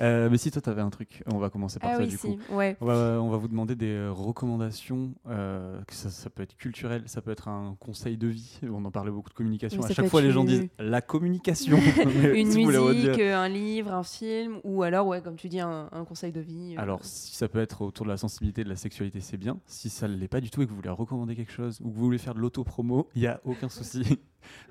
Euh, 0.00 0.28
mais 0.30 0.38
si 0.38 0.50
toi 0.50 0.60
t'avais 0.62 0.82
un 0.82 0.90
truc 0.90 1.22
on 1.32 1.38
va 1.38 1.50
commencer 1.50 1.78
par 1.78 1.90
ah 1.90 1.96
ça 1.96 2.02
oui, 2.02 2.08
du 2.08 2.18
coup. 2.18 2.38
Ouais. 2.50 2.76
On 2.80 2.86
va, 2.86 2.94
on 3.20 3.30
va 3.30 3.36
vous 3.36 3.48
demander 3.48 3.74
des 3.74 3.92
euh, 3.92 4.10
recommandations, 4.12 5.14
euh, 5.28 5.80
que 5.86 5.94
ça, 5.94 6.10
ça 6.10 6.30
peut 6.30 6.42
être 6.42 6.56
culturel, 6.56 7.02
ça 7.06 7.20
peut 7.22 7.30
être 7.30 7.48
un 7.48 7.76
conseil 7.80 8.16
de 8.16 8.26
vie. 8.28 8.58
On 8.62 8.84
en 8.84 8.90
parlait 8.90 9.10
beaucoup 9.10 9.30
de 9.30 9.34
communication. 9.34 9.80
Oui, 9.82 9.90
à 9.90 9.94
chaque 9.94 10.06
fois, 10.08 10.20
les 10.22 10.30
gens 10.30 10.42
une- 10.42 10.46
disent 10.48 10.68
la 10.78 11.00
communication. 11.00 11.76
Une 12.34 12.50
si 12.52 12.64
musique, 12.66 13.20
un 13.20 13.48
livre, 13.48 13.92
un 13.92 14.02
film, 14.02 14.58
ou 14.64 14.82
alors, 14.82 15.06
ouais, 15.06 15.20
comme 15.22 15.36
tu 15.36 15.48
dis, 15.48 15.60
un, 15.60 15.88
un 15.92 16.04
conseil 16.04 16.32
de 16.32 16.40
vie. 16.40 16.74
euh, 16.76 16.82
Alors, 16.82 17.04
si 17.04 17.34
ça 17.36 17.48
peut 17.48 17.60
être 17.60 17.82
autour 17.82 18.04
de 18.06 18.10
la 18.10 18.16
sensibilité, 18.16 18.64
de 18.64 18.68
la 18.68 18.76
sexualité, 18.76 19.20
c'est 19.20 19.36
bien. 19.36 19.58
Si 19.66 19.88
ça 19.90 20.08
ne 20.08 20.14
l'est 20.16 20.28
pas 20.28 20.40
du 20.40 20.50
tout 20.50 20.62
et 20.62 20.66
que 20.66 20.70
vous 20.70 20.76
voulez 20.76 20.90
recommander 20.90 21.34
quelque 21.36 21.52
chose 21.52 21.80
ou 21.82 21.90
que 21.90 21.94
vous 21.96 22.04
voulez 22.04 22.18
faire 22.18 22.34
de 22.34 22.40
l'auto-promo, 22.40 23.08
il 23.14 23.22
n'y 23.22 23.26
a 23.28 23.40
aucun 23.44 23.68
souci. 23.68 24.02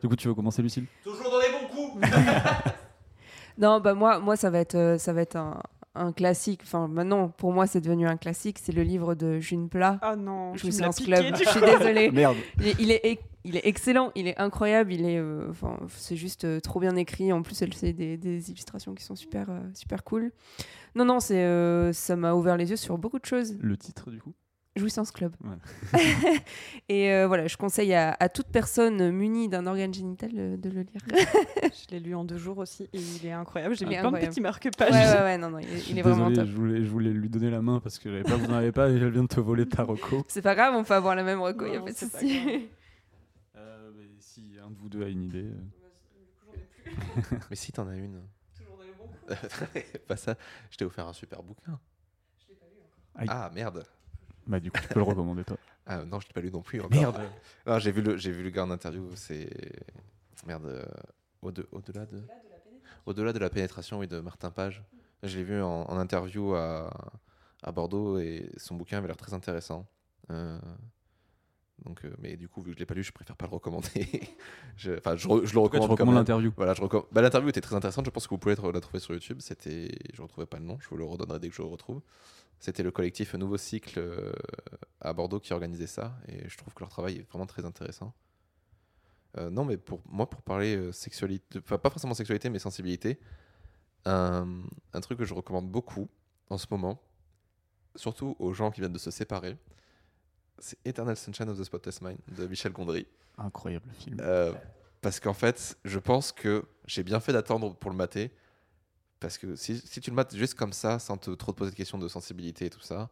du 0.02 0.08
coup, 0.10 0.16
tu 0.16 0.28
veux 0.28 0.34
commencer, 0.36 0.62
Lucille? 0.62 0.86
Toujours 1.04 1.32
dans 1.32 1.40
les 1.40 1.48
bons 1.52 1.74
coups 1.74 2.08
Non, 3.58 3.80
bah 3.80 3.94
moi, 3.94 4.20
moi 4.20 4.36
ça 4.36 4.50
va 4.50 4.60
être, 4.60 4.76
euh, 4.76 4.98
ça 4.98 5.14
va 5.14 5.22
être 5.22 5.36
un, 5.36 5.62
un 5.96 6.12
classique. 6.12 6.62
Enfin, 6.64 6.88
maintenant, 6.88 7.30
pour 7.30 7.54
moi, 7.54 7.68
c'est 7.68 7.82
devenu 7.82 8.08
un 8.08 8.18
classique. 8.18 8.58
C'est 8.62 8.72
le 8.72 8.84
livre 8.84 9.16
de 9.16 9.40
June 9.40 9.70
Plat. 9.70 10.00
Ah 10.02 10.16
non, 10.16 10.56
Je 10.56 10.68
me 10.68 10.72
Club. 11.04 11.36
Je 11.36 11.50
suis 11.50 11.62
désolée. 11.62 12.12
Merde. 12.14 12.36
Il 12.60 12.68
est, 12.68 12.76
il 12.80 12.92
est 12.92 13.02
ex- 13.04 13.24
il 13.46 13.58
est 13.58 13.68
excellent, 13.68 14.12
il 14.16 14.30
est 14.30 14.38
incroyable, 14.40 14.94
il 14.94 15.06
est, 15.06 15.18
euh, 15.20 15.48
enfin, 15.50 15.78
c'est 15.90 16.16
juste 16.16 16.46
euh, 16.46 16.62
trop 16.62 16.80
bien 16.80 16.96
écrit. 16.96 17.34
En 17.34 17.42
plus, 17.42 17.62
elle 17.62 17.74
fait 17.74 17.92
des, 17.92 18.16
des 18.16 18.50
illustrations 18.50 18.96
qui 18.96 19.04
sont 19.04 19.18
super, 19.18 19.50
euh, 19.50 19.60
super 19.74 20.06
cool. 20.06 20.32
Non, 20.96 21.04
non, 21.04 21.20
c'est, 21.20 21.44
euh, 21.44 21.92
ça 21.92 22.16
m'a 22.16 22.36
ouvert 22.36 22.56
les 22.56 22.70
yeux 22.70 22.78
sur 22.78 22.98
beaucoup 22.98 23.20
de 23.20 23.26
choses. 23.26 23.58
Le 23.60 23.76
titre, 23.76 24.12
du 24.12 24.20
coup? 24.22 24.34
Jouissance 24.76 25.12
Club. 25.12 25.36
Voilà. 25.40 25.60
Et 26.90 27.12
euh, 27.12 27.28
voilà, 27.28 27.46
je 27.48 27.58
conseille 27.58 27.94
à, 27.94 28.16
à 28.20 28.28
toute 28.30 28.48
personne 28.48 29.12
munie 29.12 29.48
d'un 29.48 29.68
organe 29.68 29.94
génital 29.94 30.32
euh, 30.36 30.58
de 30.58 30.70
le 30.70 30.82
lire. 30.82 31.02
Je 31.64 31.92
l'ai 31.92 32.00
lu 32.00 32.16
en 32.16 32.24
deux 32.24 32.38
jours 32.38 32.58
aussi 32.58 32.84
et 32.92 33.00
il 33.00 33.26
est 33.26 33.32
incroyable. 33.32 33.76
J'ai 33.76 33.86
mis 33.86 33.96
plein 33.98 34.12
de 34.12 34.18
petits 34.18 34.40
ouais, 34.40 34.44
marque-pages. 34.44 34.92
ouais, 34.92 35.22
ouais, 35.22 35.38
non, 35.38 35.50
non, 35.52 35.60
il 35.60 35.70
est, 35.70 35.90
il 35.90 36.00
est 36.00 36.02
vraiment 36.02 36.30
Désolé, 36.30 36.48
top. 36.48 36.48
je 36.48 36.56
voulais, 36.60 36.84
je 36.84 36.90
voulais 36.90 37.12
lui 37.12 37.30
donner 37.30 37.50
la 37.52 37.62
main 37.62 37.80
parce 37.80 38.00
que 38.00 38.10
j'avais 38.10 38.24
pas, 38.24 38.36
vous 38.36 38.48
n'en 38.48 38.56
avez 38.56 38.72
pas 38.72 38.90
et 38.90 38.96
elle 38.96 39.12
vient 39.12 39.24
de 39.24 39.28
te 39.28 39.40
voler 39.40 39.68
ta 39.68 39.84
reco. 39.84 40.24
C'est 40.28 40.42
pas 40.42 40.56
grave, 40.56 40.74
on 40.76 40.84
peut 40.84 40.94
avoir 40.96 41.16
la 41.16 41.24
même 41.24 41.40
reco, 41.42 41.66
il 41.68 41.74
y 41.74 41.76
a 41.76 41.80
pas 41.82 41.92
de 41.92 41.96
pas 41.96 42.08
souci. 42.08 42.68
Euh, 43.56 43.92
si 44.20 44.56
un 44.64 44.72
de 44.72 44.76
vous 44.78 44.90
deux 44.90 45.04
a 45.04 45.08
une 45.08 45.24
idée. 45.24 45.46
euh, 46.88 47.38
Mais 47.50 47.56
si 47.56 47.72
t'en 47.72 47.88
as 47.88 47.96
une. 47.96 48.22
pas 50.08 50.18
ça. 50.18 50.36
Je 50.72 50.78
t'ai 50.78 50.86
offert 50.86 51.08
un 51.08 51.14
super 51.14 51.44
bouquin. 51.44 51.80
Aïe. 53.16 53.28
Ah 53.30 53.52
merde. 53.54 53.86
Bah, 54.48 54.60
du 54.60 54.72
coup, 54.72 54.80
tu 54.82 54.88
peux 54.90 55.00
le 55.00 55.04
recommander, 55.06 55.44
toi. 55.44 55.58
Ah 55.86 56.06
non, 56.06 56.22
je 56.22 56.28
l'ai 56.28 56.34
pas 56.34 56.40
lu 56.40 56.50
non 56.50 56.62
plus. 56.62 56.80
encore. 56.80 56.92
Merde. 56.92 57.22
Non, 57.68 57.78
j'ai 57.78 57.92
vu 57.92 58.02
le, 58.02 58.16
j'ai 58.16 58.32
vu 58.32 58.42
le 58.42 58.50
gars 58.52 58.64
en 58.64 58.72
interview. 58.72 59.10
C'est 59.16 59.50
merde. 60.48 60.66
euh, 60.66 60.82
au-de- 61.42 61.68
au-delà 61.74 62.06
de, 62.06 62.22
au-delà 63.06 63.34
de 63.34 63.40
la 63.40 63.50
pénétration, 63.50 64.00
oui, 64.00 64.08
de 64.08 64.22
Martin 64.22 64.50
Page. 64.50 64.82
Je 65.24 65.38
l'ai 65.38 65.44
vu 65.44 65.62
en, 65.62 65.84
en 65.84 65.98
interview 65.98 66.54
à, 66.56 66.90
à 67.64 67.72
Bordeaux 67.74 68.18
et 68.18 68.50
son 68.56 68.76
bouquin 68.76 68.98
avait 69.00 69.08
l'air 69.08 69.18
très 69.18 69.34
intéressant. 69.34 69.86
Euh, 70.32 70.58
donc, 71.84 72.06
euh, 72.06 72.14
mais 72.20 72.38
du 72.38 72.48
coup, 72.48 72.62
vu 72.62 72.70
que 72.72 72.76
je 72.76 72.80
l'ai 72.80 72.86
pas 72.86 72.94
lu, 72.94 73.04
je 73.04 73.12
préfère 73.12 73.36
pas 73.36 73.46
le 73.48 73.52
recommander. 73.52 74.08
je, 74.78 74.94
enfin, 74.98 75.18
je, 75.18 75.28
re- 75.28 75.44
je 75.46 75.54
le 75.54 75.54
Pourquoi 75.54 75.80
tu 75.80 75.84
recommande. 75.84 75.88
quand 75.88 75.92
recommandes 75.92 76.14
même. 76.16 76.22
l'interview 76.22 76.54
Voilà, 76.56 76.74
je 76.76 76.82
recommande. 76.82 77.08
Bah, 77.12 77.22
l'interview 77.22 77.50
était 77.50 77.60
très 77.62 77.76
intéressante. 77.76 78.06
Je 78.06 78.10
pense 78.10 78.26
que 78.26 78.30
vous 78.30 78.38
pouvez 78.38 78.56
la 78.56 78.80
trouver 78.80 79.00
sur 79.00 79.14
YouTube. 79.14 79.40
C'était, 79.42 79.92
je 80.14 80.22
ne 80.22 80.24
retrouvais 80.24 80.46
pas 80.48 80.60
le 80.60 80.64
nom. 80.66 80.78
Je 80.80 80.88
vous 80.88 80.96
le 80.96 81.04
redonnerai 81.04 81.40
dès 81.42 81.50
que 81.50 81.56
je 81.56 81.62
le 81.62 81.68
retrouve. 81.68 82.02
C'était 82.60 82.84
le 82.84 82.92
collectif 82.92 83.34
Nouveau 83.34 83.58
Cycle 83.58 84.00
euh, 84.00 84.32
à 85.02 85.14
Bordeaux 85.14 85.40
qui 85.40 85.54
organisait 85.54 85.88
ça, 85.88 86.16
et 86.28 86.48
je 86.48 86.58
trouve 86.58 86.74
que 86.74 86.80
leur 86.80 86.90
travail 86.90 87.18
est 87.18 87.30
vraiment 87.30 87.46
très 87.46 87.66
intéressant. 87.66 88.14
Euh, 89.38 89.50
non, 89.50 89.66
mais 89.66 89.78
pour 89.78 90.02
moi, 90.06 90.30
pour 90.30 90.42
parler 90.42 90.76
euh, 90.76 90.92
sexualité, 90.92 91.60
enfin, 91.60 91.78
pas 91.78 91.90
forcément 91.90 92.14
sexualité, 92.14 92.50
mais 92.50 92.60
sensibilité, 92.60 93.20
un, 94.06 94.64
un 94.94 95.02
truc 95.02 95.18
que 95.18 95.26
je 95.26 95.34
recommande 95.34 95.70
beaucoup 95.70 96.10
en 96.50 96.58
ce 96.58 96.68
moment, 96.70 97.02
surtout 97.96 98.36
aux 98.40 98.54
gens 98.54 98.72
qui 98.72 98.82
viennent 98.82 98.94
de 98.94 99.00
se 99.00 99.12
séparer, 99.12 99.58
c'est 100.60 100.78
Eternal 100.86 101.18
Sunshine 101.18 101.50
of 101.50 101.60
the 101.60 101.64
Spotless 101.64 102.02
Mind 102.02 102.20
de 102.38 102.48
Michel 102.48 102.72
Gondry. 102.72 103.08
Incroyable 103.38 103.90
film. 103.98 104.18
Euh, 104.22 104.54
parce 105.02 105.20
qu'en 105.20 105.34
fait, 105.34 105.78
je 105.84 106.00
pense 106.00 106.32
que 106.32 106.64
j'ai 106.86 107.04
bien 107.04 107.20
fait 107.20 107.34
d'attendre 107.34 107.76
pour 107.76 107.92
le 107.92 107.98
mater. 107.98 108.32
Parce 109.24 109.38
que 109.38 109.56
si, 109.56 109.82
tu 109.82 110.10
le 110.10 110.16
mates 110.18 110.36
juste 110.36 110.54
comme 110.54 110.74
ça, 110.74 111.00
sans 111.00 111.16
te, 111.16 111.32
trop 111.32 111.54
te 111.54 111.58
poser 111.58 111.72
de 111.72 111.78
questions 111.78 111.98
de 111.98 112.10
sensibilité 112.10 112.66
et 112.66 112.70
tout 112.70 112.82
ça, 112.82 113.10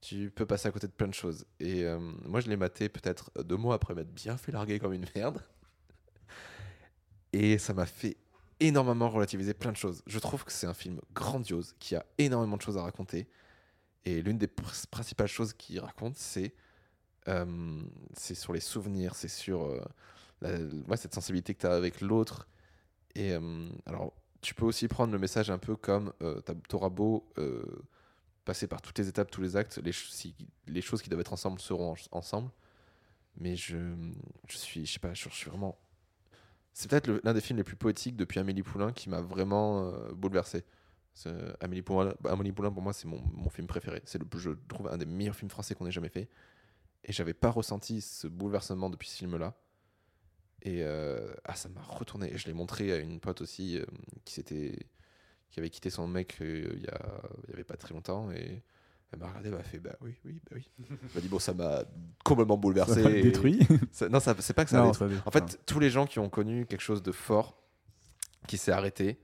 tu 0.00 0.32
peux 0.34 0.44
passer 0.44 0.66
à 0.66 0.72
côté 0.72 0.88
de 0.88 0.92
plein 0.92 1.06
de 1.06 1.14
choses. 1.14 1.46
Et 1.60 1.84
euh, 1.84 2.00
moi, 2.24 2.40
je 2.40 2.48
l'ai 2.48 2.56
maté 2.56 2.88
peut-être 2.88 3.30
deux 3.44 3.56
mois 3.56 3.76
après 3.76 3.94
m'être 3.94 4.12
bien 4.12 4.36
fait 4.36 4.50
larguer 4.50 4.80
comme 4.80 4.92
une 4.92 5.06
merde. 5.14 5.40
Et 7.32 7.58
ça 7.58 7.74
m'a 7.74 7.86
fait 7.86 8.16
énormément 8.58 9.08
relativiser 9.08 9.54
plein 9.54 9.70
de 9.70 9.76
choses. 9.76 10.02
Je 10.08 10.18
trouve 10.18 10.44
que 10.44 10.50
c'est 10.50 10.66
un 10.66 10.74
film 10.74 11.00
grandiose, 11.14 11.76
qui 11.78 11.94
a 11.94 12.04
énormément 12.18 12.56
de 12.56 12.62
choses 12.62 12.76
à 12.76 12.82
raconter. 12.82 13.28
Et 14.04 14.22
l'une 14.22 14.38
des 14.38 14.48
pr- 14.48 14.88
principales 14.88 15.28
choses 15.28 15.52
qu'il 15.52 15.78
raconte, 15.78 16.16
c'est 16.16 16.54
euh, 17.28 17.82
c'est 18.14 18.34
sur 18.34 18.52
les 18.52 18.58
souvenirs, 18.58 19.14
c'est 19.14 19.28
sur 19.28 19.78
euh, 20.42 20.82
cette 20.96 21.14
sensibilité 21.14 21.54
que 21.54 21.60
tu 21.60 21.66
as 21.68 21.74
avec 21.74 22.00
l'autre. 22.00 22.48
Et 23.14 23.30
euh, 23.30 23.68
alors, 23.86 24.12
tu 24.40 24.54
peux 24.54 24.64
aussi 24.64 24.88
prendre 24.88 25.12
le 25.12 25.18
message 25.18 25.50
un 25.50 25.58
peu 25.58 25.76
comme 25.76 26.12
euh, 26.22 26.40
tu 26.68 26.76
auras 26.76 26.88
beau 26.88 27.28
euh, 27.38 27.64
passer 28.44 28.66
par 28.66 28.80
toutes 28.82 28.98
les 28.98 29.08
étapes, 29.08 29.30
tous 29.30 29.40
les 29.42 29.56
actes, 29.56 29.78
les, 29.78 30.80
choses 30.80 31.02
qui 31.02 31.10
doivent 31.10 31.20
être 31.20 31.32
ensemble 31.32 31.60
seront 31.60 31.92
en- 31.92 32.18
ensemble. 32.18 32.50
Mais 33.38 33.56
je, 33.56 33.76
suis, 34.48 34.86
je 34.86 34.92
sais 34.94 34.98
pas, 34.98 35.12
je, 35.12 35.28
suis 35.28 35.50
vraiment. 35.50 35.78
C'est 36.72 36.88
peut-être 36.90 37.08
l'un 37.22 37.34
des 37.34 37.40
films 37.40 37.58
les 37.58 37.64
plus 37.64 37.76
poétiques 37.76 38.16
depuis 38.16 38.40
Amélie 38.40 38.62
Poulain 38.62 38.92
qui 38.92 39.10
m'a 39.10 39.20
vraiment 39.20 39.88
euh, 39.88 40.12
bouleversé. 40.14 40.64
C'est- 41.12 41.34
Amélie 41.60 41.82
Poulain, 41.82 42.14
Amélie 42.24 42.52
Poulain, 42.52 42.70
pour 42.72 42.82
moi, 42.82 42.92
c'est 42.92 43.08
mon, 43.08 43.20
mon 43.32 43.50
film 43.50 43.66
préféré. 43.66 44.00
C'est 44.04 44.18
le, 44.18 44.26
je 44.38 44.50
trouve 44.68 44.88
un 44.88 44.96
des 44.96 45.06
meilleurs 45.06 45.36
films 45.36 45.50
français 45.50 45.74
qu'on 45.74 45.86
ait 45.86 45.90
jamais 45.90 46.08
fait. 46.08 46.28
Et 47.04 47.12
j'avais 47.12 47.34
pas 47.34 47.50
ressenti 47.50 48.00
ce 48.00 48.26
bouleversement 48.26 48.90
depuis 48.90 49.08
ce 49.08 49.16
film-là. 49.16 49.54
Et 50.66 50.82
euh, 50.82 51.32
ah, 51.44 51.54
ça 51.54 51.68
m'a 51.68 51.80
retourné. 51.80 52.32
Et 52.34 52.38
je 52.38 52.46
l'ai 52.48 52.52
montré 52.52 52.92
à 52.92 52.96
une 52.96 53.20
pote 53.20 53.40
aussi 53.40 53.78
euh, 53.78 53.84
qui 54.24 54.34
s'était, 54.34 54.76
qui 55.50 55.60
avait 55.60 55.70
quitté 55.70 55.90
son 55.90 56.08
mec 56.08 56.38
euh, 56.40 56.72
il 56.74 56.82
y, 56.82 56.88
a, 56.88 57.00
il 57.44 57.50
y 57.50 57.52
avait 57.54 57.62
pas 57.64 57.76
très 57.76 57.94
longtemps. 57.94 58.30
Et 58.32 58.62
elle 59.12 59.20
m'a 59.20 59.28
regardé, 59.28 59.48
elle 59.50 59.54
m'a 59.54 59.62
fait 59.62 59.78
bah 59.78 59.94
oui, 60.00 60.14
oui, 60.24 60.40
bah 60.50 60.56
oui. 60.56 60.68
Elle 60.90 60.96
m'a 61.14 61.20
dit 61.20 61.28
bon, 61.28 61.38
ça 61.38 61.54
m'a 61.54 61.84
complètement 62.24 62.56
Ça 62.56 62.60
bouleversé. 62.60 63.02
m'a 63.02 63.10
et- 63.10 63.22
détruit. 63.22 63.60
Ça- 63.92 64.08
non, 64.08 64.18
ça, 64.18 64.34
c'est 64.40 64.54
pas 64.54 64.64
que 64.64 64.70
ça. 64.72 64.82
a 64.82 64.86
détruit. 64.88 65.14
ça 65.16 65.22
En 65.24 65.30
fait, 65.30 65.60
tous 65.66 65.78
les 65.78 65.88
gens 65.88 66.04
qui 66.04 66.18
ont 66.18 66.28
connu 66.28 66.66
quelque 66.66 66.80
chose 66.80 67.00
de 67.02 67.12
fort, 67.12 67.62
qui 68.48 68.58
s'est 68.58 68.72
arrêté 68.72 69.18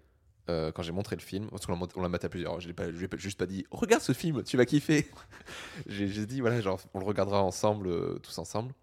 quand 0.47 0.83
j'ai 0.83 0.93
montré 0.93 1.17
le 1.17 1.23
film, 1.23 1.49
parce 1.51 1.65
qu'on 1.67 1.73
l'a 1.73 1.79
mont- 1.79 1.89
on 1.97 2.03
l'a 2.03 2.09
maté 2.11 2.27
à 2.27 2.29
plusieurs. 2.29 2.61
Je 2.61 2.69
je 2.69 2.73
lui 2.99 3.05
ai 3.07 3.19
juste 3.19 3.39
pas 3.39 3.47
dit 3.47 3.65
regarde 3.71 4.03
ce 4.03 4.13
film, 4.13 4.43
tu 4.45 4.57
vas 4.59 4.67
kiffer. 4.67 5.07
j'ai 5.87 6.27
dit 6.27 6.41
voilà, 6.41 6.61
genre 6.61 6.79
on 6.95 6.99
le 7.01 7.05
regardera 7.07 7.43
ensemble, 7.43 8.21
tous 8.21 8.37
ensemble. 8.39 8.75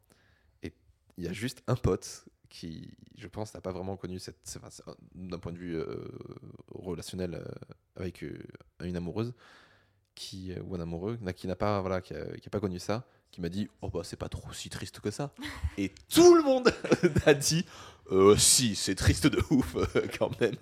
Et 0.64 0.74
il 1.18 1.24
y 1.26 1.28
a 1.28 1.32
juste 1.34 1.62
un 1.68 1.76
pote 1.76 2.26
qui, 2.50 2.91
je 3.18 3.28
pense, 3.28 3.54
n'a 3.54 3.62
pas 3.62 3.72
vraiment 3.72 3.95
connu 3.95 4.18
cette, 4.20 4.38
enfin, 4.58 4.70
d'un 5.16 5.38
point 5.39 5.52
de 5.52 5.58
vue 5.58 5.76
euh, 5.76 6.08
relationnel 6.74 7.36
euh, 7.36 7.45
avec 7.95 8.24
euh, 8.24 8.38
une 8.84 8.95
amoureuse, 8.97 9.34
qui 10.16 10.52
euh, 10.54 10.62
ou 10.64 10.76
un 10.76 10.80
amoureux, 10.80 11.18
n'a- 11.22 11.34
qui 11.34 11.47
n'a 11.47 11.56
pas 11.56 11.80
voilà, 11.82 12.02
qui 12.02 12.14
a, 12.16 12.26
qui 12.38 12.47
a 12.47 12.50
pas 12.50 12.60
connu 12.60 12.80
ça, 12.80 13.06
qui 13.32 13.41
m'a 13.41 13.50
dit 13.50 13.70
oh 13.82 13.89
bah 13.89 14.02
c'est 14.04 14.16
pas 14.18 14.30
trop 14.30 14.52
si 14.52 14.70
triste 14.70 15.00
que 15.00 15.12
ça. 15.12 15.32
Et 15.78 15.93
tout 16.10 16.34
le 16.36 16.41
monde 16.43 16.74
a 17.26 17.34
dit 17.36 17.66
euh, 18.12 18.36
si, 18.36 18.76
c'est 18.76 18.95
triste 18.95 19.28
de 19.28 19.39
ouf 19.52 19.76
quand 20.18 20.39
même. 20.41 20.56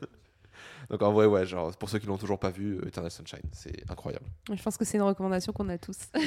Donc 0.89 1.01
en 1.01 1.11
vrai, 1.13 1.25
ouais, 1.25 1.45
genre, 1.45 1.75
pour 1.77 1.89
ceux 1.89 1.99
qui 1.99 2.05
l'ont 2.07 2.17
toujours 2.17 2.39
pas 2.39 2.49
vu, 2.49 2.77
Eternal 2.85 3.11
Sunshine, 3.11 3.39
c'est 3.53 3.89
incroyable. 3.89 4.25
Je 4.53 4.61
pense 4.61 4.77
que 4.77 4.85
c'est 4.85 4.97
une 4.97 5.03
recommandation 5.03 5.53
qu'on 5.53 5.69
a 5.69 5.77
tous. 5.77 5.97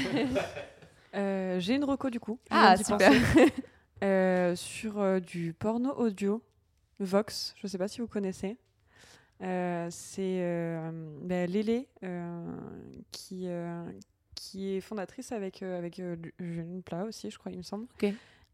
Euh, 1.12 1.58
J'ai 1.58 1.74
une 1.74 1.82
reco 1.82 2.08
du 2.08 2.20
coup. 2.20 2.38
Ah, 2.50 2.76
super. 2.76 3.10
Euh, 4.02 4.56
sur 4.56 4.98
euh, 4.98 5.20
du 5.20 5.52
porno 5.52 5.92
audio, 5.92 6.42
Vox, 6.98 7.54
je 7.60 7.66
sais 7.66 7.78
pas 7.78 7.88
si 7.88 8.00
vous 8.00 8.06
connaissez. 8.06 8.56
Euh, 9.42 9.88
c'est 9.90 10.40
euh, 10.42 10.90
ben, 11.22 11.50
Lélé 11.50 11.88
euh, 12.02 12.56
qui, 13.10 13.44
euh, 13.46 13.90
qui 14.34 14.74
est 14.74 14.80
fondatrice 14.80 15.32
avec, 15.32 15.62
euh, 15.62 15.78
avec 15.78 15.98
euh, 15.98 16.16
Julien 16.38 16.80
Plat 16.84 17.04
aussi, 17.04 17.30
je 17.30 17.38
crois, 17.38 17.52
il 17.52 17.58
me 17.58 17.62
semble. 17.62 17.86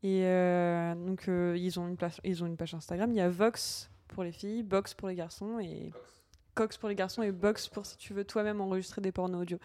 Et 0.03 0.25
euh, 0.25 0.95
donc, 0.95 1.29
euh, 1.29 1.57
ils, 1.59 1.81
ont 1.81 1.89
une 1.89 1.97
place, 1.97 2.21
ils 2.23 2.43
ont 2.45 2.47
une 2.47 2.57
page 2.57 2.75
Instagram. 2.75 3.11
Il 3.13 3.17
y 3.17 3.21
a 3.21 3.29
Vox 3.29 3.91
pour 4.09 4.23
les 4.23 4.33
filles, 4.33 4.63
Box 4.63 4.95
pour 4.95 5.09
les 5.09 5.15
garçons 5.15 5.59
et 5.59 5.93
Cox 6.55 6.77
pour 6.79 6.89
les 6.89 6.95
garçons 6.95 7.23
et 7.23 7.33
Box 7.33 7.69
pour 7.69 7.85
si 7.85 7.97
tu 7.99 8.15
veux 8.15 8.25
toi-même 8.25 8.61
enregistrer 8.61 9.01
des 9.01 9.13
pornos 9.13 9.43
audio. 9.43 9.59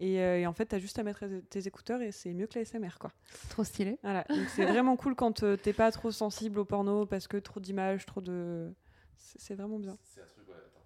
Et, 0.00 0.20
euh, 0.20 0.38
et 0.40 0.46
en 0.46 0.52
fait, 0.54 0.66
tu 0.66 0.74
as 0.74 0.78
juste 0.78 0.98
à 0.98 1.02
mettre 1.02 1.24
tes 1.50 1.66
écouteurs 1.66 2.00
et 2.00 2.10
c'est 2.10 2.32
mieux 2.32 2.46
que 2.46 2.58
la 2.58 2.64
SMR, 2.64 2.98
quoi. 2.98 3.12
Trop 3.50 3.64
stylé. 3.64 3.98
Voilà, 4.02 4.24
donc 4.30 4.48
c'est 4.48 4.64
vraiment 4.72 4.96
cool 4.96 5.14
quand 5.14 5.42
euh, 5.42 5.56
t'es 5.56 5.72
pas 5.74 5.92
trop 5.92 6.10
sensible 6.10 6.58
au 6.58 6.64
porno 6.64 7.04
parce 7.06 7.28
que 7.28 7.36
trop 7.36 7.60
d'images, 7.60 8.06
trop 8.06 8.20
de. 8.22 8.72
C'est 9.18 9.54
vraiment 9.54 9.78
bien. 9.78 9.96
C'est 10.02 10.22
un 10.22 10.24
truc, 10.24 10.48
ouais, 10.48 10.54
attends, 10.54 10.82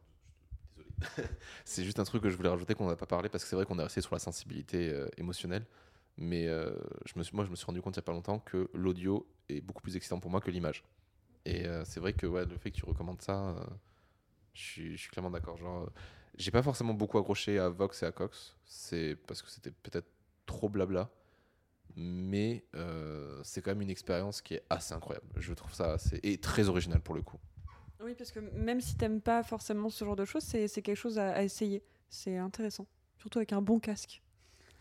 je- 0.76 0.82
je- 0.82 1.06
désolé. 1.16 1.28
c'est 1.64 1.84
juste 1.84 2.00
un 2.00 2.04
truc 2.04 2.22
que 2.22 2.28
je 2.30 2.36
voulais 2.36 2.48
rajouter 2.48 2.74
qu'on 2.74 2.88
n'a 2.88 2.96
pas 2.96 3.06
parlé 3.06 3.28
parce 3.28 3.44
que 3.44 3.50
c'est 3.50 3.56
vrai 3.56 3.64
qu'on 3.66 3.78
est 3.78 3.82
resté 3.84 4.00
sur 4.00 4.14
la 4.14 4.18
sensibilité 4.18 4.90
euh, 4.90 5.06
émotionnelle. 5.16 5.64
Mais 6.16 6.46
euh, 6.48 6.72
je 7.06 7.12
me 7.16 7.22
suis, 7.24 7.34
moi, 7.36 7.44
je 7.44 7.50
me 7.50 7.56
suis 7.56 7.66
rendu 7.66 7.80
compte 7.82 7.94
il 7.96 7.98
n'y 8.00 8.04
a 8.04 8.06
pas 8.06 8.12
longtemps 8.12 8.40
que 8.40 8.68
l'audio 8.74 9.26
est 9.48 9.60
beaucoup 9.60 9.82
plus 9.82 9.96
excitant 9.96 10.18
pour 10.20 10.30
moi 10.30 10.40
que 10.40 10.50
l'image. 10.50 10.84
Et 11.44 11.66
euh, 11.66 11.84
c'est 11.84 12.00
vrai 12.00 12.12
que 12.12 12.26
ouais, 12.26 12.44
le 12.46 12.56
fait 12.56 12.70
que 12.70 12.76
tu 12.76 12.84
recommandes 12.84 13.20
ça, 13.22 13.50
euh, 13.50 13.64
je, 14.54 14.62
suis, 14.62 14.96
je 14.96 15.00
suis 15.02 15.10
clairement 15.10 15.30
d'accord. 15.30 15.56
Genre, 15.56 15.82
euh, 15.84 15.86
j'ai 16.36 16.50
pas 16.50 16.62
forcément 16.62 16.94
beaucoup 16.94 17.18
accroché 17.18 17.58
à 17.58 17.68
Vox 17.68 18.02
et 18.02 18.06
à 18.06 18.12
Cox. 18.12 18.56
C'est 18.64 19.16
parce 19.26 19.42
que 19.42 19.50
c'était 19.50 19.70
peut-être 19.70 20.08
trop 20.46 20.68
blabla. 20.68 21.10
Mais 21.96 22.64
euh, 22.74 23.40
c'est 23.44 23.62
quand 23.62 23.70
même 23.70 23.82
une 23.82 23.90
expérience 23.90 24.42
qui 24.42 24.54
est 24.54 24.64
assez 24.68 24.94
incroyable. 24.94 25.26
Je 25.36 25.54
trouve 25.54 25.72
ça 25.72 25.92
assez. 25.92 26.18
et 26.22 26.38
très 26.38 26.68
original 26.68 27.00
pour 27.00 27.14
le 27.14 27.22
coup. 27.22 27.38
Oui, 28.02 28.14
parce 28.14 28.32
que 28.32 28.40
même 28.40 28.80
si 28.80 28.96
t'aimes 28.96 29.20
pas 29.20 29.42
forcément 29.42 29.88
ce 29.90 30.04
genre 30.04 30.16
de 30.16 30.24
choses, 30.24 30.42
c'est 30.42 30.68
quelque 30.82 30.96
chose 30.96 31.18
à, 31.18 31.30
à 31.32 31.42
essayer. 31.42 31.82
C'est 32.08 32.36
intéressant. 32.36 32.86
Surtout 33.18 33.38
avec 33.38 33.52
un 33.52 33.62
bon 33.62 33.78
casque. 33.78 34.22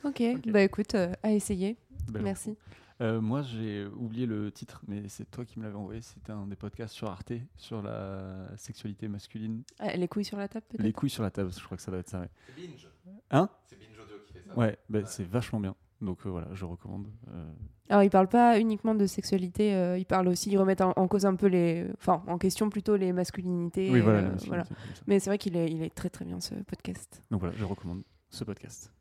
Ok, 0.03 0.21
bah 0.47 0.61
écoute, 0.61 0.95
euh, 0.95 1.13
à 1.23 1.31
essayer. 1.31 1.77
Belle 2.09 2.23
Merci. 2.23 2.57
Euh, 3.01 3.19
moi, 3.21 3.41
j'ai 3.41 3.85
oublié 3.85 4.25
le 4.25 4.51
titre, 4.51 4.81
mais 4.87 5.07
c'est 5.09 5.29
toi 5.29 5.45
qui 5.45 5.59
me 5.59 5.63
l'avais 5.65 5.75
envoyé. 5.75 6.01
C'était 6.01 6.31
un 6.31 6.45
des 6.47 6.55
podcasts 6.55 6.93
sur 6.93 7.09
Arte, 7.09 7.33
sur 7.57 7.81
la 7.81 8.47
sexualité 8.57 9.07
masculine. 9.07 9.63
Ah, 9.79 9.95
les 9.95 10.07
couilles 10.07 10.25
sur 10.25 10.37
la 10.37 10.47
table, 10.47 10.65
peut-être? 10.69 10.83
Les 10.83 10.93
couilles 10.93 11.09
sur 11.09 11.23
la 11.23 11.31
table, 11.31 11.51
je 11.51 11.63
crois 11.63 11.75
que 11.77 11.83
ça 11.83 11.91
doit 11.91 11.99
être 11.99 12.09
ça. 12.09 12.19
Ouais, 12.21 12.29
C'est 12.55 12.61
Binge. 12.67 12.87
Hein? 13.31 13.49
C'est 13.65 13.79
Binge 13.79 13.99
Audio 14.03 14.15
qui 14.25 14.33
fait 14.33 14.43
ça. 14.47 14.55
ouais 14.57 14.77
bah, 14.89 15.05
c'est 15.05 15.27
vachement 15.27 15.59
bien. 15.59 15.75
Donc 16.01 16.19
euh, 16.25 16.29
voilà, 16.29 16.47
je 16.53 16.65
recommande. 16.65 17.07
euh, 17.33 17.51
Alors, 17.89 18.03
ils 18.03 18.09
parlent 18.09 18.27
pas 18.29 18.59
uniquement 18.59 18.93
de 18.93 19.05
sexualité, 19.07 19.73
euh, 19.73 19.97
ils 19.97 20.05
parlent 20.05 20.27
aussi, 20.27 20.51
ils 20.51 20.57
remettent 20.57 20.81
en, 20.81 20.91
en 20.95 21.07
cause 21.07 21.25
un 21.25 21.35
peu 21.35 21.47
les. 21.47 21.87
Enfin, 21.97 22.23
en 22.27 22.37
question 22.37 22.69
plutôt 22.69 22.95
les 22.95 23.11
masculinités. 23.13 23.89
oui, 23.89 24.01
voilà. 24.01 24.27
euh. 24.27 24.63
Mais 25.07 25.19
c'est 25.19 25.29
vrai 25.29 25.37
qu'il 25.37 25.55
est, 25.57 25.71
il 25.71 25.81
est 25.81 25.93
très 25.95 26.09
très 26.09 26.25
bien 26.25 26.39
ce 26.41 26.53
podcast. 26.55 27.21
Donc 27.31 27.39
voilà, 27.39 27.55
je 27.57 27.63
recommande 27.65 28.03
ce 28.29 28.43
podcast. 28.43 28.92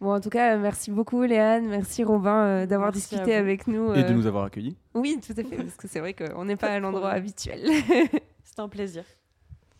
Bon, 0.00 0.12
en 0.14 0.20
tout 0.20 0.28
cas, 0.28 0.54
euh, 0.56 0.58
merci 0.60 0.90
beaucoup 0.90 1.22
Léane, 1.22 1.66
merci 1.66 2.04
Robin 2.04 2.36
euh, 2.44 2.66
d'avoir 2.66 2.92
discuté 2.92 3.34
avec 3.34 3.66
nous. 3.66 3.94
Et 3.94 4.02
de 4.02 4.08
euh, 4.08 4.12
nous 4.12 4.26
avoir 4.26 4.44
accueillis. 4.44 4.76
Oui, 4.94 5.18
tout 5.26 5.32
à 5.32 5.42
fait, 5.42 5.56
parce 5.56 5.76
que 5.76 5.88
c'est 5.88 6.00
vrai 6.00 6.12
qu'on 6.12 6.44
n'est 6.44 6.56
pas 6.56 6.68
à 6.72 6.78
l'endroit 6.78 7.10
habituel. 7.10 7.60
C'était 8.44 8.60
un 8.60 8.68
plaisir. 8.68 9.04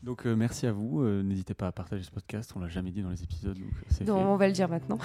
Donc 0.03 0.25
euh, 0.27 0.35
merci 0.37 0.67
à 0.67 0.73
vous. 0.73 1.03
Euh, 1.03 1.23
N'hésitez 1.23 1.53
pas 1.55 1.67
à 1.67 1.73
partager 1.73 2.03
ce 2.05 2.11
podcast. 2.11 2.53
On 2.57 2.61
l'a 2.61 2.69
jamais 2.69 2.93
dit 2.93 3.03
dans 3.03 3.11
les 3.11 3.23
épisodes, 3.25 3.59
donc 3.59 3.73
c'est 3.89 4.05
Donc, 4.05 4.19
fait. 4.19 4.25
on 4.25 4.37
va 4.37 4.47
le 4.47 4.53
dire 4.53 4.69
maintenant. 4.69 4.99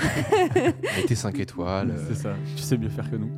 Mettez 0.97 1.15
5 1.15 1.39
étoiles. 1.39 1.91
euh, 1.91 2.05
C'est 2.07 2.15
ça. 2.15 2.33
Tu 2.55 2.61
sais 2.61 2.77
mieux 2.77 2.89
faire 2.89 3.09
que 3.09 3.15
nous. 3.15 3.31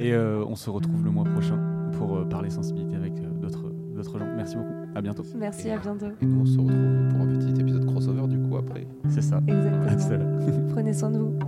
Et 0.00 0.12
euh, 0.12 0.44
on 0.46 0.56
se 0.56 0.68
retrouve 0.70 1.04
le 1.04 1.10
mois 1.10 1.24
prochain 1.24 1.58
pour 1.98 2.16
euh, 2.16 2.24
parler 2.24 2.50
sensibilité 2.50 2.96
avec 2.96 3.12
euh, 3.20 3.28
d'autres 3.40 3.70
d'autres 3.94 4.18
gens. 4.18 4.26
Merci 4.34 4.56
beaucoup. 4.56 4.72
À 4.96 5.00
bientôt. 5.02 5.22
Merci, 5.36 5.70
à 5.70 5.78
bientôt. 5.78 6.06
Et 6.20 6.26
nous, 6.26 6.40
on 6.40 6.46
se 6.46 6.58
retrouve 6.58 7.08
pour 7.10 7.20
un 7.20 7.26
petit 7.38 7.60
épisode 7.60 7.86
crossover 7.86 8.26
du 8.26 8.33
vous 8.54 8.66
après. 8.68 8.86
C'est 9.08 9.22
ça. 9.22 9.40
Exactement. 9.46 10.68
Prenez 10.74 10.92
soin 10.92 11.10
de 11.10 11.18
vous. 11.18 11.38